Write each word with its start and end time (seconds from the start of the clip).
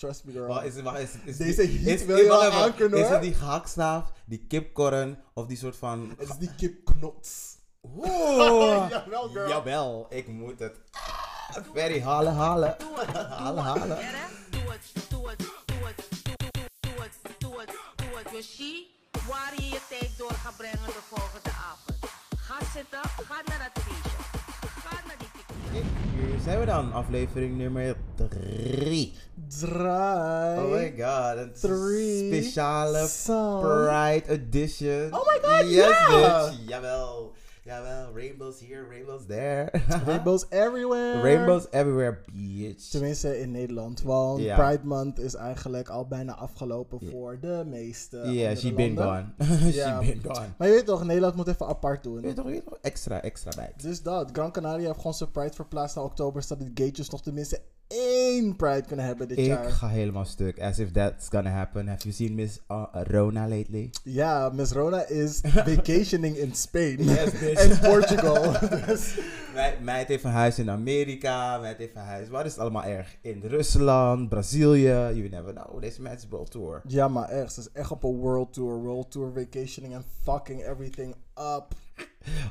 Trust 0.00 0.24
me, 0.24 0.32
girl. 0.32 0.60
Is, 0.64 0.80
wacht, 0.80 0.98
is, 0.98 1.10
is, 1.24 1.36
Deze 1.36 1.62
is, 1.62 1.84
heat 1.84 2.00
is, 2.00 2.04
wil 2.04 2.16
je 2.16 2.26
wel 2.26 2.44
even. 2.44 2.58
aankunnen, 2.58 2.98
Is 2.98 3.08
het 3.08 3.22
die 3.22 3.34
gehaktstaaf, 3.34 4.12
die 4.24 4.46
kipkorn 4.48 5.18
of 5.34 5.46
die 5.46 5.56
soort 5.56 5.76
van... 5.76 6.14
Het 6.18 6.28
is 6.28 6.36
die 6.36 6.54
kipknots. 6.54 7.56
Oeh. 7.96 8.88
Jawel, 8.90 9.28
girl. 9.28 9.48
Jawel, 9.48 10.06
ik 10.10 10.28
moet 10.28 10.58
het. 10.58 10.80
Ferry, 11.74 12.00
halen, 12.02 12.34
halen. 12.34 12.76
Halen, 13.28 13.64
halen. 13.64 13.98
Doe 14.50 14.70
het, 14.70 14.92
doe 15.08 15.28
het, 15.28 15.38
doe 15.38 15.86
het, 15.86 16.08
doe 16.22 16.34
het, 16.36 16.70
doe 16.80 17.02
het, 17.02 17.16
doe 17.38 17.60
het, 17.60 17.72
doe 17.96 18.18
het. 18.18 18.30
Yoshi, 18.32 18.86
waar 19.28 19.52
je 19.56 19.64
je 19.64 19.80
tijd 19.88 20.18
door 20.18 20.32
gaat 20.32 20.56
brengen 20.56 20.86
de 20.86 21.02
volgende 21.08 21.50
avond. 21.50 21.98
Ga 22.36 22.58
zitten, 22.74 23.00
ga 23.02 23.34
naar 23.44 23.70
dat 23.74 23.82
feestje. 23.82 24.09
Hier 25.72 26.40
zijn 26.44 26.58
we 26.58 26.64
dan, 26.64 26.92
aflevering 26.92 27.56
nummer 27.56 27.96
3. 28.28 29.14
Draai. 29.48 30.58
Oh 30.58 30.70
my 30.70 30.94
god, 30.98 31.36
een 31.36 31.50
speciale 31.54 33.06
song. 33.08 33.60
Pride 33.60 34.22
edition. 34.26 35.12
Oh 35.12 35.26
my 35.26 35.38
god, 35.42 35.70
yes, 35.70 35.88
ja! 35.88 36.48
bitch. 36.48 36.68
Jawel. 36.68 37.32
Jawel, 37.64 38.12
rainbows 38.14 38.60
here, 38.60 38.86
rainbows 38.88 39.26
there. 39.26 39.70
Rainbows 40.06 40.46
everywhere. 40.48 41.20
rainbows 41.22 41.66
everywhere, 41.70 42.18
bitch. 42.32 42.90
Tenminste 42.90 43.40
in 43.40 43.50
Nederland, 43.50 44.02
want. 44.02 44.38
Pride 44.40 44.80
Month 44.82 45.18
is 45.18 45.34
eigenlijk 45.34 45.88
al 45.88 46.06
bijna 46.06 46.34
afgelopen 46.36 47.00
voor 47.10 47.38
de 47.40 47.62
meeste. 47.66 48.16
Yeah, 48.16 48.28
andere 48.48 48.56
she 48.56 48.72
been 48.74 48.94
landen. 48.94 49.34
gone. 49.38 49.72
She 49.72 49.96
been 50.00 50.20
gone. 50.34 50.46
Maar 50.58 50.68
je 50.68 50.74
weet 50.74 50.86
toch, 50.86 51.04
Nederland 51.04 51.34
moet 51.34 51.48
even 51.48 51.66
apart 51.66 52.02
doen. 52.02 52.14
Weet 52.20 52.30
je 52.30 52.32
toch, 52.36 52.44
weet 52.44 52.54
je 52.54 52.62
toch, 52.64 52.78
extra, 52.80 53.22
extra 53.22 53.50
bij. 53.56 53.72
Dus 53.76 54.02
dat, 54.02 54.28
Gran 54.32 54.52
Canaria 54.52 54.86
heeft 54.86 54.96
gewoon 54.96 55.14
zijn 55.14 55.30
Pride 55.30 55.54
verplaatst 55.54 55.96
naar 55.96 56.04
oktober, 56.04 56.42
zodat 56.42 56.66
de 56.74 56.82
gatejes 56.84 57.10
nog 57.10 57.22
tenminste 57.22 57.60
één 57.86 58.56
Pride 58.56 58.82
kunnen 58.86 59.04
hebben 59.06 59.28
dit 59.28 59.38
Ik 59.38 59.44
jaar. 59.46 59.70
ga 59.70 59.88
helemaal 59.88 60.24
stuk. 60.24 60.60
As 60.60 60.78
if 60.78 60.90
that's 60.90 61.28
gonna 61.28 61.50
happen. 61.50 61.88
Have 61.88 62.02
you 62.02 62.14
seen 62.14 62.34
Miss 62.34 62.58
uh, 62.68 62.84
Rona 62.92 63.48
lately? 63.48 63.90
Ja, 64.04 64.48
Miss 64.52 64.72
Rona 64.72 65.06
is 65.08 65.40
vacationing 65.74 66.36
in 66.36 66.54
Spain 66.54 66.96
Yes, 67.04 67.30
en 67.58 67.78
Portugal. 67.78 68.52
dus, 68.86 69.18
Meid, 69.54 69.80
meid 69.80 70.08
heeft 70.08 70.24
een 70.24 70.30
huis 70.30 70.58
in 70.58 70.70
Amerika. 70.70 71.58
Meid 71.58 71.78
heeft 71.78 71.94
een 71.94 72.02
huis. 72.02 72.28
Waar 72.28 72.44
is 72.44 72.50
het 72.50 72.60
allemaal 72.60 72.84
erg? 72.84 73.16
In 73.20 73.42
Rusland, 73.44 74.28
Brazilië. 74.28 74.82
You 74.82 75.28
never 75.28 75.52
know. 75.52 75.80
Deze 75.80 76.02
meid 76.02 76.18
is 76.18 76.28
world 76.28 76.50
tour. 76.50 76.82
ja, 76.86 77.08
maar 77.08 77.28
echt, 77.28 77.52
ze 77.52 77.60
is 77.60 77.72
echt 77.72 77.90
op 77.90 78.04
een 78.04 78.16
world 78.16 78.52
tour, 78.52 78.78
world 78.78 79.10
tour 79.10 79.32
vacationing 79.32 79.94
en 79.94 80.04
fucking 80.22 80.64
everything 80.66 81.14
up. 81.36 81.66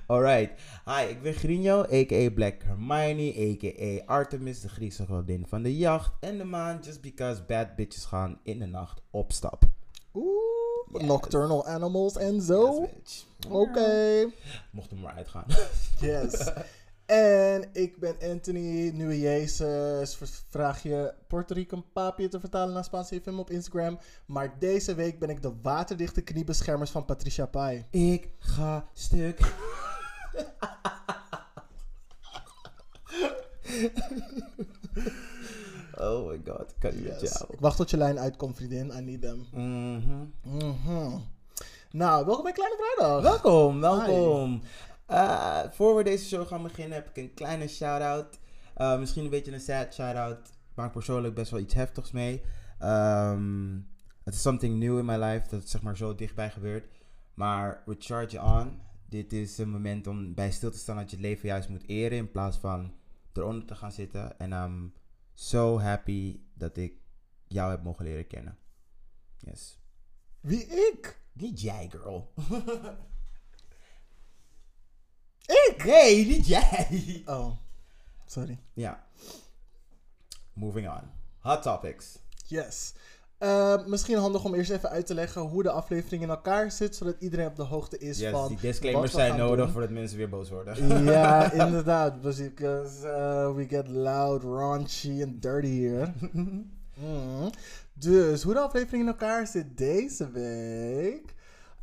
Alright. 0.08 0.52
Hi, 0.86 1.09
ik 1.09 1.22
ben 1.22 1.33
Grinjo, 1.33 1.81
a.k.a. 1.81 2.30
Black 2.30 2.64
Hermione, 2.64 3.33
a.k.a. 3.38 4.05
Artemis, 4.05 4.61
de 4.61 4.70
Griekse 4.70 5.05
godin 5.05 5.45
van 5.47 5.64
de 5.64 5.77
jacht 5.77 6.11
en 6.20 6.38
de 6.38 6.44
maan. 6.44 6.80
Just 6.81 7.02
because 7.02 7.44
bad 7.44 7.75
bitches 7.75 8.05
gaan 8.05 8.39
in 8.44 8.59
de 8.59 8.66
nacht 8.66 9.02
op 9.11 9.31
stap. 9.31 9.64
Oeh, 10.14 10.69
Yes. 10.92 11.02
nocturnal 11.02 11.66
animals 11.66 12.18
en 12.18 12.42
zo. 12.42 12.90
Yes. 13.04 13.28
Oké. 13.50 14.32
Mocht 14.72 14.90
hem 14.90 15.00
maar 15.00 15.14
uitgaan. 15.16 15.45
Yes. 16.00 16.52
En 17.06 17.70
ik 17.73 18.00
ben 18.00 18.16
Anthony, 18.32 18.90
nieuwe 18.90 19.20
Jezus. 19.20 20.17
Vraag 20.50 20.84
je 20.84 21.14
Puerto 21.28 21.54
Rican 21.54 21.86
papi 21.94 22.28
te 22.28 22.40
vertalen 22.40 22.73
naar 22.73 22.84
Spaans 22.84 23.12
even 23.12 23.40
op 23.40 23.50
Instagram. 23.50 24.00
Maar 24.26 24.60
deze 24.60 24.95
week 24.95 25.20
ben 25.20 25.30
ik 25.30 25.42
de 25.42 25.54
waterdichte 25.62 26.22
kniebeschermers 26.22 26.92
van 26.92 27.06
Patricia 27.06 27.45
Pai. 27.45 27.86
ik 27.90 28.30
ga 28.40 28.86
stuk. 28.94 29.40
oh 36.00 36.28
my 36.28 36.42
god, 36.45 36.73
kan 36.80 36.95
niet 36.95 37.03
met 37.03 37.22
jou. 37.22 37.45
Ik 37.50 37.59
wacht 37.59 37.78
tot 37.78 37.89
je 37.89 37.97
lijn 37.97 38.19
uitkomt, 38.19 38.55
vriendin. 38.55 38.92
I 38.97 39.02
need 39.02 39.22
them. 39.22 39.45
Mhm. 39.52 40.25
Mhm. 40.42 41.17
Nou, 41.92 42.25
welkom 42.25 42.44
bij 42.44 42.53
Kleine 42.53 42.75
Vrijdag. 42.80 43.22
Welkom, 43.22 43.80
welkom. 43.80 44.61
Eh, 45.05 45.59
voor 45.71 45.95
we 45.95 46.04
deze 46.04 46.26
show 46.26 46.48
gaan 46.48 46.64
beginnen 46.64 46.98
heb 46.98 47.09
ik 47.09 47.17
een 47.17 47.33
kleine 47.33 47.67
shout-out. 47.67 48.39
Eh, 48.73 48.99
misschien 48.99 49.23
een 49.23 49.30
beetje 49.30 49.52
een 49.54 49.59
sad 49.59 49.93
shout-out. 49.93 50.49
Maak 50.73 50.92
persoonlijk 50.92 51.33
best 51.36 51.52
wel 51.52 51.59
iets 51.59 51.73
heftigs 51.73 52.11
mee. 52.11 52.42
Ehm, 52.80 53.77
Het 54.23 54.33
is 54.33 54.42
something 54.42 54.80
new 54.80 54.98
in 54.98 55.05
my 55.05 55.15
life 55.15 55.49
dat 55.49 55.59
het 55.59 55.70
zeg 55.70 55.82
maar 55.82 55.98
zo 55.98 56.15
dichtbij 56.15 56.49
gebeurt. 56.49 56.86
Maar 57.33 57.83
with 57.86 58.05
Charge 58.05 58.42
On, 58.42 58.82
dit 59.09 59.33
is 59.33 59.58
een 59.58 59.70
moment 59.70 60.08
om 60.08 60.33
bij 60.33 60.52
stil 60.52 60.71
te 60.71 60.77
staan 60.77 60.95
dat 60.98 61.09
je 61.09 61.15
het 61.15 61.26
leven 61.26 61.48
juist 61.48 61.70
moet 61.70 61.88
eren 61.88 62.17
in 62.17 62.32
plaats 62.32 62.58
van 62.58 62.93
eronder 63.33 63.65
te 63.65 63.76
gaan 63.76 63.92
zitten. 63.92 64.39
En 64.39 64.52
I'm 64.52 64.93
so 65.39 65.80
happy 65.80 66.39
dat 66.54 66.77
ik 66.77 66.94
jou 67.48 67.72
heb 67.72 67.83
mogen 67.83 68.05
leren 68.05 68.27
kennen. 68.27 68.58
Yes. 69.38 69.80
Wie 70.39 70.66
ik? 70.66 71.22
Niet 71.33 71.61
jij, 71.61 71.89
girl. 71.89 72.33
Ik? 75.70 75.83
Nee, 75.86 76.26
niet 76.26 76.48
jij. 76.48 77.23
Oh, 77.26 77.58
sorry. 78.26 78.60
Ja. 78.73 79.08
Moving 80.54 80.89
on. 80.89 81.11
Hot 81.39 81.61
topics. 81.61 82.20
Yes. 82.48 82.94
Eh, 83.39 83.86
misschien 83.86 84.17
handig 84.17 84.44
om 84.45 84.54
eerst 84.54 84.72
even 84.72 84.89
uit 84.89 85.05
te 85.05 85.14
leggen 85.14 85.42
hoe 85.42 85.64
de 85.64 85.70
aflevering 85.72 86.22
in 86.23 86.30
elkaar 86.30 86.72
zit, 86.72 86.95
zodat 86.95 87.16
iedereen 87.20 87.48
op 87.48 87.55
de 87.55 87.64
hoogte 87.64 87.98
is 87.98 88.20
Yes, 88.20 88.32
van. 88.32 88.48
die 88.48 88.58
disclaimers 88.61 89.11
zijn 89.11 89.38
nodig 89.38 89.64
doen. 89.64 89.73
voordat 89.73 89.89
mensen 89.92 90.17
weer 90.17 90.30
boos 90.30 90.50
worden. 90.50 91.04
ja, 91.04 91.52
inderdaad. 91.66 92.22
Because 92.22 93.05
uh, 93.05 93.55
we 93.55 93.66
get 93.67 93.88
loud, 93.88 94.44
raunchy 94.44 95.22
en 95.22 95.38
dirty 95.39 95.80
here. 95.82 96.11
Mm. 97.02 97.50
Dus 97.94 98.44
hoe 98.44 98.54
de 98.54 98.60
aflevering 98.60 99.02
in 99.04 99.08
elkaar 99.10 99.48
zit 99.48 99.77
deze 99.77 100.32
week. 100.32 101.33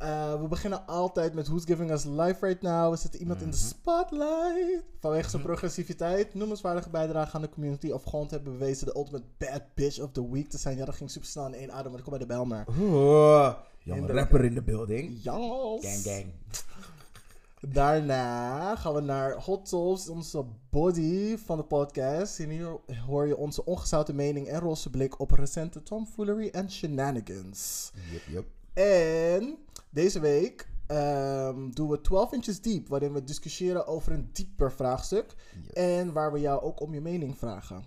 Uh, 0.01 0.41
we 0.41 0.47
beginnen 0.47 0.87
altijd 0.87 1.33
met 1.33 1.47
Who's 1.47 1.65
Giving 1.65 1.91
Us 1.91 2.03
Life 2.03 2.45
Right 2.45 2.61
Now. 2.61 2.91
We 2.91 2.97
zetten 2.97 3.19
iemand 3.19 3.41
in 3.41 3.49
de 3.49 3.55
spotlight. 3.55 4.83
Vanwege 4.99 5.29
zijn 5.29 5.41
progressiviteit, 5.41 6.33
noemenswaardige 6.33 6.89
bijdrage 6.89 7.35
aan 7.35 7.41
de 7.41 7.49
community. 7.49 7.89
Of 7.89 8.03
gewoon 8.03 8.27
te 8.27 8.35
hebben 8.35 8.57
bewezen 8.57 8.85
de 8.85 8.95
ultimate 8.95 9.25
bad 9.37 9.61
bitch 9.73 9.99
of 9.99 10.11
the 10.11 10.31
week 10.31 10.49
te 10.49 10.57
zijn. 10.57 10.77
Ja, 10.77 10.85
dat 10.85 10.95
ging 10.95 11.11
super 11.11 11.29
snel 11.29 11.45
in 11.45 11.53
één 11.53 11.71
adem, 11.71 11.91
maar 11.91 11.99
ik 11.99 12.05
kom 12.05 12.17
bij 12.17 12.27
de. 12.27 12.63
Oeh, 12.79 13.53
jonge 13.79 13.99
Inderdaad. 13.99 14.15
rapper 14.15 14.43
in 14.43 14.53
de 14.53 14.63
building. 14.63 15.09
Yes. 15.23 15.23
Gang, 15.23 16.03
gang. 16.03 16.25
Daarna 17.61 18.75
gaan 18.75 18.93
we 18.93 19.01
naar 19.01 19.33
Hot 19.33 19.67
Sauce, 19.67 20.11
onze 20.11 20.45
body 20.69 21.37
van 21.37 21.57
de 21.57 21.63
podcast. 21.63 22.39
En 22.39 22.49
hier 22.49 22.79
hoor 23.07 23.27
je 23.27 23.37
onze 23.37 23.65
ongezouten 23.65 24.15
mening 24.15 24.47
en 24.47 24.59
roze 24.59 24.89
blik 24.89 25.19
op 25.19 25.31
recente 25.31 25.83
tomfoolery 25.83 26.49
en 26.51 26.71
shenanigans. 26.71 27.91
Yup, 28.11 28.21
yup. 28.27 28.45
En 28.73 29.57
deze 29.89 30.19
week 30.19 30.69
ehm, 30.87 31.69
doen 31.69 31.89
we 31.89 32.01
12 32.01 32.31
inches 32.31 32.61
deep, 32.61 32.87
waarin 32.87 33.13
we 33.13 33.23
discussiëren 33.23 33.87
over 33.87 34.11
een 34.11 34.29
dieper 34.33 34.71
vraagstuk. 34.71 35.35
Yes. 35.61 35.73
En 35.73 36.13
waar 36.13 36.31
we 36.31 36.39
jou 36.39 36.61
ook 36.61 36.81
om 36.81 36.93
je 36.93 37.01
mening 37.01 37.37
vragen. 37.37 37.83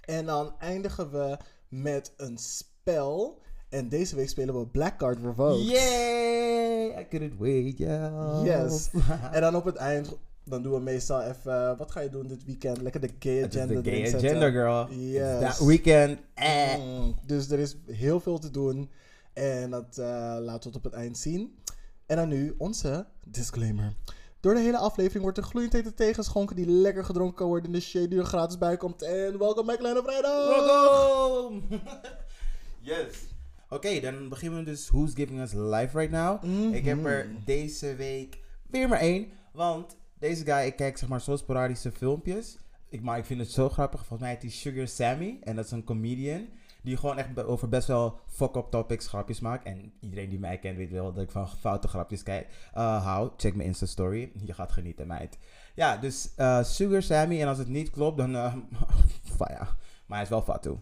En 0.00 0.26
dan 0.26 0.54
eindigen 0.58 1.10
we 1.10 1.36
met 1.68 2.12
een 2.16 2.38
spel. 2.38 3.42
En 3.68 3.88
deze 3.88 4.16
week 4.16 4.28
spelen 4.28 4.58
we 4.58 4.66
Black 4.66 4.98
Card 4.98 5.18
Revoked. 5.22 5.68
Yay! 5.68 7.00
I 7.00 7.06
couldn't 7.08 7.38
wait, 7.38 7.78
yeah. 7.78 8.40
Yes. 8.44 8.90
En 9.32 9.40
dan 9.40 9.56
op 9.56 9.64
het 9.64 9.76
eind, 9.76 10.16
dan 10.44 10.62
doen 10.62 10.72
we 10.72 10.80
meestal 10.80 11.22
even, 11.22 11.76
wat 11.76 11.90
ga 11.90 12.00
je 12.00 12.10
doen 12.10 12.26
dit 12.26 12.44
weekend? 12.44 12.80
Lekker 12.80 13.00
de 13.00 13.10
gay 13.18 13.44
agenda 13.44 13.80
de 13.80 13.90
gay 13.90 14.14
agenda, 14.14 14.50
girl. 14.50 14.88
Yes. 14.90 15.40
That 15.40 15.66
weekend. 15.66 16.18
Eh. 16.34 16.76
Mm, 16.76 17.14
dus 17.26 17.50
er 17.50 17.58
is 17.58 17.76
heel 17.86 18.20
veel 18.20 18.38
te 18.38 18.50
doen. 18.50 18.90
En 19.38 19.70
dat 19.70 19.98
eh, 19.98 20.04
laten 20.40 20.70
we 20.70 20.76
het 20.76 20.76
op 20.76 20.84
het 20.84 20.92
eind 20.92 21.18
zien. 21.18 21.58
En 22.06 22.16
dan 22.16 22.28
nu 22.28 22.54
onze 22.58 23.06
disclaimer. 23.24 23.94
Door 24.40 24.54
de 24.54 24.60
hele 24.60 24.78
aflevering 24.78 25.22
wordt 25.22 25.38
er 25.38 25.44
gloeiend 25.44 25.72
hete 25.72 25.94
thee 25.94 26.14
geschonken 26.14 26.56
die 26.56 26.66
lekker 26.66 27.04
gedronken 27.04 27.36
kan 27.36 27.46
worden 27.46 27.66
in 27.66 27.72
de 27.72 27.80
shade 27.80 28.08
die 28.08 28.18
er 28.18 28.24
gratis 28.24 28.58
bij 28.58 28.76
komt. 28.76 29.02
En 29.02 29.38
welkom 29.38 29.66
bij 29.66 29.76
Kleine 29.76 30.02
Vrijdag! 30.02 30.46
Welkom! 30.48 31.68
yes. 32.80 33.26
Oké, 33.68 34.00
dan 34.00 34.28
beginnen 34.28 34.58
we 34.58 34.64
dus 34.64 34.88
Who's 34.88 35.14
Giving 35.14 35.40
Us 35.40 35.52
Life 35.52 35.98
Right 35.98 36.10
Now. 36.10 36.42
Mhm. 36.42 36.72
Ik 36.72 36.84
heb 36.84 37.04
er 37.04 37.28
deze 37.44 37.94
week 37.94 38.38
weer 38.70 38.88
maar 38.88 39.00
één. 39.00 39.28
Want 39.52 39.96
deze 40.18 40.44
guy, 40.44 40.66
ik 40.66 40.76
kijk 40.76 40.98
zeg 40.98 41.08
maar 41.08 41.20
zo 41.20 41.36
sporadische 41.36 41.92
filmpjes. 41.92 42.58
Ik, 42.88 43.02
maar 43.02 43.18
ik 43.18 43.24
vind 43.24 43.40
het 43.40 43.50
zo 43.50 43.68
grappig. 43.68 43.98
Volgens 43.98 44.20
mij 44.20 44.30
heet 44.30 44.42
hij 44.42 44.50
Sugar 44.50 44.88
Sammy. 44.88 45.38
En 45.40 45.56
dat 45.56 45.64
is 45.64 45.70
een 45.70 45.84
comedian. 45.84 46.48
Die 46.88 46.96
gewoon 46.96 47.18
echt 47.18 47.44
over 47.44 47.68
best 47.68 47.88
wel 47.88 48.18
fuck-up 48.26 48.70
topics 48.70 49.06
grapjes 49.06 49.40
maakt. 49.40 49.64
En 49.64 49.92
iedereen 50.00 50.28
die 50.28 50.38
mij 50.38 50.58
kent 50.58 50.76
weet 50.76 50.90
wel 50.90 51.12
dat 51.12 51.22
ik 51.22 51.30
van 51.30 51.48
foute 51.48 51.88
grapjes 51.88 52.22
kijk. 52.22 52.48
Uh, 52.74 53.04
hou, 53.04 53.30
check 53.36 53.54
mijn 53.54 53.68
Insta-story. 53.68 54.32
Je 54.44 54.52
gaat 54.52 54.72
genieten, 54.72 55.06
meid. 55.06 55.38
Ja, 55.74 55.96
dus 55.96 56.34
eh, 56.36 56.62
Sugar 56.64 57.02
Sammy. 57.02 57.40
En 57.40 57.48
als 57.48 57.58
het 57.58 57.68
niet 57.68 57.90
klopt, 57.90 58.16
dan... 58.16 58.36
eh 58.36 58.54
van 59.36 59.46
ja. 59.50 59.76
Maar 60.06 60.16
hij 60.16 60.22
is 60.22 60.28
wel 60.28 60.42
fatu. 60.42 60.78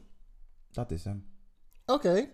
Dat 0.70 0.90
is 0.90 1.04
hem. 1.04 1.26
Oké. 1.86 2.28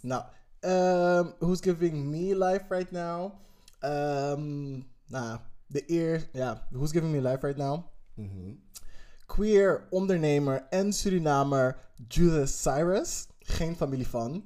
Nou, 0.00 0.24
ehm, 0.60 1.30
who's 1.38 1.60
giving 1.60 2.04
me 2.04 2.38
life 2.38 2.64
right 2.68 2.90
now? 2.90 3.32
Ehm, 3.78 4.72
nou, 5.06 5.38
de 5.66 5.90
eer, 5.90 6.28
ja, 6.32 6.66
who's 6.70 6.90
giving 6.90 7.12
me 7.12 7.20
life 7.20 7.46
right 7.46 7.58
now? 7.58 7.84
Mhm. 8.14 8.52
Queer 9.26 9.86
ondernemer 9.90 10.66
en 10.70 10.92
Surinamer 10.92 11.76
Judith 12.08 12.48
Cyrus. 12.48 13.26
Geen 13.38 13.76
familie 13.76 14.08
van. 14.08 14.44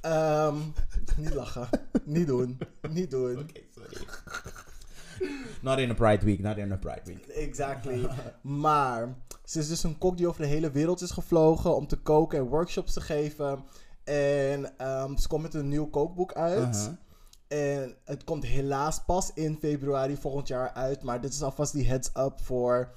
Ehm, 0.00 0.56
niet 1.16 1.34
lachen. 1.34 1.68
niet 2.04 2.26
doen. 2.26 2.58
Niet 2.90 3.10
doen. 3.10 3.38
Oké, 3.38 3.60
sorry. 3.74 4.06
not 5.62 5.78
in 5.78 5.90
a 5.90 5.94
Pride 5.94 6.24
Week, 6.24 6.38
not 6.38 6.56
in 6.56 6.72
a 6.72 6.76
Pride 6.76 7.02
Week. 7.04 7.26
Exactly. 7.26 8.08
maar 8.42 9.16
ze 9.44 9.58
is 9.58 9.68
dus 9.68 9.82
een 9.82 9.98
kok 9.98 10.16
die 10.16 10.28
over 10.28 10.42
de 10.42 10.48
hele 10.48 10.70
wereld 10.70 11.00
is 11.00 11.10
gevlogen 11.10 11.76
om 11.76 11.86
te 11.86 11.96
koken 11.96 12.38
en 12.38 12.44
workshops 12.44 12.92
te 12.92 13.00
geven. 13.00 13.64
En 14.04 14.78
ehm, 14.78 15.16
ze 15.16 15.28
komt 15.28 15.42
met 15.42 15.54
een 15.54 15.68
nieuw 15.68 15.86
kookboek 15.86 16.32
uit. 16.32 16.74
Uh-huh. 16.74 16.92
En 17.48 17.96
het 18.04 18.24
komt 18.24 18.44
helaas 18.44 19.04
pas 19.04 19.30
in 19.34 19.56
februari 19.60 20.16
volgend 20.16 20.48
jaar 20.48 20.72
uit. 20.72 21.02
Maar 21.02 21.20
dit 21.20 21.32
is 21.32 21.42
alvast 21.42 21.72
die 21.72 21.88
heads 21.88 22.10
up 22.14 22.40
voor 22.40 22.94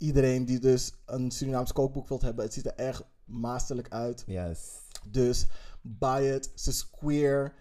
iedereen 0.00 0.44
die 0.44 0.58
dus 0.58 0.92
een 1.06 1.30
Surinaams 1.30 1.72
kookboek 1.72 2.08
wilt 2.08 2.22
hebben. 2.22 2.44
Het 2.44 2.54
ziet 2.54 2.66
er 2.66 2.74
echt 2.74 3.02
masterlijk 3.24 3.88
uit. 3.88 4.24
Yes. 4.26 4.60
Dus 5.08 5.46
buy 5.80 6.22
it. 6.22 6.50
Ze 6.54 6.70
is 6.70 6.90
queer. 6.90 7.54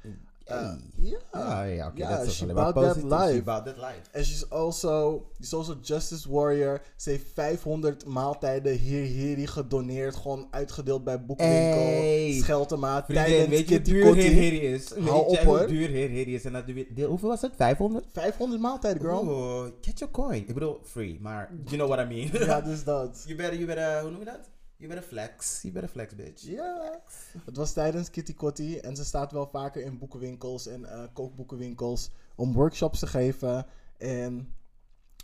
Uh, 0.51 0.71
ja. 0.95 1.17
Ah, 1.31 1.75
ja, 1.75 1.87
oké. 1.87 1.97
Ja, 1.97 2.17
dat 2.17 2.25
is 2.27 2.35
she 2.35 2.43
alleen 2.43 2.55
maar 2.55 2.65
about 2.65 2.83
that 2.83 2.93
positief. 2.93 3.19
She 3.19 3.25
life. 3.33 3.49
about 3.49 3.65
that 3.65 3.75
life. 3.77 4.23
She's 4.25 4.49
also, 4.49 5.25
she's 5.39 5.53
also 5.53 5.75
justice 5.81 6.29
warrior. 6.31 6.81
Ze 6.95 7.09
heeft 7.09 7.25
500 7.33 8.05
maaltijden 8.05 8.73
hier 8.77 9.01
hier 9.03 9.49
gedoneerd. 9.49 10.15
Gewoon 10.15 10.47
uitgedeeld 10.51 11.03
bij 11.03 11.25
boekwinkel. 11.25 11.79
Hey. 11.85 12.39
Scheltema. 12.41 13.03
Vriendin, 13.03 13.25
Tijdens 13.25 13.49
weet 13.49 13.69
je 13.69 13.81
duur 13.81 14.03
Kotti. 14.05 14.21
Heer 14.21 14.33
Heri 14.33 14.59
is? 14.73 14.89
Hou 14.89 15.03
Weet 15.03 15.39
op, 15.39 15.45
hoor. 15.45 15.67
duur 15.67 15.89
Heri 15.89 16.33
is? 16.35 16.45
En 16.45 16.53
dat 16.53 16.63
je- 16.95 17.05
hoeveel 17.05 17.29
was 17.29 17.41
het? 17.41 17.51
500? 17.55 18.05
500 18.13 18.61
maaltijden, 18.61 19.01
girl. 19.01 19.19
Oh, 19.19 19.63
get 19.81 19.99
your 19.99 20.13
coin. 20.13 20.33
Ik 20.47 20.53
bedoel, 20.53 20.79
free, 20.83 21.17
maar 21.21 21.51
you 21.65 21.75
know 21.75 21.87
what 21.89 22.05
I 22.05 22.07
mean. 22.13 22.45
Ja, 22.45 22.61
dus 22.69 22.83
dat. 22.83 23.23
you 23.25 23.37
better, 23.37 23.53
you 23.55 23.65
better, 23.65 24.01
hoe 24.01 24.09
noem 24.09 24.19
je 24.19 24.25
dat? 24.25 24.49
You 24.79 24.87
better 24.87 25.07
flex. 25.07 25.61
You 25.61 25.73
better 25.73 25.89
flex, 25.89 26.15
bitch. 26.15 26.41
Ja. 26.41 27.01
Het 27.45 27.57
was 27.57 27.73
tijdens 27.73 28.09
Kitty 28.09 28.33
Kotti. 28.33 28.77
En 28.77 28.95
ze 28.95 29.05
staat 29.05 29.31
wel 29.31 29.47
vaker 29.47 29.81
in 29.81 29.97
boekenwinkels 29.97 30.67
en 30.67 30.85
eh, 30.85 31.03
kookboekenwinkels. 31.13 32.09
Om 32.35 32.53
workshops 32.53 32.99
te 32.99 33.07
geven. 33.07 33.65
En 33.97 34.53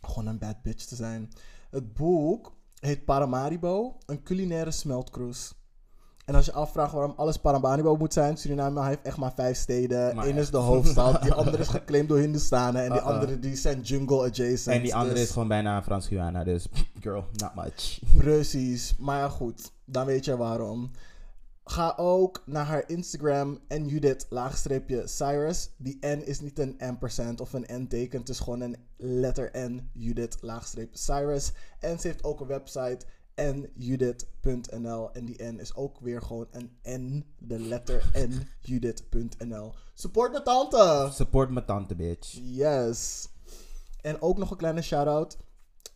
gewoon 0.02 0.28
een 0.28 0.38
bad 0.38 0.62
bitch 0.62 0.86
te 0.86 0.96
zijn. 0.96 1.32
Het 1.70 1.94
boek 1.94 2.56
heet 2.80 3.06
Paramaribo. 3.06 3.98
Een 4.06 4.24
culinaire 4.24 4.72
smeltcruise. 4.72 5.54
En 6.26 6.36
als 6.36 6.46
je 6.46 6.52
afvraagt 6.54 6.94
waarom 6.94 7.14
alles 7.16 7.38
Paramaribo 7.38 7.96
moet 7.96 8.14
zijn. 8.14 8.38
Suriname 8.38 8.86
heeft 8.86 9.02
echt 9.02 9.18
maar 9.18 9.34
vijf 9.36 9.58
steden. 9.58 10.16
Maar 10.16 10.28
Eén 10.28 10.38
is 10.38 10.50
de 10.50 10.58
hoofdstad. 10.58 11.22
Die 11.22 11.34
andere 11.44 11.58
is 11.58 11.68
geclaimd 11.68 12.10
door 12.10 12.18
Hindustanen. 12.18 12.84
En 12.84 12.92
die 12.92 13.00
Uh-uh. 13.00 13.14
andere 13.14 13.40
die 13.40 13.56
zijn 13.56 13.82
jungle 13.82 14.26
adjacent. 14.26 14.76
En 14.76 14.82
die 14.82 14.96
andere 14.96 15.14
Dus- 15.16 15.24
is 15.24 15.32
gewoon 15.32 15.48
bijna 15.48 15.84
Frans 15.84 16.08
Guyana, 16.08 16.44
dus 16.44 16.68
girl, 17.02 17.26
not 17.32 17.56
much. 17.56 18.00
Precies. 18.18 18.96
Maar 19.00 19.20
ja, 19.20 19.30
goed. 19.30 19.72
Dan 19.86 20.06
weet 20.06 20.26
je 20.26 20.38
waarom. 20.38 20.92
Ga 21.68 21.94
ook 21.98 22.44
naar 22.46 22.66
haar 22.66 22.84
Instagram 22.88 23.60
en 23.68 23.88
Judith 23.88 24.26
laagstreepje 24.30 25.08
Cyrus. 25.08 25.70
Die 25.78 25.98
N 26.02 26.22
is 26.26 26.40
niet 26.40 26.60
een 26.60 26.76
ampersand 26.80 27.42
of 27.42 27.54
een 27.54 27.66
N-teken. 27.82 28.20
Het 28.20 28.30
is 28.30 28.40
gewoon 28.40 28.62
een 28.62 28.76
letter 28.98 29.52
N. 29.58 29.90
Judith 29.94 30.38
laagstreepje 30.42 30.98
Cyrus. 30.98 31.52
En 31.80 32.00
ze 32.00 32.08
heeft 32.08 32.24
ook 32.24 32.40
een 32.40 32.48
website 32.48 32.98
njudith.nl. 33.36 35.12
En 35.14 35.26
die 35.26 35.44
N 35.44 35.60
is 35.60 35.76
ook 35.76 36.00
weer 36.00 36.22
gewoon 36.22 36.48
een 36.52 36.78
N. 36.84 37.26
De 37.40 37.60
letter 37.60 38.12
N. 38.18 38.48
Judith.nl. 38.62 39.74
Support 39.94 40.32
mijn 40.32 40.44
tante! 40.44 41.10
Support 41.14 41.50
mijn 41.50 41.66
tante, 41.66 41.96
bitch. 41.96 42.40
Yes. 42.42 43.30
En 44.02 44.22
ook 44.22 44.38
nog 44.38 44.52
een 44.52 44.58
kleine 44.58 44.82
shout-out 44.82 45.38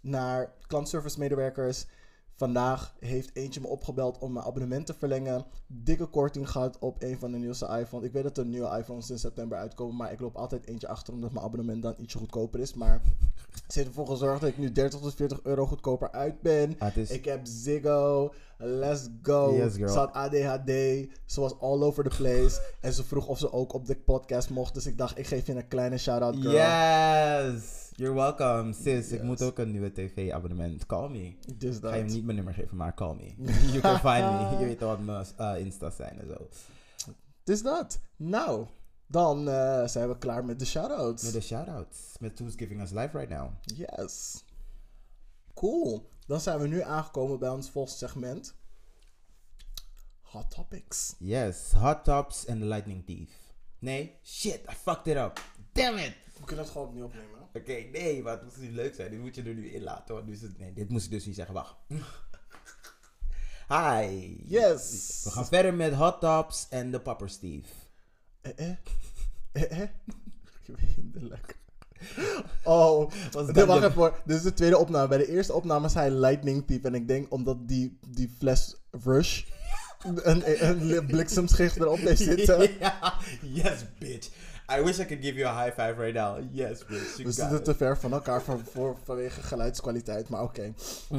naar 0.01 0.53
klantservice 0.67 1.19
medewerkers. 1.19 1.85
Vandaag 2.39 2.93
heeft 2.99 3.29
eentje 3.33 3.61
me 3.61 3.67
opgebeld 3.67 4.17
om 4.17 4.33
mijn 4.33 4.45
abonnement 4.45 4.85
te 4.85 4.93
verlengen. 4.93 5.45
Dikke 5.67 6.05
korting 6.05 6.49
gehad 6.49 6.77
op 6.79 7.03
een 7.03 7.19
van 7.19 7.31
de 7.31 7.37
nieuwste 7.37 7.65
iPhones. 7.65 8.07
Ik 8.07 8.13
weet 8.13 8.23
dat 8.23 8.37
er 8.37 8.45
nieuwe 8.45 8.77
iPhones 8.77 9.09
in 9.09 9.19
september 9.19 9.57
uitkomen, 9.57 9.95
maar 9.95 10.11
ik 10.11 10.19
loop 10.19 10.35
altijd 10.35 10.67
eentje 10.67 10.87
achter 10.87 11.13
omdat 11.13 11.31
mijn 11.31 11.45
abonnement 11.45 11.81
dan 11.83 11.93
ietsje 11.97 12.17
goedkoper 12.17 12.59
is. 12.59 12.73
Maar 12.73 13.01
ze 13.67 13.79
heeft 13.79 13.87
ervoor 13.87 14.07
gezorgd 14.07 14.41
dat 14.41 14.49
ik 14.49 14.57
nu 14.57 14.71
30 14.71 14.99
tot 14.99 15.15
40 15.15 15.39
euro 15.43 15.65
goedkoper 15.65 16.11
uit 16.11 16.41
ben. 16.41 16.75
Ah, 16.77 16.95
is, 16.95 17.09
Ik 17.09 17.25
heb 17.25 17.39
Ziggo, 17.43 18.33
let's 18.57 19.07
go. 19.21 19.53
Yes. 19.53 19.73
Ze 19.73 19.97
had 19.97 20.13
ADHD, 20.13 20.71
ze 21.25 21.39
was 21.39 21.59
all 21.59 21.81
over 21.81 22.09
the 22.09 22.15
place. 22.17 22.61
en 22.81 22.93
ze 22.93 23.03
vroeg 23.03 23.27
of 23.27 23.39
ze 23.39 23.51
ook 23.53 23.73
op 23.73 23.85
de 23.85 23.95
podcast 23.95 24.49
mocht. 24.49 24.73
Dus 24.73 24.85
ik 24.85 24.97
dacht, 24.97 25.17
ik 25.17 25.27
geef 25.27 25.47
je 25.47 25.55
een 25.55 25.67
kleine 25.67 25.97
shout-out, 25.97 26.35
girl. 26.35 26.53
yes! 26.53 27.88
You're 27.99 28.15
welcome, 28.15 28.73
sis. 28.73 29.11
Ik 29.11 29.23
moet 29.23 29.41
ook 29.41 29.57
een 29.57 29.71
nieuwe 29.71 29.91
tv-abonnement. 29.91 30.85
Call 30.85 31.09
me. 31.09 31.35
Dus 31.55 31.75
Ik 31.75 31.81
dat. 31.81 31.91
ga 31.91 31.97
je 31.97 32.03
niet 32.03 32.23
mijn 32.23 32.35
nummer 32.35 32.53
geven, 32.53 32.77
maar 32.77 32.93
call 32.93 33.15
me. 33.15 33.33
you 33.73 33.79
can 33.79 33.99
find 33.99 34.31
me. 34.31 34.57
Je 34.59 34.65
weet 34.65 34.79
wel 34.79 34.89
wat 34.89 34.99
mijn 34.99 35.25
uh, 35.39 35.65
Insta's 35.65 35.95
zijn 35.95 36.19
en 36.19 36.27
zo. 36.27 36.47
Dus 37.43 37.61
dat. 37.61 37.99
Nou, 38.15 38.67
dan 39.07 39.49
eh, 39.49 39.87
zijn 39.87 40.07
we 40.07 40.17
klaar 40.17 40.45
met 40.45 40.59
de 40.59 40.65
shout-outs. 40.65 41.23
Met 41.23 41.33
de 41.33 41.41
shoutouts. 41.41 41.97
Met 42.19 42.39
Who's 42.39 42.53
Giving 42.55 42.81
Us 42.81 42.89
Life 42.91 43.17
Right 43.17 43.29
Now. 43.29 43.51
Yes. 43.61 44.43
Cool. 45.53 46.09
Dan 46.25 46.39
zijn 46.39 46.59
we 46.59 46.67
nu 46.67 46.81
aangekomen 46.81 47.39
bij 47.39 47.49
ons 47.49 47.69
volgende 47.69 47.97
segment. 47.97 48.55
Hot 50.21 50.51
Topics. 50.51 51.15
Yes, 51.17 51.71
Hot 51.71 52.03
Tops 52.03 52.45
en 52.45 52.59
The 52.59 52.65
Lightning 52.65 53.05
Thief. 53.05 53.31
Nee, 53.79 54.19
shit, 54.23 54.61
I 54.69 54.73
fucked 54.73 55.07
it 55.07 55.17
up. 55.17 55.41
Damn 55.71 55.97
it! 55.97 56.13
We 56.39 56.45
kunnen 56.45 56.65
het 56.65 56.73
gewoon 56.73 56.87
opnieuw 56.87 57.05
opnemen. 57.05 57.38
Oké, 57.53 57.73
nee, 57.91 58.21
maar 58.21 58.33
het 58.33 58.43
moest 58.43 58.57
niet 58.57 58.71
leuk 58.71 58.95
zijn. 58.95 59.11
Dit 59.11 59.19
moet 59.19 59.35
je 59.35 59.43
er 59.43 59.53
nu 59.53 59.69
in 59.69 59.83
laten. 59.83 60.15
Want 60.15 60.27
nu 60.27 60.33
is 60.33 60.41
het, 60.41 60.59
nee, 60.59 60.73
dit 60.73 60.89
moest 60.89 61.05
ik 61.05 61.11
dus 61.11 61.25
niet 61.25 61.35
zeggen. 61.35 61.53
Wacht. 61.53 61.75
Hi. 63.75 64.37
Yes. 64.45 65.21
We 65.23 65.31
gaan 65.31 65.47
verder 65.47 65.73
met 65.73 65.93
Hot 65.93 66.19
Tops 66.19 66.67
en 66.69 66.91
de 66.91 66.99
Popper 66.99 67.29
Steve. 67.29 67.67
Eh, 68.41 68.51
eh. 68.55 68.75
Eh, 69.51 69.81
eh. 69.81 69.89
Hinderlijk. 70.95 71.57
Oh, 72.63 73.11
dat 73.31 73.65
wacht 73.65 73.83
even 73.83 73.93
hoor. 73.93 74.21
Dit 74.25 74.37
is 74.37 74.43
de 74.43 74.53
tweede 74.53 74.77
opname. 74.77 75.07
Bij 75.07 75.17
de 75.17 75.27
eerste 75.27 75.53
opname 75.53 75.89
zei 75.89 76.09
hij 76.09 76.19
Lightning 76.19 76.67
Thief. 76.67 76.83
En 76.83 76.95
ik 76.95 77.07
denk 77.07 77.33
omdat 77.33 77.67
die, 77.67 77.97
die 78.07 78.35
fles 78.37 78.75
Rush 78.91 79.43
een, 80.03 80.67
een, 80.67 80.97
een 80.97 81.05
bliksemschicht 81.05 81.77
erop 81.77 81.97
heeft 81.97 82.21
zitten. 82.21 82.71
Ja, 82.79 83.13
yes, 83.41 83.85
bitch. 83.99 84.29
I 84.69 84.81
wish 84.81 84.99
I 84.99 85.05
could 85.05 85.21
give 85.21 85.37
you 85.37 85.47
a 85.47 85.53
high 85.53 85.71
five 85.71 85.97
right 85.97 86.13
now. 86.13 86.37
Yes, 86.51 86.83
bitch. 86.85 87.17
We 87.23 87.31
zitten 87.31 87.57
it. 87.57 87.65
te 87.65 87.75
ver 87.75 87.97
van 87.97 88.13
elkaar 88.13 88.41
voor, 88.41 88.59
voor, 88.71 88.97
vanwege 89.03 89.41
geluidskwaliteit. 89.41 90.29
Maar 90.29 90.41
oké. 90.43 90.73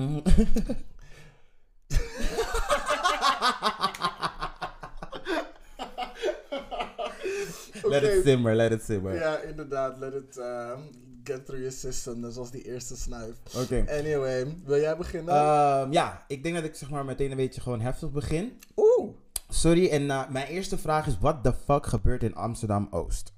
Let 7.83 8.03
it 8.03 8.25
simmer, 8.25 8.55
let 8.55 8.73
it 8.73 8.83
simmer. 8.83 9.15
Ja, 9.15 9.39
inderdaad. 9.39 9.99
Let 9.99 10.15
it 10.15 10.37
uh, 10.37 10.79
get 11.25 11.45
through 11.45 11.61
your 11.61 11.73
system. 11.73 12.33
Was 12.35 12.51
die 12.51 12.63
eerste 12.63 12.97
snuif. 12.97 13.37
Oké. 13.57 13.85
Anyway, 13.89 14.57
wil 14.65 14.81
jij 14.81 14.97
beginnen? 14.97 15.35
Ehm, 15.35 15.93
ja, 15.93 16.25
ik 16.27 16.43
denk 16.43 16.55
dat 16.55 16.65
ik 16.65 16.75
zeg 16.75 16.91
maar 16.91 17.05
meteen 17.05 17.31
een 17.31 17.37
beetje 17.37 17.61
gewoon 17.61 17.81
heftig 17.81 18.11
begin. 18.11 18.59
Oeh. 18.77 19.11
Sorry, 19.49 19.89
en 19.89 20.11
eh, 20.11 20.29
mijn 20.29 20.47
eerste 20.47 20.79
vraag 20.79 21.07
is: 21.07 21.19
what 21.19 21.43
the 21.43 21.53
fuck 21.53 21.87
gebeurt 21.87 22.23
in 22.23 22.35
Amsterdam 22.35 22.89
Oost? 22.91 23.33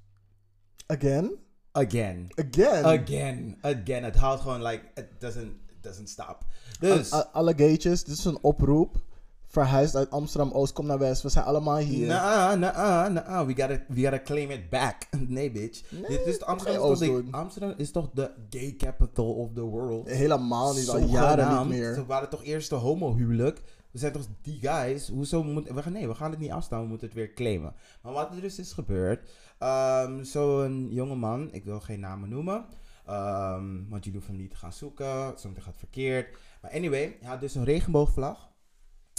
Again? 0.87 1.37
Again. 1.71 2.29
Again? 2.35 2.85
Again. 2.85 3.57
Again. 3.61 4.03
Het 4.03 4.15
houdt 4.15 4.41
gewoon 4.41 4.63
like, 4.63 4.81
it 4.95 5.07
doesn't, 5.19 5.51
it 5.69 5.81
doesn't 5.81 6.09
stop. 6.09 6.45
Dus, 6.79 7.11
alle 7.11 7.51
gatejes, 7.51 8.03
dit 8.03 8.17
is 8.17 8.25
een 8.25 8.37
oproep. 8.41 9.03
Verhuisd 9.47 9.95
uit 9.95 10.09
Amsterdam-Oost, 10.09 10.73
kom 10.73 10.85
naar 10.85 10.99
West. 10.99 11.21
We 11.21 11.29
zijn 11.29 11.45
allemaal 11.45 11.77
hier. 11.77 12.07
nah, 12.07 12.59
nah, 12.59 13.13
nah, 13.13 13.45
we 13.45 13.53
gotta, 13.55 13.79
we 13.87 14.01
gotta 14.01 14.19
claim 14.19 14.51
it 14.51 14.69
back. 14.69 14.95
nee, 15.27 15.51
bitch. 15.51 15.91
Nee, 15.91 16.07
Dit 16.07 16.25
is, 16.25 16.41
Amsterdam, 16.41 16.81
is 16.81 16.89
Oost 16.89 16.99
de. 16.99 17.23
Amsterdam 17.31 17.73
is 17.77 17.91
toch 17.91 18.09
de 18.13 18.31
gay 18.49 18.75
capital 18.77 19.33
of 19.33 19.49
the 19.53 19.61
world? 19.61 20.07
Helemaal 20.09 20.73
niet, 20.73 20.89
al 20.89 20.97
jaren 20.97 21.67
niet 21.67 21.75
Ze 21.75 21.79
meer. 21.79 22.05
waren 22.05 22.29
toch 22.29 22.43
eerst 22.43 22.69
de 22.69 22.75
homohuwelijk. 22.75 23.61
We 23.91 23.99
zijn 23.99 24.11
toch 24.11 24.25
die 24.41 24.59
guys. 24.61 25.07
Hoezo 25.07 25.43
moet 25.43 25.69
we 25.69 25.81
gaan 25.81 25.93
nee, 25.93 26.07
we 26.07 26.15
gaan 26.15 26.31
het 26.31 26.39
niet 26.39 26.51
afstaan. 26.51 26.81
We 26.81 26.87
moeten 26.87 27.07
het 27.07 27.15
weer 27.15 27.33
claimen. 27.33 27.73
Maar 28.01 28.13
wat 28.13 28.35
er 28.35 28.41
dus 28.41 28.59
is 28.59 28.73
gebeurd. 28.73 29.29
Ehm, 29.59 30.23
Zo'n 30.23 30.87
jongeman, 30.91 31.49
ik 31.51 31.63
wil 31.65 31.79
geen 31.79 31.99
namen 31.99 32.29
noemen. 32.29 32.65
ehm, 33.05 33.89
want 33.89 34.03
jullie 34.03 34.19
hoeven 34.19 34.31
hem 34.33 34.41
niet 34.41 34.51
te 34.51 34.57
gaan 34.57 34.73
zoeken. 34.73 35.33
Sommigen 35.35 35.63
gaat 35.65 35.77
verkeerd. 35.77 36.37
Maar 36.61 36.71
anyway, 36.71 37.17
hij 37.19 37.29
had 37.29 37.39
dus 37.39 37.55
een 37.55 37.63
regenboogvlag. 37.63 38.51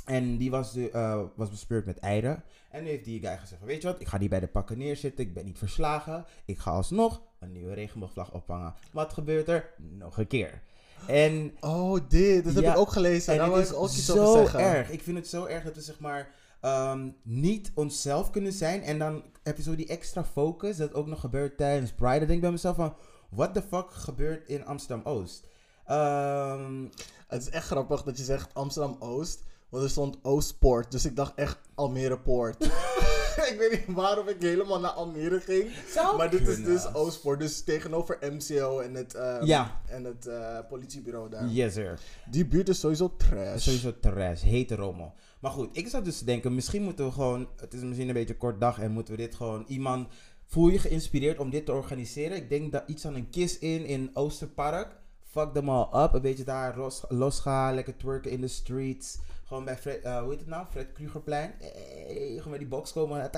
En 0.05 0.37
die 0.37 0.51
was, 0.51 0.73
de, 0.73 0.91
eh, 0.91 1.21
was 1.37 1.51
bespeurd 1.51 1.87
met 1.87 1.99
eieren. 1.99 2.45
En 2.71 2.83
nu 2.83 2.89
heeft 2.89 3.05
die 3.05 3.21
guy 3.27 3.37
gezegd: 3.37 3.63
Weet 3.65 3.83
je 3.83 3.89
wat, 3.89 4.01
ik 4.01 4.07
ga 4.07 4.19
die 4.19 4.29
bij 4.29 4.41
de 4.41 4.47
pakken 4.47 4.79
neerzitten. 4.79 5.25
Ik 5.25 5.35
ben 5.35 5.45
niet 5.45 5.59
verslagen. 5.59 6.25
Ik 6.45 6.59
ga 6.59 6.71
alsnog 6.71 7.21
een 7.39 7.53
nieuwe 7.53 7.75
regenboogvlag 7.75 8.33
ophangen. 8.33 8.75
Wat 8.93 9.13
gebeurt 9.13 9.49
er? 9.49 9.71
Nog 9.79 10.19
een 10.19 10.27
keer. 10.27 10.63
En 11.07 11.53
Oh, 11.61 11.99
dit. 12.09 12.45
Dat 12.45 12.55
heb 12.55 12.65
ik 12.65 12.77
ook 12.77 12.93
gelezen. 12.93 13.33
en 13.33 13.39
Daar 13.39 13.49
ik 13.59 13.65
is 13.65 13.73
ook 13.73 13.89
iets 13.89 14.05
zo 14.05 14.25
over 14.25 14.51
zeggen. 14.51 14.61
erg. 14.61 14.91
Ik 14.91 15.03
vind 15.03 15.17
het 15.17 15.29
zo 15.29 15.45
erg 15.45 15.65
dat 15.65 15.75
we 15.75 15.81
zeg 15.81 15.99
maar 16.01 16.35
ehm, 16.65 17.09
niet 17.23 17.73
onszelf 17.75 18.31
kunnen 18.31 18.53
zijn. 18.53 18.83
En 18.83 18.99
dan 18.99 19.23
heb 19.43 19.57
je 19.57 19.63
zo 19.63 19.77
die 19.77 19.87
extra 19.89 20.25
focus. 20.25 20.77
Dat 20.77 20.95
ook 20.95 21.07
nog 21.07 21.21
gebeurt 21.21 21.57
tijdens 21.57 21.93
Pride. 21.93 22.11
Dan 22.19 22.27
denk 22.27 22.31
ik 22.31 22.41
bij 22.41 22.51
mezelf 22.51 22.77
van, 22.77 22.95
what 23.31 23.55
the 23.55 23.63
fuck 23.63 23.91
gebeurt 23.91 24.49
in 24.49 24.65
Amsterdam-Oost? 24.65 25.47
Ehm, 25.87 26.85
Het 27.29 27.43
is 27.43 27.51
echt 27.51 27.67
grappig 27.67 28.03
dat 28.03 28.19
je 28.19 28.25
zegt 28.25 28.55
Amsterdam-Oost. 28.55 29.43
Want 29.69 29.85
er 29.85 29.91
stond 29.91 30.19
Oostpoort. 30.23 30.91
Dus 30.91 31.05
ik 31.05 31.17
dacht 31.17 31.35
echt 31.35 31.59
Almere 31.75 32.19
Poort. 32.19 32.65
ik 33.51 33.57
weet 33.59 33.87
niet 33.87 33.97
waarom 33.97 34.29
ik 34.29 34.37
helemaal 34.41 34.81
naar 34.81 34.91
Almere 34.91 35.41
ging. 35.41 35.71
Zou 35.89 36.17
maar 36.17 36.31
dit 36.31 36.49
is 36.49 36.65
dus 36.65 36.95
Oostpoort. 36.95 37.39
Dus 37.39 37.63
tegenover 37.63 38.19
MCO 38.21 38.79
en 38.81 38.95
het, 38.95 39.15
ehm, 39.15 39.45
Ja. 39.45 39.81
en 39.87 40.05
het 40.05 40.27
eh, 40.27 40.59
politiebureau 40.69 41.31
daar. 41.31 41.47
Yes, 41.47 41.75
sir. 41.75 41.99
Die 42.31 42.47
buurt 42.47 42.69
is 42.69 42.81
sowieso 42.81 43.15
trash. 43.17 43.63
Sowieso 43.63 43.99
trash, 44.01 44.43
hete 44.43 44.75
rommel. 44.75 45.15
Maar 45.45 45.53
goed, 45.53 45.69
ik 45.73 45.89
zat 45.89 46.05
dus 46.05 46.19
te 46.19 46.25
denken, 46.25 46.55
misschien 46.55 46.83
moeten 46.83 47.05
we 47.05 47.13
gewoon, 47.13 47.49
het 47.57 47.75
is 47.75 47.81
misschien 47.81 48.09
een 48.09 48.15
beetje 48.15 48.33
een 48.33 48.39
kort 48.39 48.61
dag 48.61 48.79
en 48.79 48.91
moeten 48.91 49.15
we 49.15 49.21
dit 49.21 49.35
gewoon 49.35 49.65
iemand, 49.67 50.09
voel 50.47 50.69
je 50.69 50.79
geïnspireerd 50.79 51.39
om 51.39 51.51
dit 51.51 51.67
te 51.67 51.73
organiseren? 51.73 52.37
Ik 52.37 52.49
denk 52.49 52.73
dat 52.73 52.83
iets 52.87 53.07
aan 53.07 53.15
een 53.15 53.31
kiss 53.31 53.59
in 53.59 53.85
in 53.87 54.11
Oosterpark. 54.13 54.97
Fuck 55.23 55.53
them 55.53 55.69
all 55.69 56.05
up, 56.05 56.13
een 56.13 56.21
beetje 56.21 56.45
daar 56.45 56.79
los, 56.79 57.05
losgaan, 57.09 57.75
lekker 57.75 57.97
twerken 57.97 58.31
in 58.31 58.41
de 58.41 58.49
streets. 58.49 59.19
Gewoon 59.47 59.65
bij 59.65 59.77
Fred, 59.77 60.03
eh, 60.03 60.19
hoe 60.21 60.31
heet 60.31 60.39
het 60.39 60.49
nou? 60.49 60.67
Fred 60.71 60.93
Krugerplein. 60.93 61.55
Hey, 61.61 62.27
gewoon 62.37 62.51
bij 62.51 62.59
die 62.59 62.67
box 62.69 62.93
komen. 62.93 63.31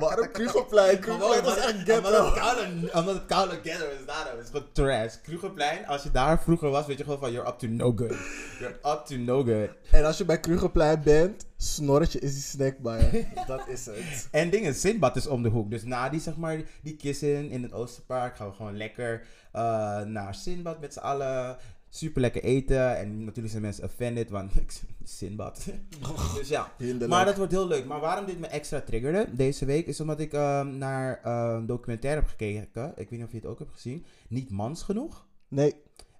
Waarom 0.00 0.30
Krugerplein? 0.32 0.98
Krugerplein 1.00 1.32
is 1.44 1.48
omdat- 1.48 1.56
echt 1.58 1.74
Omdat 1.96 2.24
het 2.24 2.32
ghetto. 2.32 2.32
koude, 2.40 2.90
omdat 2.94 3.14
het 3.14 3.26
koude 3.26 3.58
ghetto 3.62 3.84
is 3.84 4.06
daarom. 4.06 4.36
Het 4.36 4.44
is 4.44 4.50
gewoon 4.50 4.72
trash. 4.72 5.14
Krugerplein, 5.22 5.86
als 5.86 6.02
je 6.02 6.10
daar 6.10 6.42
vroeger 6.42 6.70
was, 6.70 6.86
weet 6.86 6.98
je 6.98 7.04
gewoon 7.04 7.18
van, 7.18 7.32
you're 7.32 7.48
up 7.48 7.58
to 7.58 7.66
no 7.66 7.92
good. 7.96 8.16
You're 8.58 8.74
up 8.84 9.02
to 9.06 9.16
no 9.16 9.42
good. 9.44 9.68
En 9.90 10.04
als 10.04 10.18
je 10.18 10.24
bij 10.24 10.40
Krugerplein 10.40 11.02
bent, 11.02 11.46
snorretje 11.56 12.18
is 12.20 12.32
die 12.32 12.42
snackbar. 12.42 13.00
dat 13.46 13.68
is 13.68 13.86
het. 13.86 14.28
En 14.30 14.50
dingen, 14.50 14.74
Sinbad 14.74 15.16
is 15.16 15.26
om 15.26 15.42
de 15.42 15.48
hoek. 15.48 15.70
Dus 15.70 15.82
na 15.84 16.08
die, 16.08 16.20
zeg 16.20 16.36
maar, 16.36 16.60
die 16.82 16.96
kissen 16.96 17.50
in 17.50 17.62
het 17.62 17.72
Oosterpark 17.72 18.36
gaan 18.36 18.48
we 18.48 18.54
gewoon 18.54 18.76
lekker 18.76 19.26
eh, 19.52 20.00
naar 20.00 20.34
Sinbad 20.34 20.80
met 20.80 20.92
z'n 20.92 20.98
allen. 20.98 21.56
Super 21.92 22.20
lekker 22.20 22.42
eten. 22.42 22.96
En 22.98 23.18
natuurlijk 23.18 23.50
zijn 23.50 23.62
mensen 23.62 23.84
offended, 23.84 24.30
want 24.30 24.52
Sinbad. 25.04 25.66
dus 26.36 26.48
ja. 26.48 26.72
Hinderlijk. 26.78 27.10
Maar 27.10 27.24
dat 27.24 27.36
wordt 27.36 27.52
heel 27.52 27.66
leuk. 27.66 27.84
Maar 27.86 28.00
waarom 28.00 28.26
dit 28.26 28.38
me 28.38 28.46
extra 28.46 28.80
triggerde 28.80 29.26
deze 29.32 29.64
week, 29.64 29.86
is 29.86 30.00
omdat 30.00 30.20
ik 30.20 30.32
ehm, 30.32 30.78
naar 30.78 31.20
eh, 31.24 31.54
een 31.56 31.66
documentaire 31.66 32.20
heb 32.20 32.28
gekeken. 32.30 32.88
Ik 32.88 33.10
weet 33.10 33.10
niet 33.10 33.24
of 33.24 33.30
je 33.30 33.36
het 33.36 33.46
ook 33.46 33.58
hebt 33.58 33.72
gezien. 33.72 34.04
Niet 34.28 34.50
mans 34.50 34.82
genoeg. 34.82 35.26
Nee. 35.48 35.74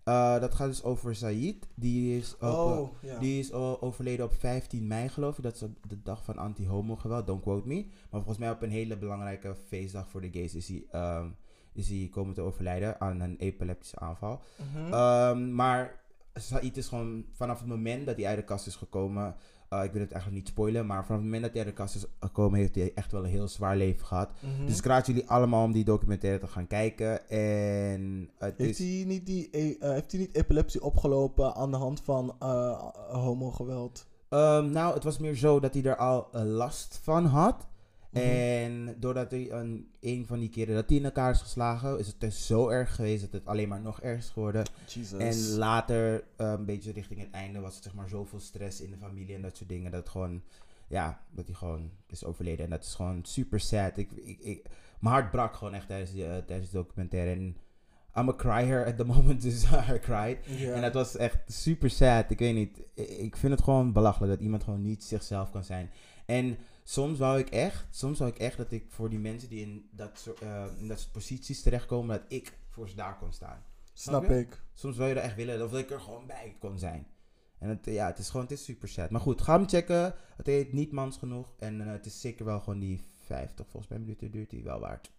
Eh, 0.04 0.40
dat 0.40 0.54
gaat 0.54 0.68
dus 0.68 0.82
over 0.82 1.14
Said. 1.14 1.56
Die 1.74 2.18
is, 2.18 2.34
op, 2.34 2.40
eh, 2.40 2.78
Oh, 2.78 2.88
ja. 3.02 3.18
die 3.18 3.38
is 3.38 3.52
overleden 3.52 4.24
op 4.24 4.34
15 4.34 4.86
mei, 4.86 5.08
geloof 5.08 5.36
ik. 5.36 5.42
Dat 5.42 5.54
is 5.54 5.62
op 5.62 5.76
de 5.88 6.02
dag 6.02 6.24
van 6.24 6.36
anti-homo-geweld. 6.38 7.26
Don't 7.26 7.42
quote 7.42 7.68
me. 7.68 7.84
Maar 7.84 8.20
volgens 8.20 8.38
mij 8.38 8.50
op 8.50 8.62
een 8.62 8.70
hele 8.70 8.96
belangrijke 8.96 9.56
feestdag 9.66 10.08
voor 10.08 10.20
de 10.20 10.30
gays 10.32 10.54
is 10.54 10.68
hij, 10.68 10.84
ehm, 10.90 11.28
is 11.72 11.88
hij 11.88 12.08
komen 12.12 12.34
te 12.34 12.40
overlijden 12.40 13.00
aan 13.00 13.20
een 13.20 13.36
epileptische 13.38 13.98
aanval. 13.98 14.40
Mhm. 14.72 14.92
Ehm, 14.92 15.54
maar 15.54 15.98
Said 16.34 16.76
is 16.76 16.88
gewoon 16.88 17.24
vanaf 17.32 17.58
het 17.58 17.68
moment 17.68 18.06
dat 18.06 18.16
hij 18.16 18.26
uit 18.26 18.36
de 18.36 18.44
kast 18.44 18.66
is 18.66 18.76
gekomen. 18.76 19.34
eh, 19.68 19.84
ik 19.84 19.92
wil 19.92 20.00
het 20.00 20.12
eigenlijk 20.12 20.42
niet 20.42 20.52
spoilen, 20.52 20.86
maar 20.86 21.04
vanaf 21.04 21.16
het 21.20 21.24
moment 21.24 21.42
dat 21.42 21.52
hij 21.52 21.60
uit 21.64 21.70
de 21.70 21.82
kast 21.82 21.94
is 21.94 22.06
gekomen, 22.20 22.58
heeft 22.58 22.74
hij 22.74 22.92
echt 22.94 23.12
wel 23.12 23.24
een 23.24 23.30
heel 23.30 23.48
zwaar 23.48 23.76
leven 23.76 24.06
gehad. 24.06 24.30
Mhm. 24.40 24.66
Dus 24.66 24.78
ik 24.78 24.84
raad 24.84 25.06
jullie 25.06 25.28
allemaal 25.28 25.64
om 25.64 25.72
die 25.72 25.84
documentaire 25.84 26.38
te 26.40 26.46
gaan 26.46 26.66
kijken. 26.66 27.28
En 27.28 28.30
het 28.38 28.58
heeft, 28.58 28.78
is. 28.78 28.94
hij 28.94 29.04
niet 29.06 29.26
die, 29.26 29.48
e- 29.52 29.76
eh, 29.80 29.90
heeft 29.90 30.10
hij 30.10 30.20
niet 30.20 30.34
epilepsie 30.34 30.82
opgelopen 30.82 31.54
aan 31.54 31.70
de 31.70 31.76
hand 31.76 32.00
van 32.00 32.34
eh, 32.38 32.82
homogeweld? 33.10 34.06
Ehm, 34.28 34.70
nou, 34.70 34.94
het 34.94 35.04
was 35.04 35.18
meer 35.18 35.34
zo 35.34 35.60
dat 35.60 35.74
hij 35.74 35.82
er 35.82 35.96
al 35.96 36.28
last 36.32 37.00
van 37.02 37.24
had. 37.24 37.66
Mhm. 38.10 38.22
En 38.22 38.96
doordat 38.98 39.30
hij 39.30 39.50
een, 39.50 39.90
een 40.00 40.26
van 40.26 40.38
die 40.38 40.48
keren 40.48 40.74
dat 40.74 40.88
hij 40.88 40.98
in 40.98 41.04
elkaar 41.04 41.30
is 41.30 41.40
geslagen, 41.40 41.98
is 41.98 42.06
het 42.06 42.20
dus 42.20 42.46
zo 42.46 42.68
erg 42.68 42.94
geweest 42.94 43.20
dat 43.20 43.32
het 43.32 43.46
alleen 43.46 43.68
maar 43.68 43.80
nog 43.80 44.00
erger 44.00 44.18
is 44.18 44.28
geworden. 44.28 44.64
Jesus. 44.86 45.18
En 45.20 45.58
later, 45.58 46.24
eh, 46.36 46.50
een 46.50 46.64
beetje 46.64 46.92
richting 46.92 47.20
het 47.20 47.30
einde, 47.30 47.60
was 47.60 47.74
het 47.74 47.84
zeg 47.84 47.94
maar 47.94 48.08
zoveel 48.08 48.40
stress 48.40 48.80
in 48.80 48.90
de 48.90 48.96
familie 48.96 49.34
en 49.34 49.42
dat 49.42 49.56
soort 49.56 49.68
dingen. 49.68 49.90
Dat 49.90 50.08
gewoon, 50.08 50.42
ja, 50.88 51.20
dat 51.30 51.46
hij 51.46 51.54
gewoon 51.54 51.90
is 52.06 52.24
overleden. 52.24 52.64
En 52.64 52.70
dat 52.70 52.84
is 52.84 52.94
gewoon 52.94 53.24
super 53.24 53.60
sad. 53.60 53.96
Ik, 53.96 54.10
ik, 54.12 54.38
ik, 54.38 54.66
mijn 55.00 55.14
hart 55.14 55.30
brak 55.30 55.54
gewoon 55.54 55.74
echt 55.74 55.86
tijdens, 55.86 56.12
die, 56.12 56.26
eh, 56.26 56.36
tijdens 56.46 56.70
de 56.70 56.76
documentaire. 56.76 57.30
En 57.30 57.56
I'm 58.16 58.28
a 58.28 58.34
crier 58.34 58.86
at 58.86 58.96
the 58.96 59.04
moment, 59.04 59.42
dus 59.48 59.64
I 59.64 59.98
cried. 60.00 60.38
En 60.74 60.80
dat 60.80 60.94
was 60.94 61.16
echt 61.16 61.38
super 61.46 61.90
sad. 61.90 62.30
Ik 62.30 62.38
weet 62.38 62.54
niet. 62.54 62.82
Ik 63.18 63.36
vind 63.36 63.52
het 63.52 63.62
gewoon 63.62 63.92
belachelijk 63.92 64.32
dat 64.32 64.42
iemand 64.42 64.64
gewoon 64.64 64.82
niet 64.82 65.04
zichzelf 65.04 65.50
kan 65.50 65.64
zijn. 65.64 65.90
En 66.26 66.58
soms 66.90 67.18
wou 67.18 67.38
ik 67.38 67.50
echt, 67.50 67.86
soms 67.90 68.18
wou 68.18 68.30
ik 68.30 68.38
echt 68.38 68.56
dat 68.56 68.72
ik 68.72 68.84
voor 68.88 69.10
die 69.10 69.18
mensen 69.18 69.48
die 69.48 69.60
in 69.60 69.88
dat 69.92 70.18
soort, 70.18 70.40
eh, 70.40 70.64
in 70.78 70.88
dat 70.88 71.00
soort 71.00 71.12
posities 71.12 71.62
terechtkomen, 71.62 72.18
dat 72.18 72.32
ik 72.32 72.58
voor 72.68 72.88
ze 72.88 72.96
daar 72.96 73.16
kon 73.18 73.32
staan. 73.32 73.62
Snap 73.92 74.30
ik. 74.30 74.62
Soms 74.72 74.96
wil 74.96 75.06
je 75.06 75.14
er 75.14 75.22
echt 75.22 75.36
willen, 75.36 75.64
of 75.64 75.70
dat 75.70 75.80
ik 75.80 75.90
er 75.90 76.00
gewoon 76.00 76.26
bij 76.26 76.56
kon 76.58 76.78
zijn. 76.78 77.06
En 77.58 77.68
het, 77.68 77.84
ja, 77.84 78.06
het 78.06 78.18
is 78.18 78.26
gewoon, 78.26 78.42
het 78.42 78.54
is 78.54 78.64
super 78.64 78.88
sad. 78.88 79.10
Maar 79.10 79.20
goed, 79.20 79.42
ga 79.42 79.56
hem 79.58 79.68
checken. 79.68 80.14
Het 80.36 80.46
heet 80.46 80.72
niet 80.72 80.92
mans 80.92 81.16
genoeg. 81.16 81.54
En 81.58 81.80
eh, 81.80 81.86
het 81.86 82.06
is 82.06 82.20
zeker 82.20 82.44
wel 82.44 82.60
gewoon 82.60 82.78
die 82.78 83.00
50, 83.24 83.66
volgens 83.68 83.92
mij 83.92 84.00
minuten 84.00 84.30
duurt 84.30 84.50
die 84.50 84.62
wel 84.62 84.80
waard. 84.80 85.10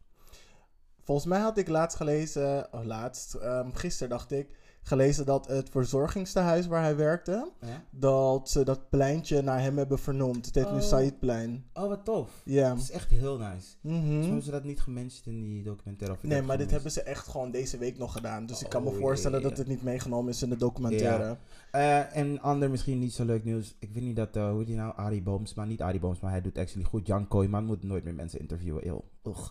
Volgens 1.00 1.28
mij 1.28 1.40
had 1.40 1.58
ik 1.58 1.68
laatst 1.68 1.98
gelezen, 1.98 2.74
oh 2.74 2.84
laatst, 2.84 3.34
ehm, 3.34 3.72
gisteren 3.72 4.10
dacht 4.10 4.32
ik, 4.32 4.58
gelezen 4.84 5.26
dat 5.26 5.48
het 5.48 5.70
verzorgingstehuis 5.70 6.68
waar 6.68 6.82
hij 6.82 6.96
werkte, 6.96 7.52
Ja? 7.62 7.84
dat 7.90 8.50
ze 8.50 8.64
dat 8.64 8.90
pleintje 8.90 9.42
naar 9.42 9.62
hem 9.62 9.78
hebben 9.78 10.00
vernoemd. 10.00 10.46
Het 10.46 10.56
heet 10.56 10.72
nu 10.72 10.78
Oh. 10.78 10.84
Saidplein. 10.84 11.66
Oh, 11.74 11.88
wat 11.88 12.06
tof. 12.06 12.42
Ja. 12.46 12.70
Het 12.70 12.82
is 12.82 12.92
echt 12.92 13.10
heel 13.10 13.38
nice. 13.38 13.68
Soms 13.82 14.26
hebben 14.26 14.42
ze 14.44 14.52
dat 14.52 14.64
niet 14.64 14.82
gemanaged 14.82 15.26
in 15.26 15.42
die 15.44 15.64
documentaire. 15.64 16.18
Of 16.18 16.24
Nee, 16.24 16.42
maar 16.42 16.58
dit 16.58 16.72
hebben 16.72 16.92
ze 16.92 17.02
echt 17.02 17.28
gewoon 17.28 17.52
deze 17.52 17.78
week 17.78 17.98
nog 17.98 18.12
gedaan. 18.12 18.46
Dus 18.46 18.62
ik 18.62 18.70
kan 18.70 18.84
me 18.84 18.90
Oh, 18.90 18.96
voorstellen 18.98 19.42
dat 19.42 19.58
het 19.58 19.68
niet 19.68 19.84
meegenomen 19.84 20.32
is 20.32 20.42
in 20.42 20.50
de 20.50 20.58
documentaire. 20.58 21.38
Eh, 21.72 22.16
en 22.18 22.40
ander 22.42 22.70
misschien 22.70 23.00
niet 23.00 23.14
zo 23.14 23.26
leuk 23.26 23.44
nieuws. 23.44 23.76
Ik 23.80 23.90
weet 23.94 24.04
niet 24.04 24.16
dat, 24.16 24.36
eh, 24.36 24.50
hoe 24.50 24.58
heet 24.58 24.68
die 24.68 24.76
nou? 24.76 24.94
Arie 24.96 25.22
Boomsma. 25.22 25.66
Niet 25.66 25.82
Arie 25.82 26.00
Boomsma, 26.00 26.30
hij 26.30 26.42
doet 26.42 26.58
actually 26.58 26.88
goed. 26.88 27.08
Jan 27.08 27.28
Kooijman 27.28 27.66
moet 27.66 27.84
nooit 27.84 28.04
meer 28.04 28.16
mensen 28.16 28.40
interviewen. 28.40 28.88
Eeuw. 28.88 29.04
Ugh. 29.28 29.50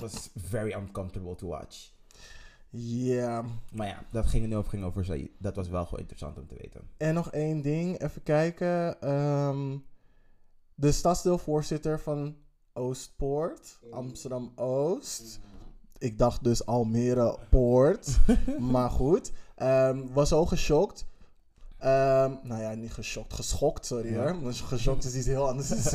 Was 0.00 0.30
very 0.34 0.72
uncomfortable 0.72 1.34
to 1.34 1.46
watch. 1.46 1.90
Ja. 2.70 3.44
Maar 3.72 3.86
ja, 3.86 4.02
dat 4.10 4.26
ging 4.26 4.42
er 4.42 4.48
nu 4.48 4.56
over, 4.56 4.70
ging 4.70 4.84
over. 4.84 5.28
Dat 5.38 5.56
was 5.56 5.68
wel 5.68 5.84
gewoon 5.84 6.00
interessant 6.00 6.38
om 6.38 6.46
te 6.46 6.54
weten. 6.58 6.80
En 6.96 7.14
nog 7.14 7.30
één 7.30 7.62
ding, 7.62 8.00
even 8.02 8.22
kijken. 8.22 9.00
Ehm, 9.00 9.76
de 10.74 10.92
stadsdeelvoorzitter 10.92 12.00
van 12.00 12.36
Oostpoort, 12.72 13.78
Amsterdam 13.90 14.52
Oost. 14.54 15.40
Ik 15.98 16.18
dacht 16.18 16.44
dus 16.44 16.66
Almere 16.66 17.38
Poort. 17.50 18.18
maar 18.72 18.90
goed. 18.90 19.32
ehm, 19.54 20.06
was 20.12 20.28
zo 20.28 20.46
geschokt. 20.46 21.08
Ehm, 21.78 22.32
nou 22.42 22.62
ja, 22.62 22.74
niet 22.74 22.92
geschokt, 22.92 23.32
geschokt, 23.32 23.86
sorry 23.86 24.12
Ja. 24.12 24.22
hoor. 24.22 24.42
Want 24.42 24.56
geschokt 24.56 25.04
is 25.04 25.14
iets 25.14 25.26
heel 25.26 25.48
anders. 25.48 25.70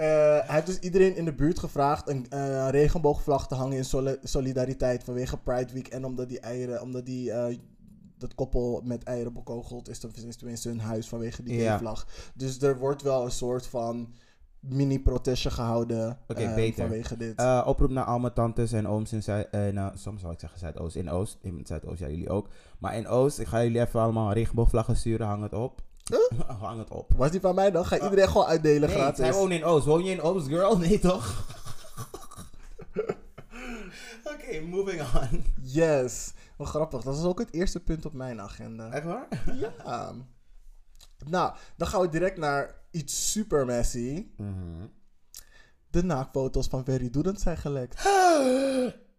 Eh, 0.00 0.06
hij 0.46 0.54
heeft 0.54 0.66
dus 0.66 0.78
iedereen 0.78 1.16
in 1.16 1.24
de 1.24 1.34
buurt 1.34 1.58
gevraagd 1.58 2.08
een 2.08 2.26
eh, 2.30 2.68
regenboogvlag 2.70 3.48
te 3.48 3.54
hangen 3.54 3.76
in 3.76 3.84
soli- 3.84 4.18
solidariteit 4.22 5.04
vanwege 5.04 5.36
Pride 5.36 5.72
Week. 5.72 5.88
En 5.88 6.04
omdat 6.04 6.28
die 6.28 6.40
eieren, 6.40 6.82
omdat 6.82 7.06
die, 7.06 7.32
eh, 7.32 7.56
dat 8.18 8.34
koppel 8.34 8.80
met 8.84 9.02
eieren 9.02 9.32
bekogeld 9.32 9.88
is, 9.88 10.00
dan 10.00 10.10
is 10.26 10.36
tenminste 10.36 10.68
hun 10.68 10.80
huis 10.80 11.08
vanwege 11.08 11.42
die 11.42 11.56
Ja. 11.56 11.78
vlag. 11.78 12.06
Dus 12.34 12.62
er 12.62 12.78
wordt 12.78 13.02
wel 13.02 13.24
een 13.24 13.30
soort 13.30 13.66
van 13.66 14.12
mini-protestje 14.60 15.50
gehouden 15.50 16.18
eh, 16.26 16.54
beter. 16.54 16.82
vanwege 16.86 17.16
dit. 17.16 17.64
Oproep 17.64 17.90
naar 17.90 18.04
al 18.04 18.18
mijn 18.18 18.32
tantes 18.32 18.72
en 18.72 18.88
ooms 18.88 19.12
in 19.12 19.22
Zuid... 19.22 19.52
nou, 19.52 19.96
soms 19.96 20.20
zal 20.20 20.30
ik 20.30 20.40
zeggen 20.40 20.58
Zuidoost. 20.58 20.96
In 20.96 21.10
Oost. 21.10 21.38
In 21.40 21.60
Zuidoost, 21.66 22.00
ja, 22.00 22.08
jullie 22.08 22.30
ook. 22.30 22.48
Maar 22.78 22.96
in 22.96 23.06
Oost, 23.08 23.38
ik 23.38 23.46
ga 23.46 23.62
jullie 23.62 23.80
even 23.80 24.00
allemaal 24.00 24.32
regenboogvlaggen 24.32 24.96
sturen. 24.96 25.26
Hang 25.26 25.42
het 25.42 25.54
op. 25.54 25.82
Hang 26.60 26.78
het 26.78 26.90
op. 26.90 27.12
Was 27.16 27.30
die 27.30 27.40
van 27.40 27.54
mij 27.54 27.70
dan? 27.70 27.86
Ga 27.86 28.00
iedereen 28.00 28.28
gewoon 28.28 28.46
uitdelen 28.46 28.88
Nee, 28.88 28.98
gratis? 28.98 29.18
zij 29.24 29.32
wonen 29.32 29.56
in 29.56 29.64
Oost. 29.64 29.86
Woon 29.86 30.04
je 30.04 30.10
in 30.10 30.20
Oost, 30.20 30.46
girl? 30.46 30.78
Nee, 30.78 30.98
toch? 30.98 31.44
Oké, 34.32 34.60
moving 34.60 35.00
on. 35.00 35.44
Yes. 35.62 36.32
Wat 36.56 36.68
grappig. 36.68 37.02
Dat 37.02 37.16
is 37.16 37.24
ook 37.24 37.38
het 37.38 37.52
eerste 37.52 37.80
punt 37.80 38.06
op 38.06 38.12
mijn 38.12 38.40
agenda. 38.40 38.90
Echt 38.90 39.04
waar? 39.04 39.28
Ja. 39.54 40.12
Nou, 41.26 41.54
dan 41.76 41.88
gaan 41.88 42.00
we 42.00 42.08
direct 42.08 42.36
naar 42.38 42.74
iets 42.90 43.30
super 43.32 43.64
messy. 43.66 44.26
Mhm. 44.36 44.86
De 45.90 46.02
naakfoto's 46.04 46.66
van 46.66 46.84
Ferry 46.84 47.10
Doedens 47.10 47.42
zijn 47.42 47.56
gelekt. 47.56 48.02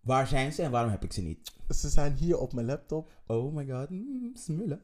Waar 0.00 0.26
zijn 0.26 0.52
ze 0.52 0.62
en 0.62 0.70
waarom 0.70 0.90
heb 0.90 1.04
ik 1.04 1.12
ze 1.12 1.20
niet? 1.22 1.52
Ze 1.68 1.88
zijn 1.88 2.12
hier 2.14 2.38
op 2.38 2.52
mijn 2.52 2.66
laptop. 2.66 3.10
Oh 3.26 3.54
my 3.54 3.66
god, 3.66 3.90
mm, 3.90 4.30
smullen. 4.34 4.80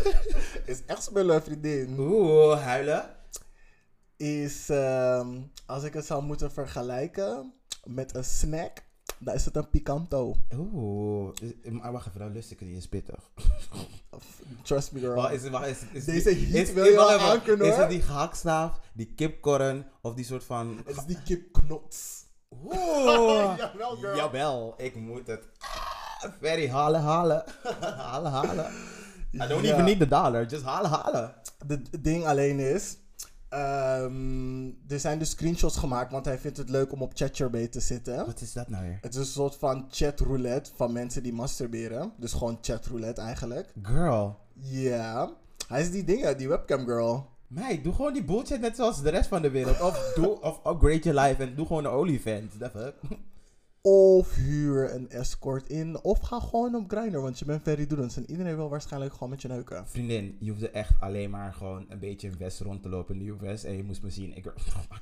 Is 0.66 0.84
echt 0.86 1.02
spullen, 1.02 1.42
vriendin. 1.42 1.98
Oeh, 1.98 2.60
huilen. 2.62 3.14
Is, 4.16 4.68
ehm, 4.68 5.38
als 5.66 5.82
ik 5.82 5.92
het 5.92 6.06
zou 6.06 6.22
moeten 6.22 6.52
vergelijken 6.52 7.52
met 7.84 8.14
een 8.14 8.24
snack, 8.24 8.84
dan 9.18 9.34
is 9.34 9.44
het 9.44 9.56
een 9.56 9.70
picanto. 9.70 10.36
Oeh, 10.54 11.32
is- 11.62 11.70
maar 11.70 11.92
wacht 11.92 12.06
even, 12.06 12.20
nou 12.20 12.32
lust 12.32 12.50
ik 12.50 12.58
het 12.58 12.68
niet 12.68 12.76
eens 12.76 12.88
pittig. 12.88 13.30
Trust 14.62 14.92
me, 14.92 15.00
girl. 15.00 15.14
Wacht, 15.14 15.32
is, 15.32 15.42
het- 15.42 15.52
wacht, 15.52 15.66
is, 15.68 15.78
is 15.92 16.04
Deze 16.04 16.30
heat 16.34 16.68
is- 16.68 16.72
wil 16.72 16.84
je 16.84 16.90
is- 16.90 16.96
wel 16.96 17.10
aankunnen, 17.18 17.66
Is 17.66 17.76
het 17.76 17.88
die 17.90 18.02
gehaktstaaf, 18.02 18.80
die 18.94 19.14
kipkorren 19.14 19.86
of 20.02 20.14
die 20.14 20.24
soort 20.24 20.44
van... 20.44 20.76
Het 20.84 20.96
is 20.96 21.04
die 21.04 21.22
kipknots. 21.22 22.24
Oeh, 22.54 23.56
Jawel, 23.58 23.96
girl. 23.96 24.16
Jawel, 24.16 24.74
ik 24.76 24.94
moet 24.96 25.26
het. 25.26 25.44
Very 26.40 26.68
halen, 26.68 27.00
halen. 27.00 27.44
halen, 27.96 28.32
halen. 28.32 28.70
I 29.34 29.38
don't 29.48 29.64
Ja. 29.64 29.72
even 29.72 29.84
need 29.84 29.98
the 29.98 30.08
dollar, 30.08 30.46
just 30.46 30.62
halen, 30.64 30.90
halen. 30.90 31.34
D- 31.66 32.04
ding 32.04 32.26
alleen 32.26 32.58
is. 32.60 32.96
ehm, 33.48 34.66
er 34.88 35.00
zijn 35.00 35.18
dus 35.18 35.30
screenshots 35.30 35.76
gemaakt, 35.76 36.12
want 36.12 36.24
hij 36.24 36.38
vindt 36.38 36.56
het 36.56 36.68
leuk 36.68 36.92
om 36.92 37.02
op 37.02 37.12
ChatGPT 37.14 37.72
te 37.72 37.80
zitten. 37.80 38.26
Wat 38.26 38.40
is 38.40 38.52
dat 38.52 38.68
nou 38.68 38.84
weer? 38.84 38.98
Het 39.00 39.12
is 39.14 39.20
een 39.20 39.24
soort 39.26 39.56
van 39.56 39.86
chatroulette 39.90 40.70
van 40.76 40.92
mensen 40.92 41.22
die 41.22 41.32
masturberen. 41.32 42.12
Dus 42.16 42.32
gewoon 42.32 42.58
chatroulette 42.60 43.20
eigenlijk. 43.20 43.72
Girl. 43.82 44.38
Ja. 44.60 45.30
Hij 45.68 45.80
is 45.80 45.90
die 45.90 46.04
dingen, 46.04 46.36
die 46.38 46.48
webcam 46.48 46.84
girl. 46.84 47.26
Meid, 47.48 47.84
doe 47.84 47.92
gewoon 47.92 48.12
die 48.12 48.24
bullshit 48.24 48.60
net 48.60 48.76
zoals 48.76 49.02
de 49.02 49.10
rest 49.10 49.28
van 49.28 49.42
de 49.42 49.50
wereld. 49.50 49.80
Of, 49.80 50.12
doe, 50.14 50.40
of 50.40 50.60
upgrade 50.66 51.00
je 51.02 51.14
life 51.14 51.42
en 51.42 51.54
doe 51.54 51.66
gewoon 51.66 51.84
een 51.84 51.90
OnlyFans. 51.90 52.56
The 52.58 52.70
fuck? 52.70 52.94
Of 53.88 54.34
huur 54.34 54.94
een 54.94 55.10
escort 55.10 55.68
in. 55.68 56.02
Of 56.02 56.18
ga 56.20 56.40
gewoon 56.40 56.74
op 56.74 56.84
Grindr, 56.90 57.18
want 57.18 57.38
je 57.38 57.44
bent 57.44 57.62
very 57.62 57.86
doelend. 57.86 58.16
En 58.16 58.30
iedereen 58.30 58.56
wil 58.56 58.68
waarschijnlijk 58.68 59.12
gewoon 59.12 59.30
met 59.30 59.42
je 59.42 59.48
neuken. 59.48 59.86
Vriendin, 59.88 60.36
je 60.40 60.50
hoefde 60.50 60.70
echt 60.70 60.92
alleen 61.00 61.30
maar 61.30 61.52
gewoon 61.52 61.86
een 61.88 61.98
beetje 61.98 62.28
in 62.28 62.34
West 62.38 62.60
rond 62.60 62.82
te 62.82 62.88
lopen 62.88 63.20
in 63.20 63.24
de 63.40 63.46
US. 63.48 63.64
En 63.64 63.76
je 63.76 63.82
moest 63.82 64.02
me 64.02 64.10
zien. 64.10 64.36
Ik, 64.36 64.44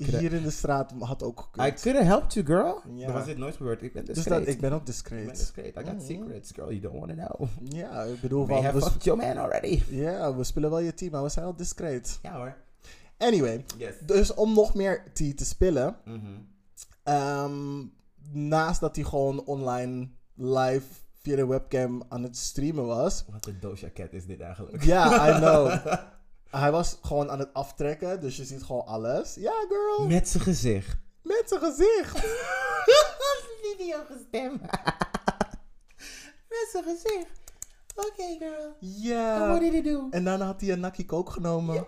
I 0.00 0.16
Hier 0.16 0.32
in 0.32 0.42
de 0.42 0.50
straat 0.50 0.92
had 0.98 1.22
ook 1.22 1.38
I 1.40 1.42
gekund. 1.60 1.80
could 1.80 1.96
have 1.98 2.08
helped 2.08 2.32
you, 2.34 2.46
girl. 2.46 2.80
Ja. 2.94 3.04
Dan 3.06 3.14
was 3.14 3.24
dit 3.24 3.36
nooit 3.38 3.56
gebeurd. 3.56 3.82
Ik 3.82 3.92
ben 3.92 4.04
Dus 4.04 4.14
discreet. 4.14 4.38
dat, 4.44 4.54
ik 4.54 4.60
ben 4.60 4.72
ook 4.72 4.78
Ik 4.78 4.84
ben 4.84 4.94
discreet. 4.94 5.36
discreet. 5.36 5.76
I 5.76 5.84
got 5.84 5.94
Mhm. 5.94 6.04
secrets, 6.04 6.50
girl. 6.52 6.68
You 6.68 6.80
don't 6.80 6.98
want 7.06 7.08
to 7.08 7.14
know. 7.36 7.48
Ja, 7.80 8.02
ik 8.02 8.20
bedoel 8.20 8.46
van... 8.46 8.64
have 8.64 8.76
We, 8.78 8.82
fucked 8.84 9.04
your 9.04 9.18
man 9.20 9.36
already. 9.36 9.82
ja, 9.88 10.36
we 10.36 10.44
spelen 10.44 10.70
wel 10.70 10.78
je 10.78 10.94
team, 10.94 11.10
maar 11.10 11.22
we 11.22 11.28
zijn 11.28 11.44
wel 11.44 11.56
discreet. 11.56 12.18
Ja 12.22 12.36
hoor. 12.36 12.56
Anyway, 13.18 13.64
Yes. 13.78 13.94
dus 14.06 14.34
om 14.34 14.54
nog 14.54 14.74
meer 14.74 15.02
tea 15.12 15.34
te 15.34 15.44
spillen... 15.44 15.96
Ehm, 17.02 17.80
naast 18.32 18.80
dat 18.80 18.96
hij 18.96 19.04
gewoon 19.04 19.44
online 19.44 20.08
live 20.34 20.86
via 21.22 21.36
de 21.36 21.46
webcam 21.46 22.02
aan 22.08 22.22
het 22.22 22.36
streamen 22.36 22.86
was. 22.86 23.24
Wat 23.30 23.46
een 23.46 23.60
Doja 23.60 23.90
Cat 23.94 24.12
is 24.12 24.26
dit 24.26 24.40
eigenlijk? 24.40 24.84
Ja, 24.84 25.28
I 25.28 25.36
know. 25.40 25.86
Hij 26.50 26.70
was 26.72 26.98
gewoon 27.02 27.30
aan 27.30 27.38
het 27.38 27.54
aftrekken, 27.54 28.20
dus 28.20 28.36
je 28.36 28.44
ziet 28.44 28.62
gewoon 28.62 28.86
alles. 28.86 29.34
Ja, 29.34 29.52
girl. 29.68 30.06
Met 30.06 30.28
zijn 30.28 30.42
gezicht. 30.42 30.96
Met 31.22 31.42
zijn 31.46 31.60
gezicht. 31.60 32.18
Video 33.62 33.98
gestemd. 34.10 34.60
Met 36.48 36.68
zijn 36.72 36.84
gezicht. 36.84 37.30
Oké, 37.94 38.36
girl. 38.38 38.76
Ja. 38.80 39.48
What 39.48 39.60
did 39.60 39.72
he 39.72 39.80
do? 39.82 40.06
En 40.10 40.24
daarna 40.24 40.44
had 40.46 40.60
hij 40.60 40.70
een 40.70 40.80
nakkie 40.80 41.06
kook 41.06 41.30
genomen. 41.30 41.86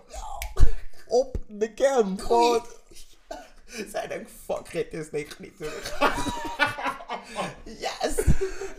Op 1.07 1.37
de 1.47 1.73
cam. 1.73 2.15
Zij 3.91 4.07
denkt, 4.07 4.31
fuck 4.31 4.73
it, 4.73 4.93
is 4.93 5.11
nee, 5.11 5.27
niet 5.39 5.57
terug. 5.57 5.99
yes! 7.79 8.15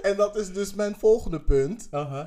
En 0.03 0.17
dat 0.17 0.37
is 0.37 0.53
dus 0.53 0.75
mijn 0.75 0.97
volgende 0.97 1.41
punt. 1.41 1.89
Uh-huh. 1.93 2.27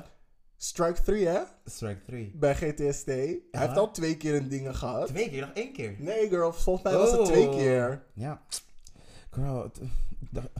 Strike 0.56 1.02
3, 1.02 1.26
hè? 1.26 1.40
Strike 1.64 2.02
3. 2.02 2.32
Bij 2.34 2.54
GTST. 2.54 3.06
Hij 3.06 3.40
heeft 3.50 3.76
al 3.76 3.90
twee 3.90 4.16
keer 4.16 4.34
een 4.34 4.48
dingen 4.48 4.74
gehad. 4.74 5.06
Twee 5.06 5.30
keer, 5.30 5.40
nog 5.40 5.50
één 5.54 5.72
keer. 5.72 5.94
Nee, 5.98 6.28
girl. 6.28 6.52
Volgens 6.52 6.84
mij 6.84 6.94
was 6.96 7.10
het 7.10 7.20
Oh. 7.20 7.26
twee 7.26 7.48
keer. 7.48 8.02
Ja. 8.14 8.42
Girl, 9.30 9.70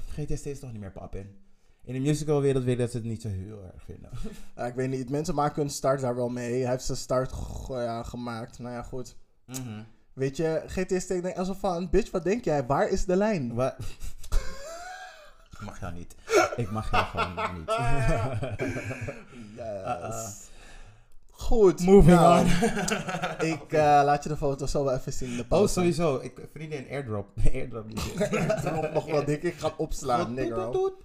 GTST 0.09 0.47
is 0.47 0.59
toch 0.61 0.73
niet 0.73 0.81
meer 0.81 0.93
pap 0.93 1.15
in. 1.15 1.37
In 1.85 1.93
de 1.93 2.01
musicalwereld 2.01 2.65
weet 2.65 2.79
dat 2.79 2.91
ze 2.91 2.97
het 2.97 3.07
niet 3.07 3.23
zo 3.23 3.29
heel 3.29 3.63
erg 3.73 3.83
vinden. 3.85 4.11
Ja, 4.57 4.67
ik 4.67 4.75
weet 4.75 4.89
niet. 4.89 5.11
Mensen 5.11 5.35
maken 5.35 5.63
hun 5.63 5.71
start 5.71 6.01
daar 6.01 6.15
wel 6.15 6.29
mee. 6.29 6.61
Hij 6.63 6.71
heeft 6.71 6.85
zijn 6.85 6.99
start 6.99 7.33
g- 7.33 7.69
ja, 7.69 8.03
gemaakt. 8.03 8.59
Nou 8.59 8.75
ja, 8.75 8.83
goed. 8.83 9.17
Weet 10.13 10.37
je, 10.37 10.63
GTST 10.67 11.09
denkt 11.09 11.39
alsof 11.39 11.59
van... 11.59 11.91
Bitch, 11.91 12.11
wat 12.11 12.25
denk 12.25 12.45
jij? 12.45 12.67
Waar 12.67 12.89
is 12.89 13.05
de 13.05 13.17
lijn? 13.17 13.51
Ik 15.51 15.61
mag 15.65 15.81
jou 15.81 15.93
niet. 15.93 16.15
Ik 16.57 16.71
mag 16.71 16.91
jou 16.91 17.05
gewoon 17.05 17.59
niet. 17.59 17.71
Yes. 19.57 20.51
Goed. 21.31 21.81
Moving 21.81 22.17
nou, 22.17 22.41
on. 22.41 22.47
Ik 23.53 23.73
eh, 23.73 23.81
laat 24.05 24.23
je 24.23 24.29
de 24.29 24.37
foto 24.37 24.67
zo 24.67 24.85
wel 24.85 24.95
even 24.95 25.13
zien 25.13 25.31
in 25.31 25.37
de 25.37 25.43
Oh, 25.43 25.49
pauze. 25.49 25.73
sowieso. 25.73 26.17
Ik, 26.17 26.49
vriendin, 26.53 26.87
airdrop. 26.91 27.29
airdrop 27.53 27.87
niet. 27.87 28.31
Drop 28.63 28.93
nog 28.93 29.07
wel 29.07 29.25
dik. 29.25 29.43
Ik 29.43 29.55
ga 29.59 29.75
opslaan, 29.77 30.37
girl. 30.37 30.97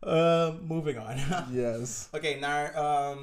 Uh, 0.00 0.48
moving 0.68 0.98
on. 0.98 1.14
Yes. 1.54 2.08
Oké, 2.12 2.34
naar... 2.34 2.72
ehm, 2.72 3.18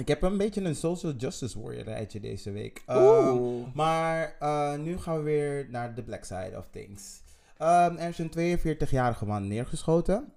ik 0.00 0.08
heb 0.08 0.22
een 0.22 0.36
beetje 0.36 0.60
een 0.64 0.76
social 0.76 1.12
justice 1.12 1.60
warrior 1.60 1.84
rijtje 1.84 2.20
deze 2.20 2.50
week. 2.50 2.82
Ehm, 2.86 3.36
maar 3.74 4.36
eh, 4.38 4.78
nu 4.78 4.98
gaan 4.98 5.16
we 5.16 5.22
weer 5.22 5.66
naar 5.70 5.94
de 5.94 6.02
black 6.02 6.24
side 6.24 6.52
of 6.56 6.68
things. 6.70 7.22
Ehm, 7.58 7.96
er 7.96 8.08
is 8.08 8.18
een 8.18 8.30
42-jarige 8.30 9.26
man 9.26 9.48
neergeschoten. 9.48 10.32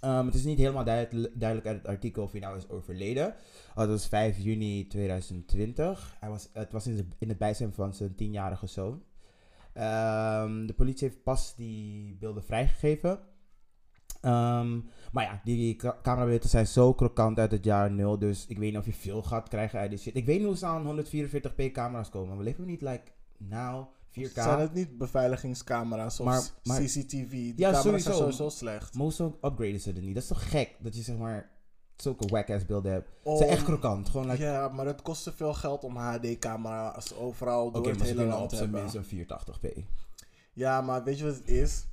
Ehm, 0.00 0.26
het 0.26 0.34
is 0.34 0.44
niet 0.44 0.58
helemaal 0.58 0.84
duidelijk, 0.84 1.32
duidelijk 1.40 1.68
uit 1.68 1.78
het 1.78 1.86
artikel 1.86 2.22
of 2.22 2.30
hij 2.30 2.40
nou 2.40 2.56
is 2.56 2.68
overleden. 2.68 3.26
Oh, 3.70 3.76
dat 3.76 3.88
was 3.88 4.06
5 4.08 4.38
juni 4.38 4.86
2020. 4.86 6.16
Hij 6.20 6.28
was, 6.28 6.48
het 6.52 6.72
was 6.72 6.86
in, 6.86 6.96
de- 6.96 7.06
in 7.18 7.28
het 7.28 7.38
bijzijn 7.38 7.72
van 7.72 7.94
zijn 7.94 8.12
10-jarige 8.14 8.66
zoon. 8.66 9.02
De 10.66 10.74
politie 10.76 11.08
heeft 11.08 11.22
pas 11.22 11.54
die 11.56 12.16
beelden 12.20 12.44
vrijgegeven. 12.44 13.18
Ehm, 14.20 14.80
maar 15.12 15.24
ja, 15.24 15.40
die 15.44 15.76
camerabeelden 16.02 16.48
zijn 16.48 16.66
zo 16.66 16.94
krokant 16.94 17.38
uit 17.38 17.50
het 17.52 17.64
jaar 17.64 17.90
0. 17.90 18.18
Dus 18.18 18.46
ik 18.46 18.58
weet 18.58 18.70
niet 18.70 18.78
of 18.80 18.86
je 18.86 18.92
veel 18.92 19.22
gaat 19.22 19.48
krijgen 19.48 19.78
uit 19.78 19.90
die 19.90 19.98
shit. 19.98 20.16
Ik 20.16 20.26
weet 20.26 20.38
niet 20.38 20.46
hoe 20.46 20.56
ze 20.56 20.66
aan 20.66 20.84
144p 20.86 21.72
camera's 21.72 22.08
komen. 22.08 22.36
We 22.36 22.42
leven 22.42 22.66
niet 22.66 22.80
like 22.80 23.02
now 23.38 23.86
4K. 24.10 24.32
Zijn 24.32 24.58
het 24.60 24.74
niet 24.74 24.98
beveiligingscamera's 24.98 26.20
of 26.20 26.26
Maar- 26.26 26.42
maar- 26.64 26.80
CCTV? 26.80 27.30
Die 27.30 27.46
Ja, 27.56 27.70
camera's 27.70 27.82
sowieso. 27.82 28.04
zijn 28.12 28.16
sowieso 28.32 28.48
slecht. 28.48 28.94
Most 28.94 29.20
ook 29.20 29.34
upgraden 29.44 29.80
ze 29.80 29.92
er 29.92 30.02
niet. 30.02 30.14
Dat 30.14 30.22
is 30.22 30.28
toch 30.28 30.50
gek 30.50 30.76
dat 30.80 30.96
je 30.96 31.02
zeg 31.02 31.16
maar 31.16 31.50
zulke 31.96 32.26
whack-ass 32.26 32.66
beelden 32.66 32.92
hebt. 32.92 33.08
Ze 33.24 33.36
zijn 33.36 33.50
echt 33.50 33.64
krokant. 33.64 34.08
Gewoon 34.08 34.26
like, 34.30 34.42
Ja, 34.42 34.68
maar 34.68 34.86
het 34.86 35.02
kost 35.02 35.22
te 35.22 35.32
veel 35.32 35.54
geld 35.54 35.84
om 35.84 35.96
HD-camera's 35.96 37.14
overal 37.14 37.70
door 37.70 37.80
Oké, 37.80 37.88
het 37.88 37.98
maar 37.98 38.06
ze 38.06 38.12
hele 38.12 38.24
kunnen 38.24 38.28
land 38.38 38.42
op 38.42 38.48
te 38.50 38.56
zijn 38.56 38.74
hebben. 38.74 38.92
minst 38.92 39.12
een 39.12 39.26
480p. 39.80 39.84
Ja, 40.52 40.80
maar 40.80 41.04
weet 41.04 41.18
je 41.18 41.24
wat 41.24 41.34
het 41.34 41.48
is? 41.48 41.84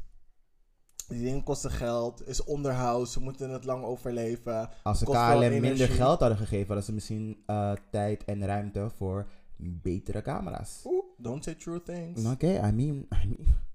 Die 1.08 1.24
dingen 1.24 1.44
kosten 1.44 1.72
geld, 1.72 2.28
is 2.28 2.44
onderhoud, 2.44 3.10
ze 3.10 3.20
moeten 3.22 3.50
het 3.50 3.64
lang 3.64 3.84
overleven. 3.84 4.70
Als 4.84 5.00
ze 5.00 5.06
KLM 5.06 5.62
minder 5.62 5.88
geld 5.88 6.20
hadden 6.20 6.38
gegeven, 6.38 6.66
hadden 6.66 6.86
ze 6.86 6.94
misschien 6.94 7.44
eh, 7.46 7.72
tijd 7.92 8.26
en 8.26 8.46
ruimte 8.46 8.90
voor 8.96 9.28
betere 9.58 10.22
camera's. 10.22 10.82
Oeh, 10.86 11.06
don't 11.18 11.44
say 11.44 11.56
true 11.56 11.82
things. 11.82 12.26
Oké, 12.26 12.48
I 12.48 12.72
mean, 12.72 13.08
I 13.24 13.28
mean. 13.28 13.46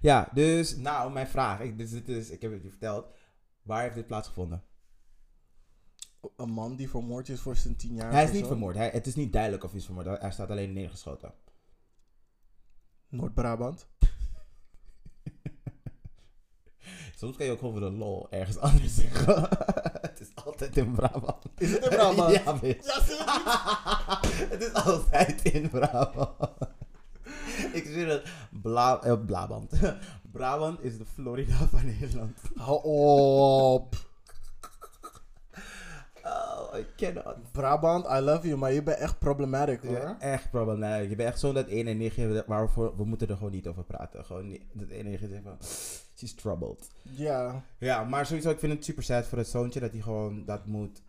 Ja, 0.00 0.30
dus 0.34 0.76
nou, 0.76 1.12
mijn 1.12 1.26
vraag. 1.26 1.60
Ik, 1.60 1.78
dit 1.78 2.08
is, 2.08 2.30
ik 2.30 2.42
heb 2.42 2.52
het 2.52 2.62
je 2.62 2.68
verteld. 2.68 3.06
Waar 3.62 3.82
heeft 3.82 3.94
dit 3.94 4.06
plaatsgevonden? 4.06 4.62
Een 6.36 6.50
man 6.50 6.76
die 6.76 6.90
vermoord 6.90 7.28
is 7.28 7.40
voor 7.40 7.56
zijn 7.56 7.76
tien 7.76 7.94
jaar. 7.94 8.12
hij 8.12 8.24
is 8.24 8.32
niet 8.32 8.46
vermoord. 8.46 8.76
Hij, 8.76 8.88
het 8.88 9.06
is 9.06 9.14
niet 9.14 9.32
duidelijk 9.32 9.64
of 9.64 9.70
hij 9.70 9.78
is 9.78 9.84
vermoord. 9.84 10.20
Hij 10.20 10.30
staat 10.30 10.50
alleen 10.50 10.72
neergeschoten. 10.72 11.32
Noord-Brabant. 13.08 13.86
Soms 17.20 17.36
kan 17.36 17.46
je 17.46 17.52
ook 17.52 17.58
gewoon 17.58 17.72
voor 17.72 17.90
de 17.90 17.96
lol 17.96 18.26
ergens 18.30 18.58
anders 18.70 18.94
zeggen. 18.94 19.48
het 20.00 20.20
is 20.20 20.44
altijd 20.44 20.76
in 20.76 20.92
Brabant. 20.92 21.44
Is 21.58 21.72
het 21.72 21.82
in 21.84 21.88
Brabant? 21.88 22.34
ja, 22.44 22.58
bitch. 22.58 22.86
Ja, 22.86 23.04
zie 23.04 23.16
het 24.54 24.62
is 24.62 24.72
altijd 24.72 25.42
in 25.42 25.70
Brabant. 25.70 26.48
Ik 27.72 27.84
zeg 27.86 28.06
het. 28.08 28.22
Bla, 28.62 29.02
eh, 29.02 29.24
Brabant. 29.26 29.72
Brabant 30.32 30.84
is 30.84 30.98
de 30.98 31.04
Florida 31.04 31.68
van 31.70 31.84
Nederland. 31.84 32.38
Hou 32.54 32.82
op. 32.84 33.94
Oh, 36.24 36.78
I 36.78 36.86
cannot. 36.96 37.52
Brabant, 37.52 38.06
I 38.06 38.18
love 38.18 38.46
you, 38.46 38.58
maar 38.58 38.72
je 38.72 38.82
bent 38.82 38.98
echt 38.98 39.18
problematic 39.18 39.82
hoor. 39.82 39.96
Ja, 39.96 40.20
echt 40.20 40.50
problematisch. 40.50 41.08
Je 41.08 41.16
bent 41.16 41.28
echt 41.28 41.40
zo 41.40 41.52
dat 41.52 41.66
ene 41.66 41.92
nichtje 41.92 42.44
waarvoor 42.46 42.96
we 42.96 43.04
moeten 43.04 43.28
er 43.28 43.36
gewoon 43.36 43.52
niet 43.52 43.66
over 43.66 43.84
praten. 43.84 44.24
Gewoon 44.24 44.46
niet, 44.46 44.62
dat 44.72 44.88
ene 44.88 45.18
zegt 45.18 45.42
van, 45.42 45.56
she's 46.20 46.34
troubled. 46.34 46.90
Ja. 47.02 47.64
Ja, 47.78 48.04
maar 48.04 48.26
sowieso, 48.26 48.50
ik 48.50 48.58
vind 48.58 48.72
het 48.72 48.84
super 48.84 49.02
sad 49.02 49.26
voor 49.26 49.38
het 49.38 49.48
zoontje 49.48 49.80
dat 49.80 49.92
hij 49.92 50.00
gewoon 50.00 50.44
dat 50.44 50.66
moet 50.66 51.02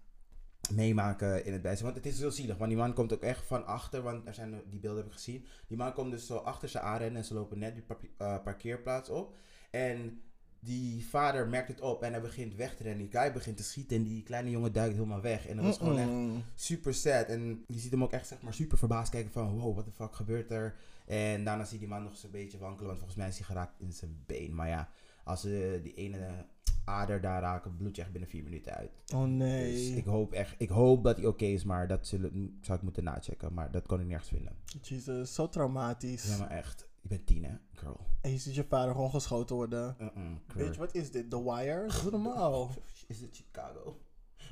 meemaken 0.73 1.45
in 1.45 1.53
het 1.53 1.61
bijzijn. 1.61 1.91
Want 1.91 2.03
het 2.03 2.13
is 2.13 2.19
heel 2.19 2.31
zielig, 2.31 2.57
want 2.57 2.69
die 2.69 2.79
man 2.79 2.93
komt 2.93 3.13
ook 3.13 3.21
echt 3.21 3.45
van 3.45 3.65
achter, 3.65 4.01
want 4.01 4.27
er 4.27 4.33
zijn, 4.33 4.61
die 4.69 4.79
beelden 4.79 5.01
heb 5.01 5.11
ik 5.11 5.17
gezien. 5.17 5.45
Die 5.67 5.77
man 5.77 5.93
komt 5.93 6.11
dus 6.11 6.25
zo 6.25 6.35
achter 6.35 6.69
ze 6.69 6.79
aanrennen 6.79 7.17
en 7.17 7.25
ze 7.25 7.33
lopen 7.33 7.59
net 7.59 7.75
die 7.75 7.83
eh, 8.17 8.43
parkeerplaats 8.43 9.09
op. 9.09 9.35
En 9.71 10.21
die 10.59 11.05
vader 11.05 11.47
merkt 11.47 11.67
het 11.67 11.81
op 11.81 12.03
en 12.03 12.11
hij 12.11 12.21
begint 12.21 12.55
weg 12.55 12.75
te 12.75 12.83
rennen. 12.83 13.09
Die 13.09 13.19
guy 13.19 13.33
begint 13.33 13.57
te 13.57 13.63
schieten 13.63 13.97
en 13.97 14.03
die 14.03 14.23
kleine 14.23 14.49
jongen 14.49 14.73
duikt 14.73 14.93
helemaal 14.93 15.21
weg. 15.21 15.47
En 15.47 15.55
dat 15.55 15.65
was 15.65 15.77
gewoon 15.77 15.97
echt 15.97 16.45
super 16.55 16.93
sad. 16.93 17.25
En 17.25 17.63
je 17.67 17.79
ziet 17.79 17.91
hem 17.91 18.03
ook 18.03 18.11
echt 18.11 18.27
zeg 18.27 18.41
maar 18.41 18.53
super 18.53 18.77
verbaasd 18.77 19.11
kijken 19.11 19.31
van 19.31 19.59
wow, 19.59 19.73
what 19.73 19.85
the 19.85 19.91
fuck 19.91 20.15
gebeurt 20.15 20.51
er? 20.51 20.75
En 21.05 21.43
daarna 21.43 21.63
zie 21.63 21.73
je 21.73 21.79
die 21.79 21.93
man 21.93 22.03
nog 22.03 22.11
eens 22.11 22.23
een 22.23 22.31
beetje 22.31 22.57
wankelen, 22.57 22.85
want 22.85 22.97
volgens 22.97 23.17
mij 23.17 23.27
is 23.27 23.37
hij 23.37 23.45
geraakt 23.45 23.79
in 23.79 23.91
zijn 23.91 24.23
been. 24.25 24.55
Maar 24.55 24.67
ja, 24.67 24.89
als 25.31 25.41
ze 25.41 25.79
die 25.83 25.93
ene 25.93 26.45
ader 26.85 27.21
daar 27.21 27.41
raken, 27.41 27.75
bloed 27.75 27.95
je 27.95 28.01
echt 28.01 28.11
binnen 28.11 28.29
vier 28.29 28.43
minuten 28.43 28.73
uit. 28.73 28.91
Oh 29.13 29.23
nee. 29.23 29.71
Dus 29.71 29.89
ik 29.89 30.05
hoop 30.05 30.33
echt, 30.33 30.55
ik 30.57 30.69
hoop 30.69 31.03
dat 31.03 31.17
hij 31.17 31.25
oké 31.25 31.45
is, 31.45 31.63
maar 31.63 31.87
dat 31.87 32.07
zullen, 32.07 32.57
zou 32.61 32.77
ik 32.77 32.83
moeten 32.83 33.03
nachecken. 33.03 33.53
Maar 33.53 33.71
dat 33.71 33.87
kon 33.87 33.99
ik 33.99 34.07
nergens 34.07 34.29
vinden. 34.29 34.55
Jesus, 34.81 35.33
zo 35.33 35.49
traumatisch. 35.49 36.27
Ja, 36.27 36.37
maar 36.37 36.49
echt. 36.49 36.89
Je 37.01 37.07
bent 37.07 37.25
tien, 37.25 37.43
hè, 37.43 37.53
girl. 37.73 37.99
En 38.21 38.31
je 38.31 38.37
ziet 38.37 38.55
je 38.55 38.63
vader 38.63 38.93
gewoon 38.93 39.09
geschoten 39.09 39.55
worden. 39.55 39.95
Mm-mm, 39.99 40.41
Bitch, 40.55 40.77
wat 40.77 40.95
is 40.95 41.11
dit? 41.11 41.29
The 41.29 41.43
Wire? 41.43 41.87
Doe 42.01 42.11
normaal. 42.11 42.71
Is 43.07 43.21
het 43.21 43.35
Chicago? 43.35 43.99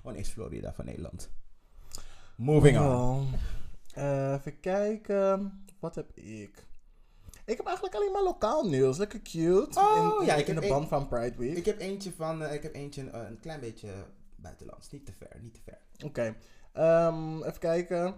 Oh 0.04 0.12
nee, 0.12 0.22
is 0.22 0.30
Florida 0.30 0.74
van 0.74 0.86
Nederland. 0.86 1.30
Moving 2.36 2.80
on. 2.80 3.28
Eh, 3.94 4.34
even 4.34 4.60
kijken. 4.60 5.64
Wat 5.80 5.96
heb 5.96 6.12
ik? 6.16 6.68
Ik 7.50 7.58
heb 7.58 7.66
eigenlijk 7.66 7.96
alleen 7.96 8.12
maar 8.12 8.24
lokaal 8.24 8.64
nieuws. 8.70 8.98
Lekker 8.98 9.22
cute. 9.22 9.80
Oh, 9.80 9.98
in, 9.98 10.20
in- 10.22 10.26
ja, 10.26 10.36
ik 10.36 10.48
in 10.48 10.54
heb 10.54 10.64
de 10.64 10.70
band 10.70 10.88
van 10.88 11.08
Pride 11.08 11.38
Week. 11.38 11.58
Ik 11.58 11.66
heb 11.66 11.80
eentje 11.80 12.12
van, 12.12 12.44
eh, 12.44 12.54
ik 12.54 12.64
heb 12.64 12.74
eentje 12.76 13.10
eh, 13.10 13.30
een 13.30 13.40
klein 13.40 13.60
beetje 13.60 13.90
buitenlands. 14.36 14.90
Niet 14.92 15.06
te 15.06 15.12
ver, 15.14 15.38
niet 15.42 15.54
te 15.54 15.60
ver. 15.64 15.78
Oké. 16.06 16.36
Ehm, 16.74 17.38
even 17.44 17.60
kijken. 17.60 18.16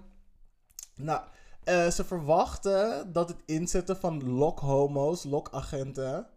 Nou, 0.96 1.22
eh, 1.64 1.88
ze 1.88 2.04
verwachten 2.06 3.14
dat 3.14 3.30
het 3.30 3.44
inzetten 3.46 3.98
van 3.98 4.34
lock-homo's, 4.34 5.24
lock-agenten... 5.24 6.28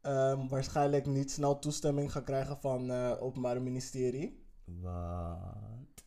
ehm, 0.00 0.48
waarschijnlijk 0.48 1.06
niet 1.06 1.30
snel 1.32 1.58
toestemming 1.58 2.12
gaan 2.12 2.24
krijgen 2.24 2.58
van 2.60 2.88
het 2.88 3.20
Openbare 3.20 3.60
Ministerie. 3.60 4.44
Wat? 4.64 6.04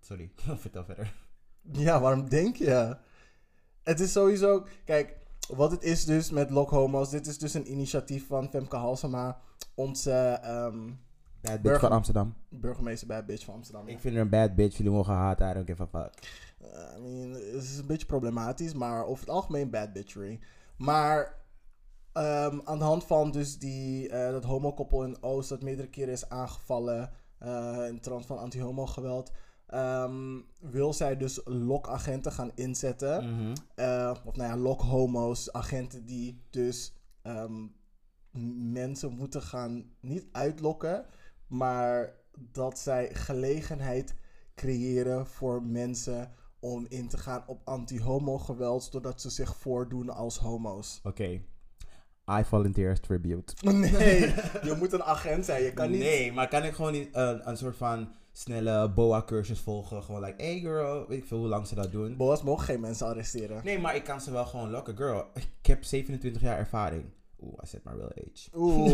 Sorry, 0.00 0.30
vertel 0.64 0.84
verder. 0.84 1.14
Ja, 1.72 2.00
waarom 2.00 2.28
denk 2.28 2.56
je? 2.56 2.96
Het 3.82 4.00
is 4.00 4.12
sowieso... 4.12 4.66
Kijk, 4.84 5.16
wat 5.56 5.70
het 5.70 5.82
is 5.82 6.04
dus 6.04 6.30
met 6.30 6.50
Lock 6.50 6.70
Homo's... 6.70 7.10
Dit 7.10 7.26
is 7.26 7.38
dus 7.38 7.54
een 7.54 7.70
initiatief 7.70 8.26
van 8.26 8.48
Femke 8.48 8.76
Halsema... 8.76 9.40
Onze 9.74 10.12
ehm, 10.42 10.86
Bad 11.40 11.52
bitch 11.52 11.62
Burger- 11.62 11.80
van 11.80 11.90
Amsterdam. 11.92 12.34
burgemeester 12.48 13.06
bij 13.06 13.24
Bitch 13.24 13.44
van 13.44 13.54
Amsterdam. 13.54 13.88
Ik 13.88 13.98
vind 14.00 14.14
haar 14.14 14.22
een 14.22 14.30
bad 14.30 14.54
bitch, 14.54 14.76
jullie 14.76 14.92
mogen 14.92 15.14
haten, 15.14 15.50
I 15.50 15.52
don't 15.52 15.66
give 15.66 15.82
a 15.82 15.86
fuck. 15.86 16.12
Uh, 16.62 16.96
I 16.96 17.00
mean, 17.00 17.30
het 17.30 17.62
is 17.62 17.78
een 17.78 17.86
beetje 17.86 18.06
problematisch, 18.06 18.74
maar 18.74 19.06
over 19.06 19.20
het 19.20 19.34
algemeen 19.34 19.70
bad 19.70 19.92
bitchery. 19.92 20.40
Maar 20.76 21.34
ehm, 22.12 22.58
aan 22.64 22.78
de 22.78 22.84
hand 22.84 23.04
van 23.04 23.30
dus 23.30 23.58
die, 23.58 24.08
eh, 24.08 24.30
dat 24.30 24.44
homokoppel 24.44 25.04
in 25.04 25.22
Oost 25.22 25.48
dat 25.48 25.62
meerdere 25.62 25.88
keren 25.88 26.12
is 26.12 26.28
aangevallen 26.28 27.10
eh, 27.38 27.84
in 27.88 28.00
trant 28.00 28.26
van 28.26 28.38
anti-homo 28.38 28.86
geweld, 28.86 29.30
ehm, 29.68 30.40
wil 30.60 30.92
zij 30.92 31.16
dus 31.16 31.40
lokagenten 31.44 32.32
gaan 32.32 32.50
inzetten. 32.54 33.34
Mhm. 33.34 33.54
Eh, 33.74 34.14
of 34.24 34.36
nou 34.36 34.50
ja, 34.50 34.56
lokhomo's, 34.56 35.52
agenten 35.52 36.06
die 36.06 36.42
dus 36.50 36.92
ehm, 37.22 37.66
mensen 38.72 39.12
moeten 39.12 39.42
gaan 39.42 39.84
niet 40.00 40.26
uitlokken, 40.32 41.04
maar 41.46 42.14
dat 42.52 42.78
zij 42.78 43.14
gelegenheid 43.14 44.14
creëren 44.54 45.26
voor 45.26 45.62
mensen 45.62 46.32
om 46.60 46.86
in 46.88 47.08
te 47.08 47.18
gaan 47.18 47.42
op 47.46 47.60
anti-homo 47.64 48.38
geweld, 48.38 48.92
doordat 48.92 49.20
ze 49.20 49.30
zich 49.30 49.56
voordoen 49.56 50.10
als 50.10 50.38
homo's. 50.38 51.00
Oké. 51.02 51.40
I 52.30 52.44
volunteer 52.44 52.90
as 52.90 53.00
tribute. 53.00 53.54
Nee, 53.72 54.20
je 54.68 54.74
moet 54.78 54.92
een 54.92 55.02
agent 55.02 55.44
zijn. 55.44 55.62
Je 55.62 55.72
kan 55.72 55.90
niet. 55.90 56.00
Nee, 56.00 56.32
maar 56.32 56.48
kan 56.48 56.64
ik 56.64 56.74
gewoon 56.74 56.92
niet 56.92 57.14
eh, 57.14 57.38
een 57.40 57.56
soort 57.56 57.76
van 57.76 58.08
snelle 58.38 58.88
boa-cursus 58.88 59.60
volgen? 59.60 60.02
Gewoon 60.02 60.24
like, 60.24 60.42
hey 60.42 60.60
girl, 60.60 61.06
weet 61.08 61.18
ik 61.18 61.26
veel 61.26 61.38
hoe 61.38 61.48
lang 61.48 61.66
ze 61.66 61.74
dat 61.74 61.92
doen. 61.92 62.16
Boas 62.16 62.42
mogen 62.42 62.64
geen 62.64 62.80
mensen 62.80 63.06
arresteren. 63.06 63.60
Nee, 63.64 63.78
maar 63.78 63.96
ik 63.96 64.04
kan 64.04 64.20
ze 64.20 64.30
wel 64.30 64.46
gewoon 64.46 64.70
lokken. 64.70 64.96
Girl, 64.96 65.26
ik 65.34 65.66
heb 65.66 65.84
27 65.84 66.42
jaar 66.42 66.58
ervaring. 66.58 67.04
Oeh, 67.40 67.52
I 67.64 67.66
said 67.66 67.84
my 67.84 67.92
real 67.92 68.12
age. 68.12 68.48
Oeh, 68.54 68.92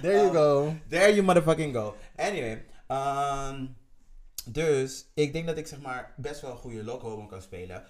there 0.00 0.16
you 0.16 0.32
go. 0.40 0.74
There 0.88 1.14
you 1.14 1.22
motherfucking 1.22 1.74
go. 1.74 1.94
Anyway, 2.16 2.64
ehm, 2.86 3.66
dus 4.46 5.06
ik 5.14 5.32
denk 5.32 5.46
dat 5.46 5.56
ik 5.56 5.66
zeg 5.66 5.80
maar 5.80 6.14
best 6.16 6.40
wel 6.40 6.50
een 6.50 6.56
goede 6.56 6.84
loco 6.84 7.26
kan 7.26 7.42
spelen. 7.42 7.82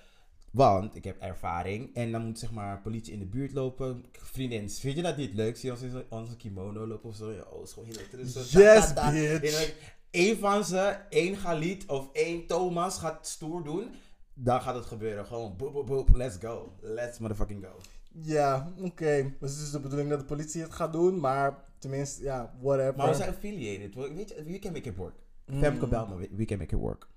Want 0.51 0.97
ik 0.97 1.05
heb 1.05 1.21
ervaring 1.21 1.95
en 1.95 2.13
dan 2.13 2.25
moet 2.25 2.39
zeg 2.39 2.53
maar 2.53 2.81
politie 2.81 3.13
in 3.13 3.19
de 3.19 3.27
buurt 3.27 3.53
lopen. 3.53 4.05
Vriendin, 4.13 4.71
vind 4.71 4.97
je 4.97 5.03
dat 5.03 5.17
niet 5.17 5.35
leuk? 5.35 5.57
Zie 5.57 5.73
je 5.73 5.75
ons 5.75 5.95
in 5.95 6.05
onze 6.09 6.37
kimono 6.37 6.87
lopen 6.87 7.09
of 7.09 7.17
zo? 7.17 7.33
Ja, 7.33 7.43
oh, 7.43 7.63
is 7.63 7.73
gewoon 7.73 7.89
heel 7.89 7.97
leuk. 7.97 8.45
Yes, 8.51 8.93
bitch. 9.41 9.75
Eén 10.17 10.37
van 10.39 10.65
ze, 10.65 10.97
één 11.09 11.37
Galit 11.37 11.87
of 11.87 12.09
één 12.13 12.47
Thomas 12.47 12.99
gaat 12.99 13.27
stoer 13.27 13.65
doen. 13.65 13.91
Dan 14.35 14.61
gaat 14.63 14.75
het 14.75 14.85
gebeuren. 14.85 15.27
Gewoon 15.27 15.57
boop, 15.57 15.73
boop, 15.73 15.87
boop. 15.87 16.09
Let's 16.15 16.37
go. 16.41 16.73
Let's 16.81 17.19
motherfucking 17.19 17.65
go. 17.65 17.71
Ja, 18.13 18.73
oké. 18.79 19.35
Dus 19.41 19.51
het 19.53 19.61
is 19.61 19.71
de 19.71 19.81
bedoeling 19.81 20.11
dat 20.11 20.19
de 20.19 20.25
politie 20.25 20.63
het 20.63 20.73
gaat 20.75 20.93
doen, 20.93 21.21
maar 21.21 21.65
tenminste, 21.79 22.23
ja, 22.23 22.55
whatever. 22.61 22.97
Maar 22.97 23.09
we 23.09 23.15
zijn 23.15 23.29
affiliated. 23.31 23.95
We- 23.95 24.15
Weet 24.15 24.29
je, 24.29 24.43
we 24.45 24.59
can 24.59 24.73
make 24.73 24.89
it 24.89 24.97
work. 24.97 25.15
Mm. 25.47 25.59
Femke 25.63 25.87
belt 25.87 26.09
me, 26.09 26.17
we- 26.17 26.31
we 26.37 26.45
can 26.45 26.59
make 26.59 26.75
it 26.75 26.81
work. 26.81 27.09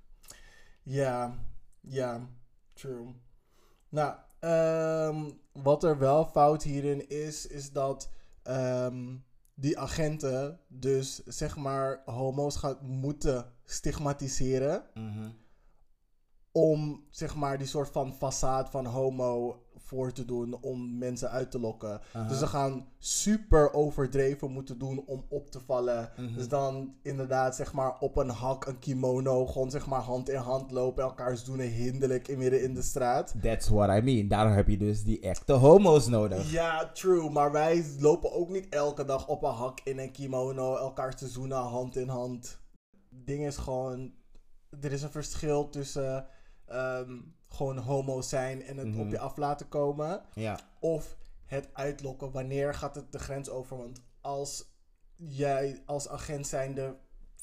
Ja, 0.83 1.35
ja, 1.81 2.29
true. 2.73 3.05
Nou, 3.89 4.15
ehm, 4.39 5.29
wat 5.51 5.83
er 5.83 5.97
wel 5.97 6.25
fout 6.25 6.63
hierin 6.63 7.09
is, 7.09 7.47
is 7.47 7.71
dat 7.71 8.09
ehm, 8.43 9.15
die 9.59 9.79
agenten 9.79 10.59
dus 10.67 11.21
zeg 11.25 11.57
maar 11.57 12.01
homo's 12.05 12.55
gaan 12.55 12.77
moeten 12.81 13.45
stigmatiseren 13.65 14.83
Mhm. 14.93 15.29
Om 16.57 17.03
zeg 17.09 17.35
maar 17.35 17.57
die 17.57 17.67
soort 17.67 17.89
van 17.89 18.13
façade 18.13 18.69
van 18.69 18.85
homo 18.85 19.61
voor 19.75 20.11
te 20.11 20.25
doen 20.25 20.57
om 20.61 20.97
mensen 20.97 21.29
uit 21.29 21.51
te 21.51 21.59
lokken. 21.59 22.01
Dus 22.27 22.39
ze 22.39 22.47
gaan 22.47 22.87
super 22.97 23.73
overdreven 23.73 24.51
moeten 24.51 24.77
doen 24.77 25.03
om 25.05 25.25
op 25.29 25.51
te 25.51 25.59
vallen. 25.59 26.09
Mhm. 26.17 26.33
Dus 26.33 26.47
dan 26.47 26.95
inderdaad 27.03 27.55
zeg 27.55 27.73
maar 27.73 27.99
op 27.99 28.17
een 28.17 28.29
hak, 28.29 28.65
een 28.65 28.79
kimono, 28.79 29.45
gewoon 29.45 29.71
zeg 29.71 29.87
maar 29.87 30.01
hand 30.01 30.29
in 30.29 30.39
hand 30.39 30.71
lopen, 30.71 31.03
elkaars 31.03 31.43
doen 31.43 31.59
hinderlijk 31.59 32.27
in 32.27 32.37
midden 32.37 32.63
in 32.63 32.73
de 32.73 32.81
straat. 32.81 33.33
That's 33.41 33.69
what 33.69 33.89
I 33.89 34.01
mean. 34.01 34.27
Daarom 34.27 34.53
heb 34.53 34.67
je 34.67 34.77
dus 34.77 35.03
die 35.03 35.19
echte 35.19 35.53
homo's 35.53 36.07
nodig. 36.07 36.51
Ja, 36.51 36.91
true, 36.93 37.29
maar 37.29 37.51
wij 37.51 37.85
lopen 37.99 38.33
ook 38.33 38.49
niet 38.49 38.69
elke 38.69 39.05
dag 39.05 39.27
op 39.27 39.43
een 39.43 39.53
hak 39.53 39.79
in 39.83 39.99
een 39.99 40.11
kimono, 40.11 40.75
elkaar 40.75 41.15
te 41.15 41.27
zoenen 41.27 41.57
hand 41.57 41.95
in 41.95 42.09
hand. 42.09 42.59
Het 43.09 43.27
ding 43.27 43.45
is 43.45 43.57
gewoon, 43.57 44.11
er 44.81 44.91
is 44.91 45.01
een 45.01 45.11
verschil 45.11 45.69
tussen 45.69 46.25
ehm, 46.67 47.19
gewoon 47.49 47.77
homo 47.77 48.21
zijn 48.21 48.63
en 48.63 48.77
het 48.77 48.87
Mhm. 48.87 48.99
op 48.99 49.09
je 49.09 49.19
af 49.19 49.37
laten 49.37 49.69
komen. 49.69 50.21
Ja. 50.33 50.59
of 50.79 51.17
het 51.45 51.69
uitlokken. 51.73 52.31
Wanneer 52.31 52.73
gaat 52.73 52.95
het 52.95 53.11
de 53.11 53.19
grens 53.19 53.49
over? 53.49 53.77
Want 53.77 54.01
als 54.21 54.65
jij 55.15 55.83
als 55.85 56.09
agent 56.09 56.47
zijnde 56.47 56.95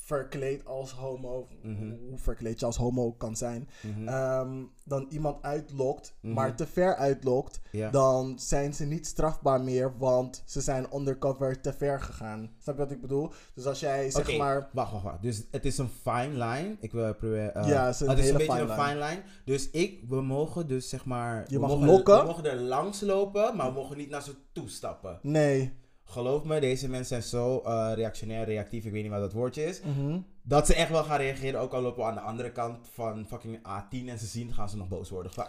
verkleed 0.05 0.65
als 0.65 0.93
homo, 0.93 1.49
Mhm. 1.63 1.91
hoe 2.09 2.19
verkleed 2.19 2.61
je 2.61 2.67
als 2.67 2.77
homo 2.77 3.13
kan 3.13 3.37
zijn, 3.37 3.69
Mhm. 3.83 4.09
ehm, 4.09 4.63
dan 4.85 5.07
iemand 5.11 5.43
uitlokt, 5.43 6.15
Mhm. 6.21 6.33
maar 6.35 6.57
te 6.57 6.67
ver 6.67 6.95
uitlokt, 6.97 7.61
dan 7.91 8.39
zijn 8.39 8.75
ze 8.75 8.85
niet 8.85 9.07
strafbaar 9.07 9.61
meer, 9.61 9.99
want 9.99 10.43
ze 10.47 10.61
zijn 10.61 10.87
undercover 10.95 11.61
te 11.61 11.73
ver 11.73 12.01
gegaan. 12.01 12.51
Snap 12.63 12.75
je 12.77 12.83
wat 12.83 12.91
ik 12.91 13.01
bedoel? 13.01 13.31
Dus 13.55 13.67
als 13.67 13.81
jij 13.81 14.11
zeg 14.11 14.37
maar... 14.37 14.69
wacht, 14.73 14.93
wacht, 14.93 15.05
wacht. 15.05 15.23
Dus 15.23 15.43
het 15.51 15.65
is 15.65 15.79
een 15.79 15.91
fine 16.03 16.29
line. 16.33 16.77
Ik 16.81 16.93
wil 16.93 17.15
proberen. 17.15 17.55
eh, 17.55 17.69
Ja, 17.69 17.85
het 17.87 17.95
is 17.95 18.01
een 18.01 18.09
het 18.09 18.19
is 18.19 18.29
een 18.31 18.37
beetje 18.37 18.53
fine 18.53 18.73
een 18.73 18.79
fine 18.87 19.05
line. 19.05 19.23
Dus 19.45 19.71
ik, 19.71 20.05
we 20.09 20.21
mogen 20.23 20.69
dus 20.69 20.89
zeg 20.89 21.05
maar. 21.05 21.45
Je 21.49 21.59
mag 21.59 21.71
mogen, 21.71 21.87
lokken. 21.87 22.19
We 22.19 22.25
mogen 22.27 22.45
er 22.45 22.57
langs 22.61 23.01
lopen, 23.01 23.57
maar 23.57 23.67
we 23.67 23.73
mogen 23.75 23.97
niet 23.97 24.11
naar 24.11 24.23
ze 24.23 24.35
toe 24.53 24.69
stappen. 24.69 25.19
Nee. 25.23 25.83
Geloof 26.15 26.45
me, 26.45 26.61
deze 26.61 26.89
mensen 26.89 27.07
zijn 27.07 27.23
zo 27.23 27.61
eh, 27.61 27.93
reactionair, 27.95 28.45
reactief, 28.45 28.85
ik 28.85 28.93
weet 28.93 29.03
niet 29.03 29.11
wat 29.11 29.21
dat 29.21 29.33
woordje 29.33 29.65
is. 29.65 29.81
Mhm. 29.81 30.21
Dat 30.43 30.67
ze 30.67 30.75
echt 30.75 30.91
wel 30.91 31.05
gaan 31.05 31.19
reageren, 31.19 31.61
ook 31.61 31.73
al 31.73 31.83
lopen 31.83 32.03
we 32.03 32.09
aan 32.09 32.15
de 32.15 32.21
andere 32.21 32.53
kant 32.53 32.89
van 32.93 33.27
fucking 33.27 33.59
A10 33.59 34.09
en 34.09 34.19
ze 34.19 34.27
zien, 34.27 34.55
gaan 34.55 34.69
ze 34.69 34.77
nog 34.77 34.89
boos 34.89 35.11
worden. 35.11 35.33
Van, 35.33 35.47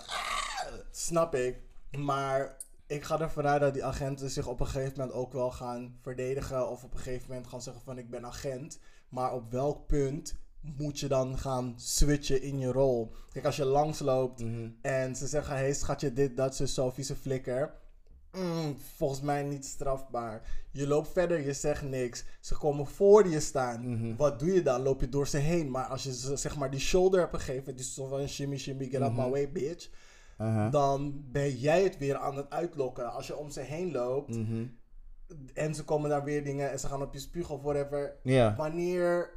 Snap 0.91 1.35
ik. 1.35 1.61
Maar 1.97 2.57
ik 2.87 3.03
ga 3.03 3.19
ervan 3.19 3.47
uit 3.47 3.61
dat 3.61 3.73
die 3.73 3.85
agenten 3.85 4.29
zich 4.29 4.47
op 4.47 4.59
een 4.59 4.67
gegeven 4.67 4.93
moment 4.97 5.17
ook 5.17 5.33
wel 5.33 5.51
gaan 5.51 5.97
verdedigen. 6.01 6.69
Of 6.69 6.83
op 6.83 6.93
een 6.93 6.99
gegeven 6.99 7.25
moment 7.27 7.47
gaan 7.47 7.61
zeggen 7.61 7.83
van 7.83 7.97
ik 7.97 8.09
ben 8.09 8.25
agent. 8.25 8.79
Maar 9.09 9.33
op 9.33 9.51
welk 9.51 9.87
punt 9.87 10.35
moet 10.77 10.99
je 10.99 11.07
dan 11.07 11.37
gaan 11.37 11.73
switchen 11.75 12.41
in 12.41 12.59
je 12.59 12.71
rol? 12.71 13.11
Kijk, 13.31 13.45
als 13.45 13.55
je 13.55 13.65
langsloopt 13.65 14.39
mhm. 14.43 14.69
en 14.81 15.15
ze 15.15 15.27
zeggen... 15.27 15.55
Hé, 15.55 15.61
hey, 15.61 15.73
schatje, 15.73 16.13
dit, 16.13 16.37
dat, 16.37 16.55
zo, 16.55 16.65
zo, 16.65 16.89
vieze 16.89 17.15
flikker. 17.15 17.83
Mm, 18.35 18.77
volgens 18.95 19.21
mij 19.21 19.43
niet 19.43 19.65
strafbaar. 19.65 20.41
Je 20.71 20.87
loopt 20.87 21.07
verder, 21.11 21.45
je 21.45 21.53
zegt 21.53 21.81
niks. 21.81 22.23
Ze 22.39 22.57
komen 22.57 22.87
voor 22.87 23.27
je 23.27 23.39
staan. 23.39 23.89
Mhm. 23.89 24.15
Wat 24.15 24.39
doe 24.39 24.53
je 24.53 24.61
dan? 24.61 24.81
Loop 24.81 25.01
je 25.01 25.09
door 25.09 25.27
ze 25.27 25.37
heen. 25.37 25.71
Maar 25.71 25.85
als 25.85 26.03
je 26.03 26.13
ze, 26.15 26.35
zeg 26.35 26.57
maar 26.57 26.71
die 26.71 26.79
shoulder 26.79 27.19
hebt 27.19 27.35
gegeven... 27.35 27.75
Dus 27.75 27.93
zo 27.93 28.07
van 28.07 28.27
shimmy, 28.27 28.57
shimmy, 28.57 28.85
get 28.85 29.01
out 29.01 29.13
my 29.13 29.19
Mhm. 29.21 29.29
way, 29.29 29.51
bitch 29.51 29.89
Aha. 30.37 30.69
dan 30.69 31.23
ben 31.31 31.55
jij 31.55 31.83
het 31.83 31.97
weer 31.97 32.15
aan 32.17 32.37
het 32.37 32.49
uitlokken. 32.49 33.11
Als 33.13 33.27
je 33.27 33.35
om 33.37 33.49
ze 33.49 33.59
heen 33.61 33.91
loopt 33.91 34.35
Mhm. 34.35 34.65
en 35.53 35.75
ze 35.75 35.83
komen 35.83 36.09
daar 36.09 36.23
weer 36.23 36.43
dingen 36.43 36.71
en 36.71 36.79
ze 36.79 36.87
gaan 36.87 37.01
op 37.01 37.13
je 37.13 37.19
spugen 37.19 37.55
of 37.55 37.61
whatever. 37.61 38.15
Wanneer, 38.57 39.29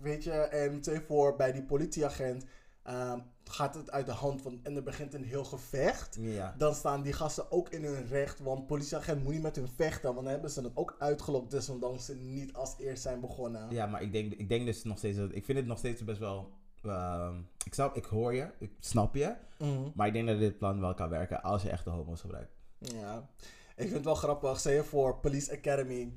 weet 0.00 0.24
je, 0.24 0.30
en 0.32 0.80
twee 0.80 1.00
voor 1.00 1.36
bij 1.36 1.52
die 1.52 1.62
politieagent 1.62 2.44
ehm, 2.82 3.18
gaat 3.44 3.74
het 3.74 3.90
uit 3.90 4.06
de 4.06 4.12
hand 4.12 4.42
van, 4.42 4.60
en 4.62 4.76
er 4.76 4.82
begint 4.82 5.14
een 5.14 5.24
heel 5.24 5.44
gevecht. 5.44 6.16
Ja. 6.20 6.54
Dan 6.58 6.74
staan 6.74 7.02
die 7.02 7.12
gasten 7.12 7.50
ook 7.50 7.68
in 7.68 7.84
hun 7.84 8.06
recht, 8.06 8.40
want 8.40 8.66
politieagent 8.66 9.22
moet 9.22 9.32
niet 9.32 9.42
met 9.42 9.56
hun 9.56 9.68
vechten, 9.68 10.14
want 10.14 10.24
dan 10.24 10.32
hebben 10.32 10.50
ze 10.50 10.60
het 10.60 10.76
ook 10.76 10.96
uitgelokt, 10.98 11.50
desondanks 11.50 12.04
ze 12.04 12.14
niet 12.14 12.52
als 12.52 12.74
eerst 12.78 13.02
zijn 13.02 13.20
begonnen. 13.20 13.70
Ja, 13.70 13.86
maar 13.86 14.02
ik 14.02 14.12
denk, 14.12 14.32
ik 14.32 14.48
denk 14.48 14.66
dus 14.66 14.84
nog 14.84 14.98
steeds. 14.98 15.18
Ik 15.18 15.44
vind 15.44 15.58
het 15.58 15.66
nog 15.66 15.78
steeds 15.78 16.04
best 16.04 16.18
wel 16.18 16.52
ehm, 16.82 17.38
ik, 17.64 17.74
snap, 17.74 17.96
ik 17.96 18.04
hoor 18.04 18.34
je, 18.34 18.48
ik 18.58 18.70
snap 18.80 19.14
je. 19.14 19.34
Mhm. 19.58 19.90
Maar 19.94 20.06
ik 20.06 20.12
denk 20.12 20.26
dat 20.26 20.38
dit 20.38 20.58
plan 20.58 20.80
wel 20.80 20.94
kan 20.94 21.08
werken 21.08 21.42
als 21.42 21.62
je 21.62 21.70
echt 21.70 21.84
de 21.84 21.90
homo's 21.90 22.20
gebruikt. 22.20 22.52
Ja. 22.78 23.28
Ik 23.76 23.82
vind 23.82 23.94
het 23.94 24.04
wel 24.04 24.14
grappig. 24.14 24.58
Stel 24.58 24.72
je 24.72 24.84
voor 24.84 25.16
Police 25.16 25.52
Academy. 25.52 26.12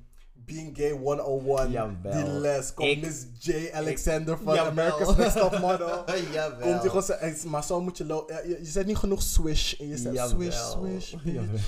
Being 0.46 0.78
Gay 0.78 0.92
101. 0.92 1.72
Jawel. 1.72 2.12
Die 2.24 2.34
les. 2.34 2.74
Komt 2.74 2.90
Ik- 2.90 3.02
Miss 3.02 3.26
J. 3.40 3.52
Alexander 3.74 4.38
van 4.38 4.56
Jawel. 4.56 4.72
America's 4.72 5.16
Next 5.16 5.38
Top 5.38 5.60
Model. 5.60 6.04
Jawel. 6.34 6.60
Komt 6.60 6.82
hij 6.94 7.02
gewoon 7.02 7.52
maar 7.52 7.64
zo 7.64 7.82
moet 7.82 7.98
je 7.98 8.06
lopen. 8.06 8.50
Je, 8.50 8.58
je 8.60 8.66
zet 8.66 8.86
niet 8.86 8.98
genoeg 8.98 9.22
swish. 9.22 9.74
En 9.80 9.88
je 9.88 9.98
zegt 9.98 10.16
Jawel. 10.16 10.36
swish, 10.36 10.56
swish. 10.56 11.14
Jawel. 11.24 11.60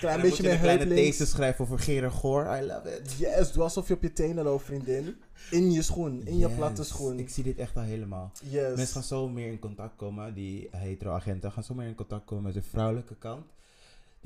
Klein 0.00 0.20
beetje 0.20 0.42
meer 0.42 0.52
een 0.52 0.60
kleine 0.60 0.86
thesis 0.86 1.30
schrijven 1.30 1.64
over 1.64 1.78
Gerard 1.78 2.14
Goor. 2.14 2.56
I 2.56 2.60
love 2.66 2.96
it. 2.96 3.12
Yes, 3.18 3.52
doe 3.52 3.62
alsof 3.62 3.88
je 3.88 3.94
op 3.94 4.02
je 4.02 4.12
tenen 4.12 4.44
loopt, 4.44 4.64
vriendin. 4.64 5.16
In 5.50 5.72
je 5.72 5.82
schoen, 5.82 6.26
in 6.26 6.38
je 6.38 6.48
platte 6.48 6.84
schoen. 6.84 7.18
Ik 7.18 7.28
zie 7.28 7.44
dit 7.44 7.58
echt 7.58 7.76
al 7.76 7.82
helemaal. 7.82 8.32
Yes. 8.48 8.76
Mensen 8.76 8.94
gaan 8.94 9.02
zo 9.02 9.28
meer 9.28 9.46
in 9.46 9.58
contact 9.58 9.96
komen, 9.96 10.34
die 10.34 10.68
hetero-agenten 10.70 11.52
gaan 11.52 11.62
zo 11.64 11.74
meer 11.74 11.86
in 11.86 11.94
contact 11.94 12.24
komen 12.24 12.44
met 12.44 12.54
de 12.54 12.62
vrouwelijke 12.62 13.14
kant. 13.18 13.44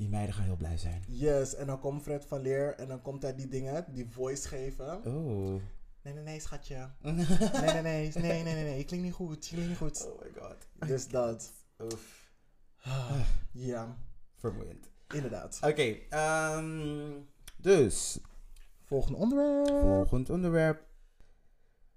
Die 0.01 0.09
meiden 0.09 0.35
gaan 0.35 0.43
heel 0.45 0.55
blij 0.55 0.77
zijn. 0.77 1.03
Yes, 1.07 1.55
en 1.55 1.67
dan 1.67 1.79
komt 1.79 2.01
Fred 2.01 2.25
van 2.25 2.41
Leer 2.41 2.75
en 2.75 2.87
dan 2.87 3.01
komt 3.01 3.21
hij 3.21 3.35
die 3.35 3.47
dingen, 3.47 3.85
die 3.93 4.07
voice 4.09 4.47
geven. 4.47 5.05
Oh. 5.05 5.61
Nee, 6.01 6.13
nee, 6.13 6.23
nee, 6.23 6.39
schatje. 6.39 6.89
Nee, 7.01 7.13
nee, 7.13 7.81
nee, 7.81 7.81
nee, 7.81 8.11
nee, 8.13 8.43
nee, 8.43 8.63
nee, 8.63 8.77
je 8.77 8.83
klinkt 8.85 9.05
niet 9.05 9.13
goed, 9.13 9.47
je 9.47 9.53
klinkt 9.55 9.69
niet 9.69 9.77
goed. 9.77 10.07
Oh 10.07 10.21
my 10.21 10.41
god. 10.41 10.87
Dus 10.89 11.07
dat. 11.07 11.51
Oef. 11.81 12.29
Ja, 13.51 13.97
Vermoeiend. 14.35 14.89
inderdaad. 15.13 15.59
Oké, 15.63 15.95
ehm, 16.09 17.11
dus 17.57 18.19
Volgende 18.83 19.17
onderwerp. 19.17 19.67
volgend 19.67 20.29
onderwerp. 20.29 20.83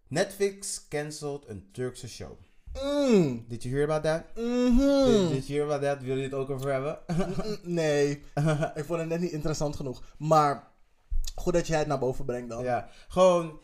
Netflix 0.09 0.89
cancelled 0.89 1.49
een 1.49 1.69
Turkse 1.73 2.09
show. 2.09 2.39
Mm. 2.83 3.45
Did 3.49 3.63
you 3.63 3.75
hear 3.75 3.85
about 3.91 4.03
that? 4.03 4.25
Mhm. 4.37 5.05
Did, 5.07 5.29
did 5.29 5.47
you 5.47 5.59
hear 5.59 5.65
about 5.65 5.83
that? 5.83 6.03
Wil 6.03 6.17
je 6.17 6.23
het 6.23 6.35
ook 6.35 6.51
over 6.51 6.73
hebben? 6.73 6.99
Mm, 7.17 7.57
Nee, 7.75 8.11
ik 8.75 8.85
vond 8.85 8.99
het 9.01 9.09
net 9.09 9.21
niet 9.21 9.31
interessant 9.33 9.77
genoeg. 9.77 10.03
Maar 10.19 10.73
goed 11.35 11.53
dat 11.53 11.67
jij 11.67 11.79
het 11.79 11.87
naar 11.87 11.99
boven 11.99 12.25
brengt 12.25 12.49
dan. 12.51 12.63
Ja, 12.63 12.89
gewoon. 13.09 13.61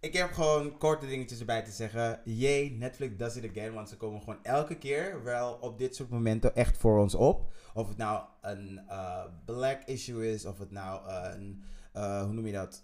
Ik 0.00 0.12
heb 0.12 0.32
gewoon 0.32 0.78
korte 0.78 1.06
dingetjes 1.06 1.38
erbij 1.38 1.62
te 1.62 1.70
zeggen. 1.70 2.20
Jee, 2.24 2.70
Netflix 2.70 3.16
does 3.16 3.36
it 3.36 3.50
again. 3.50 3.74
Want 3.74 3.88
ze 3.88 3.96
komen 3.96 4.20
gewoon 4.20 4.38
elke 4.44 4.78
keer 4.78 5.22
wel 5.22 5.58
op 5.60 5.78
dit 5.78 5.94
soort 5.96 6.08
momenten 6.10 6.54
echt 6.54 6.76
voor 6.76 6.98
ons 6.98 7.14
op. 7.14 7.52
Of 7.74 7.88
het 7.88 7.96
nou 7.96 8.22
een 8.40 8.80
eh, 8.88 9.24
black 9.44 9.82
issue 9.84 10.32
is, 10.32 10.44
of 10.44 10.58
het 10.58 10.70
nou 10.70 11.10
een, 11.10 11.64
eh, 11.92 12.22
hoe 12.22 12.32
noem 12.32 12.46
je 12.46 12.52
dat? 12.52 12.82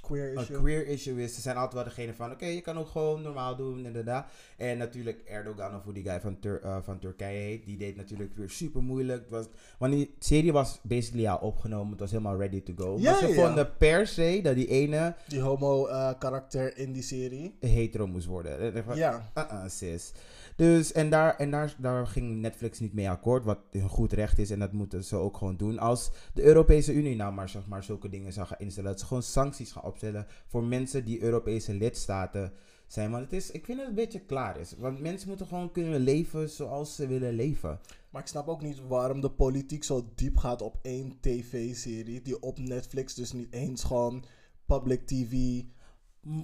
Queer 0.00 0.32
Een 0.36 0.40
issue. 0.42 0.58
queer 0.58 0.86
issue 0.86 1.22
is. 1.22 1.34
Ze 1.34 1.40
zijn 1.40 1.56
altijd 1.56 1.74
wel 1.74 1.84
degene 1.84 2.14
van, 2.14 2.30
oké, 2.30 2.46
je 2.46 2.60
kan 2.60 2.78
ook 2.78 2.88
gewoon 2.88 3.22
normaal 3.22 3.56
doen, 3.56 3.86
inderdaad. 3.86 4.30
En 4.56 4.78
natuurlijk 4.78 5.22
Erdogan, 5.26 5.76
of 5.76 5.82
hoe 5.84 5.92
die 5.92 6.02
guy 6.04 6.20
van, 6.20 6.38
Tur- 6.38 6.62
eh, 6.62 6.76
van 6.82 6.98
Turkije 6.98 7.38
heet, 7.38 7.64
die 7.64 7.76
deed 7.76 7.96
natuurlijk 7.96 8.34
weer 8.34 8.50
super 8.50 8.82
moeilijk. 8.82 9.20
Het 9.20 9.30
was, 9.30 9.46
want 9.78 9.92
die 9.92 10.14
serie 10.18 10.52
was 10.52 10.80
basically 10.82 11.26
al 11.26 11.38
opgenomen, 11.38 11.90
het 11.90 12.00
was 12.00 12.10
helemaal 12.10 12.38
ready 12.38 12.62
to 12.62 12.72
go. 12.76 12.96
Ja, 12.98 13.10
maar 13.10 13.20
ze 13.20 13.26
ja. 13.28 13.34
vonden 13.46 13.76
per 13.76 14.06
se 14.06 14.40
dat 14.42 14.54
die 14.54 14.68
ene 14.68 15.14
Die 15.28 15.40
homo 15.40 15.86
eh, 15.86 16.10
karakter 16.18 16.76
in 16.78 16.92
die 16.92 17.02
serie. 17.02 17.54
hetero 17.60 18.06
moest 18.06 18.26
worden. 18.26 18.84
Van, 18.84 18.96
Ja. 18.96 19.30
uh-uh, 19.34 19.62
sis. 19.66 20.12
Dus, 20.56 20.92
en, 20.92 21.10
daar, 21.10 21.36
en 21.36 21.50
daar, 21.50 21.74
daar 21.78 22.06
ging 22.06 22.40
Netflix 22.40 22.78
niet 22.80 22.92
mee 22.94 23.10
akkoord, 23.10 23.44
wat 23.44 23.58
een 23.70 23.88
goed 23.88 24.12
recht 24.12 24.38
is. 24.38 24.50
En 24.50 24.58
dat 24.58 24.72
moeten 24.72 25.04
ze 25.04 25.16
ook 25.16 25.36
gewoon 25.36 25.56
doen. 25.56 25.78
Als 25.78 26.10
de 26.34 26.42
Europese 26.42 26.92
Unie 26.92 27.16
nou 27.16 27.32
maar, 27.32 27.48
zeg 27.48 27.66
maar 27.66 27.84
zulke 27.84 28.08
dingen 28.08 28.32
zou 28.32 28.46
gaan 28.46 28.58
instellen. 28.58 28.90
Dat 28.90 29.00
ze 29.00 29.06
gewoon 29.06 29.22
sancties 29.22 29.72
gaan 29.72 29.82
opstellen 29.90 30.26
voor 30.46 30.64
mensen 30.64 31.04
die 31.04 31.22
Europese 31.22 31.74
lidstaten 31.74 32.52
zijn. 32.86 33.10
Want 33.10 33.22
het 33.22 33.32
is, 33.32 33.50
ik 33.50 33.64
vind 33.64 33.78
dat 33.78 33.86
het 33.86 33.96
een 33.96 34.04
beetje 34.04 34.24
klaar 34.24 34.60
is. 34.60 34.74
Want 34.78 35.00
mensen 35.00 35.28
moeten 35.28 35.46
gewoon 35.46 35.72
kunnen 35.72 36.00
leven 36.00 36.48
zoals 36.48 36.94
ze 36.94 37.06
willen 37.06 37.34
leven. 37.34 37.80
Maar 38.10 38.22
ik 38.22 38.28
snap 38.28 38.48
ook 38.48 38.62
niet 38.62 38.86
waarom 38.86 39.20
de 39.20 39.30
politiek 39.30 39.84
zo 39.84 40.10
diep 40.14 40.36
gaat 40.36 40.62
op 40.62 40.78
één 40.82 41.20
tv-serie. 41.20 42.22
Die 42.22 42.42
op 42.42 42.58
Netflix 42.58 43.14
dus 43.14 43.32
niet 43.32 43.52
eens 43.52 43.84
gewoon 43.84 44.24
public 44.66 45.06
tv 45.06 45.62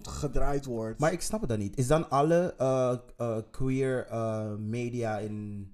gedraaid 0.02 0.64
wordt. 0.64 1.00
Maar 1.00 1.12
ik 1.12 1.20
snap 1.20 1.40
het 1.40 1.48
dan 1.48 1.58
niet. 1.58 1.76
Is 1.76 1.86
dan 1.86 2.10
alle 2.10 2.54
eh, 2.58 2.96
eh, 3.16 3.38
queer 3.50 4.06
eh, 4.06 4.54
media 4.54 5.18
in, 5.18 5.70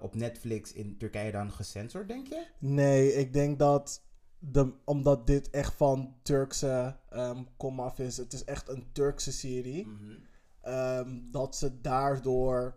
op 0.00 0.14
Netflix 0.14 0.72
in 0.72 0.96
Turkije 0.98 1.32
dan 1.32 1.50
gecensored, 1.50 2.08
denk 2.08 2.26
je? 2.26 2.46
Nee, 2.58 3.12
ik 3.12 3.32
denk 3.32 3.58
dat 3.58 4.02
de, 4.38 4.72
omdat 4.84 5.26
dit 5.26 5.50
echt 5.50 5.74
van 5.74 6.14
Turkse 6.22 6.96
ehm 7.10 7.42
komaf 7.56 7.98
is. 7.98 8.16
Het 8.16 8.32
is 8.32 8.44
echt 8.44 8.68
een 8.68 8.86
Turkse 8.92 9.32
serie. 9.32 9.86
ehm, 10.60 11.18
dat 11.30 11.56
ze 11.56 11.80
daardoor 11.80 12.76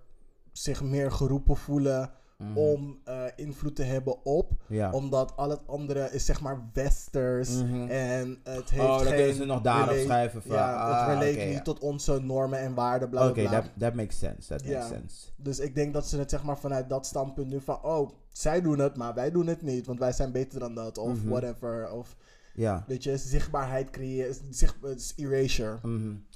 zich 0.51 0.81
meer 0.81 1.11
geroepen 1.11 1.57
voelen 1.57 2.11
Mhm. 2.41 2.57
om 2.57 2.99
eh, 3.03 3.23
invloed 3.35 3.75
te 3.75 3.83
hebben 3.83 4.25
op. 4.25 4.51
Ja. 4.67 4.91
Omdat 4.91 5.33
al 5.35 5.49
het 5.49 5.67
andere 5.67 6.09
is 6.11 6.25
zeg 6.25 6.41
maar 6.41 6.69
westers. 6.73 7.49
Mhm. 7.49 7.87
En 7.89 8.39
het 8.43 8.69
heeft 8.69 8.83
oh, 8.83 8.97
dan 8.97 9.05
geen 9.07 9.15
kunnen 9.15 9.35
ze 9.35 9.45
nog 9.45 9.61
daarop 9.61 9.87
relate- 9.89 10.03
schrijven 10.05 10.41
van... 10.41 10.55
Ja, 10.55 10.73
ah, 10.75 10.99
het 10.99 11.07
relate 11.19 11.37
oké, 11.37 11.45
niet 11.45 11.55
ja. 11.55 11.61
tot 11.61 11.79
onze 11.79 12.19
normen 12.19 12.59
en 12.59 12.73
waarden, 12.73 13.09
bla 13.09 13.29
Oké, 13.29 13.43
that, 13.43 13.65
that 13.79 13.93
makes 13.93 14.17
sense. 14.17 14.47
That 14.47 14.65
makes 14.65 14.87
sense. 14.87 15.27
Dus 15.35 15.59
ik 15.59 15.75
denk 15.75 15.93
dat 15.93 16.07
ze 16.07 16.17
het 16.19 16.29
zeg 16.29 16.43
maar 16.43 16.57
vanuit 16.59 16.89
dat 16.89 17.05
standpunt 17.05 17.47
nu 17.49 17.61
van... 17.61 17.83
Oh, 17.83 18.09
zij 18.31 18.61
doen 18.61 18.79
het, 18.79 18.97
maar 18.97 19.13
wij 19.13 19.31
doen 19.31 19.47
het 19.47 19.61
niet. 19.61 19.85
Want 19.85 19.99
wij 19.99 20.11
zijn 20.11 20.31
beter 20.31 20.59
dan 20.59 20.75
dat. 20.75 20.97
Of 20.97 21.17
Mhm. 21.17 21.29
whatever. 21.29 21.91
Of 21.91 22.15
Ja. 22.53 22.83
weet 22.87 23.03
je, 23.03 23.17
zichtbaarheid 23.17 23.89
creëren. 23.89 24.35
Zicht, 24.49 24.75
erasure. 25.15 25.77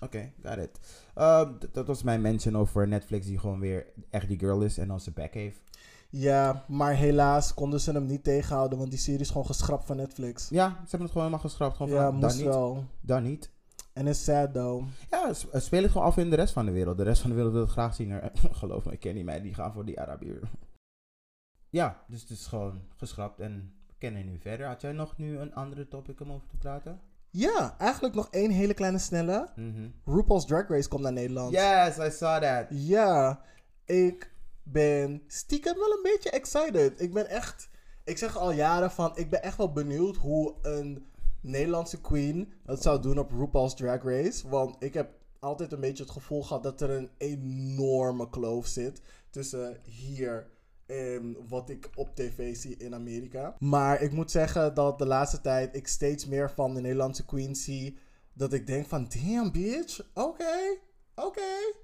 Oké, 0.03 0.31
got 0.43 0.57
it. 0.57 0.79
Ehm, 1.15 1.51
dat 1.71 1.87
was 1.87 2.03
mijn 2.03 2.21
mention 2.21 2.57
over 2.57 2.87
Netflix 2.87 3.25
die 3.25 3.39
gewoon 3.39 3.59
weer 3.59 3.85
echt 4.09 4.27
die 4.27 4.39
girl 4.39 4.61
is 4.61 4.77
en 4.77 4.89
als 4.89 5.03
ze 5.03 5.11
back 5.11 5.33
heeft. 5.33 5.59
Ja, 6.17 6.63
maar 6.67 6.93
helaas 6.93 7.53
konden 7.53 7.79
ze 7.79 7.91
hem 7.91 8.05
niet 8.05 8.23
tegenhouden. 8.23 8.77
Want 8.77 8.89
die 8.89 8.99
serie 8.99 9.19
is 9.19 9.27
gewoon 9.29 9.45
geschrapt 9.45 9.85
van 9.85 9.95
Netflix. 9.95 10.49
Ja, 10.49 10.69
ze 10.69 10.75
hebben 10.79 10.99
het 11.01 11.11
gewoon 11.11 11.23
helemaal 11.27 11.49
geschrapt. 11.49 11.75
Gewoon 11.75 11.91
Ja, 11.91 12.03
van, 12.03 12.11
dan 12.11 12.19
moest 12.29 12.35
niet, 12.35 12.45
wel. 12.45 12.83
dan 13.01 13.23
niet. 13.23 13.49
En 13.93 14.07
is 14.07 14.23
sad 14.23 14.53
though. 14.53 14.85
Ja, 15.11 15.33
speel 15.59 15.81
het 15.81 15.91
gewoon 15.91 16.07
af 16.07 16.17
in 16.17 16.29
de 16.29 16.35
rest 16.35 16.53
van 16.53 16.65
de 16.65 16.71
wereld. 16.71 16.97
De 16.97 17.03
rest 17.03 17.21
van 17.21 17.29
de 17.29 17.35
wereld 17.35 17.53
wil 17.53 17.61
het 17.63 17.71
graag 17.71 17.95
zien. 17.95 18.11
Er- 18.11 18.31
Geloof 18.51 18.85
me, 18.85 18.91
ik 18.91 18.99
ken 18.99 19.13
die 19.13 19.23
meiden 19.23 19.45
die 19.45 19.53
gaan 19.55 19.73
voor 19.73 19.85
die 19.85 19.99
Arabier. 20.01 20.39
Ja, 21.69 22.03
dus 22.07 22.21
het 22.21 22.29
is 22.29 22.45
gewoon 22.47 22.81
geschrapt 22.95 23.39
en 23.39 23.73
we 23.87 23.93
kennen 23.97 24.25
nu 24.25 24.39
verder. 24.39 24.67
Had 24.67 24.81
jij 24.81 24.91
nog 24.91 25.17
nu 25.17 25.37
een 25.39 25.55
andere 25.55 25.87
topic 25.87 26.19
om 26.21 26.31
over 26.31 26.47
te 26.47 26.57
praten? 26.57 26.99
Ja, 27.29 27.75
eigenlijk 27.77 28.15
nog 28.15 28.27
één 28.31 28.51
hele 28.51 28.73
kleine 28.73 28.97
snelle. 28.99 29.49
Mhm. 29.55 29.87
RuPaul's 30.05 30.45
Drag 30.45 30.67
Race 30.67 30.89
komt 30.89 31.01
naar 31.01 31.13
Nederland. 31.13 31.51
Yes, 31.51 31.97
I 31.97 32.11
saw 32.11 32.41
that. 32.41 32.65
Ja, 32.69 33.41
ik 33.85 34.33
ben 34.65 35.23
stiekem 35.27 35.75
wel 35.75 35.91
een 35.91 36.03
beetje 36.03 36.29
excited. 36.29 37.01
Ik 37.01 37.13
ben 37.13 37.29
echt, 37.29 37.69
ik 38.03 38.17
zeg 38.17 38.37
al 38.37 38.51
jaren 38.51 38.91
van, 38.91 39.11
ik 39.15 39.29
ben 39.29 39.43
echt 39.43 39.57
wel 39.57 39.71
benieuwd 39.71 40.15
hoe 40.15 40.55
een 40.61 41.05
Nederlandse 41.41 42.01
queen 42.01 42.53
het 42.65 42.81
zou 42.81 43.01
doen 43.01 43.19
op 43.19 43.31
RuPaul's 43.31 43.75
Drag 43.75 44.03
Race. 44.03 44.49
Want 44.49 44.75
ik 44.79 44.93
heb 44.93 45.09
altijd 45.39 45.71
een 45.71 45.79
beetje 45.79 46.03
het 46.03 46.11
gevoel 46.11 46.43
gehad 46.43 46.63
dat 46.63 46.81
er 46.81 46.89
een 46.89 47.09
enorme 47.17 48.29
kloof 48.29 48.67
zit 48.67 49.01
tussen 49.29 49.79
hier 49.83 50.47
en 50.85 51.37
wat 51.47 51.69
ik 51.69 51.89
op 51.95 52.15
tv 52.15 52.55
zie 52.55 52.77
in 52.77 52.93
Amerika. 52.93 53.55
Maar 53.59 54.01
ik 54.01 54.11
moet 54.11 54.31
zeggen 54.31 54.73
dat 54.73 54.97
de 54.97 55.05
laatste 55.05 55.41
tijd 55.41 55.75
ik 55.75 55.87
steeds 55.87 56.25
meer 56.25 56.51
van 56.51 56.73
de 56.73 56.81
Nederlandse 56.81 57.25
queen 57.25 57.55
zie. 57.55 57.97
Dat 58.33 58.53
ik 58.53 58.67
denk 58.67 58.87
van, 58.87 59.07
damn 59.09 59.51
bitch, 59.51 59.99
oké, 60.13 60.77
oké. 61.15 61.83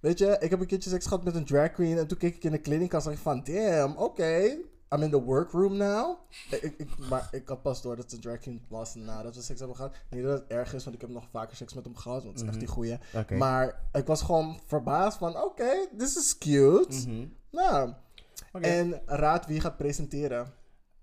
Weet 0.00 0.18
je, 0.18 0.36
ik 0.40 0.50
heb 0.50 0.60
een 0.60 0.66
keertje 0.66 0.90
seks 0.90 1.04
gehad 1.06 1.24
met 1.24 1.34
een 1.34 1.44
drag 1.44 1.70
queen. 1.72 1.98
En 1.98 2.06
toen 2.06 2.18
keek 2.18 2.34
ik 2.34 2.44
in 2.44 2.50
de 2.52 2.60
clinic 2.60 2.92
en 2.92 3.10
ik 3.12 3.18
van, 3.18 3.42
damn, 3.44 3.96
oké. 3.96 4.56
I'm 4.94 5.02
in 5.02 5.10
the 5.10 5.22
workroom 5.22 5.76
now. 5.76 6.18
Ik, 6.50 6.84
maar 7.08 7.28
ik 7.32 7.48
had 7.48 7.62
pas 7.62 7.82
door 7.82 7.96
dat 7.96 8.04
het 8.04 8.12
een 8.14 8.20
drag 8.20 8.38
queen 8.38 8.62
was 8.68 8.94
nadat 8.94 9.34
we 9.34 9.42
seks 9.42 9.58
hebben 9.58 9.76
gehad. 9.76 9.94
Niet 10.10 10.22
dat 10.22 10.38
het 10.40 10.48
erg 10.50 10.74
is, 10.74 10.84
want 10.84 10.96
ik 10.96 11.02
heb 11.02 11.10
nog 11.10 11.28
vaker 11.30 11.56
seks 11.56 11.74
met 11.74 11.84
hem 11.84 11.96
gehad. 11.96 12.22
Want 12.24 12.34
het 12.34 12.42
is 12.42 12.48
echt 12.48 12.58
die 12.58 12.68
goeie. 12.68 12.98
Maar 13.38 13.82
ik 13.92 14.06
was 14.06 14.22
gewoon 14.22 14.60
verbaasd 14.66 15.18
van, 15.18 15.36
oké, 15.42 15.70
this 15.96 16.16
is 16.16 16.38
cute. 16.38 17.08
Mhm. 17.08 17.26
Nou, 17.50 17.92
en 18.52 19.00
raad 19.06 19.46
wie 19.46 19.60
gaat 19.60 19.76
presenteren. 19.76 20.52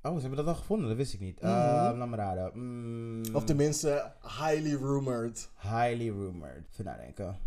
Oh, 0.02 0.14
ze 0.16 0.20
hebben 0.20 0.38
dat 0.38 0.48
al 0.48 0.56
gevonden, 0.56 0.88
dat 0.88 0.98
wist 0.98 1.14
ik 1.14 1.20
niet. 1.20 1.42
Mhm. 1.42 1.52
Eh, 1.52 1.98
laat 1.98 2.08
me 2.08 2.16
raden. 2.16 2.52
Mm, 2.54 3.36
Of 3.36 3.44
tenminste, 3.44 4.12
highly 4.22 4.76
rumored. 4.76 5.50
Highly 5.62 6.10
rumored. 6.10 6.64
Even 6.72 6.86
nadenken. 6.86 7.38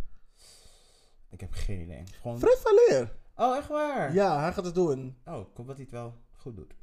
Ik 1.39 1.45
heb 1.51 1.55
geen 1.55 1.81
idee. 1.81 2.03
Gewoon... 2.21 2.39
Fred 2.39 2.59
Valeer. 2.65 3.13
Oh, 3.37 3.57
echt 3.57 3.69
waar? 3.69 4.15
Ja, 4.15 4.41
hij 4.41 4.53
gaat 4.53 4.65
het 4.65 4.75
doen. 4.75 5.17
Oh, 5.27 5.39
ik 5.39 5.47
hoop 5.57 5.67
dat 5.67 5.77
hij 5.77 5.85
het 5.85 5.91
wel 5.91 6.15
goed 6.37 6.57
doet. 6.57 6.75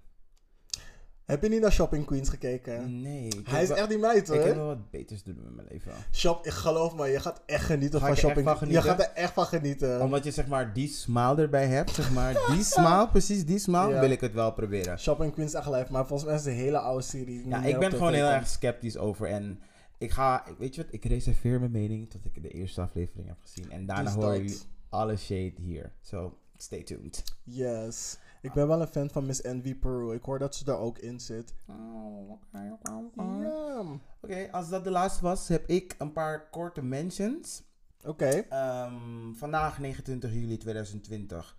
Heb 1.25 1.41
je 1.43 1.49
niet 1.49 1.61
naar 1.61 1.71
Shopping 1.71 2.05
Queens 2.05 2.29
gekeken? 2.29 3.01
Nee. 3.01 3.27
Hij 3.43 3.61
is 3.61 3.67
wel- 3.67 3.77
echt 3.77 3.89
die 3.89 3.97
meid 3.97 4.29
Ik 4.29 4.33
heb 4.33 4.43
hoor. 4.45 4.55
wel 4.55 4.65
wat 4.65 4.89
beters 4.91 5.21
te 5.21 5.33
doen 5.33 5.43
met 5.43 5.55
mijn 5.55 5.67
leven. 5.71 5.91
Shop, 6.11 6.45
ik 6.45 6.51
geloof 6.51 6.95
me, 6.95 7.07
je 7.07 7.19
gaat 7.19 7.41
echt 7.45 7.65
genieten 7.65 7.99
Ga 7.99 8.07
van 8.07 8.15
Shopping 8.15 8.47
van 8.57 8.69
Je 8.69 8.81
gaat 8.81 8.99
er 8.99 9.11
echt 9.13 9.33
van 9.33 9.45
genieten. 9.45 10.01
Omdat 10.01 10.23
je 10.23 10.31
zeg 10.31 10.47
maar 10.47 10.73
die 10.73 10.87
smile 10.87 11.35
erbij 11.41 11.67
hebt, 11.67 11.89
zeg 11.91 12.11
maar 12.11 12.33
die 12.53 12.63
smile, 12.73 13.07
precies 13.11 13.45
die 13.45 13.59
smile, 13.59 13.89
Ja. 13.93 13.99
wil 13.99 14.09
ik 14.09 14.21
het 14.21 14.33
wel 14.33 14.53
proberen. 14.53 14.99
Shopping 14.99 15.33
Queens 15.33 15.53
echt 15.53 15.67
live, 15.69 15.91
maar 15.91 16.05
volgens 16.07 16.29
mij 16.29 16.37
is 16.37 16.43
de 16.43 16.51
hele 16.51 16.77
oude 16.79 17.03
serie. 17.03 17.47
Ja, 17.47 17.63
ik 17.63 17.79
ben 17.79 17.91
gewoon 17.91 18.13
heel 18.13 18.25
erg 18.27 18.47
sceptisch 18.47 18.97
over 18.97 19.27
en 19.27 19.59
Ik 20.05 20.11
ga, 20.11 20.43
weet 20.57 20.75
je 20.75 20.83
wat, 20.83 20.93
ik 20.93 21.05
reserveer 21.05 21.59
mijn 21.59 21.71
mening 21.71 22.09
tot 22.09 22.25
ik 22.25 22.41
de 22.41 22.49
eerste 22.49 22.81
aflevering 22.81 23.27
heb 23.27 23.37
gezien. 23.41 23.71
En 23.71 23.85
daarna 23.85 24.03
Dus 24.03 24.21
dat. 24.21 24.35
jullie 24.35 24.57
alle 24.89 25.15
shade 25.17 25.53
hier. 25.57 25.93
So, 26.01 26.37
stay 26.57 26.83
tuned. 26.83 27.23
Yes. 27.43 28.17
Ik 28.41 28.53
ben 28.53 28.67
wel 28.67 28.81
een 28.81 28.87
fan 28.87 29.09
van 29.09 29.25
Miss 29.25 29.41
Envy 29.41 29.75
Peru. 29.75 30.13
Ik 30.13 30.23
hoor 30.23 30.39
dat 30.39 30.55
ze 30.55 30.63
daar 30.63 30.77
ook 30.77 30.97
in 30.99 31.19
zit. 31.19 31.53
Oh, 31.67 32.29
oké, 32.29 32.77
oké. 32.81 33.99
Oké, 34.21 34.51
als 34.51 34.69
dat 34.69 34.83
de 34.83 34.89
laatste 34.91 35.23
was, 35.23 35.47
heb 35.47 35.67
ik 35.67 35.95
een 35.97 36.11
paar 36.11 36.49
korte 36.49 36.81
mentions. 36.81 37.63
Oké. 38.03 38.25
Ehm, 38.29 39.33
vandaag 39.33 39.79
29 39.79 40.33
juli 40.33 40.57
2020. 40.57 41.57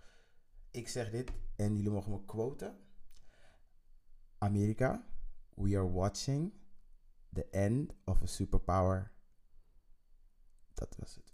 Ik 0.71 0.87
zeg 0.87 1.09
dit 1.09 1.31
en 1.55 1.75
jullie 1.75 1.91
mogen 1.91 2.11
me 2.11 2.25
quoten. 2.25 2.75
Amerika, 4.37 5.03
we 5.55 5.77
are 5.77 5.91
watching 5.91 6.53
the 7.37 7.47
end 7.57 7.93
of 8.05 8.21
a 8.21 8.25
superpower. 8.25 9.11
Dat 10.73 10.95
was 10.99 11.15
het. 11.15 11.33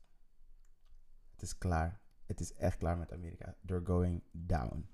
Het 1.32 1.42
is 1.42 1.58
klaar. 1.58 2.02
Het 2.26 2.40
is 2.40 2.54
echt 2.54 2.78
klaar 2.78 2.98
met 2.98 3.12
Amerika. 3.12 3.56
They're 3.66 3.86
going 3.86 4.24
down. 4.32 4.88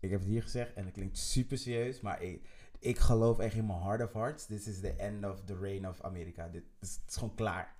Ik 0.00 0.10
heb 0.10 0.20
het 0.20 0.28
hier 0.28 0.42
gezegd 0.42 0.74
en 0.74 0.84
het 0.84 0.94
klinkt 0.94 1.18
super 1.18 1.58
serieus, 1.58 2.00
maar 2.00 2.22
ik, 2.22 2.48
ik 2.78 2.98
geloof 2.98 3.38
echt 3.38 3.54
in 3.54 3.66
mijn 3.66 3.82
heart 3.82 4.02
of 4.02 4.12
hearts. 4.12 4.46
This 4.46 4.66
is 4.66 4.80
the 4.80 4.92
end 4.92 5.24
of 5.24 5.44
the 5.44 5.58
reign 5.58 5.86
of 5.88 6.00
Amerika. 6.02 6.48
Dit 6.48 6.64
is, 6.80 6.94
het 6.94 7.10
is 7.10 7.14
gewoon 7.16 7.34
klaar. 7.34 7.76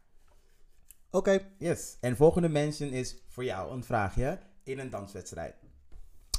Oké. 1.11 1.47
Yes. 1.59 1.97
En 2.01 2.17
volgende 2.17 2.49
mention 2.49 2.91
is 2.91 3.23
voor 3.27 3.45
jou 3.45 3.73
een 3.73 3.85
vraagje 3.85 4.39
in 4.63 4.79
een 4.79 4.91
danswedstrijd. 4.91 5.55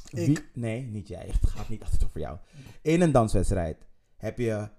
Ik. 0.10 0.26
Wie- 0.26 0.50
nee, 0.54 0.82
niet 0.82 1.08
jij. 1.08 1.28
Het 1.28 1.50
gaat 1.50 1.70
niet 1.70 1.84
altijd 1.84 2.04
over 2.04 2.20
jou. 2.20 2.38
In 2.82 3.02
een 3.02 3.12
danswedstrijd 3.12 3.86
heb 4.18 4.38
je 4.38 4.70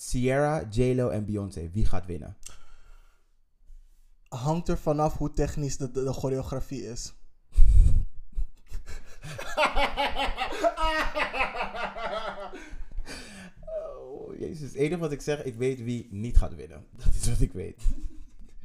Sierra, 0.00 0.62
J-Lo 0.70 1.08
en 1.08 1.24
Beyoncé. 1.24 1.70
Wie 1.72 1.86
gaat 1.86 2.06
winnen? 2.06 2.36
Hangt 4.28 4.68
er 4.68 4.78
vanaf 4.78 5.16
hoe 5.16 5.32
technisch 5.32 5.76
de, 5.76 5.90
de, 5.90 6.04
de 6.04 6.12
choreografie 6.12 6.86
is. 6.86 7.14
Oh, 13.66 14.38
jezus. 14.38 14.60
Het 14.60 14.74
enige 14.74 14.98
wat 14.98 15.12
ik 15.12 15.20
zeg, 15.20 15.44
ik 15.44 15.54
weet 15.54 15.82
wie 15.82 16.08
niet 16.10 16.36
gaat 16.36 16.54
winnen. 16.54 16.86
Dat 17.04 17.14
is 17.14 17.28
wat 17.28 17.40
ik 17.40 17.52
weet. 17.52 17.82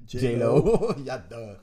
J-Lo. 0.05 0.77
ja, 1.05 1.25
duh. 1.29 1.57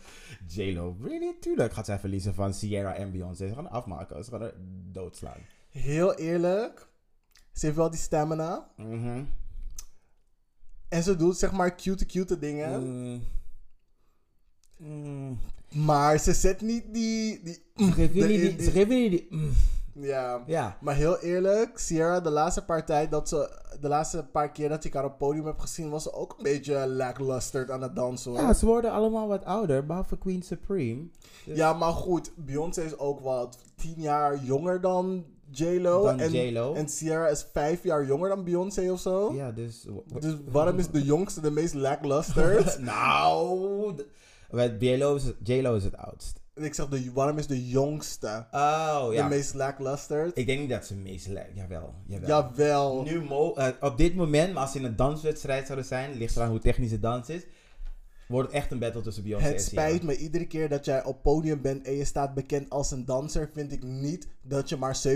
J-Lo. 0.46 0.96
Really? 1.00 1.36
Tuurlijk 1.40 1.72
gaat 1.72 1.86
zij 1.86 1.98
verliezen 1.98 2.34
van 2.34 2.54
Sierra 2.54 2.94
en 2.94 3.12
Beyoncé. 3.12 3.48
Ze 3.48 3.54
gaan 3.54 3.64
haar 3.64 3.72
afmaken. 3.72 4.24
Ze 4.24 4.30
gaan 4.30 4.42
er 4.42 4.54
doodslaan. 4.92 5.40
Heel 5.68 6.14
eerlijk. 6.14 6.88
Ze 7.52 7.66
heeft 7.66 7.78
wel 7.78 7.90
die 7.90 8.00
stamina. 8.00 8.70
Mhm. 8.76 9.22
En 10.90 11.02
ze 11.02 11.16
doet 11.16 11.36
zeg 11.36 11.52
maar 11.52 11.76
cute, 11.76 12.06
cute 12.06 12.38
dingen. 12.38 12.82
Mm. 13.02 13.22
Mm. 14.76 15.38
Maar 15.72 16.18
ze 16.18 16.32
zet 16.32 16.60
niet 16.60 16.84
die... 16.94 17.40
die 17.42 17.62
Ze 17.76 17.92
geven 17.92 18.14
jullie 18.14 18.38
erin- 18.38 18.56
die... 18.56 18.70
Ze 18.70 18.86
die... 18.86 19.26
mm. 19.30 19.52
Ja. 19.92 20.42
Ja. 20.46 20.76
Maar 20.80 20.94
heel 20.94 21.18
eerlijk, 21.18 21.78
Sierra, 21.78 22.20
de 22.20 22.30
laatste 22.30 22.64
paar 22.64 22.86
tijd 22.86 23.10
dat 23.10 23.28
ze... 23.28 23.58
De 23.80 23.88
laatste 23.88 24.26
paar 24.32 24.52
keer 24.52 24.68
dat 24.68 24.84
ik 24.84 24.94
haar 24.94 25.04
op 25.04 25.08
het 25.10 25.18
podium 25.18 25.46
heb 25.46 25.58
gezien, 25.58 25.90
was 25.90 26.02
ze 26.02 26.12
ook 26.12 26.34
een 26.36 26.42
beetje 26.42 26.86
lackluster 26.88 27.72
aan 27.72 27.82
het 27.82 27.96
dansen 27.96 28.30
hoor. 28.30 28.40
Ja, 28.40 28.52
ze 28.54 28.66
worden 28.66 28.90
allemaal 28.92 29.28
wat 29.28 29.44
ouder, 29.44 29.86
behalve 29.86 30.18
Queen 30.18 30.42
Supreme. 30.42 31.08
Dus- 31.44 31.56
Ja, 31.56 31.72
maar 31.72 31.92
goed, 31.92 32.32
Beyoncé 32.36 32.82
is 32.82 32.98
ook 32.98 33.20
wat 33.20 33.58
tien 33.76 33.94
jaar 33.96 34.44
jonger 34.44 34.80
dan 34.80 35.24
J-Lo. 35.50 36.06
En, 36.06 36.32
J-Lo. 36.32 36.74
En 36.74 36.88
Sierra 36.88 37.28
is 37.28 37.46
vijf 37.52 37.82
jaar 37.82 38.06
jonger 38.06 38.28
dan 38.28 38.44
Beyoncé 38.44 38.90
of 38.90 39.00
zo. 39.00 39.32
Ja, 39.34 39.50
dus... 39.52 39.86
Dus 40.20 40.34
waarom 40.50 40.78
is 40.78 40.88
de 40.88 41.02
jongste 41.02 41.40
de 41.40 41.50
meest 41.50 41.74
lackluster? 41.74 42.76
nou... 42.80 43.94
J-Lo 44.78 45.14
is, 45.14 45.24
het- 45.24 45.36
J-Lo 45.42 45.74
is 45.76 45.84
het 45.84 45.96
oudst. 45.96 46.40
ik 46.54 46.74
zeg, 46.74 46.88
de, 46.88 47.10
waarom 47.14 47.38
is 47.38 47.46
de 47.46 47.68
jongste 47.68 48.46
Oh, 48.50 49.08
de 49.08 49.14
ja. 49.14 49.28
meest 49.28 49.54
lackluster? 49.54 50.30
Ik 50.34 50.46
denk 50.46 50.60
niet 50.60 50.70
dat 50.70 50.86
ze 50.86 50.94
meest 50.94 51.26
lijkt. 51.28 51.56
Jawel, 51.56 51.94
jawel. 52.06 52.28
Jawel. 52.28 53.02
Nu 53.02 53.22
mo 53.24 53.54
eh, 53.54 53.66
op 53.80 53.96
dit 53.96 54.14
moment, 54.14 54.52
maar 54.52 54.62
als 54.62 54.72
ze 54.72 54.78
in 54.78 54.84
een 54.84 54.96
danswedstrijd 54.96 55.66
zouden 55.66 55.86
zijn, 55.86 56.16
ligt 56.16 56.36
eraan 56.36 56.50
hoe 56.50 56.58
technisch 56.58 56.90
de 56.90 57.00
dans 57.00 57.28
is, 57.28 57.42
wordt 58.30 58.48
het 58.48 58.56
echt 58.56 58.70
een 58.70 58.78
battle 58.78 59.02
tussen 59.02 59.22
Beyoncé 59.22 59.46
en 59.46 59.52
Het 59.52 59.62
spijt 59.62 60.02
me 60.02 60.16
iedere 60.16 60.46
keer 60.46 60.68
dat 60.68 60.84
jij 60.84 61.04
op 61.04 61.22
podium 61.22 61.62
bent 61.62 61.86
en 61.86 61.92
je 61.92 62.04
staat 62.04 62.34
bekend 62.34 62.70
als 62.70 62.90
een 62.90 63.04
danser, 63.04 63.50
vind 63.52 63.72
ik 63.72 63.82
niet 63.82 64.28
dat 64.42 64.68
je 64.68 64.76
maar 64.76 65.00
70% 65.08 65.10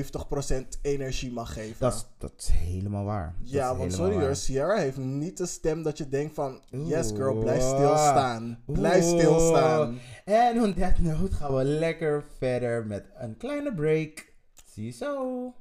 energie 0.82 1.32
mag 1.32 1.52
geven. 1.52 1.76
Dat 1.78 1.94
is, 1.94 2.06
dat 2.18 2.32
is 2.38 2.48
helemaal 2.48 3.04
waar. 3.04 3.34
Dat 3.38 3.50
ja, 3.50 3.76
want 3.76 3.92
sorry 3.92 4.20
hoor, 4.20 4.36
Sierra 4.36 4.76
heeft 4.76 4.96
niet 4.96 5.36
de 5.36 5.46
stem 5.46 5.82
dat 5.82 5.98
je 5.98 6.08
denkt 6.08 6.34
van, 6.34 6.62
yes 6.70 7.10
girl, 7.10 7.38
blijf 7.38 7.62
stilstaan. 7.62 8.62
Blijf 8.66 9.04
Oeh. 9.04 9.18
stilstaan. 9.18 9.98
En 10.24 10.62
on 10.62 10.74
that 10.74 10.98
note 10.98 11.36
gaan 11.36 11.54
we 11.54 11.64
lekker 11.64 12.24
verder 12.38 12.86
met 12.86 13.04
een 13.14 13.36
kleine 13.36 13.74
break. 13.74 14.32
Zie 14.72 14.84
je 14.84 14.90
zo. 14.90 15.52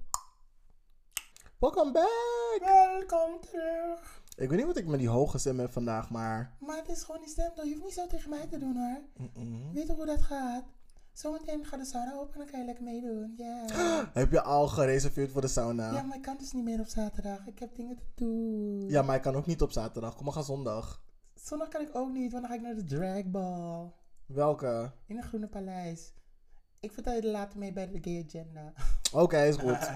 Welcome 1.59 1.91
back! 1.91 2.59
Welkom 2.59 3.39
terug. 3.51 4.22
Ik 4.35 4.49
weet 4.49 4.57
niet 4.57 4.67
wat 4.67 4.77
ik 4.77 4.87
met 4.87 4.99
die 4.99 5.09
hoge 5.09 5.37
stem 5.37 5.59
heb 5.59 5.71
vandaag, 5.71 6.09
maar... 6.09 6.55
Maar 6.59 6.77
het 6.77 6.89
is 6.89 7.03
gewoon 7.03 7.21
die 7.21 7.29
stem, 7.29 7.51
toch? 7.55 7.65
Je 7.65 7.71
hoeft 7.71 7.83
niet 7.83 7.93
zo 7.93 8.07
tegen 8.07 8.29
mij 8.29 8.47
te 8.47 8.57
doen 8.57 8.77
hoor. 8.77 9.01
Weet 9.73 9.87
je 9.87 9.93
hoe 9.93 10.05
dat 10.05 10.21
gaat? 10.21 10.63
Zometeen 11.11 11.65
gaat 11.65 11.79
de 11.79 11.85
sauna 11.85 12.13
open 12.13 12.33
en 12.33 12.39
dan 12.39 12.49
kan 12.49 12.59
je 12.59 12.65
lekker 12.65 12.83
meedoen. 12.83 13.33
Ja. 13.37 13.65
Heb 14.13 14.31
je 14.31 14.41
al 14.41 14.67
gereserveerd 14.67 15.31
voor 15.31 15.41
de 15.41 15.47
sauna? 15.47 15.93
Ja, 15.93 16.01
maar 16.01 16.17
ik 16.17 16.21
kan 16.21 16.37
dus 16.37 16.51
niet 16.51 16.63
meer 16.63 16.79
op 16.79 16.87
zaterdag. 16.87 17.47
Ik 17.47 17.59
heb 17.59 17.75
dingen 17.75 17.95
te 17.95 18.03
doen. 18.15 18.89
Ja, 18.89 19.01
maar 19.01 19.15
ik 19.15 19.21
kan 19.21 19.35
ook 19.35 19.45
niet 19.45 19.61
op 19.61 19.71
zaterdag. 19.71 20.15
Kom 20.15 20.25
maar, 20.25 20.33
gaan 20.33 20.43
zondag. 20.43 21.03
Zondag 21.33 21.67
kan 21.67 21.81
ik 21.81 21.95
ook 21.95 22.11
niet, 22.11 22.31
want 22.31 22.43
dan 22.43 22.51
ga 22.51 22.57
ik 22.57 22.63
naar 22.63 22.75
de 22.75 22.83
dragball. 22.83 23.91
Welke? 24.25 24.91
In 25.07 25.17
een 25.17 25.23
groene 25.23 25.47
paleis. 25.47 26.13
Ik 26.79 26.91
vertel 26.91 27.13
je 27.13 27.21
er 27.21 27.27
later 27.27 27.59
mee 27.59 27.73
bij 27.73 27.91
de 27.91 27.99
gay 28.01 28.23
agenda. 28.27 28.73
Oké, 29.13 29.41
is 29.41 29.55
goed. 29.55 29.91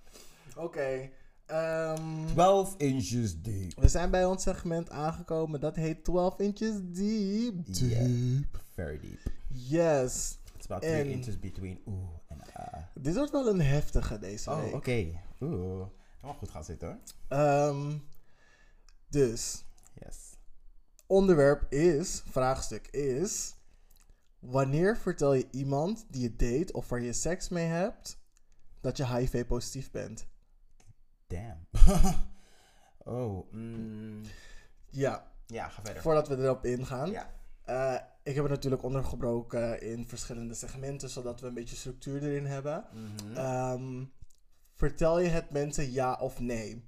Oké. 0.64 1.10
Ehm, 1.48 2.26
12 2.26 2.74
inches 2.76 3.42
deep. 3.42 3.72
we 3.80 3.88
zijn 3.88 4.10
bij 4.10 4.24
ons 4.24 4.42
segment 4.42 4.90
aangekomen. 4.90 5.60
Dat 5.60 5.76
heet 5.76 6.04
12 6.04 6.38
inches 6.38 6.74
deep. 6.82 7.54
Yeah. 7.66 8.04
Deep. 8.04 8.62
Very 8.74 8.98
deep. 9.00 9.18
Yes. 9.48 10.38
It's 10.56 10.64
about 10.64 10.82
En- 10.82 11.00
3 11.00 11.10
inches 11.12 11.38
between 11.40 11.80
oeh 11.86 12.08
en 12.28 12.40
ah. 12.52 12.82
Dit 12.94 13.14
wordt 13.14 13.30
wel 13.30 13.48
een 13.48 13.60
heftige 13.60 14.18
deze 14.18 14.50
Oh, 14.50 14.62
week. 14.62 14.74
oké. 14.74 15.06
Oeh. 15.40 15.86
Kan 16.20 16.30
wel 16.30 16.34
goed 16.34 16.50
gaan 16.50 16.64
zitten 16.64 16.88
hoor. 16.88 16.98
Ehm, 17.28 17.92
dus, 19.08 19.64
Yes. 20.04 20.16
onderwerp 21.06 21.72
is, 21.72 22.22
vraagstuk 22.30 22.86
is... 22.86 23.52
Wanneer 24.38 24.96
vertel 24.96 25.34
je 25.34 25.46
iemand 25.50 26.06
die 26.08 26.22
je 26.22 26.36
date 26.36 26.72
of 26.72 26.88
waar 26.88 27.02
je 27.02 27.12
seks 27.12 27.48
mee 27.48 27.66
hebt... 27.66 28.18
dat 28.80 28.96
je 28.96 29.06
HIV-positief 29.06 29.90
bent? 29.90 30.26
Damn. 31.28 31.66
oh, 33.04 33.52
mm, 33.52 34.22
Ja, 34.90 35.32
ja, 35.46 35.68
ga 35.68 35.82
verder. 35.82 36.02
voordat 36.02 36.28
we 36.28 36.36
erop 36.36 36.64
ingaan. 36.64 37.10
Ja. 37.10 37.30
Eh, 37.64 37.94
ik 38.22 38.34
heb 38.34 38.44
het 38.44 38.52
natuurlijk 38.52 38.82
ondergebroken 38.82 39.80
in 39.82 40.08
verschillende 40.08 40.54
segmenten, 40.54 41.10
zodat 41.10 41.40
we 41.40 41.46
een 41.46 41.54
beetje 41.54 41.76
structuur 41.76 42.22
erin 42.22 42.46
hebben. 42.46 42.84
Mhm. 42.92 43.36
Ehm, 43.36 44.04
vertel 44.74 45.18
je 45.20 45.28
het 45.28 45.50
mensen 45.50 45.90
ja 45.92 46.14
of 46.14 46.40
nee? 46.40 46.84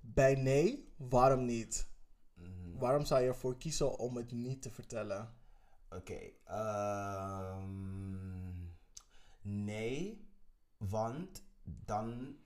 Bij 0.00 0.34
nee, 0.34 0.92
waarom 0.96 1.44
niet? 1.44 1.88
Mhm. 2.34 2.78
Waarom 2.78 3.04
zou 3.04 3.22
je 3.22 3.28
ervoor 3.28 3.56
kiezen 3.58 3.98
om 3.98 4.16
het 4.16 4.32
niet 4.32 4.62
te 4.62 4.70
vertellen? 4.70 5.36
Oké. 5.90 6.18
ehm, 6.44 7.66
nee, 9.42 10.28
want 10.76 11.42
dan 11.64 12.36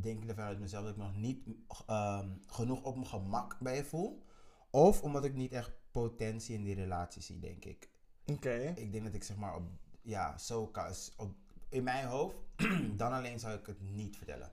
denk 0.00 0.22
ik 0.22 0.28
er 0.28 0.34
vanuit 0.34 0.60
mezelf 0.60 0.84
dat 0.84 0.92
ik 0.92 1.00
nog 1.00 1.16
niet 1.16 1.38
ehm, 1.86 2.28
genoeg 2.46 2.82
op 2.82 2.94
mijn 2.94 3.06
gemak 3.06 3.58
bij 3.60 3.76
je 3.76 3.84
voel. 3.84 4.24
Of 4.70 5.02
omdat 5.02 5.24
ik 5.24 5.34
niet 5.34 5.52
echt 5.52 5.72
potentie 5.90 6.54
in 6.54 6.64
die 6.64 6.74
relatie 6.74 7.22
zie, 7.22 7.38
denk 7.38 7.64
ik. 7.64 7.88
Oké. 8.26 8.72
Ik 8.76 8.92
denk 8.92 9.04
dat 9.04 9.14
ik 9.14 9.22
zeg 9.22 9.36
maar 9.36 9.54
op, 9.54 9.62
ja, 10.02 10.38
zo 10.38 10.66
kan, 10.66 10.92
op, 11.16 11.34
in 11.68 11.84
mijn 11.84 12.06
hoofd, 12.06 12.36
dan 12.96 13.12
alleen 13.12 13.38
zou 13.38 13.58
ik 13.58 13.66
het 13.66 13.80
niet 13.80 14.16
vertellen. 14.16 14.52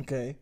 Oké. 0.00 0.36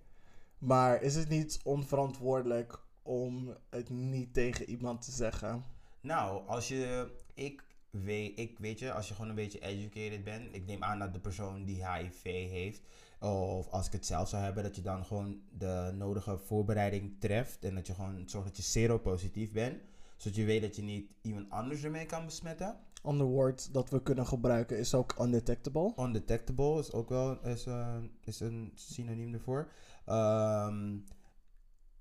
Maar 0.59 1.03
is 1.03 1.15
het 1.15 1.29
niet 1.29 1.61
onverantwoordelijk 1.65 2.85
om 3.03 3.57
het 3.71 3.91
niet 3.91 4.35
tegen 4.35 4.69
iemand 4.69 5.03
te 5.03 5.11
zeggen? 5.11 5.65
Nou, 6.01 6.47
als 6.47 6.69
je, 6.69 7.13
ik 7.35 7.65
weet, 7.91 8.39
ik 8.39 8.59
weet 8.59 8.79
je, 8.79 8.93
als 8.93 9.09
je 9.09 9.15
gewoon 9.15 9.29
een 9.29 9.35
beetje 9.35 9.59
educated 9.59 10.25
bent, 10.25 10.55
ik 10.55 10.67
neem 10.67 10.83
aan 10.83 10.99
dat 10.99 11.13
de 11.13 11.21
persoon 11.21 11.65
die 11.65 11.89
HIV 11.89 12.23
heeft, 12.51 12.83
of 13.23 13.69
als 13.69 13.87
ik 13.87 13.93
het 13.93 14.07
zelf 14.07 14.29
zou 14.29 14.43
hebben, 14.43 14.63
dat 14.63 14.77
je 14.77 14.83
dan 14.83 15.05
gewoon 15.05 15.41
de 15.59 15.93
nodige 15.95 16.39
voorbereiding 16.39 17.21
treft 17.21 17.65
en 17.65 17.75
dat 17.75 17.87
je 17.87 17.95
gewoon 17.95 18.29
zorgt 18.29 18.47
dat 18.47 18.57
je 18.57 18.63
seropositief 18.63 19.53
bent, 19.53 19.83
zodat 20.17 20.37
je 20.37 20.45
weet 20.45 20.63
dat 20.63 20.77
je 20.77 20.83
niet 20.83 21.11
iemand 21.23 21.51
anders 21.51 21.85
ermee 21.85 22.07
kan 22.07 22.25
besmetten. 22.25 22.77
Ander 23.03 23.27
woord 23.27 23.75
dat 23.75 23.91
we 23.91 24.03
kunnen 24.03 24.27
gebruiken 24.27 24.79
is 24.79 24.95
ook 24.95 25.15
undetectable. 25.21 25.93
Undetectable 25.97 26.79
is 26.79 26.93
ook 26.93 27.09
wel 27.09 27.45
is, 27.45 27.67
eh, 27.67 27.97
is 28.25 28.41
een 28.41 28.73
synoniem 28.75 29.35
ervoor. 29.35 29.73
Ehm, 30.05 30.99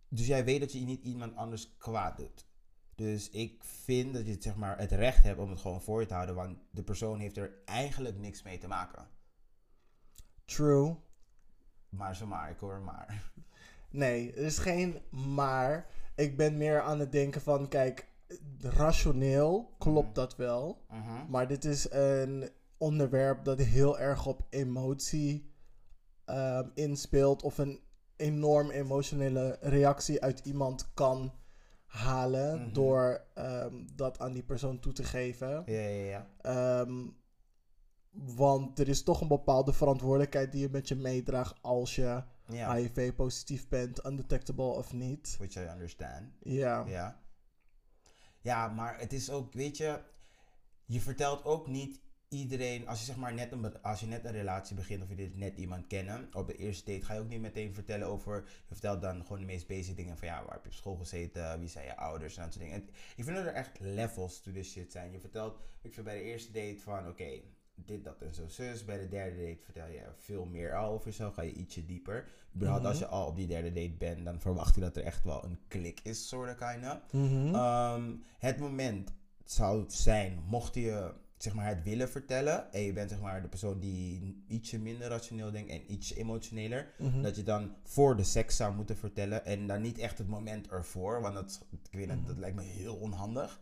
dus 0.08 0.28
jij 0.28 0.46
weet 0.46 0.60
dat 0.60 0.72
je 0.72 0.80
niet 0.80 1.04
iemand 1.04 1.36
anders 1.36 1.78
kwaad 1.78 2.18
doet. 2.18 2.46
Dus 2.96 3.30
ik 3.30 3.64
vind 3.64 4.14
dat 4.14 4.26
je 4.26 4.32
het, 4.32 4.44
zeg 4.44 4.56
maar, 4.56 4.78
het 4.78 4.92
recht 4.92 5.24
hebt 5.24 5.40
om 5.40 5.50
het 5.50 5.60
gewoon 5.60 5.82
voor 5.82 6.02
je 6.02 6.08
te 6.08 6.14
houden, 6.14 6.36
want 6.36 6.58
de 6.72 6.84
persoon 6.84 7.20
heeft 7.20 7.38
er 7.38 7.62
eigenlijk 7.66 8.18
niks 8.20 8.44
mee 8.44 8.58
te 8.58 8.68
maken. 8.68 9.08
True. 10.46 10.96
Maar 11.92 12.16
zomaar, 12.16 12.50
ik 12.50 12.58
hoor 12.60 12.80
maar. 12.82 13.32
Nee, 13.89 14.34
er 14.34 14.44
is 14.44 14.58
geen 14.58 14.98
maar. 15.10 15.86
Ik 16.16 16.38
ben 16.38 16.58
meer 16.58 16.82
aan 16.82 17.00
het 17.00 17.12
denken 17.12 17.42
van, 17.42 17.68
kijk, 17.68 18.08
rationeel 18.60 19.76
klopt 19.78 20.06
Mhm. 20.06 20.16
dat 20.16 20.36
wel. 20.36 20.86
Mhm. 20.89 21.30
Maar 21.30 21.48
dit 21.48 21.66
is 21.66 21.92
een 21.92 22.50
onderwerp 22.78 23.44
dat 23.46 23.60
heel 23.60 24.00
erg 24.00 24.26
op 24.26 24.42
emotie 24.50 25.50
ehm, 26.26 26.70
inspeelt. 26.74 27.42
Of 27.44 27.58
een 27.58 27.80
enorm 28.16 28.70
emotionele 28.70 29.58
reactie 29.62 30.22
uit 30.24 30.39
iemand 30.39 30.92
kan 30.94 31.34
halen. 31.86 32.62
Mhm. 32.62 32.74
Door 32.74 33.22
ehm, 33.34 33.74
dat 33.96 34.20
aan 34.20 34.34
die 34.34 34.44
persoon 34.44 34.80
toe 34.80 34.94
te 34.94 35.04
geven. 35.04 35.64
Ja, 35.66 35.80
ja, 35.80 36.06
ja. 36.06 36.28
Ehm, 36.42 37.08
want 38.12 38.80
er 38.80 38.88
is 38.88 39.03
toch 39.03 39.22
een 39.22 39.28
bepaalde 39.28 39.74
verantwoordelijkheid 39.74 40.51
die 40.51 40.62
je 40.62 40.70
met 40.70 40.88
je 40.88 40.95
meedraagt 40.95 41.62
als 41.62 41.95
je 41.95 42.24
Ja, 42.47 42.76
HIV-positief 42.76 43.68
bent, 43.68 44.05
undetectable 44.05 44.66
of 44.74 44.93
niet. 44.93 45.36
which 45.38 45.55
I 45.55 45.68
understand. 45.74 46.32
Ja. 46.39 46.86
Ja. 46.88 47.20
Ja, 48.41 48.68
maar 48.68 48.99
het 48.99 49.14
is 49.14 49.30
ook, 49.30 49.53
weet 49.53 49.78
je, 49.78 50.01
je 50.86 51.01
vertelt 51.01 51.43
ook 51.45 51.68
niet 51.68 51.99
iedereen, 52.30 52.88
als 52.88 52.99
je 52.99 53.05
zeg 53.05 53.16
maar 53.18 53.34
net 53.34 53.51
een, 53.51 53.82
als 53.82 53.99
je 53.99 54.05
net 54.05 54.26
een 54.26 54.32
relatie 54.32 54.76
begint 54.76 55.03
of 55.03 55.09
je 55.09 55.16
dit 55.16 55.36
net 55.38 55.57
iemand 55.57 55.88
kennen, 55.88 56.30
op 56.34 56.47
de 56.47 56.55
eerste 56.55 56.91
date 56.91 57.05
ga 57.05 57.14
je 57.14 57.20
ook 57.20 57.28
niet 57.30 57.41
meteen 57.41 57.74
vertellen 57.74 58.07
over, 58.07 58.43
je 58.68 58.74
vertelt 58.74 59.01
dan 59.01 59.22
gewoon 59.22 59.39
de 59.39 59.45
meest 59.45 59.68
basic 59.68 59.95
dingen 59.95 60.18
van 60.18 60.28
ja, 60.28 60.43
waar 60.43 60.53
heb 60.53 60.64
je 60.64 60.70
op 60.70 60.76
school 60.76 60.95
gezeten, 60.95 61.59
wie 61.59 61.70
zijn 61.70 61.86
je 61.86 61.97
ouders 61.97 62.38
en 62.38 62.43
dat 62.43 62.53
soort 62.53 62.66
dingen. 62.66 62.82
En 62.82 62.88
ik 63.16 63.24
vind 63.24 63.36
dat 63.36 63.45
er 63.45 63.53
echt 63.53 63.80
levels 63.80 64.41
to 64.41 64.51
this 64.51 64.72
shit 64.72 64.91
zijn. 64.91 65.12
Je 65.12 65.20
vertelt, 65.20 65.59
ik 65.82 65.93
vind 65.93 66.05
bij 66.05 66.18
de 66.18 66.24
eerste 66.24 66.51
date 66.51 66.80
van 66.80 67.07
oké, 67.07 67.41
dit, 67.88 68.04
dat 68.04 68.22
en 68.22 68.34
zo, 68.34 68.48
zus. 68.48 68.86
Bij 68.86 68.98
de 69.00 69.08
derde 69.08 69.36
date 69.46 69.62
vertel 69.64 69.88
je 69.88 70.02
veel 70.18 70.46
meer 70.46 70.76
al 70.76 70.92
over 70.94 71.06
jezelf, 71.06 71.34
ga 71.34 71.42
je 71.42 71.54
ietsje 71.54 71.86
dieper. 71.86 72.28
Überhaupt 72.56 72.86
als 72.86 73.00
je 73.00 73.08
al 73.08 73.28
op 73.28 73.36
die 73.36 73.48
derde 73.48 73.72
date 73.74 73.96
bent, 73.98 74.26
dan 74.26 74.40
verwacht 74.40 74.76
je 74.76 74.82
dat 74.82 74.96
er 74.98 75.04
echt 75.04 75.24
wel 75.24 75.44
een 75.44 75.60
klik 75.68 76.00
is, 76.04 76.28
soort 76.28 76.50
of 76.50 76.56
kinda. 76.70 77.02
Mhm. 77.12 77.56
Ehm, 77.56 78.12
het 78.40 78.60
moment 78.60 79.14
zou 79.46 79.84
zijn, 79.88 80.40
mocht 80.48 80.74
je 80.76 81.14
zeg 81.38 81.54
maar, 81.54 81.68
het 81.68 81.84
willen 81.84 82.10
vertellen 82.10 82.74
en 82.74 82.82
je 82.82 82.94
bent 82.94 83.10
zeg 83.10 83.22
maar, 83.22 83.42
de 83.42 83.48
persoon 83.48 83.80
die 83.80 84.44
ietsje 84.48 84.80
minder 84.80 85.08
rationeel 85.08 85.52
denkt 85.52 85.70
en 85.72 85.92
iets 85.92 86.14
emotioneler, 86.14 86.92
Mhm. 86.98 87.22
dat 87.22 87.36
je 87.36 87.44
dan 87.44 87.76
voor 87.84 88.16
de 88.16 88.24
seks 88.24 88.56
zou 88.56 88.76
moeten 88.76 88.98
vertellen 88.98 89.46
en 89.46 89.68
dan 89.68 89.82
niet 89.82 89.98
echt 89.98 90.18
het 90.18 90.28
moment 90.28 90.68
ervoor, 90.70 91.22
want 91.22 91.34
dat, 91.34 91.66
ik 91.70 91.80
weet 91.92 92.16
niet, 92.16 92.28
dat 92.28 92.38
lijkt 92.38 92.56
me 92.56 92.62
heel 92.64 92.96
onhandig. 92.96 93.60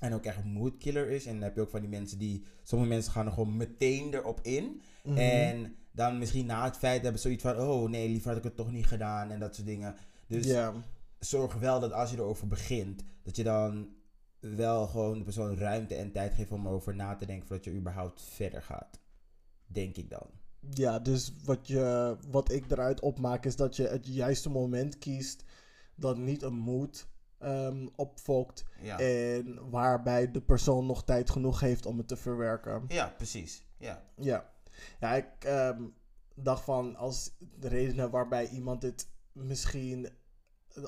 En 0.00 0.14
ook 0.14 0.24
echt 0.24 0.36
een 0.36 0.52
moodkiller 0.52 1.10
is. 1.10 1.26
En 1.26 1.32
dan 1.32 1.42
heb 1.42 1.54
je 1.54 1.60
ook 1.60 1.70
van 1.70 1.80
die 1.80 1.88
mensen 1.88 2.18
die, 2.18 2.44
sommige 2.62 2.90
mensen 2.90 3.12
gaan 3.12 3.26
er 3.26 3.32
gewoon 3.32 3.56
meteen 3.56 4.14
erop 4.14 4.40
in. 4.42 4.80
Mhm. 5.04 5.16
En 5.16 5.76
dan 5.92 6.18
misschien 6.18 6.46
na 6.46 6.64
het 6.64 6.76
feit 6.76 7.02
hebben 7.02 7.20
ze 7.20 7.26
zoiets 7.26 7.42
van, 7.42 7.56
oh 7.58 7.88
nee, 7.88 8.08
liever 8.08 8.28
had 8.28 8.38
ik 8.38 8.44
het 8.44 8.56
toch 8.56 8.72
niet 8.72 8.86
gedaan 8.86 9.30
en 9.30 9.40
dat 9.40 9.54
soort 9.54 9.66
dingen. 9.66 9.94
Dus 10.26 10.56
zorg 11.18 11.54
wel 11.54 11.80
dat 11.80 11.92
als 11.92 12.10
je 12.10 12.16
erover 12.16 12.46
begint, 12.46 13.04
dat 13.22 13.36
je 13.36 13.42
dan 13.42 13.88
wel 14.40 14.86
gewoon 14.86 15.18
de 15.18 15.24
persoon 15.24 15.56
ruimte 15.56 15.94
en 15.94 16.12
tijd 16.12 16.34
geeft 16.34 16.50
om 16.50 16.66
erover 16.66 16.94
na 16.94 17.14
te 17.14 17.26
denken 17.26 17.46
voordat 17.46 17.64
je 17.64 17.74
überhaupt 17.74 18.22
verder 18.22 18.62
gaat. 18.62 19.00
Denk 19.66 19.96
ik 19.96 20.10
dan. 20.10 20.26
Ja, 20.70 20.98
dus 20.98 21.32
wat, 21.44 21.66
je, 21.66 22.16
wat 22.30 22.52
ik 22.52 22.70
eruit 22.70 23.00
opmaak 23.00 23.44
is 23.44 23.56
dat 23.56 23.76
je 23.76 23.86
het 23.86 24.06
juiste 24.06 24.50
moment 24.50 24.98
kiest 24.98 25.44
dat 25.94 26.18
niet 26.18 26.42
een 26.42 26.58
moed 26.58 27.08
ehm, 27.40 27.86
opfokt 27.96 28.64
Ja, 28.80 28.98
en 28.98 29.70
waarbij 29.70 30.30
de 30.30 30.40
persoon 30.40 30.86
nog 30.86 31.04
tijd 31.04 31.30
genoeg 31.30 31.60
heeft 31.60 31.86
om 31.86 31.98
het 31.98 32.08
te 32.08 32.16
verwerken. 32.16 32.84
ja 32.88 33.12
precies. 33.16 33.64
Ja. 33.76 34.02
Ja, 34.14 34.50
ja 35.00 35.14
ik 35.14 35.44
ehm, 35.44 35.82
dacht 36.34 36.64
van 36.64 36.96
als 36.96 37.32
de 37.58 37.68
redenen 37.68 38.10
waarbij 38.10 38.48
iemand 38.48 38.80
dit 38.80 39.08
misschien 39.32 40.08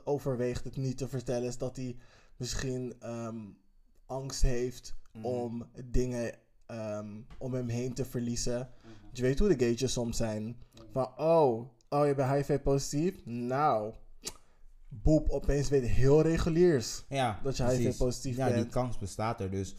overweegt 0.05 0.65
het 0.65 0.77
niet 0.77 0.99
te 0.99 1.09
vertellen, 1.09 1.49
is 1.49 1.59
dat 1.59 1.77
hij 1.77 1.97
misschien 2.37 2.95
ehm, 3.01 3.41
angst 4.07 4.43
heeft 4.43 5.01
Mhm. 5.13 5.25
om 5.27 5.67
dingen 5.85 6.35
om 7.39 7.55
hem 7.55 7.69
heen 7.69 7.95
te 7.95 8.05
verliezen. 8.05 8.59
Mhm. 8.83 8.93
Je 9.13 9.23
weet 9.23 9.39
hoe 9.39 9.57
de 9.57 9.67
gages 9.69 9.93
soms 9.93 10.17
zijn. 10.17 10.57
Van, 10.93 11.19
oh, 11.19 11.69
oh, 11.89 12.07
je 12.07 12.15
bent 12.15 12.31
HIV-positief? 12.31 13.25
Nou, 13.25 13.95
boep, 15.03 15.29
opeens 15.29 15.69
weet 15.69 15.87
heel 15.87 16.23
reguliers 16.23 17.05
Ja, 17.09 17.41
dat 17.43 17.57
je 17.57 17.63
precies. 17.65 17.85
HIV-positief 17.85 18.37
Ja, 18.37 18.47
die 18.47 18.55
bent. 18.55 18.71
kans 18.71 18.99
bestaat 18.99 19.41
er 19.41 19.51
dus. 19.51 19.75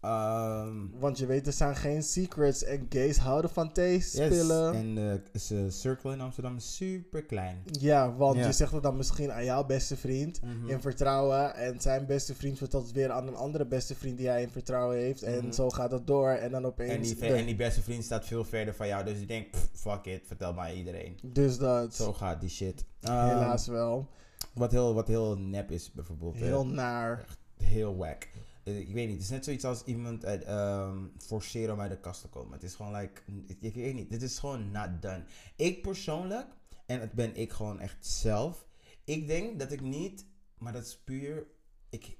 Ehm 0.00 0.76
Want 0.98 1.18
je 1.18 1.26
weet, 1.26 1.46
er 1.46 1.52
zijn 1.52 1.76
geen 1.76 2.02
secrets 2.02 2.64
en 2.64 2.86
gays 2.88 3.16
houden 3.18 3.50
van 3.50 3.72
thee 3.72 3.92
yes, 3.92 4.10
spillen. 4.10 4.74
En 4.74 4.94
de 4.94 5.20
uh, 5.52 5.70
circle 5.70 6.12
in 6.12 6.20
Amsterdam 6.20 6.56
is 6.56 6.76
super 6.76 7.22
klein. 7.24 7.62
Ja, 7.64 8.14
want 8.16 8.36
Ja. 8.38 8.46
je 8.46 8.52
zegt 8.52 8.72
het 8.72 8.82
dan 8.82 8.96
misschien 8.96 9.32
aan 9.32 9.44
jouw 9.44 9.64
beste 9.64 9.96
vriend 9.96 10.42
Mhm. 10.42 10.68
in 10.68 10.80
vertrouwen. 10.80 11.54
En 11.54 11.80
zijn 11.80 12.06
beste 12.06 12.34
vriend 12.34 12.58
vertelt 12.58 12.82
het 12.86 12.92
weer 12.92 13.10
aan 13.10 13.26
een 13.26 13.36
andere 13.36 13.66
beste 13.66 13.94
vriend 13.94 14.18
die 14.18 14.28
hij 14.28 14.42
in 14.42 14.50
vertrouwen 14.50 14.96
heeft. 14.96 15.22
En 15.22 15.42
Mhm. 15.44 15.52
zo 15.52 15.70
gaat 15.70 15.90
het 15.90 16.06
door. 16.06 16.30
En 16.30 16.50
dan 16.50 16.64
opeens... 16.66 16.92
En 16.92 17.02
die, 17.02 17.16
de- 17.16 17.26
en 17.26 17.46
die 17.46 17.56
beste 17.56 17.82
vriend 17.82 18.04
staat 18.04 18.24
veel 18.26 18.44
verder 18.44 18.74
van 18.74 18.86
jou. 18.86 19.04
Dus 19.04 19.16
die 19.18 19.26
denkt, 19.26 19.50
"Pff, 19.50 19.68
fuck 19.72 20.04
it, 20.04 20.22
vertel 20.26 20.52
maar 20.52 20.74
iedereen. 20.74 21.18
Dus 21.22 21.58
dat, 21.58 21.94
Zo 21.94 22.12
gaat 22.12 22.40
die 22.40 22.50
shit. 22.50 22.84
Ehm, 23.00 23.28
helaas 23.28 23.66
wel. 23.66 24.08
Wat 24.52 24.72
heel, 24.72 24.94
wat 24.94 25.08
heel 25.08 25.38
nep 25.38 25.70
is 25.70 25.92
bijvoorbeeld. 25.92 26.34
Heel 26.34 26.66
naar. 26.66 27.26
heel 27.56 27.96
wack. 27.96 28.28
Eh, 28.64 28.78
ik 28.78 28.92
weet 28.92 29.06
niet, 29.06 29.14
het 29.14 29.24
is 29.24 29.30
net 29.30 29.44
zoiets 29.44 29.64
als 29.64 29.84
iemand 29.84 30.24
uit, 30.24 30.44
ehm, 30.44 31.06
forceren 31.18 31.74
om 31.74 31.80
uit 31.80 31.90
de 31.90 32.00
kast 32.00 32.20
te 32.20 32.28
komen. 32.28 32.52
Het 32.52 32.62
is 32.62 32.74
gewoon 32.74 32.96
like, 32.96 33.20
ik, 33.60 33.74
weet 33.74 33.94
niet, 33.94 34.10
dit 34.10 34.22
is 34.22 34.38
gewoon 34.38 34.70
not 34.70 35.02
done. 35.02 35.24
Ik 35.56 35.82
persoonlijk, 35.82 36.46
en 36.86 37.00
het 37.00 37.12
ben 37.12 37.36
ik 37.36 37.52
gewoon 37.52 37.80
echt 37.80 38.06
zelf, 38.06 38.66
ik 39.04 39.26
denk 39.26 39.58
dat 39.58 39.72
ik 39.72 39.80
niet, 39.80 40.26
maar 40.58 40.72
dat 40.72 40.86
is 40.86 40.98
puur, 40.98 41.46
ik, 41.88 42.18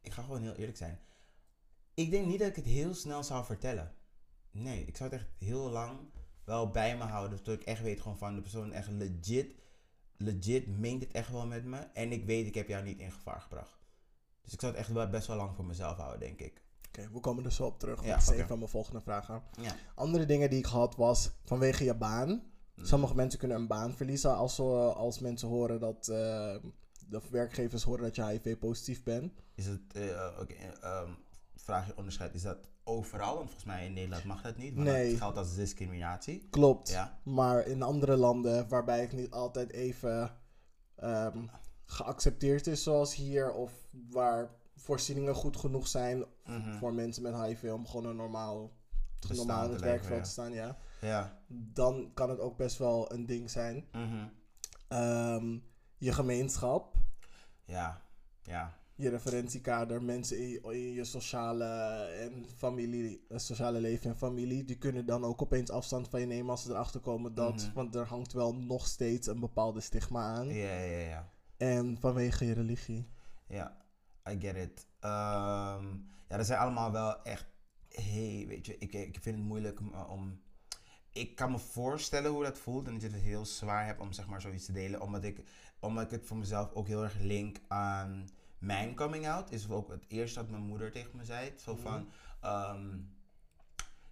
ik 0.00 0.12
ga 0.12 0.22
gewoon 0.22 0.42
heel 0.42 0.54
eerlijk 0.54 0.78
zijn. 0.78 1.00
Ik 1.94 2.10
denk 2.10 2.26
niet 2.26 2.38
dat 2.38 2.48
ik 2.48 2.56
het 2.56 2.64
heel 2.64 2.94
snel 2.94 3.22
zou 3.22 3.44
vertellen. 3.44 3.94
Nee, 4.50 4.84
ik 4.84 4.96
zou 4.96 5.10
het 5.10 5.20
echt 5.20 5.30
heel 5.38 5.70
lang 5.70 5.98
wel 6.44 6.70
bij 6.70 6.96
me 6.96 7.04
houden, 7.04 7.42
tot 7.42 7.54
ik 7.54 7.62
echt 7.62 7.82
weet 7.82 8.00
gewoon 8.00 8.18
van 8.18 8.34
de 8.34 8.40
persoon 8.40 8.72
echt 8.72 8.88
legit, 8.90 9.54
legit 10.22 10.66
meent 10.78 11.02
het 11.02 11.12
echt 11.12 11.30
wel 11.30 11.46
met 11.46 11.64
me. 11.64 11.76
En 11.76 12.12
ik 12.12 12.24
weet, 12.24 12.46
ik 12.46 12.54
heb 12.54 12.68
jou 12.68 12.84
niet 12.84 12.98
in 12.98 13.12
gevaar 13.12 13.40
gebracht. 13.40 13.80
Dus 14.42 14.52
ik 14.52 14.60
zou 14.60 14.72
het 14.72 14.80
echt 14.80 14.92
wel 14.92 15.08
best 15.08 15.26
wel 15.26 15.36
lang 15.36 15.54
voor 15.56 15.64
mezelf 15.64 15.96
houden, 15.96 16.20
denk 16.20 16.40
ik. 16.40 16.62
Oké, 16.88 17.08
we 17.12 17.20
komen 17.20 17.44
er 17.44 17.52
zo 17.52 17.64
op 17.64 17.78
terug. 17.78 18.04
Ja, 18.04 18.14
dat 18.18 18.22
is 18.30 18.38
een 18.38 18.46
van 18.46 18.58
mijn 18.58 18.70
volgende 18.70 19.00
vragen. 19.00 19.42
Ja. 19.60 19.74
Andere 19.94 20.26
dingen 20.26 20.50
die 20.50 20.58
ik 20.58 20.64
had 20.64 20.96
was 20.96 21.30
vanwege 21.44 21.84
je 21.84 21.94
baan. 21.94 22.42
Sommige 22.76 23.14
mensen 23.14 23.38
kunnen 23.38 23.56
een 23.56 23.66
baan 23.66 23.92
verliezen 23.94 24.36
als, 24.36 24.54
ze, 24.54 24.62
als 24.94 25.18
mensen 25.18 25.48
horen 25.48 25.80
dat... 25.80 26.08
eh, 26.08 26.56
de 27.08 27.20
werkgevers 27.30 27.82
horen 27.82 28.02
dat 28.02 28.16
je 28.16 28.26
HIV-positief 28.26 29.02
bent. 29.02 29.32
Is 29.54 29.66
het, 29.66 29.80
eh, 29.92 30.28
oké, 30.40 30.54
ehm, 30.54 31.10
vraag 31.62 31.86
je 31.86 31.96
onderscheid, 31.96 32.34
is 32.34 32.42
dat 32.42 32.58
overal? 32.84 33.34
Want 33.34 33.44
volgens 33.46 33.64
mij 33.64 33.86
in 33.86 33.92
Nederland 33.92 34.24
mag 34.24 34.42
dat 34.42 34.56
niet. 34.56 34.74
Want 34.74 34.86
Nee. 34.86 35.10
dat 35.10 35.18
geldt 35.18 35.36
als 35.38 35.54
discriminatie. 35.54 36.46
Klopt. 36.50 36.88
Ja. 36.88 37.18
Maar 37.22 37.66
in 37.66 37.82
andere 37.82 38.16
landen 38.16 38.68
waarbij 38.68 39.00
het 39.00 39.12
niet 39.12 39.30
altijd 39.30 39.70
even 39.72 40.36
ehm, 40.96 41.46
geaccepteerd 41.84 42.66
is 42.66 42.82
zoals 42.82 43.14
hier... 43.14 43.52
of 43.52 43.72
waar 44.10 44.50
voorzieningen 44.76 45.34
goed 45.34 45.56
genoeg 45.56 45.88
zijn 45.88 46.24
Mhm. 46.44 46.72
voor 46.78 46.94
mensen 46.94 47.22
met 47.22 47.34
HIV... 47.42 47.70
om 47.72 47.86
gewoon 47.86 48.06
een 48.06 48.16
normaal, 48.16 48.70
Bestaan 49.18 49.36
normaal 49.36 49.64
in 49.64 49.70
het 49.70 49.80
werkveld 49.80 50.16
ja. 50.18 50.22
te 50.22 50.30
staan, 50.30 50.52
ja. 50.52 50.76
Ja. 51.00 51.38
Dan 51.48 52.10
kan 52.14 52.30
het 52.30 52.40
ook 52.40 52.56
best 52.56 52.78
wel 52.78 53.12
een 53.12 53.26
ding 53.26 53.50
zijn. 53.50 53.86
Mhm. 53.92 54.26
Ehm, 54.88 55.58
je 55.98 56.12
gemeenschap, 56.12 56.94
Ja. 57.64 58.02
Ja. 58.42 58.80
Je 58.94 59.08
referentiekader, 59.08 60.02
mensen 60.02 60.38
in 60.38 60.48
je, 60.48 60.60
in 60.62 60.92
je 60.92 61.04
sociale 61.04 61.64
en 62.04 62.46
familie, 62.56 63.24
eh, 63.28 63.38
sociale 63.38 63.80
leven 63.80 64.10
en 64.10 64.16
familie, 64.16 64.64
die 64.64 64.78
kunnen 64.78 65.06
dan 65.06 65.24
ook 65.24 65.42
opeens 65.42 65.70
afstand 65.70 66.08
van 66.08 66.20
je 66.20 66.26
nemen 66.26 66.50
als 66.50 66.62
ze 66.62 66.70
erachter 66.70 67.00
komen 67.00 67.34
dat, 67.34 67.54
Mhm. 67.54 67.72
want 67.74 67.94
er 67.94 68.06
hangt 68.06 68.32
wel 68.32 68.54
nog 68.54 68.86
steeds 68.86 69.26
een 69.26 69.40
bepaalde 69.40 69.80
stigma 69.80 70.20
aan. 70.34 70.46
Ja, 70.48 70.80
ja, 70.82 70.98
ja. 70.98 71.30
En 71.56 71.96
vanwege 72.00 72.44
je 72.44 72.52
religie. 72.52 73.08
Ja, 73.48 73.76
I 74.30 74.40
get 74.40 74.56
it. 74.56 74.86
Ehm, 75.00 75.86
ja, 76.28 76.36
dat 76.36 76.46
zijn 76.46 76.58
allemaal 76.58 76.92
wel 76.92 77.22
echt. 77.22 77.46
Hey, 77.88 78.44
weet 78.48 78.66
je, 78.66 78.78
ik, 78.78 78.92
ik 78.92 79.18
vind 79.20 79.36
het 79.36 79.44
moeilijk 79.46 79.80
om, 79.80 79.94
om. 79.94 80.40
Ik 81.12 81.36
kan 81.36 81.50
me 81.50 81.58
voorstellen 81.58 82.30
hoe 82.30 82.42
dat 82.44 82.58
voelt 82.58 82.86
en 82.86 82.92
dat 82.92 83.02
je 83.02 83.08
het 83.08 83.20
heel 83.20 83.44
zwaar 83.44 83.86
hebt 83.86 84.00
om 84.00 84.12
zeg 84.12 84.26
maar 84.26 84.40
zoiets 84.40 84.64
te 84.64 84.72
delen. 84.72 85.00
Omdat 85.00 85.24
ik, 85.24 85.44
omdat 85.80 86.04
ik 86.04 86.10
het 86.10 86.26
voor 86.26 86.36
mezelf 86.36 86.72
ook 86.72 86.86
heel 86.86 87.02
erg 87.02 87.18
link 87.20 87.60
aan 87.68 88.28
mijn 88.62 88.94
coming 88.94 89.28
out. 89.28 89.50
Is 89.50 89.68
ook 89.68 89.90
het 89.90 90.04
eerste 90.08 90.38
dat 90.38 90.50
mijn 90.50 90.62
moeder 90.62 90.92
tegen 90.92 91.16
me 91.16 91.24
zei. 91.24 91.52
Zo 91.56 91.76
van. 91.76 92.08
ehm, 92.40 92.98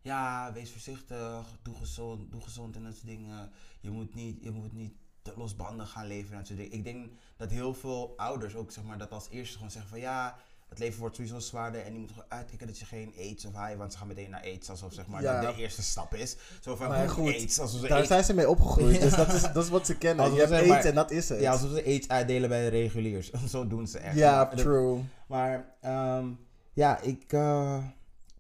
ja, 0.03 0.53
wees 0.53 0.71
voorzichtig, 0.71 1.59
doe 1.63 1.75
gezond, 1.75 2.33
doe 2.33 2.43
gezond 2.43 2.77
en 2.77 2.83
dat 2.83 2.95
soort 2.95 3.07
dingen. 3.07 3.53
Je 3.81 3.91
moet 3.91 4.15
niet, 4.15 4.43
je 4.43 4.51
moet 4.51 4.73
niet 4.73 4.95
te 5.23 5.33
losbandig 5.37 5.91
gaan 5.91 6.07
leven. 6.07 6.31
En 6.31 6.37
dat 6.37 6.47
soort 6.47 6.59
dingen. 6.59 6.75
Ik 6.75 6.85
denk 6.85 7.13
dat 7.37 7.51
heel 7.51 7.75
veel 7.75 8.15
ouders 8.17 8.55
ook 8.55 8.71
zeg 8.71 8.85
maar, 8.85 8.99
dat 8.99 9.11
als 9.11 9.29
eerste 9.29 9.55
gewoon 9.55 9.71
zeggen 9.71 9.91
van 9.91 10.01
ja, 10.01 10.39
het 10.71 10.79
leven 10.79 11.01
wordt 11.01 11.17
sowieso 11.17 11.39
zwaarder 11.39 11.83
en 11.83 11.93
je 11.93 11.99
moet 11.99 12.11
uitkijken 12.29 12.67
dat 12.67 12.79
je 12.79 12.85
geen 12.85 13.13
aids 13.19 13.45
of 13.45 13.53
HIV, 13.67 13.77
want 13.77 13.93
ze 13.93 13.99
gaan 13.99 14.07
meteen 14.07 14.31
naar 14.31 14.43
aids 14.43 14.71
alsof 14.71 14.93
zeg 14.93 15.07
maar, 15.07 15.23
Ja. 15.23 15.41
dat 15.41 15.55
de 15.55 15.61
eerste 15.63 15.83
stap 15.83 16.15
is. 16.15 16.37
Zo 16.61 16.77
van 16.77 16.89
Maar 16.89 17.09
goed, 17.09 17.27
aids, 17.35 17.59
alsof 17.61 17.81
ze 17.81 17.87
Daar 17.87 17.97
aids, 17.97 18.09
zijn 18.09 18.25
ze 18.25 18.35
mee 18.35 18.49
opgegroeid, 18.49 18.95
Ja. 18.95 19.01
dus 19.01 19.15
dat 19.15 19.33
is, 19.33 19.43
dat 19.43 19.65
is 19.65 19.69
wat 19.71 19.87
ze 19.87 19.97
kennen. 19.97 20.25
Alsof 20.25 20.39
je 20.41 20.47
hebt 20.47 20.67
maar- 20.67 20.75
aids 20.77 20.87
en 20.89 20.95
dat 20.95 21.11
is 21.11 21.29
het. 21.29 21.41
ja, 21.41 21.53
alsof 21.53 21.71
ze 21.71 21.85
aids 21.85 22.09
uitdelen 22.09 22.49
bij 22.49 22.61
de 22.63 22.69
reguliers. 22.69 23.31
Zo 23.51 23.67
doen 23.67 23.87
ze 23.87 23.99
echt. 23.99 24.17
Ja, 24.17 24.37
Maar 24.37 24.51
dat- 24.51 24.59
true. 24.65 25.01
Maar 25.29 25.75
ehm, 25.81 26.29
ja, 26.73 27.01
ik 27.01 27.33
eh, 27.33 27.79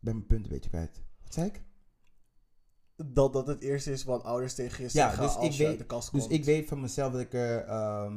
ben 0.00 0.14
mijn 0.14 0.26
punt 0.26 0.44
een 0.44 0.50
beetje 0.52 0.70
kwijt. 0.70 1.00
Wat 1.22 1.34
zei 1.34 1.46
ik? 1.46 1.62
Dat 3.04 3.32
dat 3.32 3.46
het 3.46 3.60
eerste 3.60 3.92
is 3.92 4.04
wat 4.04 4.22
ouders 4.24 4.54
tegen 4.54 4.76
je 4.76 4.82
Ja, 4.84 4.88
zeggen 4.90 5.22
dus 5.22 5.34
als 5.34 5.44
ik 5.52 5.58
weet- 5.58 5.66
uit 5.68 5.78
de 5.78 5.86
kast 5.86 6.12
Dus 6.12 6.20
komt. 6.20 6.32
ik 6.32 6.44
weet 6.44 6.68
van 6.68 6.80
mezelf 6.80 7.12
dat 7.12 7.20
ik 7.20 7.32
er 7.34 7.64
ehm, 7.64 8.16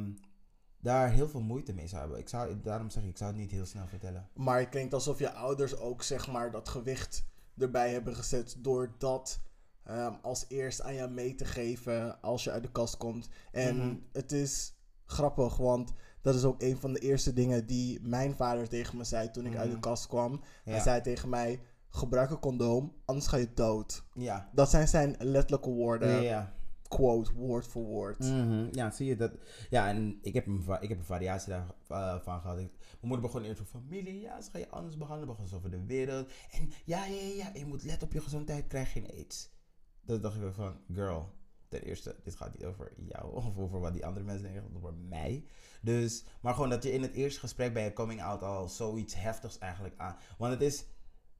daar 0.84 1.10
heel 1.10 1.28
veel 1.28 1.40
moeite 1.40 1.72
mee 1.72 1.86
zou 1.86 2.00
hebben. 2.00 2.18
Ik 2.18 2.28
zou, 2.28 2.60
daarom 2.62 2.90
zeg 2.90 3.02
ik, 3.02 3.08
ik 3.08 3.16
zou 3.16 3.30
het 3.30 3.40
niet 3.40 3.50
heel 3.50 3.66
snel 3.66 3.86
vertellen. 3.86 4.28
Maar 4.34 4.58
het 4.58 4.68
klinkt 4.68 4.94
alsof 4.94 5.18
je 5.18 5.32
ouders 5.32 5.76
ook 5.76 6.02
zeg 6.02 6.28
maar 6.32 6.50
dat 6.50 6.68
gewicht 6.68 7.24
erbij 7.58 7.92
hebben 7.92 8.14
gezet 8.16 8.56
door 8.58 8.94
dat 8.98 9.40
ehm, 9.84 10.12
als 10.22 10.44
eerst 10.48 10.82
aan 10.82 10.94
jou 10.94 11.10
mee 11.10 11.34
te 11.34 11.44
geven 11.44 12.20
als 12.22 12.44
je 12.44 12.50
uit 12.50 12.62
de 12.62 12.70
kast 12.72 12.96
komt. 12.96 13.28
En 13.52 13.76
Mhm. 13.76 13.94
het 14.12 14.32
is 14.32 14.74
grappig, 15.06 15.56
want 15.56 15.92
dat 16.20 16.34
is 16.34 16.44
ook 16.44 16.62
een 16.62 16.76
van 16.76 16.92
de 16.92 16.98
eerste 16.98 17.32
dingen 17.32 17.66
die 17.66 18.00
mijn 18.02 18.34
vader 18.36 18.68
tegen 18.68 18.96
me 18.96 19.04
zei 19.04 19.30
toen 19.30 19.46
ik 19.46 19.56
uit 19.56 19.66
de 19.68 19.70
Mhm. 19.76 19.80
kast 19.80 20.06
kwam. 20.06 20.40
Hij 20.64 20.80
zei 20.80 21.00
tegen 21.00 21.28
mij, 21.28 21.60
gebruik 21.88 22.30
een 22.30 22.38
condoom, 22.38 22.92
anders 23.04 23.26
ga 23.26 23.36
je 23.36 23.52
dood. 23.54 24.04
Ja. 24.14 24.48
Dat 24.52 24.70
zijn 24.70 24.88
zijn 24.88 25.16
letterlijke 25.18 25.70
woorden, 25.70 26.08
Ja, 26.10 26.20
ja. 26.20 26.54
Quote, 26.96 27.32
woord 27.32 27.66
voor 27.66 27.82
woord. 27.84 28.18
Mhm. 28.18 28.66
Ja, 28.70 28.90
zie 28.90 29.06
je 29.06 29.16
dat? 29.16 29.32
Ja, 29.70 29.88
en 29.88 30.18
ik 30.22 30.34
heb 30.34 30.46
een, 30.46 30.64
ik 30.80 30.88
heb 30.88 30.98
een 30.98 31.04
variatie 31.04 31.52
daarvan 31.88 32.40
gehad. 32.40 32.58
Ik- 32.58 32.72
mijn 32.78 32.98
moeder 33.00 33.20
begon 33.20 33.42
eerst 33.42 33.60
over 33.60 33.80
familie. 33.80 34.20
Ja, 34.20 34.40
ze 34.40 34.50
ga 34.50 34.58
je 34.58 34.68
anders 34.70 34.96
behandelen. 34.96 35.28
Begon 35.34 35.48
ze 35.48 35.56
over 35.56 35.70
de 35.70 35.84
wereld. 35.86 36.30
En 36.50 36.70
ja, 36.84 37.04
ja, 37.06 37.14
ja, 37.14 37.34
ja, 37.44 37.50
je 37.58 37.66
moet 37.66 37.84
letten 37.84 38.06
op 38.06 38.12
je 38.12 38.20
gezondheid. 38.20 38.66
Krijg 38.66 38.92
geen 38.92 39.10
aids. 39.10 39.52
Dat 40.00 40.22
dacht 40.22 40.34
ik 40.34 40.40
wel 40.42 40.52
van, 40.52 40.76
girl. 40.92 41.32
Ten 41.68 41.82
eerste, 41.82 42.16
dit 42.24 42.36
gaat 42.36 42.52
niet 42.52 42.64
over 42.64 42.92
jou 42.96 43.34
of 43.36 43.58
over 43.58 43.80
wat 43.80 43.92
die 43.92 44.06
andere 44.06 44.24
mensen 44.24 44.52
denken, 44.52 44.70
over 44.76 44.94
mij. 44.94 45.44
Dus, 45.82 46.24
maar 46.40 46.54
gewoon 46.54 46.70
dat 46.70 46.82
je 46.82 46.92
in 46.92 47.02
het 47.02 47.12
eerste 47.12 47.40
gesprek 47.40 47.72
bij 47.72 47.84
je 47.84 47.92
coming 47.92 48.22
out 48.22 48.42
al 48.42 48.68
zoiets 48.68 49.14
heftigs 49.14 49.58
eigenlijk 49.58 49.94
aan. 49.98 50.16
Want 50.38 50.52
het 50.52 50.62
is, 50.62 50.84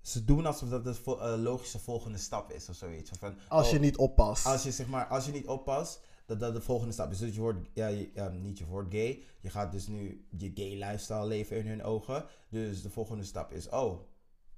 ze 0.05 0.25
doen 0.25 0.47
alsof 0.47 0.69
dat 0.69 0.85
de 0.85 0.95
vo- 0.95 1.19
eh, 1.19 1.43
logische 1.43 1.79
volgende 1.79 2.19
stap 2.19 2.53
is 2.53 2.69
of 2.69 2.75
zoiets. 2.77 3.11
Of 3.11 3.19
van, 3.19 3.35
Als 3.49 3.67
oh, 3.67 3.73
je 3.73 3.79
niet 3.79 3.97
oppast. 3.97 4.47
als 4.47 4.63
je, 4.63 4.71
zeg 4.73 4.87
maar, 4.87 5.07
als 5.07 5.27
je 5.27 5.33
niet 5.33 5.47
oppast, 5.47 6.01
dat 6.27 6.41
dat 6.41 6.55
de 6.55 6.61
volgende 6.61 6.93
stap 6.93 7.11
is. 7.11 7.19
Dus 7.19 7.35
je 7.35 7.41
wordt, 7.41 7.69
ja, 7.73 7.87
je- 7.87 8.11
ja, 8.15 8.29
niet 8.29 8.59
je 8.59 8.67
wordt 8.67 8.95
gay. 8.95 9.23
Je 9.41 9.51
gaat 9.51 9.73
dus 9.73 9.87
nu 9.87 10.27
je 10.39 10.51
gay 10.55 10.75
lifestyle 10.75 11.27
leven 11.27 11.57
in 11.57 11.67
hun 11.67 11.83
ogen. 11.83 12.25
Dus 12.49 12.83
de 12.83 12.91
volgende 12.91 13.25
stap 13.25 13.53
is, 13.53 13.69
oh, 13.69 14.01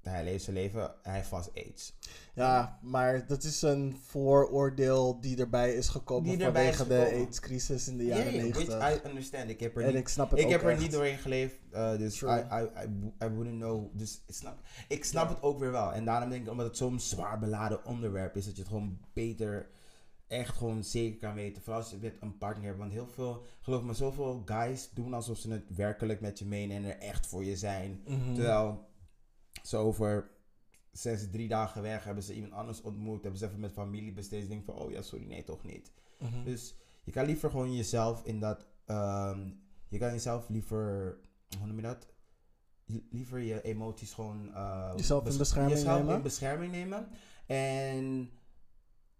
hij 0.09 0.23
leeft 0.23 0.43
zijn 0.43 0.55
leven, 0.55 0.91
hij 1.01 1.15
heeft 1.15 1.27
vast 1.27 1.51
aids. 1.55 1.95
Ja, 2.33 2.79
maar 2.81 3.27
dat 3.27 3.43
is 3.43 3.61
een 3.61 3.97
vooroordeel 4.07 5.21
die 5.21 5.37
erbij 5.37 5.73
is 5.73 5.87
gekomen 5.87 6.29
Die 6.37 6.45
erbij 6.45 6.67
is 6.69 6.75
vanwege 6.75 7.09
de. 7.09 7.15
AIDS-crisis 7.15 7.87
in 7.87 7.97
de 7.97 8.05
Ja, 8.05 8.15
jaren 8.17 8.31
yeah, 8.33 8.43
90. 8.43 8.77
which 8.77 9.03
I 9.03 9.07
understand. 9.07 9.49
Ik 9.49 9.59
heb 9.59 9.75
er 9.75 9.81
en 9.81 9.87
niet, 9.87 9.97
ik 9.97 10.07
snap 10.07 10.29
het 10.29 10.39
ik 10.39 10.45
ook 10.45 10.51
heb 10.51 10.63
er 10.63 10.77
niet 10.77 10.91
doorheen 10.91 11.17
geleefd, 11.17 11.55
eh, 11.71 11.97
dus 11.97 12.15
I, 12.15 12.17
True. 12.19 12.39
I, 12.51 12.63
I, 12.83 13.25
I 13.25 13.29
wouldn't 13.29 13.57
know. 13.59 13.85
Dus 13.93 14.21
ik 14.27 14.33
snap, 14.35 14.57
ik 14.87 15.03
snap 15.05 15.27
Ja. 15.27 15.33
het 15.33 15.43
ook 15.43 15.59
weer 15.59 15.71
wel. 15.71 15.93
En 15.93 16.05
daarom 16.05 16.29
denk 16.29 16.43
ik, 16.45 16.51
omdat 16.51 16.65
het 16.67 16.77
zo'n 16.77 16.99
zwaar 16.99 17.39
beladen 17.39 17.85
onderwerp 17.85 18.35
is, 18.35 18.45
dat 18.45 18.55
je 18.55 18.61
het 18.61 18.71
gewoon 18.71 18.97
beter, 19.13 19.69
echt 20.27 20.57
gewoon 20.57 20.83
zeker 20.83 21.17
kan 21.19 21.33
weten. 21.33 21.61
Vooral 21.61 21.81
als 21.81 21.91
je 21.91 21.97
met 22.01 22.13
een 22.19 22.37
partner 22.37 22.65
hebt. 22.65 22.77
Want 22.77 22.91
heel 22.91 23.07
veel, 23.07 23.43
geloof 23.61 23.81
me, 23.83 23.93
zoveel 23.93 24.41
guys 24.45 24.89
doen 24.93 25.13
alsof 25.13 25.37
ze 25.37 25.51
het 25.51 25.63
werkelijk 25.75 26.21
met 26.21 26.39
je 26.39 26.45
menen 26.45 26.77
en 26.77 26.83
er 26.85 26.97
echt 26.97 27.27
voor 27.27 27.43
je 27.43 27.55
zijn. 27.57 28.01
Mhm. 28.07 28.33
Terwijl 28.33 28.86
ze 29.67 29.77
over 29.77 30.29
zijn 30.91 31.17
ze 31.17 31.29
drie 31.29 31.47
dagen 31.47 31.81
weg, 31.81 32.03
hebben 32.03 32.23
ze 32.23 32.33
iemand 32.33 32.53
anders 32.53 32.81
ontmoet, 32.81 33.21
hebben 33.21 33.39
ze 33.39 33.45
even 33.45 33.59
met 33.59 33.71
familie 33.71 34.13
besteed. 34.13 34.41
Ze 34.41 34.47
denken 34.47 34.65
van, 34.73 34.83
oh 34.83 34.91
ja, 34.91 35.01
sorry, 35.01 35.25
nee, 35.25 35.43
toch 35.43 35.63
niet. 35.63 35.91
Mhm. 36.19 36.43
Dus 36.43 36.75
je 37.03 37.11
kan 37.11 37.25
liever 37.25 37.49
gewoon 37.49 37.75
jezelf 37.75 38.23
in 38.25 38.39
dat. 38.39 38.65
ehm, 38.85 39.49
je 39.87 39.97
kan 39.97 40.11
jezelf 40.11 40.49
liever. 40.49 41.17
Hoe 41.57 41.67
noem 41.67 41.75
je 41.75 41.81
dat? 41.81 42.07
Liever 43.09 43.39
je 43.39 43.61
emoties 43.61 44.13
gewoon. 44.13 44.53
eh, 44.53 44.91
Jezelf 44.95 45.19
in 45.21 45.27
bes- 45.27 45.37
bescherming 45.37 45.77
jezelf 45.77 45.97
nemen? 45.99 46.15
in 46.15 46.21
bescherming 46.21 46.71
nemen. 46.71 47.07
En 47.45 48.29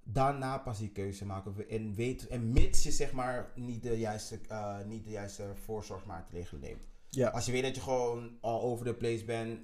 daarna 0.03 0.57
pas 0.57 0.77
die 0.79 0.91
keuze 0.91 1.25
maken. 1.25 1.69
En, 1.69 1.93
weet, 1.95 2.27
en 2.27 2.51
mits 2.53 2.83
je 2.83 2.91
zeg 2.91 3.11
maar 3.11 3.51
niet 3.55 3.83
de 3.83 3.99
juiste, 3.99 4.39
eh, 4.47 4.83
niet 4.85 5.03
de 5.03 5.09
juiste 5.11 5.51
voorzorgsmaatregelen 5.65 6.61
neemt. 6.61 6.87
Ja. 7.09 7.29
Als 7.29 7.45
je 7.45 7.51
weet 7.51 7.63
dat 7.63 7.75
je 7.75 7.81
gewoon 7.81 8.37
all 8.41 8.59
over 8.61 8.85
the 8.85 8.93
place 8.93 9.25
bent. 9.25 9.59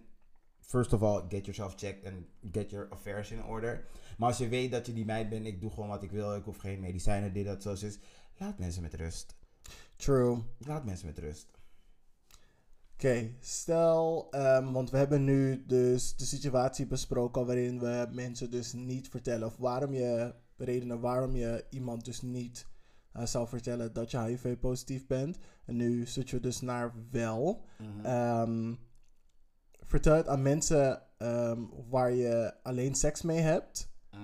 First 0.66 0.94
of 0.94 1.04
all, 1.04 1.26
get 1.30 1.46
yourself 1.46 1.76
checked 1.76 2.06
and 2.06 2.26
get 2.52 2.72
your 2.72 2.88
affairs 2.90 3.32
in 3.32 3.44
order. 3.44 3.86
Maar 4.18 4.28
als 4.28 4.38
je 4.38 4.48
weet 4.48 4.72
dat 4.72 4.86
je 4.86 4.94
die 4.94 5.06
meid 5.06 5.30
bent, 5.30 5.46
ik 5.46 5.62
doe 5.62 5.70
gewoon 5.70 5.90
wat 5.90 6.04
ik 6.04 6.12
wil, 6.12 6.36
ik 6.36 6.44
hoef 6.44 6.58
geen 6.58 6.80
medicijnen, 6.80 7.34
dit, 7.34 7.46
dat, 7.46 7.62
zo 7.62 7.72
is. 7.72 8.00
Laat 8.38 8.60
mensen 8.60 8.82
met 8.82 8.94
rust. 8.94 9.36
True. 9.96 10.44
Laat 10.58 10.86
mensen 10.86 11.08
met 11.08 11.20
rust. 11.20 11.48
Oké, 12.94 13.32
stel, 13.40 14.28
ehm, 14.32 14.72
want 14.72 14.90
we 14.90 14.98
hebben 14.98 15.24
nu 15.24 15.64
dus 15.66 16.16
de 16.16 16.26
situatie 16.26 16.88
besproken 16.88 17.46
waarin 17.46 17.80
we 17.80 18.08
mensen 18.12 18.52
dus 18.52 18.74
niet 18.74 19.10
vertellen, 19.10 19.48
of 19.48 19.58
waarom 19.58 19.94
je, 19.94 20.36
redenen 20.58 21.00
waarom 21.00 21.36
je 21.36 21.66
iemand 21.70 22.06
dus 22.06 22.22
niet 22.22 22.68
eh, 23.12 23.26
zou 23.26 23.48
vertellen 23.48 23.94
dat 23.94 24.12
je 24.12 24.24
HIV-positief 24.24 25.08
bent. 25.08 25.38
En 25.66 25.76
nu 25.76 26.06
switchen 26.06 26.38
we 26.38 26.44
dus 26.44 26.62
naar 26.62 26.94
wel. 27.12 27.66
Vertel 27.78 28.78
het 30.02 30.28
aan 30.28 30.42
mensen 30.42 31.02
ehm, 31.18 31.62
waar 31.90 32.12
je 32.12 32.54
alleen 32.64 32.96
seks 32.96 33.22
mee 33.22 33.40
hebt. 33.40 33.92
Mhm. 34.12 34.22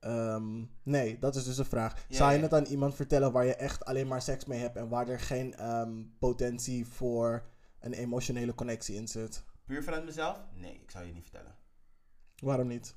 Ehm, 0.00 0.64
nee, 0.82 1.18
dat 1.18 1.36
is 1.36 1.44
dus 1.44 1.58
een 1.58 1.64
vraag. 1.64 2.04
Ja, 2.08 2.16
Zou 2.16 2.30
je 2.30 2.36
ja. 2.36 2.42
het 2.42 2.54
aan 2.54 2.64
iemand 2.64 2.94
vertellen 2.94 3.32
waar 3.32 3.44
je 3.44 3.54
echt 3.54 3.84
alleen 3.84 4.06
maar 4.06 4.22
seks 4.22 4.44
mee 4.44 4.60
hebt 4.60 4.76
en 4.76 4.88
waar 4.88 5.08
er 5.08 5.20
geen 5.20 5.54
ehm, 5.54 6.04
potentie 6.18 6.86
voor 6.86 7.48
een 7.80 7.92
emotionele 7.92 8.54
connectie 8.54 8.96
in 8.96 9.08
zit? 9.08 9.44
Puur 9.64 9.82
vanuit 9.82 10.04
mezelf? 10.04 10.40
Nee, 10.54 10.80
ik 10.82 10.90
zou 10.90 11.06
je 11.06 11.12
niet 11.12 11.22
vertellen. 11.22 11.54
Waarom 12.36 12.66
niet? 12.66 12.96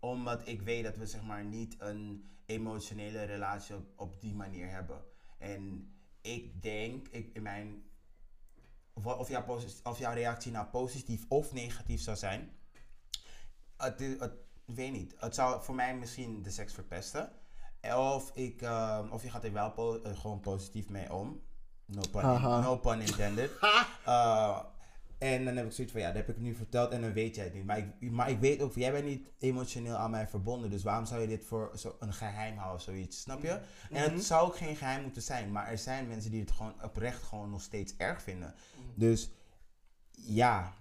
Omdat 0.00 0.48
ik 0.48 0.62
weet 0.62 0.84
dat 0.84 0.96
we 0.96 1.06
zeg 1.06 1.22
maar 1.22 1.44
niet 1.44 1.74
een 1.78 2.24
emotionele 2.46 3.22
relatie 3.22 3.74
op, 3.74 3.86
op 3.96 4.20
die 4.20 4.34
manier 4.34 4.70
hebben. 4.70 5.04
En 5.38 5.94
ik 6.20 6.62
denk, 6.62 7.08
ik, 7.08 7.30
in 7.34 7.42
mijn, 7.42 7.82
of, 9.02 9.28
jouw 9.28 9.44
posi- 9.44 9.80
of 9.82 9.98
jouw 9.98 10.12
reactie 10.14 10.52
nou 10.52 10.66
positief 10.66 11.24
of 11.28 11.52
negatief 11.52 12.00
zou 12.00 12.16
zijn, 12.16 12.50
het, 13.76 14.00
is- 14.00 14.20
het, 14.20 14.32
ik 14.66 14.74
weet 14.74 14.92
niet. 14.92 15.14
Het 15.18 15.34
zou 15.34 15.62
voor 15.62 15.74
mij 15.74 15.96
misschien 15.96 16.42
de 16.42 16.50
seks 16.50 16.72
verpesten. 16.74 17.32
Of, 17.96 18.30
ik, 18.34 18.62
ehm, 18.62 19.08
of 19.10 19.22
je 19.22 19.30
gaat 19.30 19.44
er 19.44 19.52
wel 19.52 19.70
po- 19.72 20.02
eh, 20.02 20.18
gewoon 20.18 20.40
positief 20.40 20.88
mee 20.88 21.12
om. 21.12 21.42
No 21.86 22.00
pun, 22.12 22.22
no 22.60 22.76
pun 22.76 23.00
intended. 23.00 23.50
Eh, 24.04 24.58
en 25.18 25.44
dan 25.44 25.56
heb 25.56 25.66
ik 25.66 25.72
zoiets 25.72 25.92
van, 25.92 26.02
ja, 26.02 26.06
dat 26.12 26.16
heb 26.26 26.36
ik 26.36 26.42
nu 26.42 26.54
verteld 26.54 26.90
en 26.90 27.00
dan 27.00 27.12
weet 27.12 27.34
jij 27.34 27.44
het 27.44 27.54
niet. 27.54 27.64
Maar 27.64 27.78
ik, 27.78 28.10
maar 28.10 28.30
ik 28.30 28.38
weet 28.38 28.62
ook, 28.62 28.74
jij 28.74 28.92
bent 28.92 29.04
niet 29.04 29.28
emotioneel 29.38 29.94
aan 29.96 30.10
mij 30.10 30.28
verbonden. 30.28 30.70
Dus 30.70 30.82
waarom 30.82 31.06
zou 31.06 31.20
je 31.20 31.26
dit 31.26 31.44
voor 31.44 31.70
zo 31.78 31.96
een 31.98 32.12
geheim 32.12 32.56
houden 32.56 32.76
of 32.76 32.82
zoiets? 32.82 33.20
Snap 33.20 33.42
je? 33.42 33.48
En 33.50 33.60
Mhm. 33.90 34.14
het 34.14 34.24
zou 34.24 34.46
ook 34.46 34.56
geen 34.56 34.76
geheim 34.76 35.02
moeten 35.02 35.22
zijn. 35.22 35.52
Maar 35.52 35.66
er 35.68 35.78
zijn 35.78 36.08
mensen 36.08 36.30
die 36.30 36.40
het 36.40 36.50
gewoon 36.50 36.74
oprecht 36.82 37.22
gewoon 37.22 37.50
nog 37.50 37.62
steeds 37.62 37.94
erg 37.96 38.22
vinden. 38.22 38.54
Dus 38.94 39.30
ja, 40.10 40.72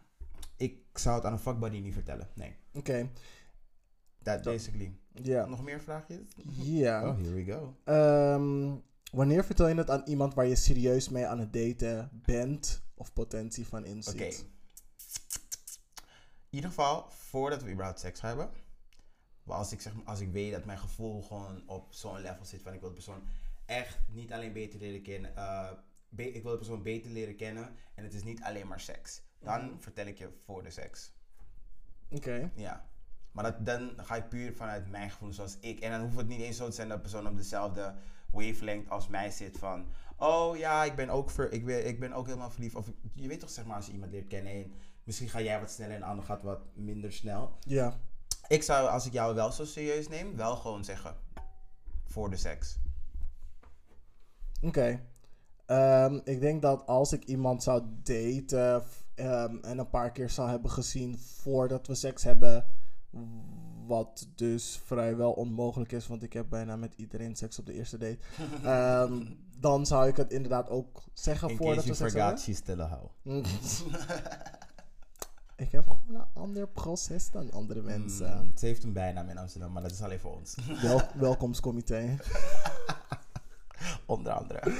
ik 0.58 0.78
zou 0.94 1.16
het 1.16 1.26
aan 1.26 1.34
een 1.34 1.40
fuckbuddy 1.40 1.80
niet 1.80 1.94
vertellen. 1.94 2.28
Nee. 2.36 2.56
Oké, 2.74 3.10
That 4.24 4.42
basically. 4.44 4.98
ja. 5.14 5.46
Nog 5.46 5.64
meer 5.64 5.82
vraagjes? 5.82 6.20
Ja. 6.54 7.02
Oh, 7.08 7.18
here 7.18 7.34
we 7.34 7.44
go. 7.52 7.76
Ehm, 7.84 8.76
wanneer 9.12 9.44
vertel 9.46 9.68
je 9.68 9.76
het 9.76 9.90
aan 9.90 10.02
iemand 10.06 10.34
waar 10.34 10.46
je 10.46 10.56
serieus 10.56 11.10
mee 11.10 11.26
aan 11.26 11.40
het 11.40 11.54
daten 11.54 12.10
bent 12.26 12.84
of 13.04 13.14
potentie 13.14 13.68
van 13.68 13.80
Oké. 13.82 13.89
inziet? 13.89 14.45
In 16.49 16.60
ieder 16.60 16.70
geval, 16.70 17.10
voordat 17.10 17.64
we 17.64 17.72
überhaupt 17.72 17.99
seks 17.99 18.22
hebben. 18.22 18.49
Maar 19.43 19.58
als 19.58 19.72
ik, 19.72 19.82
zeg, 19.82 19.93
als 20.06 20.20
ik 20.20 20.32
weet 20.32 20.51
dat 20.51 20.66
mijn 20.66 20.80
gevoel 20.80 21.22
gewoon 21.22 21.64
op 21.68 21.93
zo'n 21.93 22.22
level 22.22 22.45
zit 22.45 22.62
van 22.62 22.74
ik 22.74 22.80
wil 22.80 22.89
de 22.89 22.95
persoon 22.95 23.24
echt 23.66 23.99
niet 24.08 24.32
alleen 24.34 24.54
beter 24.54 24.80
leren 24.80 25.01
kennen. 25.01 25.36
eh, 25.36 25.72
be- 26.10 26.32
ik 26.34 26.41
wil 26.43 26.51
de 26.51 26.58
persoon 26.58 26.84
beter 26.84 27.12
leren 27.12 27.36
kennen. 27.36 27.76
En 27.95 28.04
het 28.04 28.14
is 28.14 28.24
niet 28.24 28.41
alleen 28.41 28.68
maar 28.68 28.80
seks. 28.80 29.22
Dan 29.39 29.66
Mhm. 29.66 29.80
vertel 29.80 30.06
ik 30.06 30.18
je 30.18 30.30
voor 30.45 30.64
de 30.64 30.70
seks. 30.72 31.12
Oké. 32.10 32.51
Ja. 32.56 32.89
Maar 33.32 33.43
dat, 33.43 33.66
dan 33.66 33.93
ga 33.97 34.16
ik 34.16 34.30
puur 34.30 34.54
vanuit 34.56 34.89
mijn 34.89 35.12
gevoel 35.12 35.34
zoals 35.34 35.58
ik. 35.60 35.80
En 35.80 35.91
dan 35.91 36.01
hoeft 36.01 36.18
het 36.18 36.28
niet 36.28 36.41
eens 36.41 36.58
zo 36.58 36.66
te 36.66 36.72
zijn 36.76 36.88
dat 36.88 36.97
de 36.97 37.04
persoon 37.10 37.28
op 37.28 37.38
dezelfde 37.38 37.95
wavelength 38.32 38.89
als 38.89 39.08
mij 39.08 39.32
zit 39.32 39.58
van... 39.58 39.88
Oh 40.24 40.57
ja, 40.57 40.84
ik 40.84 40.95
ben 40.95 41.09
ook, 41.09 41.30
ver, 41.30 41.51
ik 41.51 41.65
ben, 41.65 41.88
ik 41.88 41.99
ben 41.99 42.13
ook 42.13 42.26
helemaal 42.26 42.51
verliefd. 42.51 42.76
Of 42.76 42.91
je 43.13 43.28
weet 43.28 43.39
toch 43.39 43.49
zeg 43.49 43.65
maar 43.65 43.76
als 43.76 43.86
je 43.86 43.91
iemand 43.91 44.11
leert 44.11 44.28
kennen 44.28 44.53
en 44.53 44.71
misschien 45.03 45.30
ga 45.30 45.41
jij 45.41 45.59
wat 45.59 45.71
sneller 45.71 45.93
en 45.93 45.99
de 45.99 46.05
ander 46.05 46.26
gaat 46.26 46.43
wat 46.43 46.59
minder 46.74 47.11
snel. 47.11 47.57
Ja. 47.59 47.99
Ik 48.47 48.63
zou, 48.63 48.89
als 48.89 49.05
ik 49.05 49.13
jou 49.13 49.36
wel 49.36 49.51
zo 49.51 49.65
serieus 49.65 50.07
neem, 50.07 50.36
wel 50.36 50.55
gewoon 50.55 50.84
zeggen 50.84 51.15
voor 52.05 52.30
de 52.30 52.38
seks. 52.38 52.78
Oké. 54.61 55.01
Ehm, 55.65 56.19
ik 56.24 56.39
denk 56.39 56.61
dat 56.61 56.86
als 56.88 57.13
ik 57.13 57.24
iemand 57.24 57.63
zou 57.63 57.84
daten 58.03 58.84
ehm, 59.15 59.57
en 59.61 59.78
een 59.78 59.89
paar 59.89 60.11
keer 60.11 60.30
zou 60.30 60.49
hebben 60.49 60.71
gezien 60.71 61.19
voordat 61.19 61.88
we 61.88 61.95
seks 61.95 62.24
hebben, 62.24 62.65
wat 63.86 64.28
dus 64.36 64.82
vrijwel 64.86 65.32
onmogelijk 65.32 65.91
is, 65.91 66.07
want 66.07 66.24
ik 66.24 66.34
heb 66.34 66.49
bijna 66.49 66.76
met 66.76 66.93
iedereen 66.95 67.36
seks 67.36 67.59
op 67.59 67.65
de 67.65 67.74
eerste 67.74 67.97
date, 67.97 68.17
ehm, 68.63 69.26
dan 69.64 69.86
zou 69.86 70.07
ik 70.07 70.16
het 70.18 70.32
inderdaad 70.32 70.70
ook 70.70 71.03
zeggen 71.14 71.49
In 71.49 71.57
voordat 71.57 71.76
case 71.76 71.88
we 71.89 71.95
seks 72.09 72.14
hebben. 72.66 72.86
a 72.91 72.99
hoe. 72.99 73.09
Mm. 73.22 73.43
ik 75.66 75.72
heb 75.72 75.88
gewoon 75.88 76.22
een 76.22 76.41
ander 76.41 76.68
proces 76.68 77.30
dan 77.32 77.51
andere 77.51 77.82
mensen. 77.82 78.38
Mm, 78.38 78.51
ze 78.57 78.66
heeft 78.66 78.84
een 78.84 78.93
bijnaam 78.93 79.30
in 79.30 79.38
Amsterdam, 79.38 79.72
maar 79.72 79.82
dat 79.82 79.91
is 79.91 80.01
alleen 80.01 80.20
voor 80.20 80.36
ons. 80.36 80.55
Wel, 80.82 81.01
welkomstcomité. 81.16 82.18
Onder 84.05 84.32
andere. 84.32 84.74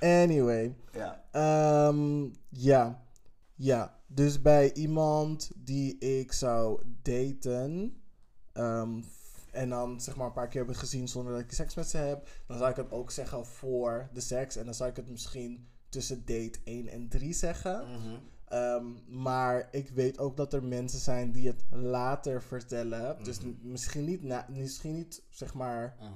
Anyway. 0.00 0.74
Ja. 0.92 1.24
Ehm, 1.30 2.26
ja. 2.48 3.02
Ja. 3.54 3.98
Dus 4.06 4.42
bij 4.42 4.72
iemand 4.72 5.50
die 5.56 5.98
ik 5.98 6.32
zou 6.32 6.82
daten. 7.02 7.96
ehm, 8.52 9.02
en 9.58 9.68
dan 9.68 10.00
zeg 10.00 10.16
maar 10.16 10.26
een 10.26 10.32
paar 10.32 10.48
keer 10.48 10.58
hebben 10.60 10.76
gezien 10.80 11.08
zonder 11.08 11.32
dat 11.32 11.42
ik 11.42 11.52
seks 11.52 11.74
met 11.74 11.88
ze 11.88 11.96
heb. 11.96 12.28
Dan 12.46 12.58
zou 12.58 12.70
ik 12.70 12.76
het 12.76 12.90
ook 12.92 13.10
zeggen 13.10 13.46
voor 13.46 14.08
de 14.12 14.20
seks. 14.20 14.56
En 14.56 14.64
dan 14.64 14.74
zou 14.74 14.90
ik 14.90 14.96
het 14.96 15.10
misschien 15.10 15.68
tussen 15.88 16.18
date 16.24 16.58
1 16.64 16.88
en 16.88 17.08
3 17.08 17.32
zeggen. 17.32 17.90
Mhm. 17.90 18.18
Ehm, 18.44 18.84
maar 19.22 19.68
ik 19.70 19.88
weet 19.88 20.18
ook 20.18 20.36
dat 20.36 20.52
er 20.52 20.62
mensen 20.64 20.98
zijn 20.98 21.32
die 21.32 21.46
het 21.46 21.64
later 21.70 22.42
vertellen. 22.42 23.24
Dus 23.24 23.40
Mhm. 23.40 23.48
misschien 23.62 24.04
niet, 24.04 24.22
na, 24.22 24.46
misschien 24.50 24.94
niet 24.94 25.22
zeg 25.30 25.54
maar 25.54 25.96
Mhm. 26.00 26.10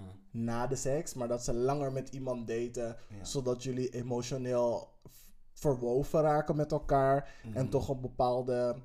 na 0.44 0.66
de 0.66 0.76
seks, 0.76 1.14
maar 1.14 1.28
dat 1.28 1.44
ze 1.44 1.54
langer 1.54 1.92
met 1.92 2.08
iemand 2.08 2.46
daten, 2.46 2.96
Ja. 3.08 3.24
zodat 3.24 3.62
jullie 3.62 3.90
emotioneel 3.90 4.88
verwoven 5.52 6.20
raken 6.20 6.56
met 6.56 6.72
elkaar 6.72 7.34
en 7.54 7.68
toch 7.68 7.88
op 7.88 8.02
bepaalde 8.02 8.76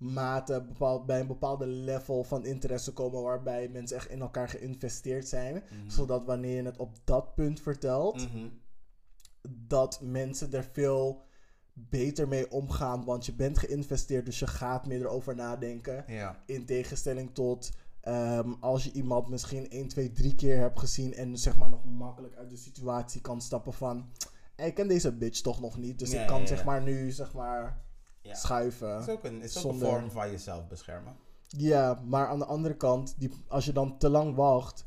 mate, 0.00 0.64
bepaald, 0.68 1.06
bij 1.06 1.20
een 1.20 1.26
bepaalde 1.26 1.66
level 1.66 2.24
van 2.24 2.44
interesse 2.44 2.92
komen 2.92 3.22
waarbij 3.22 3.68
mensen 3.68 3.96
echt 3.96 4.08
in 4.08 4.20
elkaar 4.20 4.48
geïnvesteerd 4.48 5.28
zijn, 5.28 5.54
Mhm. 5.54 5.90
zodat 5.90 6.24
wanneer 6.24 6.56
je 6.56 6.62
het 6.62 6.76
op 6.76 6.96
dat 7.04 7.34
punt 7.34 7.60
vertelt, 7.60 8.32
Mhm. 8.32 8.48
dat 9.50 10.00
mensen 10.02 10.52
er 10.52 10.68
veel 10.72 11.22
beter 11.72 12.28
mee 12.28 12.50
omgaan, 12.50 13.04
want 13.04 13.26
je 13.26 13.32
bent 13.34 13.58
geïnvesteerd, 13.58 14.24
dus 14.26 14.38
je 14.38 14.46
gaat 14.46 14.86
meer 14.86 15.00
erover 15.00 15.34
nadenken. 15.34 16.04
Ja. 16.06 16.42
In 16.46 16.64
tegenstelling 16.66 17.34
tot 17.34 17.70
ehm, 18.00 18.52
als 18.60 18.84
je 18.84 18.92
iemand 18.92 19.28
misschien 19.28 19.66
1, 19.68 19.88
2, 19.88 20.12
3 20.12 20.34
keer 20.34 20.58
hebt 20.58 20.78
gezien 20.78 21.14
en 21.14 21.38
zeg 21.38 21.56
maar 21.56 21.70
nog 21.70 21.84
makkelijk 21.84 22.34
uit 22.36 22.50
de 22.50 22.56
situatie 22.56 23.20
kan 23.20 23.40
stappen 23.40 23.72
van 23.72 24.10
"Hey, 24.56 24.66
ik 24.68 24.74
ken 24.74 24.88
deze 24.88 25.12
bitch 25.12 25.40
toch 25.40 25.60
nog 25.60 25.78
niet, 25.78 25.98
dus 25.98 26.12
ik 26.12 26.26
kan 26.26 26.40
ja, 26.40 26.46
zeg 26.46 26.64
maar 26.64 26.82
nu 26.82 27.10
zeg 27.10 27.32
maar 27.32 27.80
Ja. 28.22 28.34
schuiven. 28.34 28.94
Het 28.94 29.06
is 29.08 29.14
ook, 29.14 29.24
een, 29.24 29.42
is 29.42 29.56
ook 29.56 29.62
Zonder- 29.62 29.88
een 29.88 29.94
vorm 29.94 30.10
van 30.10 30.30
jezelf 30.30 30.66
beschermen. 30.68 31.16
Ja, 31.46 32.00
maar 32.04 32.26
aan 32.28 32.38
de 32.38 32.44
andere 32.44 32.76
kant, 32.76 33.14
die, 33.18 33.30
als 33.48 33.64
je 33.64 33.72
dan 33.72 33.98
te 33.98 34.08
lang 34.10 34.34
wacht, 34.34 34.86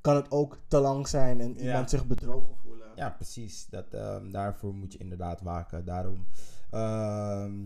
kan 0.00 0.16
het 0.16 0.30
ook 0.30 0.58
te 0.68 0.78
lang 0.78 1.08
zijn 1.08 1.40
en 1.40 1.54
Ja. 1.54 1.60
iemand 1.60 1.90
zich 1.90 2.06
bedrogen 2.06 2.56
voelen. 2.56 2.88
Ja, 2.94 3.10
precies. 3.10 3.66
Dat, 3.66 3.94
ehm, 3.94 4.30
daarvoor 4.30 4.74
moet 4.74 4.92
je 4.92 4.98
inderdaad 4.98 5.40
waken. 5.40 5.84
Daarom. 5.84 6.26
ehm, 6.70 7.64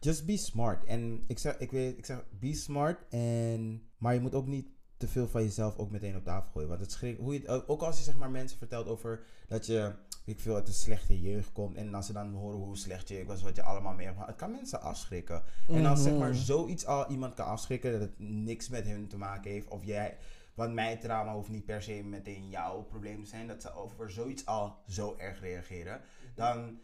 just 0.00 0.26
be 0.26 0.36
smart. 0.36 0.84
En 0.84 1.24
ik 1.26 1.38
zeg, 1.38 1.58
ik 1.58 1.70
weet, 1.70 1.98
ik 1.98 2.04
zeg, 2.06 2.24
be 2.30 2.54
smart. 2.54 3.04
En, 3.08 3.82
maar 3.98 4.14
je 4.14 4.20
moet 4.20 4.34
ook 4.34 4.46
niet 4.46 4.66
te 4.96 5.08
veel 5.08 5.28
van 5.28 5.42
jezelf 5.42 5.76
ook 5.76 5.90
meteen 5.90 6.16
op 6.16 6.24
tafel 6.24 6.50
gooien. 6.52 6.68
Want 6.68 6.80
het 6.80 6.92
schrik, 6.92 7.18
hoe 7.18 7.32
je 7.40 7.48
ook- 7.66 7.82
als 7.82 7.98
je 7.98 8.04
zeg 8.04 8.16
maar 8.16 8.30
mensen 8.30 8.58
vertelt 8.58 8.86
over 8.86 9.24
dat 9.48 9.66
je, 9.66 9.92
ik 10.24 10.40
veel, 10.40 10.54
uit 10.54 10.68
een 10.68 10.74
slechte 10.74 11.20
jeugd 11.20 11.52
komt. 11.52 11.76
En 11.76 11.94
als 11.94 12.06
ze 12.06 12.12
dan 12.12 12.32
horen 12.32 12.58
hoe 12.58 12.76
slecht 12.76 13.08
je 13.08 13.24
was, 13.24 13.42
wat 13.42 13.56
je 13.56 13.62
allemaal 13.62 13.94
mee 13.94 14.06
hebt. 14.06 14.26
Het 14.26 14.36
kan 14.36 14.50
mensen 14.50 14.80
afschrikken. 14.82 15.42
En 15.68 15.86
als 15.86 16.02
zeg 16.02 16.18
maar 16.18 16.28
Mhm. 16.30 16.38
zoiets 16.38 16.86
al 16.86 17.10
iemand 17.10 17.34
kan 17.34 17.46
afschrikken, 17.46 17.92
dat 17.92 18.00
het 18.00 18.18
niks 18.18 18.68
met 18.68 18.86
hun 18.86 19.08
te 19.08 19.16
maken 19.18 19.50
heeft. 19.50 19.68
Of 19.68 19.84
jij, 19.84 20.16
want 20.54 20.74
mijn 20.74 20.98
trauma 20.98 21.34
hoeft 21.34 21.48
niet 21.48 21.64
per 21.64 21.82
se 21.82 22.02
meteen 22.04 22.48
jouw 22.48 22.82
probleem 22.82 23.22
te 23.22 23.28
zijn. 23.28 23.46
Dat 23.46 23.62
ze 23.62 23.72
over 23.74 24.10
zoiets 24.10 24.46
al 24.46 24.76
zo 24.88 25.14
erg 25.18 25.40
reageren. 25.40 26.00
Dan 26.34 26.78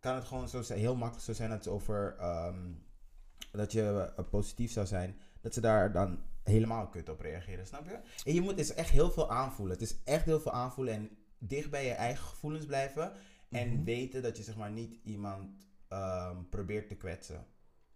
kan 0.00 0.14
het 0.14 0.24
gewoon 0.24 0.48
zo 0.48 0.62
zijn, 0.62 0.78
heel 0.78 0.96
makkelijk 0.96 1.24
zo 1.24 1.32
zijn 1.32 1.50
dat 1.50 1.62
ze 1.64 1.70
over 1.70 2.16
ehm, 2.18 2.70
dat 3.52 3.72
je 3.72 4.12
eh, 4.16 4.24
positief 4.30 4.72
zou 4.72 4.86
zijn. 4.86 5.16
Dat 5.40 5.54
ze 5.54 5.60
daar 5.60 5.92
dan 5.92 6.18
helemaal 6.42 6.88
kut 6.88 7.08
op 7.08 7.20
reageren, 7.20 7.66
snap 7.66 7.84
je? 7.86 7.98
En 8.24 8.34
je 8.34 8.40
moet 8.40 8.56
dus 8.56 8.74
echt 8.74 8.90
heel 8.90 9.10
veel 9.10 9.30
aanvoelen. 9.30 9.78
Het 9.78 9.90
is 9.90 9.96
echt 10.04 10.24
heel 10.24 10.40
veel 10.40 10.52
aanvoelen 10.52 10.94
en 10.94 11.10
dicht 11.48 11.70
bij 11.70 11.84
je 11.84 11.90
eigen 11.92 12.24
gevoelens 12.26 12.66
blijven. 12.66 13.12
En 13.50 13.72
Mhm. 13.74 13.84
weten 13.84 14.22
dat 14.22 14.36
je 14.36 14.42
zeg 14.42 14.56
maar 14.56 14.70
niet 14.70 14.98
iemand 15.04 15.70
ehm, 15.88 16.36
probeert 16.50 16.88
te 16.88 16.94
kwetsen. 16.94 17.46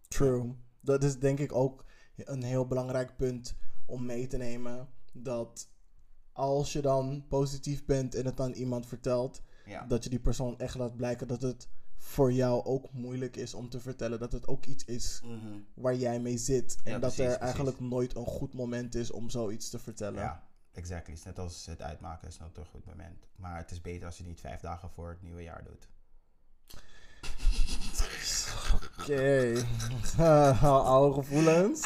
True. 0.07 0.55
Dat 0.81 1.03
is 1.03 1.19
denk 1.19 1.39
ik 1.39 1.53
ook 1.53 1.85
een 2.15 2.43
heel 2.43 2.67
belangrijk 2.67 3.15
punt 3.15 3.55
om 3.85 4.05
mee 4.05 4.27
te 4.27 4.37
nemen. 4.37 4.87
Dat 5.13 5.69
als 6.31 6.73
je 6.73 6.81
dan 6.81 7.25
positief 7.27 7.85
bent 7.85 8.15
en 8.15 8.25
het 8.25 8.39
aan 8.39 8.51
iemand 8.53 8.85
vertelt, 8.87 9.41
Ja. 9.65 9.85
dat 9.85 10.03
je 10.03 10.09
die 10.09 10.19
persoon 10.19 10.59
echt 10.59 10.75
laat 10.75 10.95
blijken 10.95 11.27
dat 11.27 11.41
het 11.41 11.69
voor 11.97 12.33
jou 12.33 12.63
ook 12.65 12.91
moeilijk 12.93 13.35
is 13.35 13.53
om 13.53 13.69
te 13.69 13.79
vertellen. 13.79 14.19
Dat 14.19 14.31
het 14.31 14.47
ook 14.47 14.65
iets 14.65 14.85
is 14.85 15.21
Mhm. 15.23 15.59
waar 15.73 15.95
jij 15.95 16.19
mee 16.19 16.37
zit. 16.37 16.77
Ja, 16.83 16.93
en 16.93 17.01
dat 17.01 17.13
precies, 17.15 17.19
er 17.19 17.25
precies. 17.25 17.43
eigenlijk 17.45 17.79
nooit 17.79 18.15
een 18.15 18.25
goed 18.25 18.53
moment 18.53 18.95
is 18.95 19.11
om 19.11 19.29
zoiets 19.29 19.69
te 19.69 19.79
vertellen. 19.79 20.19
Ja, 20.21 20.46
exactly. 20.77 21.13
Het 21.13 21.19
is 21.19 21.25
net 21.25 21.39
als 21.39 21.65
het 21.65 21.81
uitmaken 21.81 22.27
is 22.27 22.37
nooit 22.37 22.57
een 22.57 22.65
goed 22.65 22.85
moment. 22.85 23.27
Maar 23.35 23.57
het 23.57 23.71
is 23.71 23.81
beter 23.81 24.05
als 24.05 24.17
je 24.17 24.23
niet 24.23 24.39
vijf 24.39 24.59
dagen 24.59 24.89
voor 24.89 25.09
het 25.09 25.21
nieuwe 25.21 25.43
jaar 25.43 25.63
doet. 25.63 25.87
Oké. 28.99 29.53
Oude 30.67 31.13
gevoelens. 31.13 31.81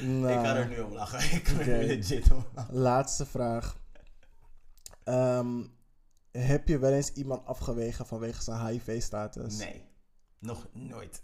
Nou, 0.00 0.32
Ik 0.32 0.46
ga 0.46 0.56
er 0.56 0.68
nu 0.68 0.80
om 0.80 0.92
lachen. 0.92 1.18
Ik 1.38 1.44
ben 1.44 1.54
Oké. 1.54 1.70
er 1.72 1.84
legit 1.84 2.32
om 2.32 2.44
lachen. 2.54 2.74
Laatste 2.74 3.26
vraag. 3.26 3.80
Ehm, 5.04 5.62
heb 6.30 6.68
je 6.68 6.78
wel 6.78 6.92
eens 6.92 7.12
iemand 7.12 7.46
afgewezen 7.46 8.06
vanwege 8.06 8.42
zijn 8.42 8.66
HIV-status? 8.66 9.58
Nee, 9.58 9.84
nog 10.38 10.68
nooit. 10.72 11.22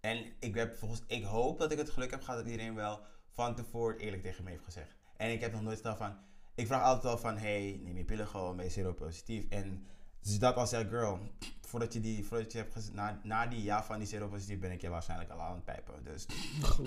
En 0.00 0.32
ik, 0.38 0.54
heb 0.54 0.76
volgens, 0.76 1.02
ik 1.06 1.24
hoop 1.24 1.58
dat 1.58 1.72
ik 1.72 1.78
het 1.78 1.90
geluk 1.90 2.10
heb 2.10 2.22
gehad 2.22 2.38
dat 2.42 2.50
iedereen 2.50 2.74
wel 2.74 3.00
van 3.30 3.54
tevoren 3.54 3.98
eerlijk 3.98 4.22
tegen 4.22 4.44
me 4.44 4.50
heeft 4.50 4.64
gezegd. 4.64 4.99
En 5.20 5.30
ik 5.30 5.40
heb 5.40 5.52
nog 5.52 5.62
nooit 5.62 5.76
gedaan 5.76 5.96
van... 5.96 6.12
Ik 6.54 6.66
vraag 6.66 6.82
altijd 6.82 7.02
wel 7.02 7.18
van, 7.18 7.36
hey, 7.36 7.80
neem 7.84 7.96
je 7.96 8.04
pillen 8.04 8.26
gewoon, 8.26 8.56
ben 8.56 8.64
je 8.64 8.70
seropositief? 8.70 9.44
En 9.48 9.86
dus 10.22 10.38
dat 10.38 10.56
al 10.56 10.66
zegt, 10.66 10.88
girl, 10.88 11.18
voordat 11.60 11.92
je 11.92 12.00
die, 12.00 12.24
voordat 12.24 12.52
je 12.52 12.58
hebt 12.58 12.72
gezegd, 12.72 12.94
na, 12.94 13.20
na 13.22 13.46
die 13.46 13.62
ja 13.62 13.84
van 13.84 13.98
die 13.98 14.08
seropositief 14.08 14.58
ben 14.58 14.70
ik 14.70 14.80
je 14.80 14.88
waarschijnlijk 14.88 15.30
al 15.30 15.40
aan 15.40 15.54
het 15.54 15.64
pijpen. 15.64 15.94
Dus 16.04 16.26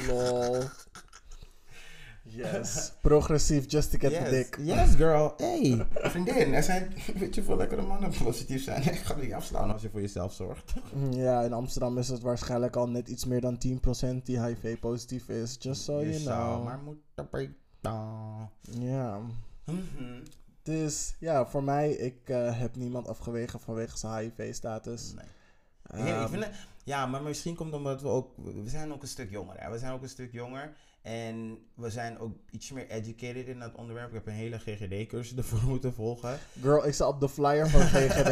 Lol. 0.08 0.64
Yes. 2.26 2.94
Progressief, 3.02 3.72
just 3.72 3.92
to 3.92 3.98
get 3.98 4.12
yes, 4.12 4.24
the 4.24 4.30
dick. 4.30 4.58
yes 4.60 4.96
girl, 4.96 5.34
hey, 5.38 5.86
vriendin, 5.94 6.54
er 6.54 6.64
zijn, 6.64 6.94
weet 7.16 7.36
je, 7.36 7.44
veel 7.44 7.58
lekkere 7.58 7.82
mannen 7.82 8.12
positief 8.24 8.64
zijn. 8.64 8.84
Ik 8.84 9.00
ga 9.00 9.14
die 9.14 9.36
afslaan 9.36 9.72
als 9.72 9.82
je 9.82 9.90
voor 9.90 10.02
jezelf 10.02 10.34
zorgt. 10.34 10.74
Ja, 11.10 11.42
in 11.42 11.54
Amsterdam 11.54 11.98
is 11.98 12.08
het 12.10 12.22
waarschijnlijk 12.22 12.76
al 12.76 12.90
net 12.90 13.08
iets 13.08 13.26
meer 13.26 13.42
dan 13.42 13.62
10% 14.14 14.24
die 14.24 14.44
HIV-positief 14.44 15.30
is. 15.30 15.56
Just 15.60 15.84
so 15.84 16.00
je 16.00 16.10
you 16.10 16.20
zou 16.20 16.54
know. 16.54 16.64
maar 16.64 16.80
moeten 16.84 17.30
breken. 17.30 17.63
Ja. 18.62 19.20
Mhm. 19.66 20.24
Dus 20.64 21.16
ja, 21.20 21.46
voor 21.46 21.64
mij, 21.64 21.92
ik 21.92 22.30
eh, 22.30 22.60
heb 22.60 22.76
niemand 22.76 23.08
afgewezen 23.08 23.60
vanwege 23.60 23.98
zijn 23.98 24.34
HIV-status. 24.38 25.14
Nee. 25.14 26.06
Ja, 26.06 26.22
ik 26.24 26.30
vind 26.30 26.44
het- 26.46 26.54
ja, 26.84 27.06
maar 27.06 27.22
misschien 27.24 27.56
komt 27.56 27.70
het 27.72 27.78
omdat 27.78 28.02
we 28.02 28.08
ook... 28.08 28.30
We 28.38 28.70
zijn 28.70 28.94
ook 28.94 29.02
een 29.02 29.08
stuk 29.08 29.30
jonger. 29.30 29.56
Hè? 29.62 29.72
We 29.72 29.78
zijn 29.78 29.94
ook 29.94 30.02
een 30.02 30.10
stuk 30.10 30.32
jonger. 30.32 30.74
En 31.04 31.58
we 31.76 31.90
zijn 31.90 32.20
ook 32.20 32.36
iets 32.52 32.72
meer 32.72 32.90
educated 32.90 33.48
in 33.48 33.60
dat 33.60 33.76
onderwerp. 33.76 34.08
Ik 34.08 34.14
heb 34.14 34.28
een 34.28 34.34
hele 34.34 34.60
GGD-cursus 34.60 35.38
ervoor 35.42 35.70
moeten 35.70 35.94
volgen. 35.94 36.40
Girl, 36.62 36.88
ik 36.88 36.94
sta 36.94 37.08
op 37.08 37.20
de 37.20 37.30
flyer 37.30 37.70
van 37.70 37.82
GGD. 37.82 38.26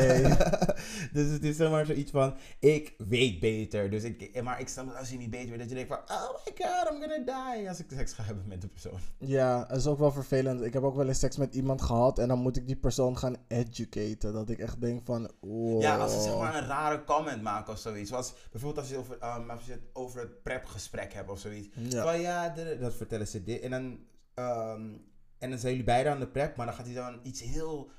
dus 1.16 1.32
het 1.32 1.44
is 1.44 1.56
zeg 1.56 1.70
maar 1.70 1.86
zoiets 1.86 2.12
van... 2.12 2.36
Ik 2.60 2.94
weet 2.98 3.40
beter. 3.40 3.90
Dus 3.90 4.04
ik, 4.04 4.42
maar 4.44 4.60
ik 4.60 4.68
snap 4.68 4.88
dat 4.88 4.96
als 4.98 5.10
je 5.10 5.18
niet 5.18 5.30
beter 5.30 5.50
weet... 5.50 5.60
Dat 5.60 5.70
je 5.70 5.76
denkt 5.76 5.90
van... 5.90 6.18
Oh 6.18 6.30
my 6.46 6.66
god, 6.66 6.92
I'm 6.92 7.02
gonna 7.02 7.54
die. 7.56 7.70
Als 7.70 7.80
ik 7.80 7.86
seks 7.96 8.14
ga 8.14 8.24
hebben 8.24 8.48
met 8.48 8.62
de 8.62 8.68
persoon. 8.68 9.00
Ja, 9.18 9.66
dat 9.66 9.78
is 9.78 9.88
ook 9.88 10.00
wel 10.00 10.12
vervelend. 10.12 10.62
Ik 10.62 10.74
heb 10.74 10.84
ook 10.84 10.96
wel 10.96 11.08
eens 11.08 11.20
seks 11.20 11.38
met 11.38 11.56
iemand 11.56 11.82
gehad 11.82 12.20
en 12.20 12.28
dan 12.28 12.40
moet 12.40 12.58
ik 12.58 12.68
die 12.68 12.76
persoon 12.76 13.18
gaan 13.18 13.36
educaten. 13.48 14.34
Dat 14.34 14.50
ik 14.50 14.60
echt 14.60 14.82
denk 14.82 15.02
van, 15.06 15.32
wow. 15.40 15.82
Ja, 15.82 15.98
als 15.98 16.14
ze 16.14 16.22
zeg 16.22 16.38
maar 16.38 16.56
een 16.56 16.68
rare 16.68 17.04
comment 17.04 17.42
maken 17.42 17.74
of 17.74 17.80
zoiets. 17.80 18.10
Zoals 18.10 18.34
bijvoorbeeld 18.52 18.82
als 18.86 18.90
je, 18.90 18.98
over, 18.98 19.18
um, 19.38 19.50
als 19.50 19.66
je 19.66 19.72
het 19.72 19.82
over 19.94 20.20
het 20.20 20.44
prepgesprek 20.44 21.14
hebt 21.14 21.30
of 21.30 21.40
zoiets. 21.40 21.68
Ja. 21.74 22.04
Van 22.04 22.22
ja, 22.22 22.50
de- 22.50 22.61
dat 22.80 22.94
vertellen 22.94 23.28
ze 23.28 23.44
dit. 23.44 23.62
En 23.62 23.72
dan, 23.72 24.00
ehm, 24.34 24.90
en 25.38 25.50
dan 25.50 25.60
zijn 25.60 25.72
jullie 25.72 25.84
beiden 25.88 26.12
aan 26.12 26.20
de 26.20 26.28
prep, 26.28 26.56
maar 26.56 26.66
dan 26.66 26.76
gaat 26.76 26.86
hij 26.86 26.96
dan 26.96 27.20
iets 27.24 27.42
heel, 27.42 27.92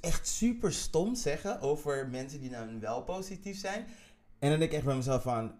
echt 0.00 0.28
super 0.28 0.72
stom 0.72 1.14
zeggen 1.14 1.60
over 1.60 2.08
mensen 2.08 2.40
die 2.40 2.50
dan 2.50 2.80
wel 2.80 3.02
positief 3.02 3.58
zijn. 3.58 3.86
En 4.38 4.50
dan 4.50 4.58
denk 4.58 4.70
ik 4.70 4.76
echt 4.76 4.84
bij 4.86 4.96
mezelf 4.96 5.22
van, 5.22 5.52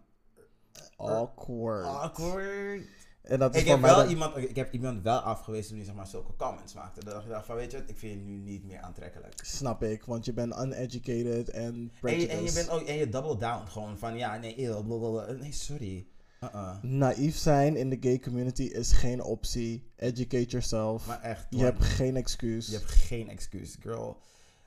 Awkward. 0.96 1.84
awkward. 1.86 2.82
En 3.22 3.38
dat 3.38 3.54
is 3.54 3.60
Ik 3.60 3.66
heb, 3.68 3.80
mij 3.80 3.90
wel 3.90 3.98
dan- 3.98 4.08
iemand, 4.08 4.36
ik 4.36 4.56
heb 4.56 4.72
iemand 4.72 5.02
wel 5.02 5.18
afgewezen 5.18 5.68
toen 5.68 5.76
hij 5.76 5.86
zeg 5.86 5.94
maar, 5.94 6.06
zulke 6.06 6.36
comments 6.36 6.74
maakte. 6.74 7.04
Dat 7.04 7.22
ik 7.22 7.28
dacht 7.28 7.46
van, 7.46 7.54
weet 7.56 7.70
je 7.70 7.78
wat, 7.80 7.88
ik 7.90 7.98
vind 7.98 8.12
je 8.20 8.26
nu 8.26 8.36
niet 8.36 8.64
meer 8.64 8.80
aantrekkelijk. 8.80 9.34
Snap 9.44 9.82
ik, 9.82 10.04
want 10.04 10.24
je 10.24 10.32
bent 10.32 10.56
uneducated 10.58 11.50
en 11.50 11.62
En 11.64 11.82
je, 11.82 11.90
prejudiced. 12.00 12.30
en 12.38 12.44
je 12.44 12.52
bent 12.52 12.68
ook, 12.68 12.82
en 12.82 12.94
je 12.94 13.08
double 13.08 13.36
down 13.36 13.66
gewoon 13.66 13.98
van, 13.98 14.16
ja, 14.16 14.36
nee, 14.36 14.62
eeuw, 14.62 14.82
blablabla. 14.82 15.32
nee, 15.32 15.52
sorry. 15.52 16.06
Uh-uh. 16.44 16.82
Naïef 16.82 17.36
zijn 17.36 17.76
in 17.76 17.90
de 17.90 17.96
gay 18.00 18.18
community 18.18 18.62
is 18.62 18.92
geen 18.92 19.22
optie. 19.22 19.90
Educate 19.96 20.46
yourself. 20.46 21.06
Maar 21.06 21.20
echt, 21.22 21.46
je 21.50 21.62
hebt 21.62 21.84
geen 21.84 22.16
excuus. 22.16 22.66
je 22.66 22.76
hebt 22.76 22.90
geen 22.90 23.28
excuus, 23.28 23.76
girl. 23.80 24.20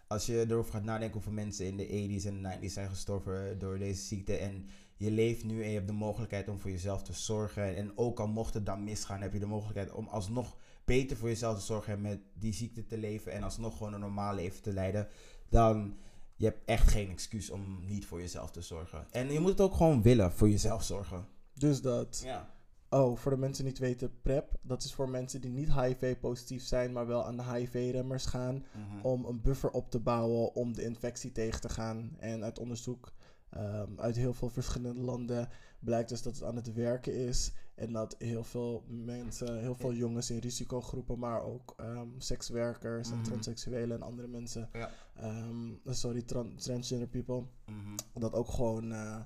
Als 0.07 0.25
je 0.25 0.45
erover 0.49 0.71
gaat 0.71 0.83
nadenken 0.83 1.13
hoeveel 1.13 1.31
mensen 1.31 1.65
in 1.65 1.77
de 1.77 1.87
80s 1.87 2.27
en 2.27 2.59
90s 2.59 2.73
zijn 2.73 2.89
gestorven 2.89 3.59
door 3.59 3.77
deze 3.77 4.01
ziekte. 4.01 4.37
En 4.37 4.65
je 4.95 5.11
leeft 5.11 5.43
nu 5.43 5.63
en 5.63 5.69
je 5.69 5.75
hebt 5.75 5.87
de 5.87 5.93
mogelijkheid 5.93 6.49
om 6.49 6.59
voor 6.59 6.71
jezelf 6.71 7.03
te 7.03 7.13
zorgen. 7.13 7.75
En 7.75 7.97
ook 7.97 8.19
al 8.19 8.27
mocht 8.27 8.53
het 8.53 8.65
dan 8.65 8.83
misgaan, 8.83 9.21
heb 9.21 9.33
je 9.33 9.39
de 9.39 9.45
mogelijkheid 9.45 9.91
om 9.91 10.07
alsnog 10.07 10.57
beter 10.85 11.17
voor 11.17 11.29
jezelf 11.29 11.57
te 11.57 11.65
zorgen 11.65 11.93
en 11.93 12.01
met 12.01 12.19
die 12.33 12.53
ziekte 12.53 12.85
te 12.85 12.97
leven. 12.97 13.31
En 13.31 13.43
alsnog 13.43 13.77
gewoon 13.77 13.93
een 13.93 13.99
normaal 13.99 14.35
leven 14.35 14.61
te 14.61 14.73
leiden. 14.73 15.07
Dan 15.49 15.97
je 16.35 16.45
hebt 16.45 16.65
echt 16.65 16.87
geen 16.91 17.09
excuus 17.09 17.49
om 17.49 17.79
niet 17.85 18.05
voor 18.05 18.19
jezelf 18.19 18.51
te 18.51 18.61
zorgen. 18.61 19.07
En 19.11 19.31
je 19.31 19.39
moet 19.39 19.49
het 19.49 19.61
ook 19.61 19.75
gewoon 19.75 20.01
willen, 20.01 20.31
voor 20.31 20.49
jezelf 20.49 20.83
zorgen. 20.83 21.27
Dus 21.57 21.81
dat. 21.81 22.21
Ja. 22.23 22.55
Oh, 22.89 23.17
voor 23.17 23.31
de 23.31 23.37
mensen 23.37 23.63
die 23.63 23.71
niet 23.73 23.81
weten, 23.81 24.21
PrEP, 24.21 24.51
dat 24.61 24.83
is 24.83 24.93
voor 24.93 25.09
mensen 25.09 25.41
die 25.41 25.51
niet 25.51 25.73
HIV-positief 25.73 26.63
zijn, 26.63 26.91
maar 26.91 27.07
wel 27.07 27.25
aan 27.25 27.37
de 27.37 27.43
HIV-remmers 27.43 28.25
gaan. 28.25 28.55
Mhm. 28.55 29.05
Om 29.05 29.25
een 29.25 29.41
buffer 29.41 29.69
op 29.71 29.91
te 29.91 29.99
bouwen 29.99 30.55
om 30.55 30.73
de 30.73 30.83
infectie 30.83 31.31
tegen 31.31 31.61
te 31.61 31.69
gaan. 31.69 32.15
En 32.19 32.43
uit 32.43 32.59
onderzoek 32.59 33.13
ehm, 33.49 33.91
uit 33.99 34.15
heel 34.15 34.33
veel 34.33 34.49
verschillende 34.49 35.01
landen 35.01 35.49
blijkt 35.79 36.09
dus 36.09 36.21
dat 36.21 36.35
het 36.35 36.43
aan 36.43 36.55
het 36.55 36.73
werken 36.73 37.13
is. 37.15 37.51
En 37.75 37.91
dat 37.93 38.15
heel 38.17 38.43
veel 38.43 38.83
mensen, 38.87 39.59
heel 39.59 39.75
veel 39.75 39.93
jongens 39.93 40.29
in 40.31 40.37
risicogroepen, 40.39 41.19
maar 41.19 41.43
ook 41.43 41.73
ehm, 41.77 42.07
sekswerkers 42.17 43.09
en 43.11 43.15
Mhm. 43.17 43.23
transseksuelen 43.25 43.97
en 43.97 44.03
andere 44.03 44.27
mensen, 44.27 44.69
Ja. 44.73 44.89
ehm, 45.15 45.71
sorry, 45.85 46.21
tran- 46.21 46.55
transgender 46.55 47.07
people, 47.07 47.43
Mhm. 47.65 47.95
dat 48.13 48.33
ook 48.33 48.47
gewoon 48.47 48.91
eh, 48.91 49.19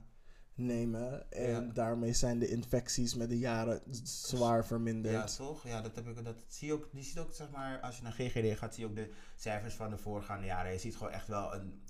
nemen. 0.61 1.31
En 1.31 1.49
Ja. 1.49 1.59
daarmee 1.73 2.13
zijn 2.13 2.39
de 2.39 2.47
infecties 2.47 3.15
met 3.15 3.29
de 3.29 3.39
jaren 3.39 3.81
zwaar 4.03 4.57
Ja, 4.57 4.63
verminderd. 4.63 5.35
toch? 5.35 5.67
Ja, 5.67 5.81
dat 5.81 5.95
heb 5.95 6.07
ik. 6.07 6.23
Dat 6.23 6.35
zie 6.47 6.67
je 6.67 6.73
ook. 6.73 6.87
Die 6.91 7.03
ziet 7.03 7.19
ook, 7.19 7.33
zeg 7.33 7.47
maar, 7.51 7.79
als 7.79 7.97
je 7.97 8.03
naar 8.03 8.11
GGD 8.11 8.57
gaat, 8.57 8.73
zie 8.75 8.83
je 8.83 8.89
ook 8.89 8.95
de 8.95 9.09
cijfers 9.35 9.73
van 9.73 9.89
de 9.89 9.97
voorgaande 9.97 10.45
jaren. 10.45 10.71
Je 10.71 10.79
ziet 10.79 10.95
gewoon 10.95 11.13
echt 11.13 11.27
wel 11.27 11.53
een, 11.55 11.81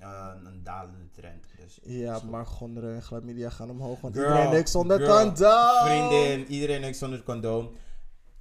een 0.45 0.63
dalende 0.63 1.09
trend. 1.11 1.45
Dus, 1.57 1.79
Ja, 1.83 2.19
maar 2.23 2.45
gonoreu 2.45 2.93
en 2.95 3.01
chlamydia 3.01 3.49
gaan 3.49 3.69
omhoog, 3.69 4.01
want 4.01 4.15
Girl, 4.15 4.27
iedereen 4.29 4.51
niks 4.51 4.71
zonder 4.71 4.97
girl, 4.99 5.17
condoom. 5.25 5.85
Vriendin, 5.85 6.47
iedereen 6.47 6.81
niks 6.81 6.97
zonder 6.97 7.23
condoom. 7.23 7.71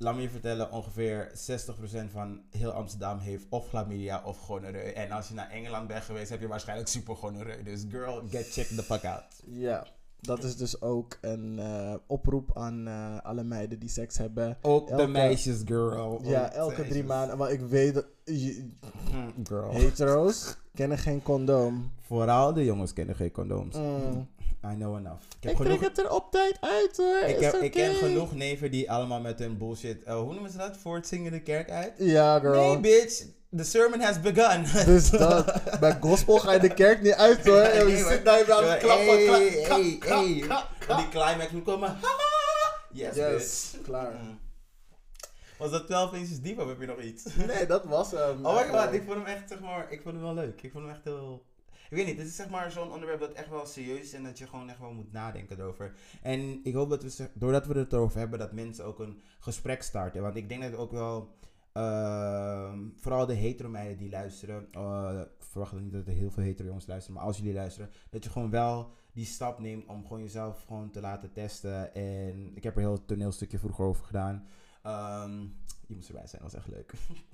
Laat 0.02 0.14
me 0.14 0.22
je 0.22 0.30
vertellen, 0.30 0.70
ongeveer 0.72 1.30
60% 1.34 2.10
van 2.10 2.42
heel 2.50 2.70
Amsterdam 2.70 3.18
heeft 3.18 3.46
of 3.48 3.68
chlamydia 3.68 4.22
of 4.24 4.38
gonoreu. 4.38 4.92
En 4.92 5.10
als 5.10 5.28
je 5.28 5.34
naar 5.34 5.50
Engeland 5.50 5.88
bent 5.88 6.02
geweest, 6.04 6.30
heb 6.30 6.40
je 6.40 6.46
waarschijnlijk 6.48 6.88
super 6.88 7.16
gonoreu. 7.16 7.62
Dus 7.62 7.84
girl, 7.88 8.22
get 8.30 8.52
check 8.52 8.66
the 8.66 8.82
fuck 8.82 9.04
out. 9.04 9.24
Ja, 9.46 9.86
dat 10.20 10.44
is 10.44 10.56
dus 10.56 10.80
ook 10.82 11.18
een 11.20 11.58
eh, 11.58 11.94
oproep 12.06 12.50
aan 12.56 12.86
eh, 12.88 13.16
alle 13.22 13.42
meiden 13.42 13.78
die 13.78 13.88
seks 13.88 14.18
hebben. 14.18 14.58
Ook 14.62 14.96
de 14.96 15.06
meisjes, 15.06 15.62
girl. 15.64 16.20
ja, 16.22 16.48
de 16.48 16.54
elke 16.54 16.86
drie 16.86 17.04
maanden. 17.04 17.38
Maar 17.38 17.50
ik 17.52 17.60
weet 17.60 17.94
dat 17.94 18.06
Mm, 19.12 19.34
Girl. 19.44 19.70
hetero's 19.70 20.56
kennen 20.74 20.98
geen 20.98 21.22
condoom. 21.22 21.92
Vooral 22.00 22.52
de 22.52 22.64
jongens 22.64 22.92
kennen 22.92 23.14
geen 23.14 23.30
condooms. 23.30 23.76
Mm. 23.76 24.28
I 24.72 24.74
know 24.74 24.96
enough. 24.96 25.22
Ik 25.22 25.36
Ik, 25.40 25.48
heb 25.48 25.56
genoeg 25.56 25.76
trek 25.78 25.88
het 25.88 25.98
er 25.98 26.10
op 26.12 26.30
tijd 26.30 26.56
uit 26.60 26.96
hoor. 26.96 27.22
Ik, 27.28 27.40
heb, 27.40 27.54
ik 27.54 27.70
ken 27.70 27.94
genoeg 27.94 28.34
neven 28.34 28.70
die 28.70 28.90
allemaal 28.90 29.20
met 29.20 29.38
hun 29.38 29.58
bullshit. 29.58 30.02
eh, 30.02 30.14
hoe 30.20 30.32
noemen 30.32 30.50
ze 30.50 30.56
dat? 30.58 30.76
Voortzingen 30.76 31.32
de 31.32 31.40
kerk 31.42 31.70
uit? 31.70 31.92
Ja, 31.98 32.38
girl. 32.38 32.54
Nee, 32.72 32.80
bitch. 32.80 33.24
The 33.56 33.64
sermon 33.64 34.00
has 34.00 34.20
begun. 34.20 34.64
Dus 34.92 35.10
dat, 35.10 35.62
bij 35.80 35.96
gospel 36.00 36.38
ga 36.38 36.52
je 36.52 36.60
de 36.60 36.74
kerk 36.74 37.02
niet 37.02 37.12
uit 37.14 37.46
hoor. 37.46 37.62
Nee, 37.74 37.86
je 37.86 38.04
zit 38.08 38.24
daar 38.24 38.52
aan 38.52 38.64
het 38.64 38.78
klappen. 38.78 39.06
hey, 39.06 39.26
klap, 39.64 39.78
hey, 39.78 39.96
klap, 39.98 40.24
hey. 40.24 40.38
klap, 40.78 40.98
die 40.98 41.08
climax 41.08 41.50
moet 41.50 41.64
komen. 41.64 41.96
Yes, 42.92 43.14
Yes, 43.14 43.70
bitch. 43.72 43.84
klaar. 43.84 44.12
Mm. 44.12 44.38
Was 45.58 45.70
dat 45.70 45.86
12 45.86 46.12
inches 46.12 46.40
diep 46.40 46.58
of 46.58 46.68
heb 46.68 46.80
je 46.80 46.86
nog 46.86 47.00
iets? 47.00 47.24
Nee, 47.46 47.66
dat 47.66 47.84
was 47.84 48.10
hem. 48.10 48.46
Oh 48.46 48.56
my 48.56 48.78
god, 48.78 48.92
ik 48.92 49.02
vond 49.02 49.16
hem 49.16 49.26
echt, 49.26 49.48
zeg 49.48 49.60
maar, 49.60 49.92
ik 49.92 50.02
vond 50.02 50.14
hem 50.14 50.24
wel 50.24 50.34
leuk. 50.34 50.62
Ik 50.62 50.72
vond 50.72 50.84
hem 50.84 50.94
echt 50.94 51.04
heel... 51.04 51.46
Ik 51.90 51.96
weet 51.96 52.06
niet, 52.06 52.18
het 52.18 52.26
is 52.26 52.36
zeg 52.36 52.48
maar 52.48 52.70
zo'n 52.70 52.92
onderwerp 52.92 53.20
dat 53.20 53.32
echt 53.32 53.48
wel 53.48 53.66
serieus 53.66 54.00
is 54.00 54.12
en 54.12 54.22
dat 54.24 54.38
je 54.38 54.46
gewoon 54.46 54.68
echt 54.68 54.78
wel 54.78 54.92
moet 54.92 55.12
nadenken 55.12 55.58
erover. 55.58 55.94
En 56.22 56.60
ik 56.62 56.74
hoop 56.74 56.90
dat 56.90 57.02
we, 57.02 57.30
doordat 57.34 57.66
we 57.66 57.78
het 57.78 57.92
erover 57.92 58.18
hebben, 58.18 58.38
dat 58.38 58.52
mensen 58.52 58.84
ook 58.84 58.98
een 58.98 59.22
gesprek 59.38 59.82
starten. 59.82 60.22
Want 60.22 60.36
ik 60.36 60.48
denk 60.48 60.62
dat 60.62 60.76
ook 60.76 60.92
wel, 60.92 61.38
ehm, 61.72 62.78
vooral 62.96 63.26
de 63.26 63.34
hetero 63.34 63.68
meiden 63.68 63.96
die 63.98 64.10
luisteren, 64.10 64.68
eh, 64.72 65.20
ik 65.20 65.44
verwacht 65.44 65.72
niet 65.72 65.92
dat 65.92 66.06
er 66.06 66.12
heel 66.12 66.30
veel 66.30 66.42
hetero 66.42 66.66
jongens 66.66 66.86
luisteren, 66.86 67.16
maar 67.16 67.26
als 67.26 67.36
jullie 67.36 67.54
luisteren, 67.54 67.90
dat 68.10 68.24
je 68.24 68.30
gewoon 68.30 68.50
wel 68.50 68.90
die 69.12 69.24
stap 69.24 69.58
neemt 69.58 69.86
om 69.86 70.02
gewoon 70.02 70.22
jezelf 70.22 70.64
gewoon 70.66 70.90
te 70.90 71.00
laten 71.00 71.32
testen. 71.32 71.94
En 71.94 72.56
ik 72.56 72.62
heb 72.62 72.76
er 72.76 72.82
een 72.82 72.88
heel 72.88 73.04
toneelstukje 73.04 73.58
vroeger 73.58 73.84
over 73.84 74.04
gedaan. 74.04 74.46
Ehm, 74.82 75.40
je 75.86 75.94
moest 75.94 76.08
erbij 76.08 76.26
zijn, 76.26 76.42
dat 76.42 76.52
was 76.52 76.60
echt 76.60 76.70
leuk. 76.70 76.92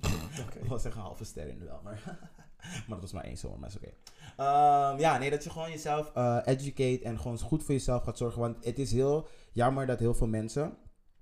Ik 0.61 0.69
was 0.69 0.85
echt 0.85 0.95
een 0.95 1.01
halve 1.01 1.23
ster 1.23 1.47
in 1.47 1.65
wel, 1.65 1.79
maar, 1.83 2.01
maar 2.61 2.83
dat 2.87 3.01
was 3.01 3.11
maar 3.11 3.23
één 3.23 3.37
zomer, 3.37 3.59
maar 3.59 3.69
is 3.69 3.75
oké. 3.75 3.91
Ehm, 4.37 4.99
ja, 4.99 5.17
nee, 5.17 5.29
dat 5.29 5.43
je 5.43 5.49
gewoon 5.49 5.71
jezelf 5.71 6.11
eh, 6.13 6.37
educate 6.45 7.03
en 7.03 7.19
gewoon 7.19 7.39
goed 7.39 7.63
voor 7.63 7.73
jezelf 7.73 8.03
gaat 8.03 8.17
zorgen. 8.17 8.41
Want 8.41 8.65
het 8.65 8.79
is 8.79 8.91
heel 8.91 9.27
jammer 9.51 9.85
dat 9.85 9.99
heel 9.99 10.13
veel 10.13 10.27
mensen, 10.27 10.77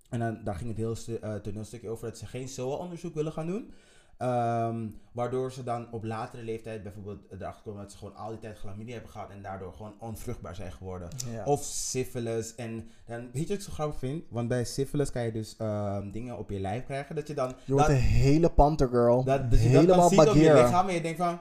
en 0.10 0.20
dan, 0.20 0.44
daar 0.44 0.56
ging 0.56 0.70
het 0.70 0.78
heel 0.78 1.18
eh, 1.22 1.36
toneelstukje 1.36 1.90
over, 1.90 2.08
dat 2.08 2.18
ze 2.18 2.26
geen 2.26 2.48
SOA-onderzoek 2.48 3.14
willen 3.14 3.32
gaan 3.32 3.48
doen. 3.48 3.74
Ehm, 4.18 4.88
waardoor 5.12 5.52
ze 5.52 5.64
dan 5.64 5.88
op 5.92 6.04
latere 6.04 6.44
leeftijd 6.44 6.84
bijvoorbeeld 6.84 7.20
erachter 7.32 7.64
komen 7.64 7.82
dat 7.82 7.92
ze 7.92 7.98
gewoon 7.98 8.16
al 8.16 8.30
die 8.30 8.40
tijd 8.40 8.58
chlamydia 8.58 8.94
hebben 8.94 9.12
gehad 9.12 9.30
en 9.30 9.42
daardoor 9.42 9.74
gewoon 9.74 9.94
onvruchtbaar 10.00 10.56
zijn 10.56 10.72
geworden. 10.72 11.10
Ja. 11.32 11.44
Of 11.46 11.64
syphilis. 11.64 12.56
En 12.56 12.90
dan, 13.06 13.20
weet 13.20 13.42
je 13.42 13.48
wat 13.48 13.58
ik 13.58 13.62
zo 13.62 13.72
grappig 13.72 14.00
vind? 14.00 14.24
Want 14.30 14.48
bij 14.48 14.64
syphilis 14.64 15.12
kan 15.12 15.24
je 15.24 15.32
dus 15.32 15.56
ehm, 15.58 16.12
dingen 16.12 16.38
op 16.38 16.50
je 16.50 16.60
lijf 16.60 16.86
krijgen. 16.86 17.16
Dat 17.16 17.28
je 17.28 17.34
dan. 17.34 17.54
je 17.66 17.74
wordt 17.74 17.88
dat, 17.88 17.96
een 17.96 18.02
hele 18.04 18.50
panter 18.50 18.88
girl. 18.88 19.24
dat, 19.24 19.52
dat 19.52 19.62
je 19.62 19.66
dat 19.66 19.74
dan 19.74 19.82
Helemaal 19.82 20.10
ziet 20.10 20.20
op 20.20 20.36
je 20.36 20.54
lichaam 20.54 20.88
en 20.88 20.94
je 20.94 21.02
denkt 21.02 21.18
van. 21.18 21.40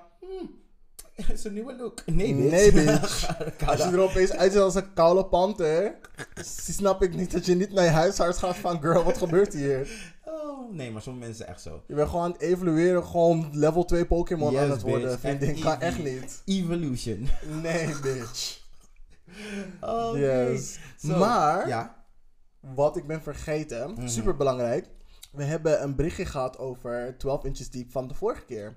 Hmm, 1.15 1.35
is 1.35 1.45
een 1.45 1.53
nieuwe 1.53 1.77
look. 1.77 2.03
Nee, 2.07 2.35
bitch. 2.35 2.51
Nee, 2.51 2.73
bitch. 2.73 3.37
Als 3.67 3.79
je 3.79 3.85
er 3.91 3.99
opeens 4.01 4.33
uitziet 4.33 4.61
als 4.61 4.75
een 4.75 4.93
koude 4.95 5.25
panter, 5.25 5.95
snap 6.67 7.03
ik 7.03 7.15
niet 7.15 7.33
dat 7.33 7.47
je 7.47 7.55
niet 7.55 7.73
naar 7.73 7.85
je 7.85 7.91
huisarts 7.91 8.39
gaat 8.39 8.57
van 8.57 8.81
girl, 8.81 9.05
wat 9.05 9.19
gebeurt 9.19 9.53
hier? 9.53 10.13
Oh, 10.25 10.73
nee, 10.73 10.91
maar 10.91 11.03
sommige 11.03 11.27
mensen 11.27 11.47
echt 11.47 11.61
zo. 11.63 11.83
Je 11.87 11.95
bent 11.95 12.09
gewoon 12.09 12.25
aan 12.25 12.33
het 12.33 12.41
evalueren, 12.41 13.05
gewoon 13.05 13.49
level 13.53 13.85
2 13.85 14.07
Pokémon 14.07 14.53
Yes, 14.53 14.61
aan 14.61 14.71
het 14.71 14.83
worden. 14.83 15.19
Vriendin, 15.19 15.49
Echt 15.51 15.61
kan 15.61 15.81
echt 15.81 15.99
niet. 16.05 16.43
Evolution. 16.45 17.29
Nee, 17.63 17.87
bitch. 18.03 18.61
Oh, 19.81 20.17
Yes. 20.19 20.79
Maar, 21.03 21.69
Ja. 21.69 22.05
wat 22.61 22.97
ik 22.97 23.07
ben 23.07 23.23
vergeten, 23.23 23.91
Mhm. 23.91 24.09
super 24.09 24.37
belangrijk. 24.37 24.87
We 25.35 25.45
hebben 25.45 25.83
een 25.83 25.95
berichtje 25.95 26.25
gehad 26.25 26.59
over 26.59 27.15
12 27.19 27.45
inches 27.45 27.71
deep 27.71 27.91
van 27.91 28.09
de 28.09 28.15
vorige 28.15 28.45
keer. 28.45 28.75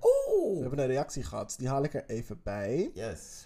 We 0.54 0.58
hebben 0.62 0.80
een 0.80 0.88
reactie 0.88 1.24
gehad, 1.24 1.56
die 1.58 1.68
haal 1.68 1.84
ik 1.84 1.94
er 1.94 2.06
even 2.08 2.40
bij. 2.44 2.92
Yes. 2.94 3.46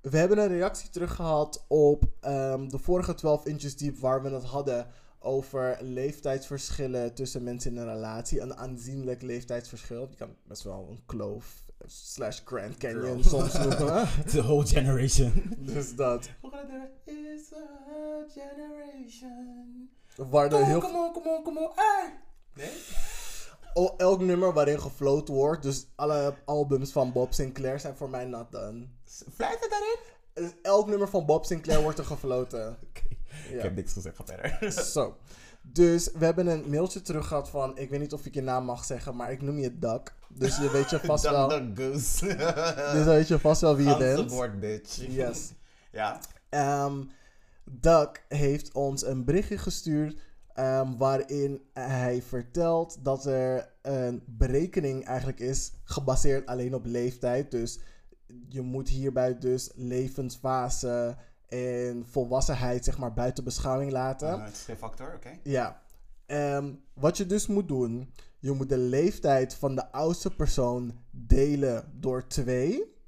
We 0.00 0.16
hebben 0.16 0.38
een 0.38 0.48
reactie 0.48 0.90
terug 0.90 1.14
gehad 1.14 1.64
op 1.68 2.04
ehm, 2.20 2.68
de 2.68 2.78
vorige 2.78 3.14
12 3.14 3.46
inches 3.46 3.76
deep 3.76 3.98
waar 3.98 4.22
we 4.22 4.28
het 4.28 4.44
hadden 4.44 4.86
over 5.18 5.78
leeftijdsverschillen 5.80 7.14
tussen 7.14 7.42
mensen 7.42 7.70
in 7.70 7.76
een 7.76 7.92
relatie. 7.94 8.40
Een 8.40 8.56
aanzienlijk 8.56 9.22
leeftijdsverschil. 9.22 10.08
Je 10.10 10.16
kan 10.16 10.36
best 10.46 10.62
wel 10.62 10.86
een 10.90 11.02
kloof 11.06 11.64
slash 11.86 12.40
Grand 12.44 12.76
Canyon 12.76 13.24
Girl. 13.24 13.40
soms 13.40 13.52
noemen. 13.78 14.08
The 14.26 14.42
whole 14.42 14.66
generation. 14.66 15.32
dus 15.58 15.96
dat. 15.96 16.28
Is 17.04 17.52
a 17.52 18.26
generation. 18.28 19.90
Waar 20.16 20.44
er 20.44 20.50
Kom 20.50 20.62
heel 20.64 20.74
on, 20.74 20.80
kom 20.82 20.96
on, 20.96 21.12
kom 21.12 21.26
on, 21.26 21.42
kom 21.42 21.56
on. 21.58 21.68
Ah. 21.74 22.04
Nee? 22.54 22.70
o- 23.74 23.94
elk 23.96 24.20
nummer 24.20 24.52
waarin 24.52 24.80
gefloat 24.80 25.28
wordt. 25.28 25.62
Dus 25.62 25.86
alle 25.96 26.34
albums 26.44 26.92
van 26.92 27.12
Bob 27.12 27.32
Sinclair 27.34 27.80
zijn 27.80 27.96
voor 27.96 28.10
mij 28.10 28.24
not 28.24 28.52
done. 28.52 28.86
Fluit 29.34 29.58
het 29.60 29.70
daarin? 29.70 29.96
Dus 30.34 30.50
elk 30.62 30.86
nummer 30.88 31.08
van 31.08 31.26
Bob 31.26 31.44
Sinclair 31.44 31.82
wordt 31.82 31.98
er 31.98 32.04
gefloten. 32.04 32.68
Oké. 32.88 33.02
Ja. 33.50 33.56
Ik 33.56 33.62
heb 33.62 33.74
niks 33.74 33.92
gezegd, 33.92 34.16
ga 34.16 34.24
verder. 34.24 34.72
Zo. 34.92 35.16
Dus 35.62 36.10
we 36.14 36.24
hebben 36.24 36.46
een 36.46 36.70
mailtje 36.70 37.02
terug 37.02 37.26
gehad 37.26 37.48
van, 37.50 37.78
ik 37.78 37.90
weet 37.90 38.00
niet 38.00 38.12
of 38.12 38.26
ik 38.26 38.34
je 38.34 38.42
naam 38.42 38.64
mag 38.64 38.84
zeggen, 38.84 39.16
maar 39.16 39.32
ik 39.32 39.42
noem 39.42 39.58
je 39.58 39.78
Duck. 39.78 40.14
Dus 40.28 40.56
je 40.56 40.70
weet 40.70 40.90
je 40.90 40.98
vast 41.04 41.24
wel, 41.30 41.48
Duck, 41.48 41.62
goose. 41.78 42.26
dus 42.26 43.04
dan 43.04 43.14
weet 43.14 43.28
je 43.28 43.38
vast 43.38 43.60
wel 43.60 43.76
wie 43.76 43.88
je 43.88 43.96
bent. 43.96 44.60
bitch. 44.60 44.96
Yes. 45.08 45.52
Ja. 45.92 46.20
Ehm 46.48 47.02
Duck 47.70 48.24
heeft 48.28 48.72
ons 48.72 49.06
een 49.06 49.24
berichtje 49.24 49.58
gestuurd 49.58 50.20
ehm, 50.54 50.96
waarin 50.96 51.62
hij 51.72 52.22
vertelt 52.22 53.04
dat 53.04 53.26
er 53.26 53.72
een 53.82 54.22
berekening 54.26 55.04
eigenlijk 55.04 55.40
is 55.40 55.72
gebaseerd 55.84 56.46
alleen 56.46 56.74
op 56.74 56.86
leeftijd. 56.86 57.50
Dus 57.50 57.78
je 58.48 58.60
moet 58.60 58.88
hierbij 58.88 59.38
dus 59.38 59.70
levensfase 59.74 61.16
en 61.48 62.06
volwassenheid 62.06 62.84
zeg 62.84 62.98
maar 62.98 63.12
buiten 63.12 63.44
beschouwing 63.44 63.92
laten. 63.92 64.28
Uh, 64.28 64.44
het 64.44 64.54
is 64.54 64.62
geen 64.62 64.76
factor, 64.76 65.14
oké. 65.14 65.38
Ja. 65.42 65.82
Ehm, 66.26 66.72
wat 66.94 67.16
je 67.16 67.26
dus 67.26 67.46
moet 67.46 67.68
doen, 67.68 68.12
je 68.38 68.52
moet 68.52 68.68
de 68.68 68.78
leeftijd 68.78 69.54
van 69.54 69.74
de 69.74 69.92
oudste 69.92 70.30
persoon 70.30 70.98
delen 71.10 71.92
door 71.94 72.26
twee. 72.26 72.98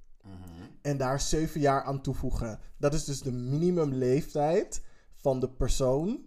En 0.83 0.97
daar 0.97 1.21
zeven 1.21 1.61
jaar 1.61 1.83
aan 1.83 2.01
toevoegen. 2.03 2.59
Dat 2.77 2.95
is 2.95 3.05
dus 3.05 3.21
de 3.23 3.33
minimumleeftijd 3.33 4.83
van 5.17 5.41
de 5.41 5.49
persoon. 5.51 6.21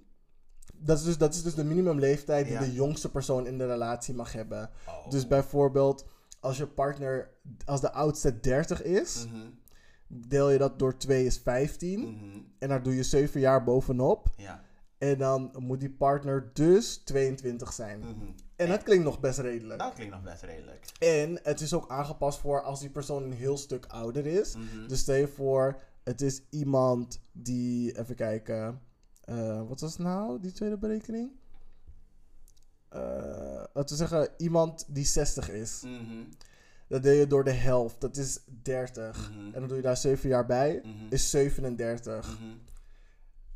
Dat 0.73 0.97
is 0.97 1.03
dus, 1.03 1.17
dat 1.17 1.33
is 1.33 1.43
dus 1.43 1.55
de 1.55 1.63
minimumleeftijd 1.63 2.45
die 2.45 2.53
Ja. 2.53 2.59
de 2.59 2.73
jongste 2.73 3.11
persoon 3.11 3.47
in 3.47 3.57
de 3.57 3.65
relatie 3.67 4.13
mag 4.13 4.31
hebben. 4.33 4.69
Oh. 4.87 5.09
Dus 5.09 5.27
bijvoorbeeld, 5.27 6.05
als 6.39 6.57
je 6.57 6.67
partner, 6.67 7.29
als 7.65 7.81
de 7.81 7.91
oudste 7.91 8.39
30 8.39 8.83
is, 8.83 9.25
Mhm. 9.27 9.47
deel 10.07 10.49
je 10.49 10.57
dat 10.57 10.79
door 10.79 10.97
2 10.97 11.25
is 11.25 11.37
15. 11.37 11.99
Mhm. 11.99 12.39
En 12.59 12.69
daar 12.69 12.83
doe 12.83 12.95
je 12.95 13.03
7 13.03 13.39
jaar 13.39 13.63
bovenop. 13.63 14.29
Ja. 14.37 14.63
En 14.97 15.17
dan 15.17 15.51
moet 15.57 15.79
die 15.79 15.91
partner 15.91 16.49
dus 16.53 16.97
22 16.97 17.73
zijn. 17.73 17.99
Mhm. 17.99 18.25
En 18.55 18.69
dat 18.69 18.83
klinkt 18.83 19.03
nog 19.03 19.19
best 19.19 19.39
redelijk. 19.39 19.79
Dat 19.79 19.93
klinkt 19.93 20.13
nog 20.13 20.23
best 20.23 20.43
redelijk. 20.43 20.85
En 20.99 21.39
het 21.43 21.61
is 21.61 21.73
ook 21.73 21.89
aangepast 21.89 22.39
voor 22.39 22.61
als 22.63 22.79
die 22.79 22.89
persoon 22.89 23.23
een 23.23 23.33
heel 23.33 23.57
stuk 23.57 23.85
ouder 23.85 24.25
is. 24.25 24.55
Mhm. 24.55 24.87
Dus 24.87 24.99
stel 24.99 25.15
je 25.15 25.27
voor, 25.27 25.81
het 26.03 26.21
is 26.21 26.41
iemand 26.49 27.19
die, 27.31 27.99
even 27.99 28.15
kijken, 28.15 28.81
eh, 29.21 29.67
wat 29.67 29.79
was 29.79 29.97
nou, 29.97 30.39
die 30.39 30.51
tweede 30.51 30.77
berekening? 30.77 31.31
Eh, 32.89 33.63
laten 33.73 33.97
we 33.97 34.07
zeggen, 34.07 34.29
iemand 34.37 34.85
die 34.89 35.05
60 35.05 35.49
is. 35.49 35.81
Mhm. 35.83 36.23
Dat 36.87 37.03
deel 37.03 37.13
je 37.19 37.27
door 37.27 37.43
de 37.43 37.51
helft, 37.51 38.01
dat 38.01 38.17
is 38.17 38.39
30. 38.61 39.31
Mhm. 39.31 39.45
En 39.45 39.59
dan 39.59 39.67
doe 39.67 39.77
je 39.77 39.83
daar 39.83 39.97
7 39.97 40.29
jaar 40.29 40.45
bij, 40.45 40.81
Mhm. 40.83 41.05
is 41.09 41.29
37. 41.29 42.39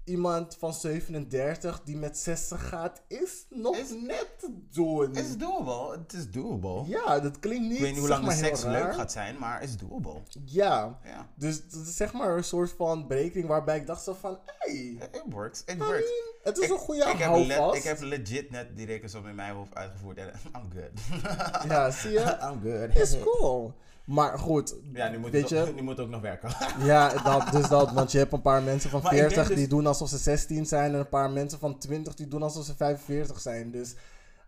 Iemand 0.09 0.55
van 0.59 0.73
37 0.73 1.81
die 1.85 1.97
met 1.97 2.17
60 2.17 2.67
gaat, 2.69 3.01
is 3.07 3.45
nog 3.49 3.75
Is- 3.77 3.89
net 3.89 4.49
doen. 4.71 4.99
Het 5.01 5.17
is 5.17 5.37
doable. 5.37 5.97
Het 5.99 6.13
is 6.13 6.29
doable. 6.31 6.83
Ja, 6.87 7.19
dat 7.19 7.39
klinkt 7.39 7.63
niet. 7.67 7.73
Ik 7.73 7.79
weet 7.79 7.89
niet 7.91 7.99
hoe 7.99 8.07
lang 8.09 8.25
de 8.27 8.31
seks 8.31 8.63
raar. 8.63 8.71
leuk 8.83 8.93
gaat 8.95 9.11
zijn, 9.11 9.37
maar 9.39 9.59
het 9.59 9.69
is 9.69 9.77
doable. 9.77 10.21
Ja, 10.45 10.99
Ja. 11.03 11.29
dus 11.35 11.69
dat 11.69 11.81
is 11.87 11.95
zeg 11.95 12.13
maar 12.13 12.37
een 12.37 12.43
soort 12.43 12.71
van 12.77 13.07
berekening 13.07 13.47
waarbij 13.47 13.77
ik 13.77 13.87
dacht 13.87 14.03
zo 14.03 14.13
van, 14.19 14.39
hey, 14.45 14.97
It 15.11 15.21
works. 15.29 15.63
It 15.65 15.75
I 15.75 15.77
works. 15.77 15.91
mean, 15.91 16.33
het 16.43 16.57
is 16.57 16.63
Ik- 16.65 16.71
een 16.71 16.77
goede 16.77 17.01
ik 17.09 17.17
heb, 17.17 17.35
le- 17.35 17.75
ik 17.75 17.83
heb 17.83 18.01
legit 18.01 18.51
net 18.51 18.75
die 18.77 18.85
rekensom 18.85 19.27
in 19.27 19.35
mijn 19.35 19.53
hoofd 19.55 19.75
uitgevoerd 19.75 20.17
en 20.17 20.27
I'm 20.55 20.71
good. 20.73 21.21
Ja, 21.67 21.91
zie 21.91 22.11
je? 22.11 22.37
I'm 22.51 22.61
good. 22.63 22.95
Is 22.95 23.15
cool. 23.19 23.73
Maar 24.09 24.39
goed, 24.39 24.75
Ja, 24.93 25.09
nu 25.09 25.17
moet, 25.17 25.31
weet 25.31 25.49
het, 25.49 25.59
ook- 25.59 25.67
je, 25.67 25.73
nu 25.79 25.81
moet 25.81 25.97
het 25.97 26.05
ook 26.05 26.11
nog 26.11 26.21
werken. 26.21 26.49
ja, 26.91 27.23
dat, 27.23 27.51
dus 27.51 27.67
dat, 27.69 27.91
want 27.91 28.11
je 28.11 28.17
hebt 28.17 28.33
een 28.33 28.41
paar 28.41 28.63
mensen 28.63 28.89
van 28.89 29.01
Maar 29.01 29.13
ik 29.13 29.19
denk 29.19 29.31
40 29.31 29.47
die 29.55 29.67
dus- 29.67 29.69
doen 29.75 29.87
alsof 29.87 30.09
ze 30.09 30.17
16 30.17 30.65
zijn 30.65 30.93
en 30.93 30.99
een 30.99 31.09
paar 31.09 31.31
mensen 31.31 31.59
van 31.59 31.77
20 31.77 32.15
die 32.15 32.27
doen 32.27 32.43
alsof 32.43 32.65
ze 32.65 32.75
45 32.75 33.39
zijn. 33.39 33.71
Dus 33.71 33.95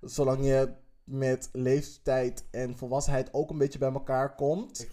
zolang 0.01 0.45
je 0.45 0.73
met 1.03 1.49
leeftijd 1.51 2.45
en 2.51 2.77
volwassenheid 2.77 3.33
ook 3.33 3.49
een 3.49 3.57
beetje 3.57 3.79
bij 3.79 3.91
elkaar 3.91 4.35
komt, 4.35 4.87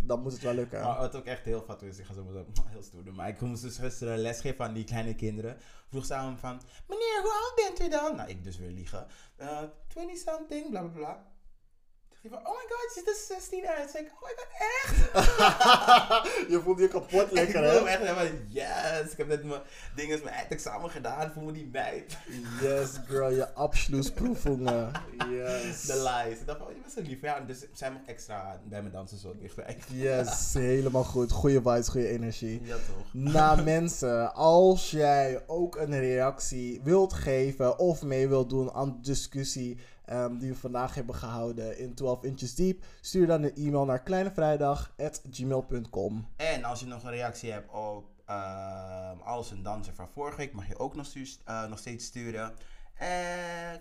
dan 0.00 0.22
moet 0.22 0.32
het 0.32 0.42
wel 0.42 0.54
lukken. 0.54 0.80
Maar 0.80 0.98
wat 0.98 1.16
ook 1.16 1.24
echt 1.24 1.44
heel 1.44 1.62
vat 1.66 1.82
is, 1.82 1.98
ik 1.98 2.04
ga 2.04 2.14
zo 2.14 2.24
meteen 2.24 2.46
heel 2.70 2.82
stoer 2.82 3.04
doen. 3.04 3.14
Maar 3.14 3.28
ik 3.28 3.40
moest 3.40 3.62
dus 3.62 3.78
gisteren 3.78 4.18
lesgeven 4.18 4.64
aan 4.64 4.74
die 4.74 4.84
kleine 4.84 5.14
kinderen. 5.14 5.56
Vroeg 5.88 6.04
ze 6.04 6.14
aan 6.14 6.30
me 6.32 6.38
van, 6.38 6.60
meneer, 6.88 7.20
hoe 7.22 7.32
oud 7.42 7.52
bent 7.76 7.88
u 7.88 7.90
dan? 7.90 8.16
Nou, 8.16 8.28
ik 8.28 8.44
dus 8.44 8.58
weer 8.58 8.70
liegen. 8.70 9.06
Uh, 9.40 9.58
20 9.88 10.18
something, 10.18 10.70
bla 10.70 10.80
bla 10.80 10.90
bla. 10.90 11.30
Hij 12.22 12.30
van, 12.30 12.40
oh 12.40 12.52
my 12.52 12.66
god, 12.68 12.94
je 12.94 13.02
ziet 13.04 13.08
er 13.08 13.36
16 13.36 13.66
uit. 13.66 13.90
Zei 13.90 14.04
ik, 14.04 14.12
oh 14.12 14.22
my 14.22 14.34
god, 14.36 14.48
echt? 14.72 16.50
je 16.52 16.60
voelt 16.60 16.78
je 16.78 16.88
kapot 16.88 17.32
lekker, 17.32 17.64
ik 17.64 17.70
voel 17.70 17.82
me 17.82 17.88
hè? 17.88 17.96
echt 17.96 18.02
helemaal, 18.02 18.38
yes. 18.48 19.12
Ik 19.12 19.18
heb 19.18 19.26
net 19.26 19.44
mijn 19.44 19.60
dingen, 19.94 20.20
mijn 20.24 20.34
eindexamen 20.34 20.90
gedaan 20.90 21.32
voor 21.32 21.42
me 21.42 21.52
die 21.52 21.68
meid. 21.72 22.16
Yes, 22.60 22.90
girl, 23.06 23.30
je 23.30 23.52
abschlussproefungen. 23.54 24.92
Yes. 25.30 25.82
De 25.82 26.22
lies. 26.26 26.38
Ik 26.38 26.46
dacht 26.46 26.58
van, 26.58 26.66
oh, 26.66 26.72
je 26.72 26.80
bent 26.80 26.92
zo 26.92 27.00
lief. 27.00 27.20
Ja, 27.20 27.40
dus 27.40 27.66
zij 27.72 27.92
mag 27.92 28.02
extra 28.06 28.60
bij 28.64 28.82
me 28.82 28.90
dansen 28.90 29.18
zo 29.18 29.36
dichtbij. 29.38 29.78
Yes, 29.86 30.54
helemaal 30.54 31.04
goed. 31.04 31.30
Goede 31.32 31.62
vibes, 31.62 31.88
goede 31.88 32.08
energie. 32.08 32.60
Ja, 32.64 32.74
toch? 32.74 33.06
Nou 33.12 33.62
mensen, 33.62 34.34
als 34.34 34.90
jij 34.90 35.42
ook 35.46 35.76
een 35.76 35.98
reactie 35.98 36.80
wilt 36.82 37.12
geven 37.12 37.78
of 37.78 38.02
mee 38.02 38.28
wilt 38.28 38.50
doen 38.50 38.72
aan 38.72 38.92
de 38.92 39.00
discussie 39.00 39.78
ehm, 40.12 40.38
die 40.38 40.50
we 40.50 40.56
vandaag 40.56 40.94
hebben 40.94 41.14
gehouden 41.14 41.78
in 41.78 41.94
12 41.94 42.22
Inches 42.22 42.54
Deep, 42.54 42.84
stuur 43.00 43.26
dan 43.26 43.42
een 43.42 43.54
e-mail 43.54 43.84
naar 43.84 44.02
kleinevrijdag.gmail.com. 44.02 46.26
En 46.36 46.64
als 46.64 46.80
je 46.80 46.86
nog 46.86 47.04
een 47.04 47.10
reactie 47.10 47.52
hebt 47.52 47.72
op 47.72 48.10
ehm 48.26 49.18
alles 49.24 49.50
en 49.50 49.62
dansen 49.62 49.94
van 49.94 50.08
vorige 50.08 50.36
week, 50.36 50.52
mag 50.52 50.68
je 50.68 50.78
ook 50.78 50.94
nog, 50.96 51.06
stuur, 51.06 51.36
eh, 51.44 51.66
nog 51.66 51.78
steeds 51.78 52.04
sturen. 52.04 52.52
Uh, 53.00 53.08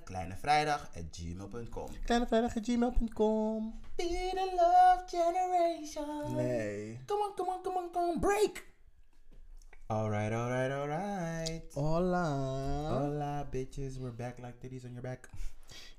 kleinevrijdag.gmail.com 0.04 1.88
Kleinevrijdag.gmail.com. 2.06 3.80
Be 3.96 4.30
the 4.34 4.52
love 4.56 5.04
generation. 5.08 6.36
Nee. 6.36 7.00
Come 7.06 7.24
on, 7.24 7.34
come 7.36 7.52
on, 7.52 7.62
come 7.62 7.78
on, 7.78 7.92
come 7.92 8.12
on, 8.12 8.20
break. 8.20 8.70
Alright, 9.88 10.34
alright, 10.34 10.72
alright. 10.72 11.74
Hola. 11.74 12.28
Hola, 12.90 13.48
bitches. 13.52 13.98
We're 14.00 14.16
back 14.16 14.38
like 14.40 14.54
titties 14.60 14.84
on 14.86 14.92
your 14.92 15.02
back. 15.02 15.30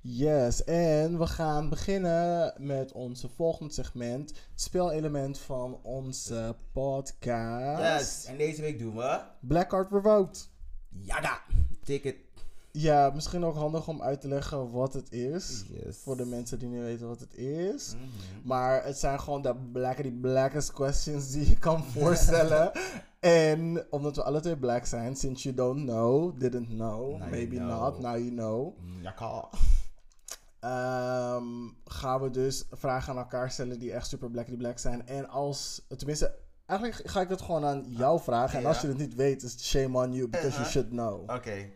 Yes, 0.00 0.64
en 0.64 1.18
we 1.18 1.26
gaan 1.26 1.68
beginnen 1.68 2.54
met 2.58 2.92
onze 2.92 3.28
volgende 3.28 3.72
segment. 3.72 4.28
Het 4.28 4.60
speelelement 4.60 5.38
van 5.38 5.78
onze 5.82 6.56
podcast. 6.72 8.00
Yes, 8.00 8.24
en 8.24 8.36
deze 8.36 8.60
week 8.60 8.78
doen 8.78 8.96
we... 8.96 9.20
Black 9.40 9.68
Card 9.68 9.92
Revoked. 9.92 10.48
Ticket. 11.84 12.16
Ja, 12.74 13.10
misschien 13.14 13.44
ook 13.44 13.54
handig 13.56 13.88
om 13.88 14.02
uit 14.02 14.20
te 14.20 14.28
leggen 14.28 14.70
wat 14.70 14.92
het 14.94 15.12
is. 15.12 15.64
Yes. 15.68 15.96
Voor 15.96 16.16
de 16.16 16.24
mensen 16.24 16.58
die 16.58 16.68
niet 16.68 16.80
weten 16.82 17.08
wat 17.08 17.20
het 17.20 17.34
is. 17.36 17.94
Mhm. 17.94 18.06
Maar 18.48 18.84
het 18.84 18.98
zijn 18.98 19.20
gewoon 19.20 19.42
de 19.42 19.54
blackety 19.72 20.10
blackest 20.10 20.72
questions 20.72 21.30
die 21.30 21.48
je 21.48 21.58
kan 21.58 21.84
voorstellen. 21.98 22.72
en 23.20 23.86
omdat 23.90 24.16
we 24.16 24.22
alle 24.22 24.40
twee 24.40 24.56
black 24.56 24.86
zijn, 24.86 25.16
since 25.16 25.42
you 25.42 25.54
don't 25.54 25.82
know, 25.84 26.38
didn't 26.40 26.68
know, 26.68 27.10
Now 27.10 27.18
you 27.18 27.30
maybe 27.30 27.56
know. 27.56 27.68
not, 27.80 28.00
now 28.00 28.16
you 28.16 28.30
know. 28.30 28.74
Yaga. 29.02 29.48
ehm, 30.60 31.68
gaan 31.84 32.20
we 32.20 32.30
dus 32.30 32.64
vragen 32.70 33.12
aan 33.12 33.18
elkaar 33.18 33.50
stellen 33.50 33.78
die 33.78 33.92
echt 33.92 34.06
super 34.08 34.30
blackety 34.30 34.56
black 34.56 34.78
zijn. 34.78 35.06
En 35.06 35.28
als, 35.28 35.82
tenminste, 35.96 36.34
eigenlijk 36.78 37.10
ga 37.10 37.20
ik 37.20 37.28
dat 37.28 37.40
gewoon 37.40 37.64
aan 37.64 37.84
jou 37.88 38.20
vragen. 38.20 38.58
En 38.58 38.66
als 38.66 38.80
je 38.80 38.88
het 38.88 38.98
niet 38.98 39.14
weet, 39.14 39.42
is 39.42 39.52
het 39.52 39.62
shame 39.62 39.98
on 40.04 40.12
you, 40.12 40.28
because 40.28 40.48
you 40.48 40.52
Uh-huh. 40.66 40.66
should 40.70 40.88
know. 40.88 41.30
Oké. 41.30 41.70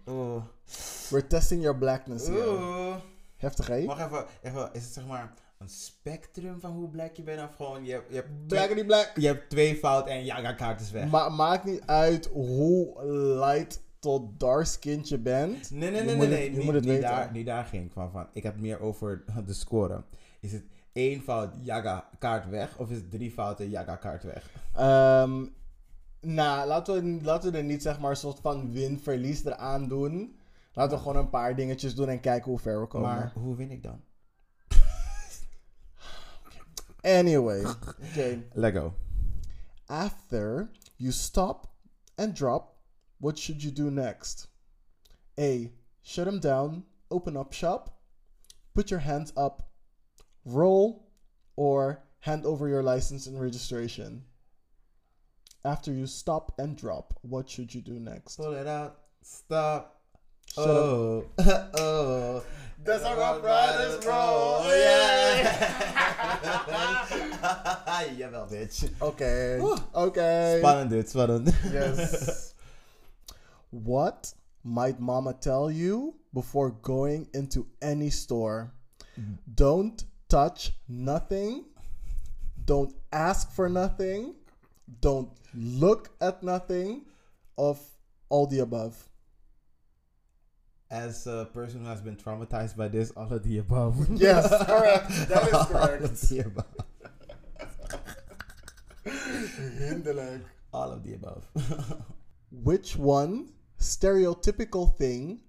We're 1.10 1.26
testing 1.26 1.62
your 1.62 1.78
blackness 1.78 2.26
here. 2.26 2.48
Oeh. 2.50 2.96
Heftig, 3.36 3.66
hè? 3.66 3.84
Wacht 3.84 4.00
even, 4.06 4.24
even, 4.42 4.70
is 4.72 4.84
het 4.84 4.92
zeg 4.92 5.06
maar 5.06 5.32
een 5.58 5.68
spectrum 5.68 6.60
van 6.60 6.70
hoe 6.72 6.88
black 6.88 7.14
je 7.16 7.22
bent 7.22 7.42
of 7.42 7.54
gewoon 7.56 7.84
je, 7.84 7.92
hebt- 7.92 8.08
je, 8.08 8.14
hebt, 8.14 8.86
black. 8.86 9.12
je 9.14 9.26
hebt 9.26 9.50
twee 9.50 9.76
fout 9.76 10.06
en 10.06 10.24
ja, 10.24 10.52
kaart 10.52 10.80
is 10.80 10.90
weg. 10.90 11.06
Ma 11.10 11.28
maakt 11.28 11.64
niet 11.64 11.82
uit 11.86 12.26
hoe 12.32 13.04
light 13.38 13.82
tot 13.98 14.40
dark 14.40 14.66
skinned 14.66 15.08
je 15.08 15.18
bent. 15.18 15.70
nee, 15.70 15.90
nee, 15.90 16.02
nee, 16.02 16.14
nee, 16.16 16.20
het- 16.20 16.30
nee, 16.30 16.44
je 16.50 16.56
niet, 16.56 16.64
moet 16.64 16.74
het 16.74 16.84
niet 16.84 16.92
weten. 16.92 17.08
daar, 17.08 17.32
niet 17.32 17.46
daar 17.46 17.64
ging 17.64 17.84
ik 17.84 17.92
van, 17.92 18.10
van. 18.10 18.26
Ik 18.32 18.42
heb 18.42 18.56
meer 18.60 18.80
over 18.80 19.24
de 19.46 19.52
score. 19.54 20.02
Is 20.40 20.52
het 20.52 20.64
één 20.96 21.20
fout, 21.20 21.54
jaga 21.62 22.08
kaart 22.18 22.48
weg 22.48 22.76
of 22.78 22.90
is 22.90 22.96
het 22.96 23.10
drie 23.10 23.30
fouten, 23.30 23.70
jaga 23.70 23.96
kaart 23.96 24.22
weg? 24.22 24.50
Ehm, 24.74 25.46
nou, 26.20 26.66
laten 26.66 26.94
we, 26.94 27.24
laten 27.24 27.52
we 27.52 27.58
er 27.58 27.64
niet 27.64 27.82
zeg 27.82 28.00
maar 28.00 28.10
een 28.10 28.16
soort 28.16 28.40
van 28.40 28.72
win-verlies 28.72 29.44
eraan 29.44 29.88
doen. 29.88 30.38
Laten 30.72 30.96
we 30.96 31.02
gewoon 31.02 31.16
een 31.16 31.30
paar 31.30 31.56
dingetjes 31.56 31.94
doen 31.94 32.08
en 32.08 32.20
kijken 32.20 32.50
hoe 32.50 32.58
ver 32.58 32.80
we 32.80 32.86
komen. 32.86 33.08
Maar 33.08 33.32
hoe 33.34 33.56
win 33.56 33.70
ik 33.70 33.82
dan? 33.82 34.00
Anyway, 37.00 37.64
okay. 38.10 38.46
Lego. 38.52 38.94
After 39.86 40.70
you 40.96 41.12
stop 41.12 41.66
and 42.16 42.36
drop, 42.36 42.76
what 43.18 43.38
should 43.38 43.62
you 43.62 43.72
do 43.72 43.90
next? 43.90 44.48
A. 45.38 45.70
Shut 46.02 46.24
them 46.24 46.40
down, 46.40 46.84
open 47.08 47.36
up 47.36 47.52
shop, 47.52 47.90
put 48.74 48.90
your 48.90 49.02
hands 49.02 49.32
up, 49.36 49.65
roll, 50.46 51.06
or 51.56 52.02
hand 52.20 52.46
over 52.46 52.68
your 52.68 52.82
license 52.82 53.26
and 53.26 53.38
registration. 53.38 54.22
After 55.64 55.92
you 55.92 56.06
stop 56.06 56.52
and 56.58 56.76
drop, 56.76 57.18
what 57.22 57.50
should 57.50 57.74
you 57.74 57.82
do 57.82 57.98
next? 57.98 58.36
Pull 58.36 58.54
it 58.54 58.66
out, 58.66 58.98
stop. 59.22 60.00
Shut 60.54 60.64
up. 60.64 60.76
oh, 60.76 61.24
oh. 61.78 62.44
That's 62.84 63.02
how 63.02 63.16
Rough 63.16 63.42
Riders 63.42 64.06
oh, 64.06 64.62
roll, 64.62 64.70
yeah! 64.70 65.96
Jawel, 68.16 68.50
bitch. 68.50 68.90
Okay, 69.00 69.58
Oeh. 69.60 69.78
okay. 69.94 70.60
Spannend 70.62 70.90
dit, 70.90 71.06
spannend. 71.06 71.54
Yes. 71.72 72.54
what 73.70 74.32
might 74.62 75.00
mama 75.00 75.34
tell 75.34 75.70
you 75.70 76.14
before 76.32 76.70
going 76.70 77.28
into 77.34 77.66
any 77.82 78.10
store? 78.10 78.72
Mm-hmm. 79.18 79.34
Don't 79.54 80.04
touch 80.28 80.72
nothing. 80.88 81.64
Don't 82.64 82.94
ask 83.12 83.52
for 83.52 83.68
nothing. 83.68 84.34
don't 85.00 85.30
look 85.54 86.10
at 86.20 86.42
nothing, 86.42 87.04
of 87.58 87.80
all 88.28 88.46
the 88.46 88.58
above? 88.60 89.08
As 90.90 91.26
a 91.26 91.48
person 91.52 91.80
who 91.80 91.86
has 91.88 92.00
been 92.00 92.16
traumatized 92.16 92.76
by 92.76 92.86
this, 92.88 93.10
all 93.12 93.32
of 93.32 93.42
the 93.42 93.58
above. 93.58 94.08
Yes, 94.20 94.48
correct. 94.64 95.08
That 95.28 95.42
is 95.42 95.66
correct. 95.70 96.02
all 96.02 96.02
of 96.12 96.20
the 96.22 96.40
above. 96.46 96.66
All 100.72 100.92
of 100.92 101.02
the 101.02 101.14
above. 101.14 101.46
Which 102.50 102.96
one 102.96 103.48
stereotypical 103.80 104.94
thing? 104.96 105.40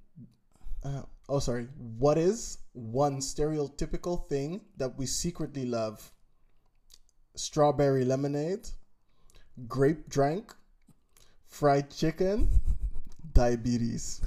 Uh, 0.83 1.03
oh, 1.29 1.39
sorry. 1.39 1.67
What 1.99 2.17
is 2.17 2.57
one 2.77 3.17
stereotypical 3.17 4.27
thing 4.27 4.61
that 4.77 4.97
we 4.97 5.05
secretly 5.05 5.65
love? 5.65 6.11
Strawberry 7.35 8.05
lemonade, 8.05 8.69
grape 9.67 10.07
drink, 10.09 10.53
fried 11.47 11.89
chicken, 11.91 12.49
diabetes. 13.33 14.21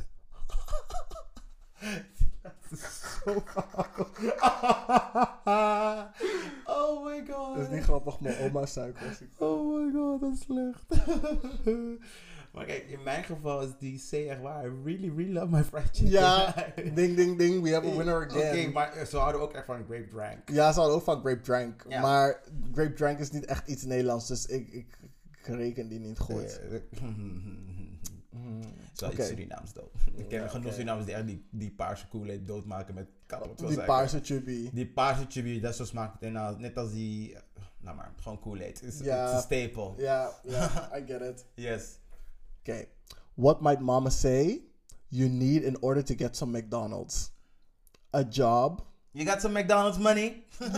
oh 6.67 7.03
my 7.05 7.21
god. 7.21 7.57
Dat 7.57 7.59
is 7.59 7.69
niet 7.69 7.83
grappig, 7.83 8.21
mijn 8.21 8.39
oma 8.39 8.67
suiker. 8.67 9.19
Oh 9.39 9.77
my 9.77 9.93
god, 9.93 10.21
dat 10.21 10.33
is 10.33 10.41
slecht. 10.41 10.85
maar 12.53 12.65
kijk, 12.67 12.85
in 12.89 13.03
mijn 13.03 13.25
geval 13.25 13.63
is 13.63 13.71
die 13.79 14.03
C 14.11 14.13
echt 14.29 14.41
waar. 14.41 14.65
I 14.67 14.71
really, 14.85 15.09
really 15.17 15.33
love 15.33 15.49
my 15.49 15.65
fried 15.65 15.89
chicken. 15.93 16.11
Ja, 16.11 16.55
ding 16.95 17.17
ding 17.17 17.39
ding, 17.39 17.63
we 17.63 17.73
have 17.73 17.87
a 17.87 17.97
winner 17.97 18.23
Oké, 18.23 18.49
again. 18.49 18.73
maar 18.73 19.07
ze 19.07 19.17
hadden 19.17 19.41
ook 19.41 19.53
echt 19.53 19.65
van 19.65 19.85
grape 19.89 20.09
drank. 20.09 20.51
Ja, 20.51 20.73
ze 20.73 20.79
hadden 20.79 20.97
ook 20.97 21.05
van 21.05 21.21
grape 21.21 21.41
drank. 21.41 21.85
Ja. 21.89 22.01
Maar 22.01 22.41
grape 22.73 22.93
drank 22.93 23.19
is 23.19 23.31
niet 23.31 23.45
echt 23.45 23.69
iets 23.69 23.85
Nederlands, 23.85 24.27
dus 24.29 24.47
ik, 24.47 24.69
ik, 24.69 24.99
ik 25.31 25.47
reken 25.47 25.89
die 25.89 25.99
niet 25.99 26.19
goed. 26.19 26.61
Zo 28.93 29.07
Oké. 29.07 29.15
iets 29.15 29.27
Surinaams 29.29 29.73
though. 29.73 29.89
Ik 30.15 30.29
ken 30.29 30.41
Ja, 30.41 30.49
genoeg 30.49 30.65
oké. 30.65 30.75
Surinamers 30.75 31.07
die 31.07 31.15
echt 31.15 31.27
die, 31.27 31.47
die 31.51 31.71
paarse 31.71 32.09
koolheid 32.09 32.47
doodmaken 32.47 32.95
met 32.95 33.09
karot. 33.27 33.59
Die 33.69 33.83
paarse 33.85 34.21
chubby. 34.23 34.71
Die 34.73 34.87
paarse 34.87 35.27
chubby, 35.29 35.61
dat 35.61 35.71
is 35.71 35.77
zo 35.77 35.85
smaakt 35.85 36.21
het 36.21 36.59
net 36.59 36.77
als 36.77 36.91
die, 36.93 37.35
eh, 37.35 37.41
nou 37.81 37.97
maar, 37.97 38.13
gewoon 38.17 38.41
koolheid. 38.41 38.81
Het 38.81 38.95
is 38.95 39.01
Ja. 39.01 39.21
het 39.21 39.29
is 39.29 39.35
een 39.37 39.41
staple. 39.69 40.03
Ja, 40.03 40.31
ja, 40.43 40.71
I 40.99 41.03
get 41.07 41.21
it. 41.21 41.45
Yes. 41.55 41.99
Okay. 42.63 42.87
What 43.35 43.63
might 43.63 43.81
mama 43.81 44.11
say 44.11 44.63
you 45.11 45.29
need 45.29 45.63
in 45.63 45.77
order 45.81 46.03
to 46.03 46.15
get 46.15 46.37
some 46.37 46.53
McDonald's? 46.53 47.31
A 48.13 48.25
job. 48.25 48.83
You 49.13 49.25
got 49.25 49.41
some 49.43 49.53
McDonald's 49.53 49.99
money? 49.99 50.45
you 50.61 50.69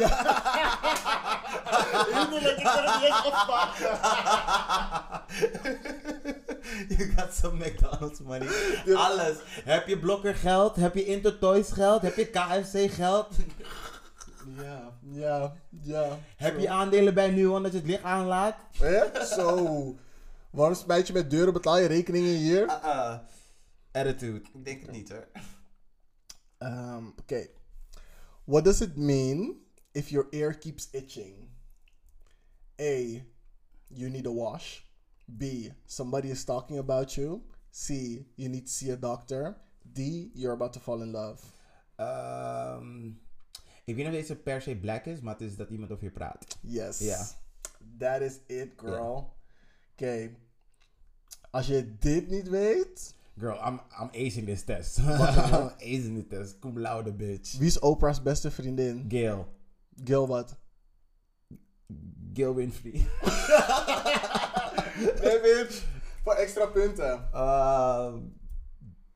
got 7.16 7.32
some 7.32 7.58
McDonald's 7.58 8.20
money. 8.20 8.48
Alles. 8.96 9.36
Heb 9.64 9.86
je 9.88 9.98
blokker 9.98 10.34
geld? 10.34 10.76
Heb 10.76 10.94
je 10.94 11.04
Intertoys 11.04 11.72
geld? 11.72 12.02
Heb 12.02 12.16
je 12.16 12.26
KFC 12.26 12.92
geld? 12.92 13.28
Ja, 14.56 14.92
ja, 15.00 15.52
ja. 15.82 16.18
Heb 16.36 16.58
je 16.58 16.68
aandelen 16.68 17.14
bij 17.14 17.30
Nuon 17.30 17.62
dat 17.62 17.72
je 17.72 17.78
het 17.78 17.86
licht 17.86 18.02
aanlaat? 18.02 18.56
Eh? 18.80 19.20
Zo. 19.24 19.96
Smijt 20.53 21.07
je 21.07 21.12
met 21.12 21.30
deuren? 21.30 21.53
Betaal 21.53 21.78
je 21.78 21.86
rekeningen 21.86 22.36
hier? 22.36 22.62
Uh-uh. 22.62 23.18
Attitude. 23.92 24.40
Ik 24.55 24.64
denk 24.64 24.80
het 24.80 24.90
niet 24.90 25.09
hoor. 25.09 25.28
Um, 26.59 27.14
okay. 27.20 27.50
What 28.44 28.64
does 28.64 28.80
it 28.80 28.96
mean 28.96 29.57
if 29.92 30.09
your 30.09 30.26
ear 30.30 30.59
keeps 30.59 30.88
itching? 30.90 31.48
A. 32.80 33.22
You 33.86 34.11
need 34.11 34.26
a 34.26 34.32
wash. 34.32 34.80
B. 35.38 35.44
Somebody 35.86 36.30
is 36.30 36.44
talking 36.44 36.78
about 36.78 37.14
you. 37.14 37.42
C. 37.70 37.88
You 38.36 38.48
need 38.48 38.66
to 38.66 38.72
see 38.72 38.92
a 38.92 38.96
doctor. 38.96 39.57
D. 39.92 40.30
You're 40.34 40.55
about 40.55 40.72
to 40.72 40.80
fall 40.80 41.03
in 41.03 41.12
love. 41.12 41.42
Ehm, 41.96 43.07
ik 43.84 43.94
weet 43.94 43.96
niet 43.96 44.07
of 44.07 44.12
deze 44.12 44.36
per 44.36 44.62
se 44.62 44.76
black 44.76 45.05
is, 45.05 45.20
maar 45.20 45.32
het 45.32 45.42
is 45.42 45.57
dat 45.57 45.70
iemand 45.70 45.92
over 45.92 46.05
je 46.05 46.11
praat. 46.11 46.59
Yes. 46.61 46.98
Ja. 46.98 47.26
That 47.98 48.20
is 48.20 48.38
it, 48.46 48.72
girl. 48.76 49.36
Oké. 49.92 50.36
Als 51.53 51.66
je 51.66 51.96
dit 51.98 52.28
niet 52.28 52.48
weet, 52.48 53.14
Girl, 53.38 53.57
I'm, 53.57 53.80
I'm 54.00 54.11
acing 54.14 54.46
this 54.46 54.62
test. 54.62 54.98
I'm 55.03 55.70
acing 55.80 56.14
this 56.14 56.28
test. 56.28 56.61
Cum 56.61 56.78
laude, 56.78 57.12
bitch. 57.12 57.59
wie 57.59 57.66
is 57.66 57.78
Oprah's 57.78 58.22
beste 58.22 58.50
vriendin? 58.50 59.05
Gail. 59.09 59.46
Gil 60.05 60.26
wat? 60.26 60.57
Gail 62.34 62.55
Winfrey. 62.55 62.92
nee, 65.22 65.40
bitch. 65.40 65.84
Voor 66.22 66.34
extra 66.34 66.66
punten. 66.66 67.28
Uh, 67.34 68.14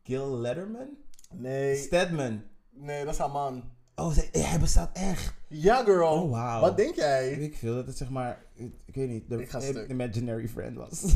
Gil 0.03 0.41
Letterman? 0.41 0.97
Nee. 1.33 1.77
Stedman. 1.77 2.43
Nee, 2.71 3.05
dat 3.05 3.13
is 3.13 3.21
haar 3.21 3.31
man. 3.31 3.71
Oh, 3.99 4.13
ze- 4.13 4.29
hij 4.39 4.59
bestaat 4.61 4.91
echt. 4.93 5.33
Ja, 5.49 5.85
girl. 5.85 6.23
Oh, 6.23 6.31
wauw. 6.31 6.61
Wat 6.61 6.77
denk 6.77 6.95
jij? 6.95 7.31
Ik 7.31 7.57
veel 7.57 7.75
dat 7.75 7.87
het 7.87 7.97
zeg 7.97 8.11
maar, 8.11 8.45
ik, 8.55 8.73
ik 8.85 8.95
weet 8.95 9.09
niet, 9.09 9.29
de 9.29 9.87
imaginary 9.89 10.49
friend 10.49 10.77
was. 10.77 11.03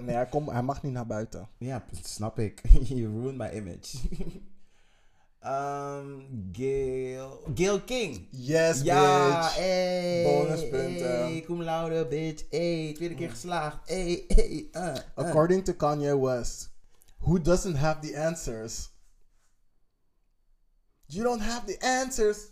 Nee, 0.00 0.14
hij, 0.14 0.26
komt, 0.26 0.50
hij 0.50 0.62
mag 0.62 0.82
niet 0.82 0.92
naar 0.92 1.06
buiten. 1.06 1.48
ja, 1.58 1.84
snap 2.02 2.38
ik. 2.38 2.60
you 2.88 3.20
ruined 3.20 3.36
my 3.36 3.48
image. 3.48 3.96
um, 5.44 6.26
Gail, 6.58 7.40
Gail 7.54 7.80
King. 7.80 8.26
Yes, 8.30 8.80
Ja, 8.82 9.40
bitch. 9.40 10.22
Bonuspunten. 10.24 11.18
Hey, 11.18 11.42
cum 11.46 11.62
laude, 11.62 12.06
bitch. 12.06 12.44
Hey, 12.50 12.92
tweede 12.94 13.14
keer 13.14 13.30
geslaagd. 13.30 13.78
Hey, 13.88 14.24
hey, 14.28 14.68
uh, 14.72 14.82
uh. 14.82 14.94
According 15.14 15.64
to 15.64 15.72
Kanye 15.72 16.18
West, 16.20 16.70
who 17.18 17.40
doesn't 17.40 17.76
have 17.76 17.98
the 18.00 18.16
answers? 18.18 18.90
You 21.12 21.22
don't 21.24 21.42
have 21.42 21.66
the 21.66 21.76
answers. 21.78 22.50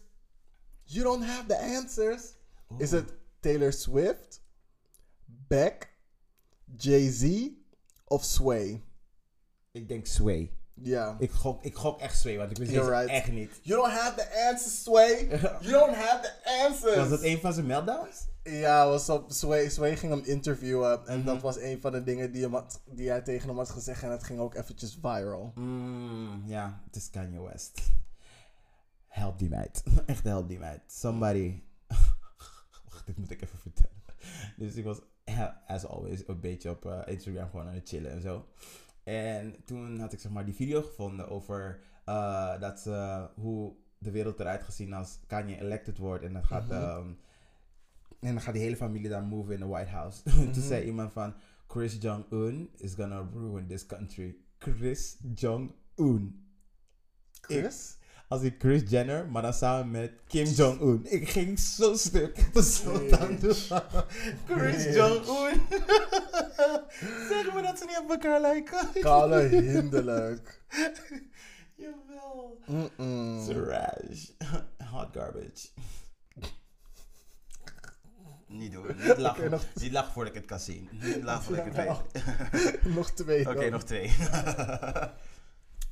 You 0.85 1.03
don't 1.05 1.25
have 1.25 1.47
the 1.47 1.57
answers. 1.57 2.35
Is 2.79 2.93
it 2.93 3.05
Taylor 3.41 3.73
Swift, 3.73 4.41
Beck, 5.49 5.89
Jay 6.77 7.09
Z, 7.11 7.49
of 8.09 8.23
Sway? 8.25 8.83
Ik 9.73 9.89
denk 9.89 10.07
Sway. 10.07 10.51
Ja. 10.75 11.17
Ik 11.19 11.31
gok, 11.31 11.63
ik 11.65 11.75
gok 11.75 12.01
echt 12.01 12.19
Sway, 12.19 12.37
want 12.37 12.51
ik 12.51 12.57
wist 12.57 12.73
right. 12.73 13.09
echt 13.09 13.33
niet. 13.33 13.51
You 13.63 13.81
don't 13.83 13.93
have 13.93 14.15
the 14.15 14.47
answers, 14.49 14.83
Sway. 14.83 15.29
You 15.61 15.71
don't 15.73 15.95
have 15.95 16.21
the 16.23 16.65
answers. 16.67 16.97
Was 16.97 17.09
dat 17.09 17.23
een 17.23 17.39
van 17.41 17.53
zijn 17.53 17.67
meltdowns? 17.67 18.27
Ja, 18.43 18.89
was 18.89 19.09
op 19.09 19.33
Sway, 19.33 19.69
Sway 19.69 19.97
ging 19.97 20.13
hem 20.13 20.25
interviewen. 20.25 21.07
En 21.07 21.17
Mhm. 21.19 21.27
dat 21.27 21.43
was 21.43 21.57
een 21.59 21.81
van 21.81 21.93
de 21.93 22.03
dingen 22.03 22.33
die, 22.33 22.43
hem 22.43 22.55
had, 22.55 22.81
die 22.85 23.09
hij 23.09 23.21
tegen 23.23 23.49
hem 23.49 23.57
had 23.57 23.71
gezegd. 23.71 24.03
En 24.03 24.11
het 24.11 24.25
ging 24.25 24.39
ook 24.41 24.55
eventjes 24.55 24.99
viral. 25.03 25.53
Mm, 25.55 26.43
ja, 26.47 26.81
het 26.87 26.97
is 26.97 27.11
Kanye 27.11 27.43
West. 27.43 27.81
Help 29.11 29.39
die 29.39 29.49
meid. 29.49 29.83
Echt 30.07 30.25
help 30.25 30.49
die 30.49 30.59
meid. 30.59 30.81
Somebody. 30.87 31.63
Wacht, 32.85 33.07
dit 33.07 33.19
moet 33.19 33.31
ik 33.31 33.43
even 33.43 33.59
vertellen. 33.59 34.03
Dus 34.57 34.75
ik 34.75 34.85
was, 34.85 34.99
as 35.67 35.87
always, 35.87 36.29
een 36.29 36.41
beetje 36.41 36.71
op 36.71 36.87
eh, 36.87 37.01
Instagram 37.07 37.51
gewoon 37.51 37.67
aan 37.67 37.75
het 37.75 37.89
chillen 37.89 38.11
en 38.11 38.21
zo. 38.21 38.47
En 39.05 39.65
toen 39.65 39.99
had 39.99 40.13
ik 40.13 40.21
zeg 40.21 40.33
maar 40.33 40.45
die 40.45 40.55
video 40.55 40.83
gevonden 40.83 41.29
over 41.29 41.81
eh, 42.05 42.61
dat 42.61 42.85
hoe 43.35 43.75
de 43.99 44.11
wereld 44.11 44.41
eruit 44.41 44.63
gezien 44.63 44.93
als 44.93 45.19
Kanye 45.27 45.59
elected 45.61 45.99
wordt. 45.99 46.25
En 46.25 46.33
dan 46.33 46.45
gaat, 46.45 46.67
Mhm. 46.67 46.73
ehm, 46.73 47.09
en 48.21 48.33
dan 48.35 48.41
gaat 48.41 48.55
die 48.55 48.63
hele 48.63 48.77
familie 48.77 49.09
daar 49.09 49.23
move 49.23 49.53
in 49.53 49.61
the 49.61 49.67
White 49.69 49.91
House. 49.91 50.23
Mhm. 50.25 50.53
toen 50.53 50.63
zei 50.63 50.85
iemand 50.85 51.13
van, 51.13 51.35
Chris 51.67 51.97
Jong-un 52.01 52.71
is 52.77 52.95
gonna 52.95 53.29
ruin 53.35 53.67
this 53.67 53.87
country. 53.87 54.37
Chris 54.59 55.19
Jong-un. 55.35 56.45
Chris? 57.41 57.99
Als 58.31 58.43
ik 58.43 58.55
Chris 58.59 58.83
Jenner, 58.87 59.29
maar 59.31 59.43
dan 59.43 59.53
samen 59.55 59.91
met 59.91 60.13
Kim 60.29 60.45
Jong-un. 60.47 61.01
Ik 61.13 61.29
ging 61.29 61.59
zo 61.59 61.95
stuk. 61.97 62.39
Zo 62.55 62.93
het 63.11 63.41
doen. 63.41 63.55
Chris. 64.49 64.95
Jong-un. 64.95 65.61
zeg 67.31 67.55
me 67.55 67.63
dat 67.63 67.79
ze 67.79 67.85
niet 67.87 67.99
op 68.03 68.11
elkaar 68.11 68.41
lijken. 68.41 68.89
Kale 69.01 69.41
hinderlijk. 69.73 70.63
Jawel. 71.75 72.59
Mm-mm. 72.67 73.45
Trash. 73.47 74.29
Hot 74.91 75.09
garbage. 75.13 75.69
Niet 78.47 78.73
doen. 78.73 78.87
Niet 78.87 79.19
lachen, 79.27 79.41
Oké, 79.45 79.51
nog- 79.51 79.65
niet 79.75 79.93
lachen 79.93 80.13
voordat 80.13 80.35
ik 80.35 80.41
het 80.41 80.49
kan 80.51 80.61
zien. 80.61 80.89
Niet 80.93 81.23
lachen 81.23 81.43
voordat 81.45 81.67
ik 81.67 81.73
het 81.75 81.87
weet. 82.85 82.95
nog 82.95 83.11
twee. 83.11 83.49
Oké, 83.49 83.71
nog 83.71 83.85
twee. 83.85 84.11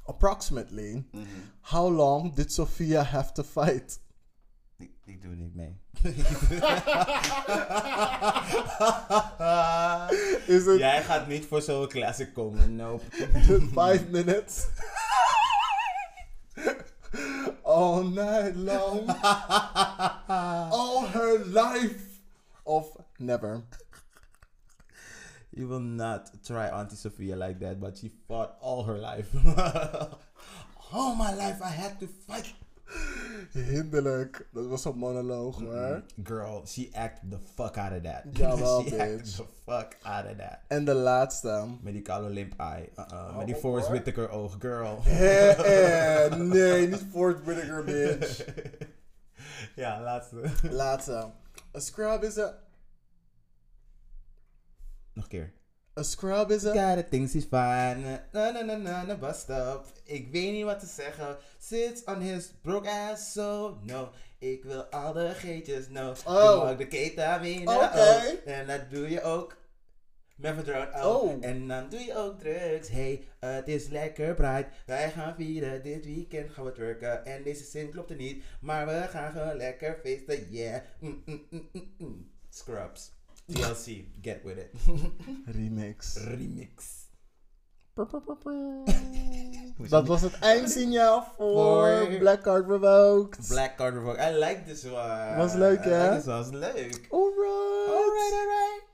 Approximately, 0.09 1.05
Mhm. 1.13 1.25
how 1.61 1.87
long 1.97 2.35
did 2.35 2.53
Sophia 2.53 3.03
have 3.03 3.33
to 3.33 3.43
fight? 3.43 4.01
ik, 4.79 4.91
ik 5.05 5.23
doe 5.23 5.35
niet 5.35 5.55
mee. 5.55 5.77
Is 10.47 10.67
it 10.67 10.79
Jij 10.79 11.03
gaat 11.03 11.27
niet 11.27 11.47
voor 11.47 11.63
zo'n 11.63 11.89
classic 11.89 12.35
komen. 12.35 12.77
Nope. 12.77 13.05
five 13.81 14.05
minutes? 14.11 14.67
All 17.63 18.03
night 18.05 18.55
long. 18.57 19.09
All 20.71 21.07
her 21.07 21.45
life. 21.47 21.97
Of 22.63 22.87
never. 23.17 23.63
You 25.59 25.67
will 25.67 25.81
not 25.81 26.31
try 26.47 26.69
Auntie 26.69 26.95
Sophia 26.97 27.35
like 27.35 27.59
that, 27.59 27.81
but 27.81 27.97
she 27.99 28.13
fought 28.29 28.57
all 28.61 28.85
her 28.85 28.97
life. 28.97 29.27
all 30.93 31.17
my 31.17 31.35
life 31.35 31.61
I 31.61 31.71
had 31.71 31.99
to 31.99 32.07
fight. 32.07 32.55
Hinderlijk. 33.53 34.47
Dat 34.53 34.67
was 34.67 34.85
een 34.85 34.99
monoloog 34.99 35.59
hoor. 35.59 36.03
Girl, 36.25 36.63
she 36.67 36.89
acted 36.95 37.31
the 37.31 37.39
fuck 37.55 37.77
out 37.77 37.93
of 37.93 38.03
that. 38.03 38.25
Jawel, 38.33 38.83
she 38.89 38.91
bitch. 38.97 39.37
the 39.37 39.45
fuck 39.67 39.97
out 40.03 40.27
of 40.31 40.37
that. 40.37 40.61
En 40.69 40.85
de 40.85 40.95
laatste. 40.95 41.67
Met 41.83 41.93
die 41.93 42.03
kale 42.03 42.29
limp 42.29 42.55
eye. 42.61 42.89
Uh-uh. 42.97 43.37
Met 43.37 43.47
die 43.47 43.55
Oh, 43.55 43.61
Forrest. 43.61 43.89
Whitaker 43.89 44.29
oog, 44.31 44.57
girl. 44.59 45.03
Nee, 46.39 46.87
niet 46.87 47.05
Fort 47.13 47.45
Whittaker, 47.45 47.85
bitch. 47.85 48.45
ja, 49.77 50.01
laatste. 50.03 50.37
Laatste. 50.71 51.31
A 51.77 51.79
scrub 51.81 52.23
is 52.25 52.39
a... 52.39 52.55
Nog 55.19 55.27
een 55.27 55.39
keer. 55.39 55.53
A 55.99 56.03
scrub 56.03 56.51
is 56.51 56.65
a... 56.65 56.73
Got 56.73 56.99
it, 56.99 57.11
things 57.11 57.35
is 57.35 57.45
fine. 57.45 58.21
Na 58.33 58.51
na 58.51 58.63
na 58.63 58.77
na 58.77 59.05
na 59.05 59.17
bus 59.17 59.39
stop. 59.39 59.87
Ik 60.05 60.29
weet 60.33 60.53
niet 60.53 60.65
wat 60.65 60.81
te 60.81 60.87
zeggen. 60.87 61.37
Sits 61.59 62.05
on 62.05 62.21
his 62.21 62.53
broke 62.63 62.89
ass, 62.89 63.33
so 63.33 63.79
no. 63.83 64.11
Ik 64.39 64.65
wil 64.65 64.83
al 64.83 65.13
de 65.13 65.29
geetjes, 65.35 65.89
no. 65.89 66.13
Oh. 66.27 66.63
Mag 66.65 66.77
de 66.77 66.87
ketamine, 66.87 67.71
Oké. 67.71 67.99
oh. 67.99 68.25
En 68.45 68.67
dat 68.67 68.91
doe 68.91 69.11
je 69.11 69.23
ook. 69.23 69.57
Methadone, 70.37 70.91
oh. 70.95 71.23
Oh. 71.23 71.45
En 71.45 71.69
dan 71.69 71.89
doe 71.89 72.01
je 72.01 72.17
ook 72.17 72.39
drugs. 72.39 72.89
Hey, 72.89 73.25
het 73.39 73.69
is 73.69 73.89
lekker 73.89 74.35
bright. 74.35 74.69
Wij 74.87 75.11
gaan 75.11 75.35
vieren. 75.35 75.83
Dit 75.83 76.05
weekend 76.05 76.51
gaan 76.51 76.65
we 76.65 76.73
werken. 76.77 77.25
En 77.25 77.43
deze 77.43 77.65
zin 77.65 77.91
klopt 77.91 78.11
er 78.11 78.17
niet. 78.17 78.45
Maar 78.61 78.87
we 78.87 79.07
gaan 79.11 79.33
gewoon 79.33 79.57
lekker 79.57 79.99
feesten. 80.03 80.51
Yeah. 80.51 80.81
Mm, 81.01 81.23
mm, 81.27 81.47
mm, 81.51 81.69
mm, 81.73 81.95
mm. 81.99 82.31
Scrubs. 82.49 83.17
TLC. 83.53 84.05
Get 84.23 84.45
with 84.45 84.59
it. 84.59 84.71
Remix. 85.57 86.17
Remix. 86.17 86.97
Dat 89.89 90.07
was 90.07 90.21
het 90.23 90.39
eindsignaal 90.39 91.23
voor 91.37 91.89
Voor- 92.07 92.19
Black 92.19 92.43
Card 92.43 92.67
Revoked. 92.69 93.49
Black 93.49 93.77
Card 93.77 93.95
Revoke. 93.95 94.21
I 94.31 94.33
like 94.39 94.63
this 94.67 94.85
one. 94.85 95.35
Was 95.37 95.55
leuk, 95.55 95.85
I 95.85 95.89
hè? 95.89 96.03
like 96.03 96.17
this 96.17 96.27
one. 96.27 96.37
Was 96.39 96.51
leuk. 96.51 97.07
Alright. 97.11 97.89
Alright, 97.89 98.33
alright. 98.33 98.87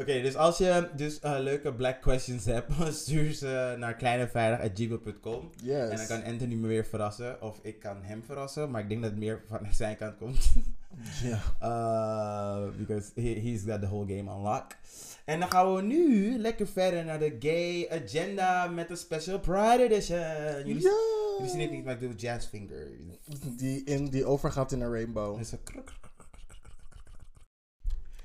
Oké, 0.00 0.20
dus 0.22 0.36
als 0.36 0.58
je 0.58 0.88
dus 0.96 1.20
eh, 1.20 1.36
leuke 1.38 1.72
black 1.74 2.00
questions 2.00 2.44
hebt, 2.44 2.72
stuur 3.02 3.32
ze 3.32 3.74
naar 3.78 3.94
kleinevrijdag.gmail.com. 3.94 5.50
Yes. 5.62 5.88
En 5.90 5.96
dan 5.96 6.06
kan 6.06 6.24
Anthony 6.24 6.54
me 6.54 6.66
weer 6.66 6.84
verrassen. 6.84 7.42
Of 7.42 7.58
ik 7.62 7.78
kan 7.80 7.96
hem 8.02 8.22
verrassen. 8.24 8.70
Maar 8.70 8.80
ik 8.80 8.88
denk 8.88 9.02
dat 9.02 9.10
het 9.10 9.18
meer 9.20 9.42
van 9.48 9.58
zijn 9.72 9.96
kant 9.96 10.16
komt. 10.16 10.50
Ja. 11.22 11.40
Uh, 11.62 12.70
because 12.86 13.10
he, 13.14 13.28
he's 13.40 13.62
got 13.62 13.80
the 13.80 13.86
whole 13.86 14.16
game 14.16 14.30
on 14.30 14.42
lock. 14.42 14.66
En 15.24 15.40
dan 15.40 15.50
gaan 15.50 15.74
we 15.74 15.82
nu 15.82 16.38
lekker 16.38 16.66
verder 16.66 17.04
naar 17.04 17.18
de 17.18 17.36
gay 17.38 17.88
agenda 18.02 18.66
met 18.66 18.88
de 18.88 18.96
special 18.96 19.38
Pride 19.40 19.84
edition. 19.90 20.18
Jullie, 20.66 20.82
Ja. 20.82 20.90
jullie 21.36 21.50
zien 21.50 21.60
het 21.60 21.70
niet, 21.70 21.84
maar 21.84 21.94
ik 21.94 22.00
doe 22.00 22.14
jazz 22.14 22.46
finger. 22.46 22.86
Die, 23.56 23.84
in, 23.84 24.08
die 24.08 24.24
overgaat 24.24 24.72
in 24.72 24.80
een 24.80 24.92
rainbow. 24.92 25.38
Dus 25.38 25.52
een 25.52 25.62
kruk. 25.62 25.90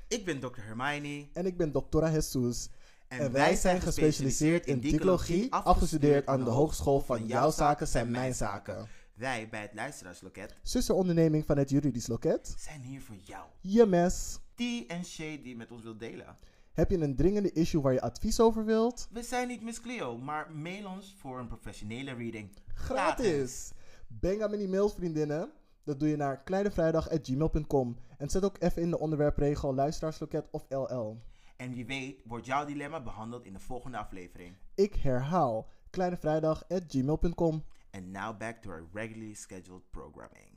Ik 0.08 0.24
ben 0.24 0.40
Dr. 0.40 0.60
Hermione 0.60 1.26
En 1.32 1.46
ik 1.46 1.56
ben 1.56 1.72
Doctora 1.72 2.10
Jesus. 2.10 2.68
En, 3.08 3.18
En 3.18 3.32
wij 3.32 3.56
zijn 3.56 3.80
gespecialiseerd 3.80 4.66
in 4.66 4.80
dicologie, 4.80 5.52
afgestudeerd 5.52 6.26
aan 6.26 6.44
de 6.44 6.50
Hogeschool 6.50 7.00
van 7.00 7.26
Jouw 7.26 7.50
Zaken 7.50 7.88
zijn 7.88 8.10
Mijn 8.10 8.34
Zaken. 8.34 8.88
Wij 9.14 9.48
bij 9.48 9.60
het 9.60 9.74
Luisteraarsloket 9.74 10.54
Zusteronderneming 10.62 11.46
van 11.46 11.58
het 11.58 11.70
Juridisch 11.70 12.06
Loket. 12.06 12.54
zijn 12.58 12.80
hier 12.80 13.00
voor 13.00 13.16
jou. 13.24 13.44
Je 13.60 13.86
mes. 13.86 14.38
Die 14.54 14.86
en 14.86 15.04
Shay 15.04 15.42
die 15.42 15.56
met 15.56 15.70
ons 15.70 15.82
wil 15.82 15.96
delen. 15.96 16.36
Heb 16.72 16.90
je 16.90 16.98
een 16.98 17.16
dringende 17.16 17.52
issue 17.52 17.80
waar 17.80 17.92
je 17.92 18.00
advies 18.00 18.40
over 18.40 18.64
wilt? 18.64 19.08
We 19.10 19.22
zijn 19.22 19.48
niet 19.48 19.62
Miss 19.62 19.80
Cleo, 19.80 20.18
maar 20.18 20.50
mail 20.52 20.86
ons 20.86 21.14
voor 21.18 21.38
een 21.38 21.48
professionele 21.48 22.14
reading. 22.14 22.50
Gratis! 22.74 23.70
Bang 24.06 24.42
aan 24.42 24.50
me 24.50 24.56
die 24.56 24.68
mails, 24.68 24.94
vriendinnen. 24.94 25.50
Dat 25.86 26.00
doe 26.00 26.08
je 26.08 26.16
naar 26.16 26.42
kleinevrijdag.gmail.com. 26.42 27.96
En 28.18 28.28
zet 28.28 28.44
ook 28.44 28.56
even 28.58 28.82
in 28.82 28.90
de 28.90 28.98
onderwerpregel 28.98 29.74
luisteraarsloket 29.74 30.48
of 30.50 30.66
LL. 30.68 31.18
En 31.56 31.72
wie 31.72 31.86
weet 31.86 32.22
wordt 32.24 32.46
jouw 32.46 32.64
dilemma 32.64 33.02
behandeld 33.02 33.44
in 33.44 33.52
de 33.52 33.58
volgende 33.58 33.96
aflevering. 33.96 34.56
Ik 34.74 34.94
herhaal 34.94 35.68
kleinevrijdag.gmail.com. 35.90 37.64
And 37.90 38.06
now 38.06 38.38
back 38.38 38.62
to 38.62 38.70
our 38.70 38.88
regularly 38.92 39.34
scheduled 39.34 39.90
programming. 39.90 40.50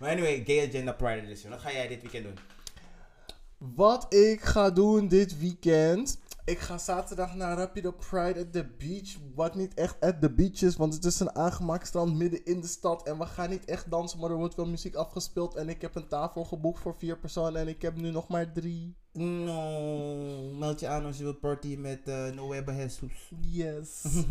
Maar 0.00 0.10
anyway, 0.10 0.42
Gay 0.44 0.68
Agenda 0.68 0.92
Pride 0.92 1.20
Edition. 1.20 1.50
Wat 1.50 1.60
ga 1.60 1.72
jij 1.72 1.88
dit 1.88 2.02
weekend 2.02 2.24
doen? 2.24 2.38
Wat 3.74 4.14
ik 4.14 4.40
ga 4.40 4.70
doen 4.70 5.08
dit 5.08 5.38
weekend. 5.38 6.18
Ik 6.44 6.58
ga 6.58 6.78
zaterdag 6.78 7.34
naar 7.34 7.56
Rapido 7.56 7.90
Pride 7.90 8.40
at 8.40 8.52
the 8.52 8.66
Beach. 8.78 9.16
Wat 9.34 9.54
niet 9.54 9.74
echt 9.74 10.00
at 10.00 10.20
the 10.20 10.30
beach 10.30 10.62
is, 10.62 10.76
want 10.76 10.94
het 10.94 11.04
is 11.04 11.20
een 11.20 11.34
aangemaakt 11.34 11.86
strand 11.86 12.14
midden 12.14 12.44
in 12.44 12.60
de 12.60 12.66
stad. 12.66 13.06
En 13.06 13.18
we 13.18 13.26
gaan 13.26 13.50
niet 13.50 13.64
echt 13.64 13.90
dansen, 13.90 14.18
maar 14.18 14.30
er 14.30 14.36
wordt 14.36 14.54
wel 14.54 14.66
muziek 14.66 14.94
afgespeeld. 14.94 15.54
En 15.54 15.68
ik 15.68 15.80
heb 15.80 15.94
een 15.94 16.08
tafel 16.08 16.44
geboekt 16.44 16.78
voor 16.78 16.94
vier 16.98 17.18
personen 17.18 17.60
en 17.60 17.68
ik 17.68 17.82
heb 17.82 17.96
nu 17.96 18.10
nog 18.10 18.28
maar 18.28 18.52
drie. 18.52 18.96
No, 19.12 20.52
meld 20.58 20.80
je 20.80 20.88
aan 20.88 21.04
als 21.04 21.16
je 21.16 21.22
wilt 21.22 21.40
partyen 21.40 21.80
met 21.80 22.00
uh, 22.08 22.30
Noeba 22.30 22.72
Jesus. 22.74 23.32
Yes. 23.40 24.02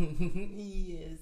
yes. 0.88 1.20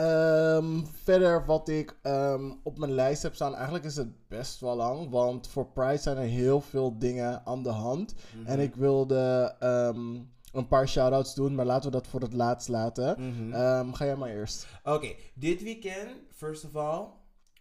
Ehm, 0.00 0.84
verder 1.02 1.44
wat 1.46 1.68
ik 1.68 1.98
ehm, 2.02 2.50
op 2.62 2.78
mijn 2.78 2.92
lijst 2.92 3.22
heb 3.22 3.34
staan, 3.34 3.54
eigenlijk 3.54 3.84
is 3.84 3.96
het 3.96 4.28
best 4.28 4.60
wel 4.60 4.76
lang. 4.76 5.10
Want 5.10 5.48
voor 5.48 5.66
Pride 5.66 5.96
zijn 5.96 6.16
er 6.16 6.22
heel 6.22 6.60
veel 6.60 6.98
dingen 6.98 7.46
aan 7.46 7.62
de 7.62 7.70
hand. 7.70 8.14
En 8.44 8.60
ik 8.60 8.74
wilde 8.74 9.54
ehm, 9.58 10.14
een 10.52 10.68
paar 10.68 10.88
shout-outs 10.88 11.34
doen, 11.34 11.54
maar 11.54 11.66
laten 11.66 11.90
we 11.90 11.96
dat 11.96 12.06
voor 12.06 12.20
het 12.20 12.32
laatst 12.32 12.68
laten. 12.68 13.16
Mhm. 13.18 13.52
Ehm, 13.52 13.92
ga 13.92 14.04
jij 14.04 14.16
maar 14.16 14.30
eerst. 14.30 14.66
Oké, 14.84 15.14
dit 15.34 15.62
weekend, 15.62 16.10
first 16.34 16.64
of 16.64 16.76
all, 16.76 17.06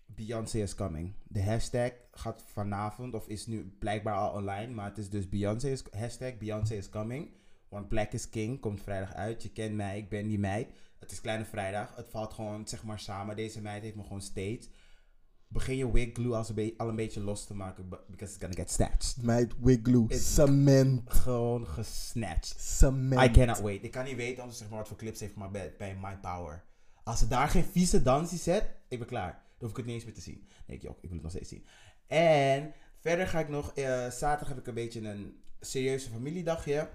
Beyoncé 0.05 0.57
is 0.57 0.75
coming. 0.75 1.13
De 1.27 1.43
hashtag 1.43 1.91
gaat 2.11 2.43
vanavond, 2.45 3.13
of 3.13 3.27
is 3.27 3.47
nu 3.47 3.75
blijkbaar 3.79 4.15
al 4.15 4.33
online, 4.33 4.73
maar 4.73 4.85
het 4.85 4.97
is 4.97 5.09
dus 5.09 5.29
Beyoncé 5.29 5.69
is, 5.69 5.83
hashtag 5.91 6.37
Beyoncé 6.37 6.75
is 6.75 6.89
coming. 6.89 7.37
Want 7.69 7.87
Black 7.87 8.11
is 8.11 8.29
King 8.29 8.59
komt 8.59 8.81
vrijdag 8.81 9.13
uit. 9.13 9.43
Je 9.43 9.51
kent 9.51 9.75
mij, 9.75 9.97
ik 9.97 10.09
ben 10.09 10.27
die 10.27 10.39
meid. 10.39 10.67
Het 11.10 11.18
is 11.18 11.24
Kleine 11.24 11.45
Vrijdag. 11.45 11.95
Het 11.95 12.07
valt 12.10 12.34
gewoon, 12.34 12.68
zeg 12.68 12.84
maar, 12.84 12.99
samen. 12.99 13.36
Deze 13.36 13.62
meid 13.62 13.84
heeft 13.84 13.95
me 13.95 14.03
gewoon 14.03 14.22
steeds. 14.22 14.70
Begin 15.47 15.76
je 15.76 15.91
wig 15.91 16.10
glue 16.14 16.36
als 16.36 16.49
een 16.49 16.74
al 16.78 16.88
een 16.89 16.95
beetje 16.95 17.20
los 17.22 17.45
te 17.45 17.53
maken, 17.53 17.89
because 17.89 18.34
it's 18.34 18.38
gonna 18.39 18.55
get 18.55 18.72
snatched. 18.72 19.24
Meid, 19.24 19.53
Wigloo, 19.60 20.05
It's- 20.07 20.34
cement, 20.34 21.14
Gewoon 21.14 21.68
gesnatcht. 21.68 22.60
cement. 22.60 23.22
I 23.24 23.32
cannot 23.32 23.60
wait. 23.60 23.84
Ik 23.84 23.91
kan 23.91 24.03
niet 24.05 24.16
weten 24.16 24.43
of 24.43 24.51
ze 24.51 24.57
zeg 24.57 24.70
maar 24.70 24.78
wat 24.78 24.88
voor 24.88 24.97
clips 24.97 25.20
heeft 25.20 25.34
gemaakt 25.34 25.51
bij, 25.51 25.76
bij 25.78 25.97
My 26.01 26.18
Power. 26.22 26.64
Als 27.03 27.20
ze 27.20 27.28
daar 27.28 27.47
geen 27.49 27.66
vieze 27.66 28.01
dansie 28.01 28.38
zet, 28.39 28.66
ik 28.88 28.99
ben 28.99 29.07
klaar. 29.07 29.32
Dan 29.32 29.41
hoef 29.60 29.70
ik 29.70 29.78
het 29.78 29.86
niet 29.86 29.95
eens 29.95 30.05
meer 30.05 30.14
te 30.14 30.22
zien. 30.22 30.47
Nee, 30.68 30.78
ik, 30.78 30.84
joh, 30.84 30.95
ik 30.95 31.01
wil 31.10 31.12
het 31.14 31.22
nog 31.22 31.32
steeds 31.32 31.49
zien. 31.49 31.66
En 32.07 32.74
verder 32.99 33.28
ga 33.28 33.39
ik 33.39 33.49
nog, 33.49 33.74
eh, 33.74 33.84
zaterdag 34.10 34.47
heb 34.47 34.57
ik 34.57 34.68
een 34.68 34.74
beetje 34.74 35.07
een 35.10 35.41
serieuze 35.60 36.10
familiedagje. 36.10 36.89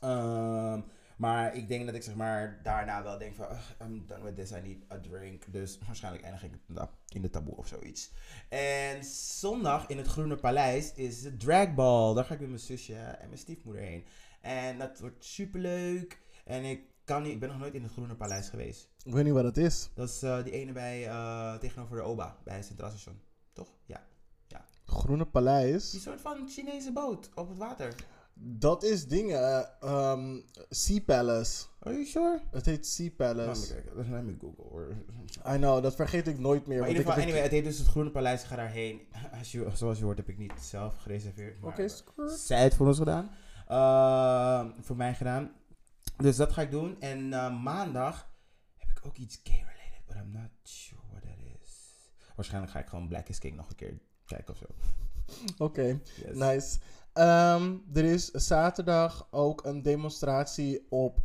Ehm, 0.00 0.80
maar 1.18 1.54
ik 1.54 1.68
denk 1.68 1.86
dat 1.86 1.94
ik 1.94 2.02
zeg 2.02 2.14
maar 2.14 2.60
daarna 2.62 3.02
wel 3.02 3.18
denk 3.18 3.34
van, 3.34 3.46
"Ugh, 3.50 3.70
I'm 3.82 4.06
done 4.06 4.24
with 4.24 4.36
this, 4.36 4.50
I 4.50 4.60
need 4.60 4.92
a 4.92 5.00
drink. 5.00 5.52
Dus 5.52 5.78
waarschijnlijk 5.86 6.24
eindig 6.24 6.42
ik 6.44 6.52
da- 6.66 6.90
in 7.08 7.22
de 7.22 7.30
taboe 7.30 7.56
of 7.56 7.66
zoiets. 7.66 8.10
En 8.48 9.04
zondag 9.04 9.86
in 9.88 9.96
het 9.96 10.06
Groene 10.06 10.36
Paleis 10.36 10.92
is 10.94 11.22
de 11.22 11.36
dragball. 11.36 12.14
Daar 12.14 12.24
ga 12.24 12.34
ik 12.34 12.40
met 12.40 12.48
mijn 12.48 12.60
zusje 12.60 12.94
en 12.94 13.26
mijn 13.26 13.38
stiefmoeder 13.40 13.82
heen. 13.82 14.04
En 14.40 14.78
dat 14.78 15.00
wordt 15.00 15.24
super 15.24 15.60
leuk. 15.60 16.20
En 16.44 16.64
ik, 16.64 16.80
kan 17.04 17.22
niet, 17.22 17.32
ik 17.32 17.40
ben 17.40 17.48
nog 17.48 17.58
nooit 17.58 17.74
in 17.74 17.82
het 17.82 17.92
Groene 17.92 18.14
Paleis 18.14 18.48
geweest. 18.48 18.88
Ik 19.04 19.12
weet 19.12 19.24
niet 19.24 19.32
wat 19.32 19.44
het 19.44 19.56
is. 19.56 19.90
Dat 19.94 20.08
is 20.08 20.22
eh, 20.22 20.42
die 20.44 20.52
ene 20.52 20.72
bij, 20.72 21.06
eh, 21.08 21.54
tegenover 21.54 21.96
de 21.96 22.02
OBA, 22.02 22.36
bij 22.44 22.56
het 22.56 22.64
Centraal 22.64 22.90
Station. 22.90 23.20
Toch? 23.52 23.68
Ja. 23.86 24.06
Groene 24.84 25.22
Die 25.22 25.32
Paleis. 25.32 26.02
soort 26.02 26.20
van 26.20 26.48
Chinese 26.48 26.92
boot 26.92 27.30
op 27.34 27.48
het 27.48 27.58
water. 27.58 27.94
Dat 28.40 28.82
is 28.84 29.06
dingen. 29.06 29.68
ehm 29.80 30.40
sea 30.70 31.00
Palace. 31.00 31.66
Are 31.80 31.94
you 31.94 32.06
sure? 32.06 32.40
Het 32.50 32.66
heet 32.66 32.86
Sea 32.86 33.10
Laat 33.16 33.36
me 33.36 33.42
Palace. 33.44 33.72
kijken. 33.74 34.10
Laat 34.10 34.22
me 34.24 34.36
Google 34.40 34.64
hoor. 34.70 34.96
I 35.48 35.56
know, 35.56 35.82
dat 35.82 35.94
vergeet 35.94 36.26
ik 36.28 36.38
nooit 36.38 36.66
meer. 36.66 36.78
Maar 36.78 36.88
in 36.88 36.94
ieder 36.96 37.08
geval, 37.08 37.22
anyway, 37.26 37.42
het 37.42 37.50
heet 37.52 37.64
dus 37.64 37.78
het 37.78 37.86
Groene 37.86 38.10
Paleis. 38.10 38.42
Ga 38.42 38.56
daarheen. 38.56 39.00
Als 39.38 39.52
je, 39.52 39.70
zoals 39.74 39.98
je 39.98 40.04
hoort 40.04 40.16
heb 40.16 40.28
ik 40.28 40.38
niet 40.38 40.52
zelf 40.60 40.96
gereserveerd. 40.96 41.56
Oké, 41.62 41.88
skirt. 41.88 42.30
zij 42.32 42.62
het 42.62 42.74
voor 42.74 42.86
ons 42.86 42.98
gedaan. 42.98 43.30
Ehm, 43.68 44.70
voor 44.80 44.96
mij 44.96 45.14
gedaan. 45.14 45.52
Dus 46.16 46.36
dat 46.36 46.52
ga 46.52 46.62
ik 46.62 46.70
doen. 46.70 47.00
En 47.00 47.32
eh, 47.32 47.62
maandag 47.62 48.30
heb 48.76 48.88
ik 48.90 49.06
ook 49.06 49.16
iets 49.16 49.40
gay-related. 49.44 50.06
But 50.06 50.16
I'm 50.16 50.30
not 50.32 50.50
sure 50.62 51.00
what 51.10 51.22
that 51.22 51.60
is. 51.62 51.70
Waarschijnlijk 52.36 52.72
ga 52.72 52.78
ik 52.78 52.86
gewoon 52.86 53.08
Black 53.08 53.28
is 53.28 53.38
King 53.38 53.56
nog 53.56 53.68
een 53.68 53.76
keer 53.76 53.98
kijken 54.26 54.54
of 54.54 54.58
zo. 54.58 54.64
Oké, 55.64 56.00
Yes. 56.26 56.36
nice. 56.36 56.78
Ehm, 57.18 57.76
er 57.92 58.04
is 58.04 58.30
zaterdag 58.30 59.28
ook 59.30 59.64
een 59.64 59.82
demonstratie 59.82 60.86
op 60.90 61.20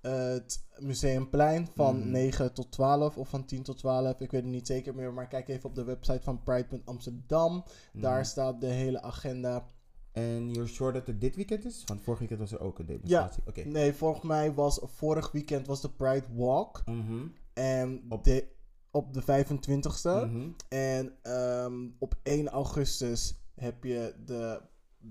het 0.00 0.64
Museumplein 0.78 1.68
van 1.74 1.98
Mhm. 1.98 2.10
9 2.10 2.52
tot 2.52 2.72
12 2.72 3.16
of 3.18 3.28
van 3.28 3.44
10 3.44 3.62
tot 3.62 3.78
12. 3.78 4.20
Ik 4.20 4.30
weet 4.30 4.42
het 4.42 4.50
niet 4.50 4.66
zeker 4.66 4.94
meer, 4.94 5.12
maar 5.12 5.28
kijk 5.28 5.48
even 5.48 5.68
op 5.68 5.74
de 5.74 5.84
website 5.84 6.22
van 6.22 6.42
Pride.amsterdam. 6.42 7.64
Daar 7.92 8.14
Mhm. 8.18 8.24
staat 8.24 8.60
de 8.60 8.66
hele 8.66 9.02
agenda. 9.02 9.66
En 10.12 10.50
you're 10.50 10.68
sure 10.68 10.92
dat 10.92 11.06
het 11.06 11.20
dit 11.20 11.36
weekend 11.36 11.64
is? 11.64 11.82
Want 11.86 12.00
vorig 12.02 12.18
weekend 12.18 12.40
was 12.40 12.52
er 12.52 12.60
ook 12.60 12.78
een 12.78 12.86
Ja, 12.86 12.92
demonstratie. 12.92 13.42
Oké. 13.46 13.60
nee, 13.64 13.92
volgens 13.94 14.24
mij 14.24 14.54
was 14.54 14.80
vorig 14.82 15.32
weekend 15.32 15.66
was 15.66 15.80
de 15.80 15.90
Pride 15.90 16.26
Walk. 16.34 16.82
Mhm. 16.86 17.26
En 17.54 18.04
Op- 18.08 18.24
de, 18.24 18.46
op 18.90 19.14
de 19.14 19.22
25ste. 19.22 20.08
Mhm. 20.30 20.48
En 20.68 21.12
ehm, 21.22 21.86
op 21.98 22.14
1 22.22 22.48
augustus 22.48 23.34
heb 23.54 23.84
je 23.84 24.14
de 24.24 24.60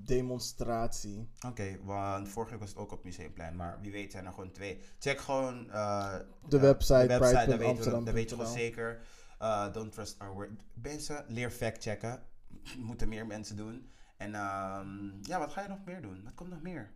demonstratie. 0.03 1.29
Oké, 1.47 1.77
want 1.83 2.29
vorige 2.29 2.51
week 2.51 2.59
was 2.59 2.69
het 2.69 2.77
ook 2.77 2.91
op 2.91 3.03
Museumplein, 3.03 3.55
maar 3.55 3.79
wie 3.81 3.91
weet 3.91 4.11
zijn 4.11 4.25
er 4.25 4.33
gewoon 4.33 4.51
twee. 4.51 4.79
Check 4.99 5.19
gewoon 5.19 5.71
eh, 5.71 6.15
De 6.47 6.55
eh, 6.55 6.61
website, 6.61 7.07
de 7.07 7.19
website 7.19 7.49
dan 7.49 7.57
weten 7.57 7.83
we, 7.83 7.89
dan 7.89 8.13
weet 8.13 8.29
je 8.29 8.37
wel 8.37 8.45
zeker. 8.45 9.01
Eh, 9.39 9.73
don't 9.73 9.91
trust 9.91 10.19
our 10.19 10.33
word. 10.33 10.49
Mensen, 10.73 11.25
leer 11.27 11.51
fact 11.51 11.83
checken. 11.83 12.23
Moeten 12.77 13.09
meer 13.09 13.25
mensen 13.25 13.55
doen. 13.55 13.89
En 14.17 14.35
ehm, 14.35 15.21
ja, 15.21 15.39
wat 15.39 15.51
ga 15.51 15.61
je 15.61 15.67
nog 15.67 15.85
meer 15.85 16.01
doen? 16.01 16.23
Wat 16.23 16.33
komt 16.33 16.49
nog 16.49 16.61
meer? 16.61 16.93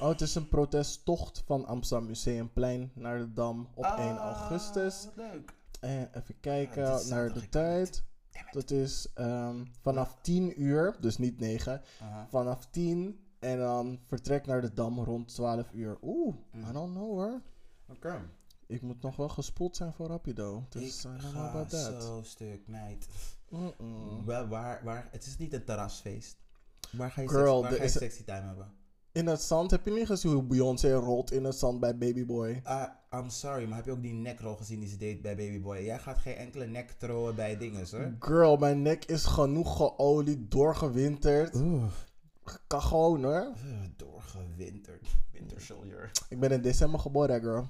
Oh, 0.00 0.08
het 0.08 0.20
is 0.20 0.34
een 0.34 0.48
protesttocht 0.48 1.42
van 1.46 1.66
Amsterdam 1.66 2.06
Museumplein 2.06 2.90
naar 2.94 3.18
de 3.18 3.32
Dam 3.32 3.68
op 3.74 3.84
1 3.84 3.92
Ah, 3.94 4.18
augustus. 4.18 5.08
Leuk. 5.16 5.52
En 5.80 6.10
even 6.14 6.40
kijken 6.40 6.82
Ja, 6.82 7.00
naar 7.08 7.32
de 7.32 7.48
tijd. 7.48 8.04
Dat 8.50 8.70
is 8.70 9.06
ehm, 9.14 9.64
vanaf 9.80 10.16
10 10.22 10.62
uur, 10.62 10.96
dus 11.00 11.18
niet 11.18 11.38
9. 11.40 11.82
Aha. 12.02 12.26
Vanaf 12.30 12.66
10 12.70 13.20
en 13.38 13.58
dan 13.58 13.98
vertrek 14.06 14.46
naar 14.46 14.60
de 14.60 14.72
Dam 14.72 14.98
rond 14.98 15.28
12 15.34 15.72
uur. 15.72 15.98
Oeh, 16.02 16.34
Mm. 16.52 16.68
I 16.68 16.72
don't 16.72 16.94
know 16.94 17.10
hoor. 17.10 17.40
Oké. 17.88 18.20
Ik 18.66 18.82
moet 18.82 19.02
nog 19.02 19.16
wel 19.16 19.28
gespoeld 19.28 19.76
zijn 19.76 19.92
voor 19.92 20.06
Rapido. 20.08 20.64
Dus 20.68 21.04
ik 21.04 21.20
ga 21.20 21.48
about 21.48 21.68
that. 21.70 22.02
zo 22.02 22.20
stuk, 22.22 22.66
meid. 22.66 23.08
Waar, 24.24 24.48
waar, 24.48 24.84
waar, 24.84 25.08
het 25.10 25.26
is 25.26 25.36
niet 25.38 25.52
een 25.52 25.64
terrasfeest. 25.64 26.36
Waar 26.92 27.10
ga 27.10 27.20
je, 27.20 27.28
Girl, 27.28 27.60
seks, 27.62 27.68
waar 27.70 27.78
ga 27.78 27.84
je 27.84 27.90
sexy 27.90 28.24
time 28.24 28.46
hebben? 28.46 28.72
In 29.18 29.26
het 29.26 29.42
zand 29.42 29.70
heb 29.70 29.84
je 29.84 29.90
niet 29.92 30.06
gezien 30.06 30.32
hoe 30.32 30.42
Beyoncé 30.42 30.92
rolt 30.92 31.32
in 31.32 31.44
het 31.44 31.54
zand 31.56 31.80
bij 31.80 31.98
Baby 31.98 32.26
Boy. 32.26 32.60
Ah, 32.64 32.88
I'm 33.14 33.30
sorry, 33.30 33.64
maar 33.66 33.76
heb 33.76 33.84
je 33.84 33.90
ook 33.90 34.02
die 34.02 34.12
nekrol 34.14 34.56
gezien 34.56 34.80
die 34.80 34.88
ze 34.88 34.96
deed 34.96 35.22
bij 35.22 35.36
Baby 35.36 35.60
Boy? 35.60 35.78
Jij 35.78 35.98
gaat 35.98 36.18
geen 36.18 36.34
enkele 36.34 36.66
nek 36.66 36.90
trowen 36.90 37.34
bij 37.34 37.56
dinges, 37.56 37.90
hoor. 37.90 38.14
Girl, 38.18 38.56
mijn 38.56 38.82
nek 38.82 39.04
is 39.04 39.24
genoeg 39.24 39.76
geolied, 39.76 40.50
doorgewinterd. 40.50 41.56
Gewoon 42.68 43.24
hoor. 43.24 43.52
uh, 43.66 43.80
doorgewinterd. 43.96 45.06
Winter 45.32 45.60
Soldier. 45.60 46.10
Ik 46.28 46.40
ben 46.40 46.50
in 46.50 46.62
december 46.62 47.00
geboren, 47.00 47.40
girl. 47.40 47.66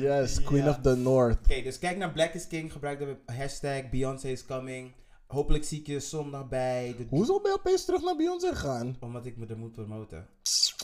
yes, 0.00 0.42
Queen 0.42 0.64
Ja. 0.64 0.70
of 0.70 0.78
the 0.80 0.96
North. 0.96 1.38
Oké, 1.44 1.62
dus 1.62 1.78
kijk 1.78 1.96
naar 1.96 2.12
Black 2.12 2.34
is 2.34 2.46
King, 2.46 2.72
gebruik 2.72 2.98
de 2.98 3.16
hashtag 3.32 3.90
Beyoncé 3.90 4.28
is 4.28 4.44
coming. 4.44 4.92
Hopelijk 5.26 5.64
zie 5.64 5.78
ik 5.80 5.86
je 5.86 6.00
zondag 6.00 6.48
bij 6.48 6.94
de... 6.98 7.06
Hoezo 7.08 7.40
ben 7.40 7.50
je 7.52 7.58
opeens 7.58 7.84
terug 7.84 8.02
naar 8.02 8.16
Beyoncé 8.16 8.48
gegaan? 8.48 8.96
Omdat 9.00 9.26
ik 9.26 9.36
me 9.36 9.46
er 9.46 9.58
moet 9.58 9.72
promoten. 9.72 10.26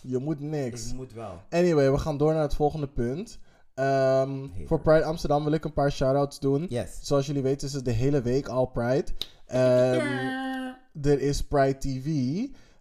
Je 0.03 0.19
moet 0.19 0.41
niks. 0.41 0.89
Ik 0.89 0.95
moet 0.95 1.13
wel. 1.13 1.43
Anyway, 1.51 1.91
we 1.93 1.99
gaan 1.99 2.17
door 2.17 2.33
naar 2.33 2.43
het 2.43 2.55
volgende 2.55 2.89
punt. 2.89 3.39
Ehm, 3.75 4.47
voor 4.67 4.81
Pride 4.81 5.05
Amsterdam 5.05 5.45
wil 5.45 5.53
ik 5.53 5.65
een 5.65 5.73
paar 5.73 5.93
shout-outs 5.93 6.39
doen. 6.41 6.67
Yes. 6.69 6.99
Zoals 7.03 7.27
jullie 7.27 7.43
weten 7.43 7.67
is 7.69 7.73
het 7.75 7.85
de 7.85 7.91
hele 7.91 8.23
week 8.23 8.49
al 8.49 8.67
Pride. 8.67 9.05
Ehm, 9.47 10.73
er 11.03 11.21
is 11.21 11.43
Pride 11.47 11.79
TV. 11.79 12.07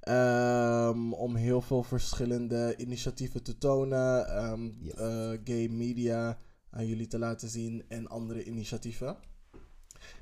ehm, 0.02 1.14
om 1.14 1.36
heel 1.36 1.62
veel 1.62 1.84
verschillende 1.84 2.74
initiatieven 2.78 3.44
te 3.44 3.58
tonen. 3.58 4.28
ehm, 4.28 4.70
Yes. 4.80 4.94
eh, 4.94 5.30
gay 5.44 5.68
media 5.68 6.38
aan 6.70 6.86
jullie 6.88 7.08
te 7.08 7.20
laten 7.20 7.50
zien. 7.50 7.84
En 7.88 8.08
andere 8.08 8.44
initiatieven. 8.44 9.18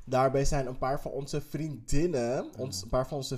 Daarbij 0.10 0.45
zijn 0.45 0.68
een 0.68 0.77
paar 0.77 1.02
van 1.02 1.11
onze 1.11 1.41
vriendinnen. 1.41 2.45
Ons, 2.57 2.81
een 2.81 2.90
paar 2.90 3.07
van 3.07 3.18
onze 3.18 3.38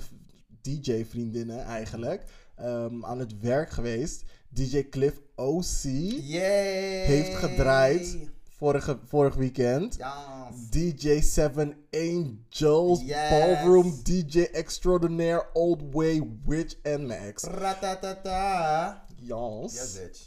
DJ-vriendinnen 0.62 1.64
eigenlijk. 1.64 2.24
ehm, 2.56 3.04
aan 3.04 3.18
het 3.18 3.38
werk 3.40 3.70
geweest. 3.70 4.24
DJ 4.48 4.88
Cliff 4.88 5.20
OC. 5.34 5.82
Yay! 5.82 7.04
Heeft 7.04 7.34
gedraaid. 7.34 8.18
Vorige, 8.56 8.98
vorig 9.04 9.34
weekend. 9.34 9.96
Yes. 9.96 10.70
DJ 10.70 11.20
Seven 11.20 11.76
Angels, 11.90 13.00
Yes. 13.00 13.28
Ballroom, 13.30 14.00
DJ 14.02 14.40
Extraordinaire, 14.42 15.46
Old 15.52 15.82
Way, 15.90 16.28
Witch 16.44 16.74
en 16.82 17.06
Max. 17.06 17.42
Ratatata. 17.42 19.04
Yes. 19.16 19.72
Yes, 19.74 19.92
bitch. 20.00 20.26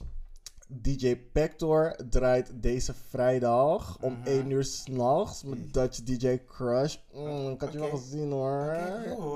DJ 0.82 1.16
Pector 1.32 1.96
draait 2.10 2.52
deze 2.62 2.94
vrijdag 2.94 3.98
om 4.02 4.14
Mhm. 4.14 4.28
1 4.28 4.50
uur 4.52 4.64
s'nachts 4.64 5.44
met 5.44 5.74
Dutch 5.74 6.04
DJ 6.04 6.38
Crush. 6.46 6.96
Mm, 7.14 7.50
ik 7.50 7.62
had 7.62 7.72
je 7.74 7.80
wel 7.80 7.90
gezien 7.90 8.32
hoor. 8.32 8.74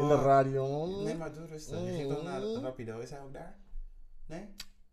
In 0.02 0.08
de 0.08 0.20
radio. 0.24 0.86
Nee, 1.04 1.16
maar 1.16 1.34
doe 1.34 1.46
rustig. 1.46 1.80
Je 1.86 1.92
ging 1.92 2.14
toch 2.14 2.24
naar 2.24 2.42
Mm. 2.42 2.64
Rapido. 2.64 3.00
Is 3.00 3.10
hij 3.10 3.20
ook 3.22 3.34
daar? 3.34 3.56
Nee? 4.28 4.46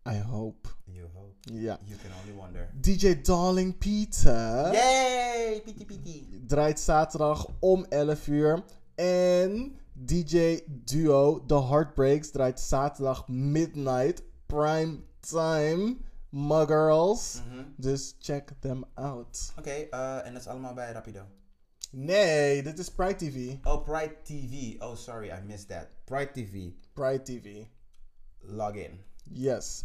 I 0.09 0.21
hope. 0.21 0.69
You 0.83 1.07
hope. 1.13 1.53
Ja. 1.53 1.79
You 1.83 1.99
can 1.99 2.11
only 2.21 2.33
wonder. 2.41 2.69
DJ 2.81 3.21
Darling 3.21 3.77
Peter 3.77 4.73
Yay! 4.73 5.61
Piti 5.65 5.85
piti. 5.85 6.43
draait 6.47 6.79
zaterdag 6.79 7.47
om 7.59 7.85
11 7.89 8.27
uur. 8.27 8.63
En 8.95 9.75
DJ 9.93 10.59
Duo 10.67 11.45
The 11.45 11.61
Heartbreaks 11.63 12.31
draait 12.31 12.59
zaterdag 12.59 13.27
midnight 13.27 14.23
prime 14.45 14.99
time. 15.19 15.97
My 16.29 16.65
girls. 16.65 17.41
Mhm. 17.47 17.63
Dus 17.75 18.15
check 18.19 18.51
them 18.59 18.83
out. 18.93 19.53
Oké, 19.57 19.69
eh, 19.69 20.25
en 20.25 20.33
dat 20.33 20.41
is 20.41 20.47
allemaal 20.47 20.73
bij 20.73 20.91
Rapido. 20.91 21.21
Nee, 21.91 22.63
dit 22.63 22.79
is 22.79 22.89
Pride 22.89 23.15
TV. 23.15 23.55
Oh, 23.63 23.83
Pride 23.83 24.15
TV. 24.23 24.81
Oh, 24.81 24.95
sorry, 24.95 25.29
I 25.29 25.41
missed 25.45 25.69
that. 25.69 25.87
Pride 26.03 26.31
TV. 26.31 26.71
Pride 26.93 27.21
TV. 27.21 27.65
Log 28.39 28.73
in. 28.73 28.99
Yes. 29.23 29.83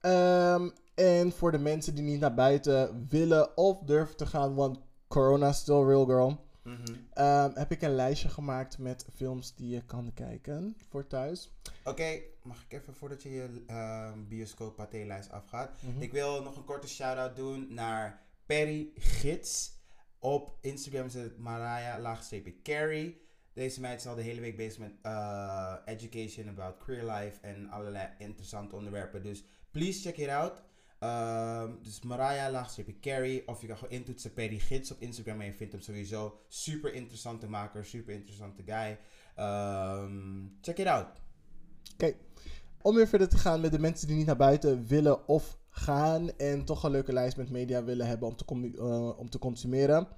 Ehm, 0.00 0.68
en 0.94 1.32
voor 1.32 1.52
de 1.52 1.58
mensen 1.58 1.94
die 1.94 2.04
niet 2.04 2.20
naar 2.20 2.34
buiten 2.34 3.06
willen 3.08 3.56
of 3.56 3.78
durven 3.78 4.16
te 4.16 4.26
gaan, 4.26 4.54
want 4.54 4.78
corona 5.08 5.48
is 5.48 5.56
still 5.56 5.84
real 5.84 6.04
girl. 6.04 6.36
Mhm. 6.62 6.94
ehm, 7.12 7.50
heb 7.54 7.70
ik 7.70 7.82
een 7.82 7.94
lijstje 7.94 8.28
gemaakt 8.28 8.78
met 8.78 9.06
films 9.14 9.54
die 9.54 9.68
je 9.68 9.84
kan 9.84 10.10
kijken 10.14 10.76
voor 10.88 11.06
thuis. 11.06 11.50
Oké, 11.84 12.20
mag 12.42 12.64
ik 12.68 12.72
even 12.72 12.94
voordat 12.94 13.22
je 13.22 13.30
je 13.30 13.62
ehm 13.66 14.18
bioscoop 14.28 14.76
patélijst 14.76 15.30
afgaat? 15.30 15.82
Mhm. 15.82 16.02
Ik 16.02 16.12
wil 16.12 16.42
nog 16.42 16.56
een 16.56 16.64
korte 16.64 16.88
shout-out 16.88 17.36
doen 17.36 17.74
naar 17.74 18.22
Perry 18.46 18.90
Gids. 18.94 19.80
Op 20.18 20.56
Instagram 20.60 21.06
is 21.06 21.14
het 21.14 21.38
Mariah 21.38 22.00
laagstreepje 22.00 22.62
Carrie. 22.62 23.20
Deze 23.52 23.80
meid 23.80 24.00
is 24.00 24.06
al 24.06 24.14
de 24.14 24.22
hele 24.22 24.40
week 24.40 24.56
bezig 24.56 24.78
met 24.78 24.92
eh, 25.02 25.74
education 25.84 26.48
about 26.48 26.78
queer 26.78 27.04
life 27.04 27.40
en 27.40 27.70
allerlei 27.70 28.08
interessante 28.18 28.76
onderwerpen. 28.76 29.22
Dus 29.22 29.44
please 29.70 30.00
check 30.00 30.16
it 30.16 30.28
out. 30.28 30.62
Ehm, 31.02 31.70
dus 31.82 32.02
Mariah 32.02 32.52
laagstreepje 32.52 33.00
Carrie. 33.00 33.48
Of 33.48 33.60
je 33.60 33.66
kan 33.66 33.76
gewoon 33.76 33.92
intoetsen 33.92 34.32
Perry 34.32 34.58
Gids 34.58 34.92
op 34.92 35.00
Instagram 35.00 35.40
en 35.40 35.46
je 35.46 35.52
vindt 35.52 35.72
hem 35.72 35.82
sowieso 35.82 36.38
super 36.48 36.94
interessante 36.94 37.48
maker, 37.48 37.84
super 37.84 38.14
interessante 38.14 38.62
guy. 38.66 38.98
Ehm, 39.34 40.46
check 40.60 40.78
it 40.78 40.86
out. 40.86 41.06
Oké, 41.92 42.14
om 42.82 42.94
weer 42.94 43.08
verder 43.08 43.28
te 43.28 43.38
gaan 43.38 43.60
met 43.60 43.72
de 43.72 43.78
mensen 43.78 44.06
die 44.06 44.16
niet 44.16 44.26
naar 44.26 44.36
buiten 44.36 44.86
willen 44.86 45.28
of 45.28 45.58
gaan 45.70 46.36
en 46.36 46.64
toch 46.64 46.82
een 46.82 46.90
leuke 46.90 47.12
lijst 47.12 47.36
met 47.36 47.50
media 47.50 47.84
willen 47.84 48.06
hebben 48.06 48.28
om 48.28 48.36
te, 48.36 48.44
eh, 48.78 49.18
om 49.18 49.30
te 49.30 49.38
consumeren. 49.38 50.08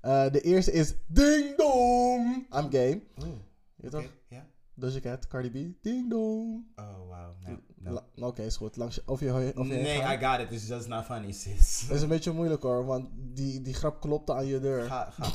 Eh, 0.00 0.30
de 0.30 0.40
eerste 0.40 0.72
is 0.72 0.94
Ding 1.06 1.56
Dong! 1.56 2.46
I'm 2.56 2.70
gay. 2.70 3.02
Oeh, 3.24 3.28
Je 3.76 3.88
toch? 3.88 4.04
ja. 4.28 4.46
Doja 4.74 5.00
Cat, 5.00 5.26
Cardi 5.26 5.50
B, 5.50 5.82
Ding 5.82 6.10
Dong. 6.10 6.66
Oh, 6.76 6.96
wow. 6.98 7.48
No, 7.48 7.58
no. 7.80 8.02
La- 8.14 8.26
Oké, 8.26 8.42
is 8.42 8.56
goed. 8.56 8.76
Langs 8.76 8.94
je, 8.94 9.02
of 9.06 9.20
je, 9.20 9.52
of 9.56 9.66
je 9.66 9.72
Nee. 9.72 9.96
I 9.98 10.18
got 10.24 10.40
it. 10.40 10.50
It's 10.50 10.66
just 10.66 10.88
not 10.88 11.04
funny, 11.04 11.32
sis. 11.32 11.84
Dat 11.88 11.96
is 11.96 12.02
een 12.02 12.08
beetje 12.08 12.32
moeilijk 12.32 12.62
hoor, 12.62 12.84
want 12.84 13.08
die, 13.12 13.62
die 13.62 13.74
grap 13.74 14.00
klopte 14.00 14.34
aan 14.34 14.46
je 14.46 14.60
deur. 14.60 14.84
Ga, 14.84 15.10
ga. 15.10 15.28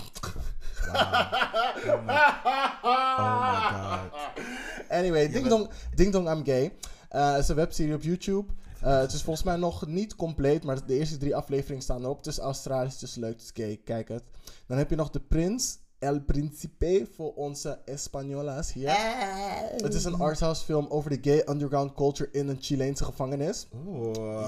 Wow. 0.85 1.93
Oh, 1.95 2.05
my, 2.05 2.13
oh 2.83 3.41
my 3.41 3.69
god. 3.71 4.89
Anyway, 4.89 5.27
Ding 5.29 5.47
Dong, 5.47 5.69
Ding 5.95 6.11
Dong 6.11 6.29
I'm 6.29 6.43
Gay. 6.45 6.73
Eh, 7.09 7.31
het 7.31 7.43
is 7.43 7.47
een 7.49 7.55
webserie 7.55 7.93
op 7.93 8.01
YouTube. 8.01 8.51
Eh, 8.81 8.97
het 8.99 9.11
is 9.13 9.21
volgens 9.23 9.45
mij 9.45 9.55
nog 9.55 9.87
niet 9.87 10.15
compleet, 10.15 10.63
maar 10.63 10.85
de 10.85 10.97
eerste 10.97 11.17
drie 11.17 11.35
afleveringen 11.35 11.83
staan 11.83 12.01
erop. 12.03 12.17
Het 12.17 12.27
is 12.27 12.37
Australisch, 12.39 12.93
het 12.93 13.01
is 13.01 13.15
leuk, 13.15 13.31
het 13.33 13.41
is 13.41 13.51
gay, 13.53 13.81
kijk 13.83 14.07
het. 14.07 14.23
Dan 14.67 14.77
heb 14.77 14.89
je 14.89 14.95
nog 14.95 15.09
De 15.09 15.19
Prins, 15.19 15.77
El 15.99 16.21
Principe, 16.21 17.07
voor 17.15 17.33
onze 17.33 17.79
Españolas 17.85 18.73
hier. 18.73 18.89
Het 19.81 19.93
is 19.93 20.03
een 20.03 20.19
arthouse 20.19 20.63
film 20.63 20.87
over 20.89 21.09
de 21.09 21.17
gay 21.21 21.43
underground 21.49 21.93
culture 21.93 22.29
in 22.31 22.47
een 22.47 22.57
Chileense 22.59 23.03
gevangenis. 23.03 23.67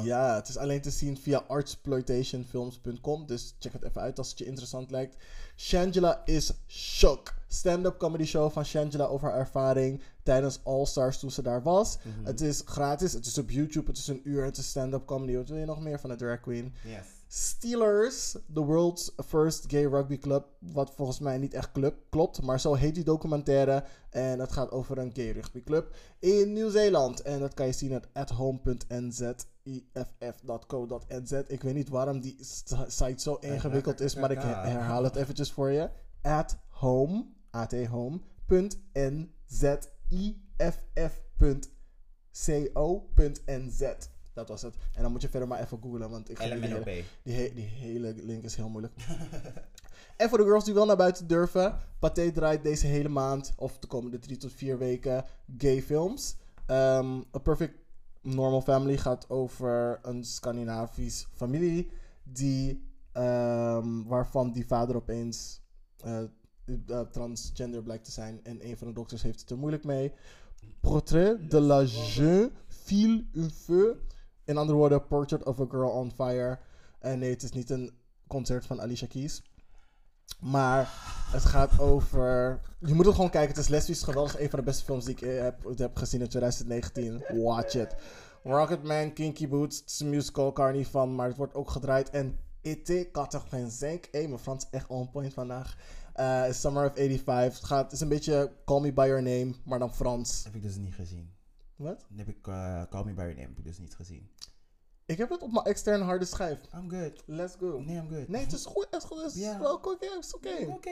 Ja, 0.04 0.36
het 0.36 0.48
is 0.48 0.58
alleen 0.58 0.82
te 0.82 0.90
zien 0.90 1.18
via 1.18 1.44
artsploitationfilms.com. 1.48 3.26
Dus 3.26 3.56
check 3.60 3.74
het 3.74 3.84
even 3.84 4.02
uit 4.02 4.18
als 4.18 4.30
het 4.30 4.38
je 4.38 4.46
interessant 4.46 4.92
lijkt. 4.92 5.16
Shangela 5.56 6.22
is 6.26 6.54
shook. 6.68 7.36
stand-up 7.48 7.98
comedy 7.98 8.26
show 8.26 8.52
van 8.52 8.66
Shangela 8.66 9.06
over 9.06 9.30
haar 9.30 9.40
ervaring 9.40 10.02
tijdens 10.24 10.60
All 10.64 10.86
Stars 10.86 11.20
toen 11.20 11.32
ze 11.32 11.42
daar 11.42 11.64
was. 11.64 11.98
Mhm. 11.98 12.26
Het 12.26 12.42
is 12.42 12.62
gratis, 12.66 13.14
het 13.14 13.26
is 13.26 13.38
op 13.38 13.50
YouTube, 13.50 13.88
het 13.88 13.98
is 13.98 14.08
een 14.08 14.22
uur, 14.24 14.44
het 14.44 14.58
is 14.58 14.68
stand-up 14.68 15.06
comedy. 15.06 15.36
Wat 15.36 15.50
wil 15.50 15.58
je 15.58 15.66
nog 15.66 15.80
meer 15.80 16.00
van 16.00 16.10
de 16.10 16.16
drag 16.16 16.40
queen? 16.40 16.74
Yes. 16.84 17.17
Steelers, 17.30 18.32
the 18.54 18.62
world's 18.66 19.12
first 19.26 19.66
gay 19.68 19.86
rugby 19.86 20.18
club. 20.18 20.46
Wat 20.60 20.92
volgens 20.96 21.20
mij 21.20 21.38
niet 21.38 21.54
echt 21.54 21.72
club, 21.72 21.96
klopt, 22.10 22.42
maar 22.42 22.60
zo 22.60 22.74
heet 22.74 22.96
die 22.96 23.04
documentaire. 23.04 23.84
En 24.10 24.40
het 24.40 24.52
gaat 24.52 24.72
over 24.72 24.98
een 24.98 25.12
gay 25.14 25.32
rugbyclub 25.32 25.96
in 26.20 26.54
Nieuw-Zeeland. 26.54 27.22
En 27.22 27.40
dat 27.40 27.54
kan 27.54 27.66
je 27.66 27.72
zien 27.72 27.96
op 27.96 28.08
athome.nz, 28.14 29.32
iff.co.nz. 30.20 31.32
Ik 31.48 31.62
weet 31.62 31.74
niet 31.74 31.90
waarom 31.90 32.20
die 32.20 32.38
site 32.88 33.22
zo 33.22 33.36
ingewikkeld 33.36 34.00
is, 34.00 34.16
maar 34.16 34.32
ik 34.32 34.42
her- 34.42 34.64
herhaal 34.64 35.04
het 35.04 35.16
eventjes 35.16 35.52
voor 35.52 35.72
je. 35.72 35.90
At 36.22 36.58
home, 36.70 37.26
at 37.52 37.86
home, 37.86 38.20
punt 38.46 38.80
nz, 38.94 39.76
iff.co.nz. 42.68 43.94
Dat 44.38 44.48
was 44.48 44.62
het. 44.62 44.76
En 44.94 45.02
dan 45.02 45.12
moet 45.12 45.22
je 45.22 45.30
verder 45.30 45.48
maar 45.48 45.60
even 45.60 45.80
googlen, 45.82 46.10
want 46.10 46.30
ik 46.30 46.38
die 46.38 46.48
hele, 46.48 47.04
die, 47.24 47.54
die 47.54 47.66
hele 47.66 48.14
link 48.16 48.44
is 48.44 48.56
heel 48.56 48.70
moeilijk. 48.70 48.94
en 50.18 50.30
voor 50.30 50.38
de 50.38 50.44
girls 50.44 50.64
die 50.64 50.74
wel 50.74 50.86
naar 50.86 50.98
buiten 50.98 51.28
durven, 51.28 51.78
Pathé 52.00 52.32
draait 52.32 52.64
deze 52.64 52.88
hele 52.88 53.10
maand, 53.10 53.54
of 53.56 53.80
de 53.80 53.88
komende 53.88 54.20
drie 54.20 54.38
tot 54.38 54.54
vier 54.54 54.78
weken, 54.78 55.26
gay 55.58 55.82
films. 55.82 56.36
Ehm, 56.66 57.22
A 57.36 57.40
Perfect 57.44 57.74
Normal 58.22 58.62
Family 58.62 58.98
gaat 58.98 59.30
over 59.30 60.00
een 60.02 60.24
Scandinavisch 60.24 61.28
familie, 61.34 61.90
die, 62.24 62.90
ehm, 63.12 64.04
waarvan 64.04 64.52
die 64.52 64.68
vader 64.68 64.96
opeens 64.96 65.62
eh, 65.98 66.24
eh, 66.88 67.00
transgender 67.00 67.84
blijkt 67.84 68.06
te 68.06 68.12
zijn. 68.12 68.40
En 68.44 68.68
een 68.68 68.78
van 68.78 68.88
de 68.88 68.94
dokters 68.94 69.22
heeft 69.22 69.40
het 69.40 69.50
er 69.50 69.58
moeilijk 69.58 69.84
mee. 69.84 70.14
Portrait 70.80 71.52
de 71.52 71.60
la 71.60 71.84
jeune 71.84 72.52
fille 72.68 73.26
un 73.34 73.50
feu. 73.50 73.96
In 74.48 74.58
andere 74.58 74.78
woorden, 74.78 75.08
Portrait 75.08 75.44
of 75.44 75.60
a 75.60 75.66
Girl 75.70 75.90
on 75.90 76.12
Fire. 76.12 76.60
En 77.00 77.20
nee, 77.20 77.30
het 77.30 77.44
is 77.44 77.52
niet 77.52 77.70
een 77.70 77.92
concert 78.28 78.66
van 78.66 78.82
Alicia 78.82 79.08
Keys. 79.08 79.42
Maar 80.40 80.90
het 81.32 81.46
gaat 81.46 81.80
over. 81.80 82.60
Je 82.80 82.94
moet 82.94 83.06
het 83.06 83.16
gewoon 83.16 83.30
kijken. 83.30 83.50
Het 83.50 83.64
is 83.64 83.68
lesbisch 83.68 84.04
geweldig. 84.04 84.40
Een 84.40 84.50
van 84.50 84.60
de 84.60 84.66
beste 84.66 84.84
films 84.84 85.06
die 85.06 85.16
ik 85.16 85.22
eh, 85.22 85.42
heb, 85.42 85.78
heb 85.78 85.96
gezien 85.96 86.22
in 86.22 86.28
2019. 86.28 87.24
Watch 87.44 87.76
it. 87.76 87.96
Rocketman, 88.44 89.14
Kinky 89.14 89.48
Boots. 89.48 89.80
Het 89.80 89.90
is 89.90 90.00
een 90.00 90.10
musical, 90.10 90.72
niet 90.72 90.88
van. 90.88 91.16
Maar 91.16 91.28
het 91.28 91.38
wordt 91.38 91.56
ook 91.56 91.70
gedraaid. 91.70 92.10
En 92.10 92.40
E.T. 92.62 92.90
ik 92.90 93.16
had 93.16 93.30
toch 93.30 93.50
geen 93.50 93.72
zink. 93.72 94.08
Hé, 94.12 94.28
mijn 94.28 94.40
Frans 94.40 94.68
echt 94.72 94.88
on 94.88 95.10
point 95.10 95.34
vandaag. 95.34 95.78
Eh, 96.14 96.52
Summer 96.52 96.86
of 96.86 96.96
85. 96.96 97.60
Het, 97.60 97.70
gaat, 97.70 97.84
het 97.84 97.92
is 97.92 98.00
een 98.00 98.10
beetje 98.10 98.52
Call 98.66 98.82
Me 98.82 98.94
By 98.94 99.06
Your 99.06 99.24
Name, 99.24 99.54
maar 99.66 99.80
dan 99.80 99.94
Frans. 99.94 100.44
Heb 100.44 100.56
ik 100.56 100.62
dus 100.62 100.76
niet 100.76 100.94
gezien. 100.94 101.37
Wat? 101.78 102.06
Dan 102.10 102.18
heb 102.18 102.28
ik 102.28 102.48
uh, 102.48 102.82
Call 102.90 103.04
Me 103.04 103.14
By 103.14 103.22
Your 103.22 103.36
Name 103.36 103.48
heb 103.48 103.58
ik 103.58 103.64
dus 103.64 103.80
niet 103.80 103.96
gezien. 103.96 104.30
Ik 105.06 105.18
heb 105.18 105.30
het 105.30 105.42
op 105.42 105.52
mijn 105.52 105.66
externe 105.66 106.04
harde 106.04 106.26
schijf. 106.26 106.58
I'm 106.76 106.90
good. 106.90 107.24
Let's 107.26 107.56
go. 107.60 107.80
Nee, 107.80 107.96
I'm 107.98 108.10
good. 108.10 108.28
Nee, 108.28 108.42
het 108.44 108.54
is 108.54 108.66
goed. 108.66 108.88
Het 108.92 109.04
is 109.04 109.10
goed. 109.10 109.22
Het 109.22 109.36
is 109.36 109.58
wel 109.58 109.74
oké. 109.74 109.90
Het 110.00 110.26
is 110.26 110.36
oké. 110.36 110.66
Oké. 110.68 110.90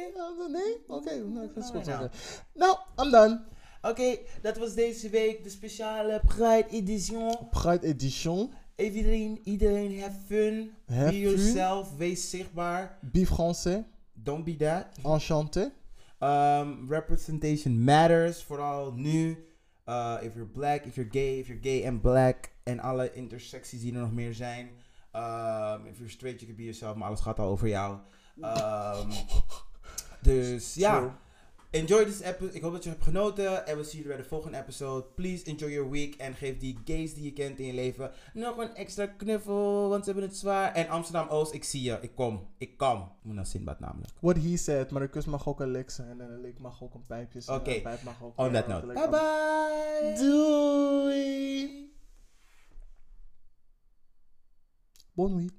Nee? 0.52 0.84
Oké. 0.88 1.16
Nou, 1.16 1.50
vind 1.54 1.56
het 1.56 1.76
goed. 1.76 1.86
Nou, 1.86 2.04
oké. 2.06 2.16
Nou, 2.54 2.78
I'm 2.98 3.12
done. 3.12 3.44
Oké, 3.82 4.18
dat 4.42 4.58
was 4.58 4.74
deze 4.74 5.10
week 5.10 5.44
de 5.44 5.50
speciale 5.50 6.22
Pride 6.28 6.68
Edition. 6.70 7.50
Pride 7.50 7.88
Edition. 7.88 8.52
Iedereen, 8.76 9.40
iedereen 9.44 10.02
have 10.02 10.20
fun. 10.26 10.72
Have 10.86 11.06
Be 11.06 11.12
fun. 11.12 11.20
yourself. 11.20 11.96
Wees 11.98 12.30
zichtbaar. 12.30 13.00
Be 13.02 13.26
français. 13.26 13.84
Don't 14.14 14.46
be 14.46 14.56
that. 14.56 14.86
Enchanté. 15.04 15.72
Um, 16.20 16.86
representation 16.90 17.84
matters, 17.84 18.44
vooral 18.44 18.92
nu. 18.92 19.45
Uh, 19.86 20.18
if 20.22 20.36
you're 20.36 20.52
black, 20.54 20.86
if 20.86 20.96
you're 20.96 21.10
gay, 21.12 21.40
if 21.40 21.48
you're 21.48 21.62
gay 21.62 21.86
and 21.86 22.02
black. 22.02 22.52
En 22.64 22.80
alle 22.80 23.14
intersecties 23.14 23.82
die 23.82 23.94
er 23.94 24.00
nog 24.00 24.12
meer 24.12 24.34
zijn. 24.34 24.70
Um, 25.16 25.86
if 25.86 25.98
you're 25.98 26.10
straight, 26.10 26.40
you 26.40 26.48
can 26.48 26.56
be 26.56 26.64
yourself. 26.64 26.96
Maar 26.96 27.08
alles 27.08 27.20
gaat 27.20 27.40
al 27.40 27.48
over 27.48 27.68
jou. 27.68 27.98
Um, 28.42 29.10
dus 30.30 30.74
ja. 30.74 31.18
Enjoy 31.76 32.06
this 32.06 32.22
episode. 32.22 32.54
Ik 32.54 32.62
hoop 32.62 32.72
dat 32.72 32.84
je 32.84 32.90
hebt 32.90 33.04
genoten. 33.04 33.68
En 33.68 33.78
we 33.78 33.84
zien 33.84 33.92
jullie 34.02 34.08
bij 34.08 34.18
de 34.18 34.30
volgende 34.30 34.58
episode. 34.58 35.06
Please 35.16 35.46
enjoy 35.46 35.72
your 35.72 35.90
week. 35.90 36.16
En 36.16 36.34
geef 36.34 36.58
die 36.58 36.80
gays 36.86 37.14
die 37.14 37.24
je 37.24 37.34
kent 37.34 37.60
in 37.60 37.66
je 37.66 37.74
leven 37.74 38.12
nog 38.34 38.58
een 38.58 38.76
extra 38.76 39.06
knuffel. 39.06 39.90
Want 39.90 40.06
ze 40.06 40.12
hebben 40.12 40.30
het 40.30 40.38
zwaar. 40.38 40.74
En 40.74 40.90
Amsterdam 40.90 41.28
Oost, 41.28 41.54
ik 41.54 41.64
zie 41.64 41.82
je. 41.82 41.98
Ik 42.02 42.16
kom. 42.16 42.48
Ik 42.58 42.78
kom. 42.78 43.02
Ik 43.02 43.24
moet 43.24 43.36
naar 43.36 43.46
Sinbad 43.46 43.80
namelijk. 43.80 44.14
What 44.20 44.36
he 44.36 44.58
said. 44.58 44.92
Maar 44.92 45.02
een 45.02 45.10
kus 45.10 45.26
mag 45.26 45.48
ook 45.48 45.60
een 45.60 45.72
lik 45.72 45.90
zijn. 45.90 46.22
En 46.22 46.32
een 46.32 46.42
lik 46.42 46.60
mag 46.60 46.84
ook 46.84 46.94
een 46.94 47.06
pijpje 47.06 47.42
zijn. 47.42 47.60
Oké. 47.60 47.82
Ook 48.22 48.34
On 48.36 48.52
that 48.52 48.68
note. 48.68 48.86
Bye 48.86 49.10
bye. 49.10 50.14
Doei. 50.18 51.94
Bon 55.14 55.36
nuit. 55.36 55.54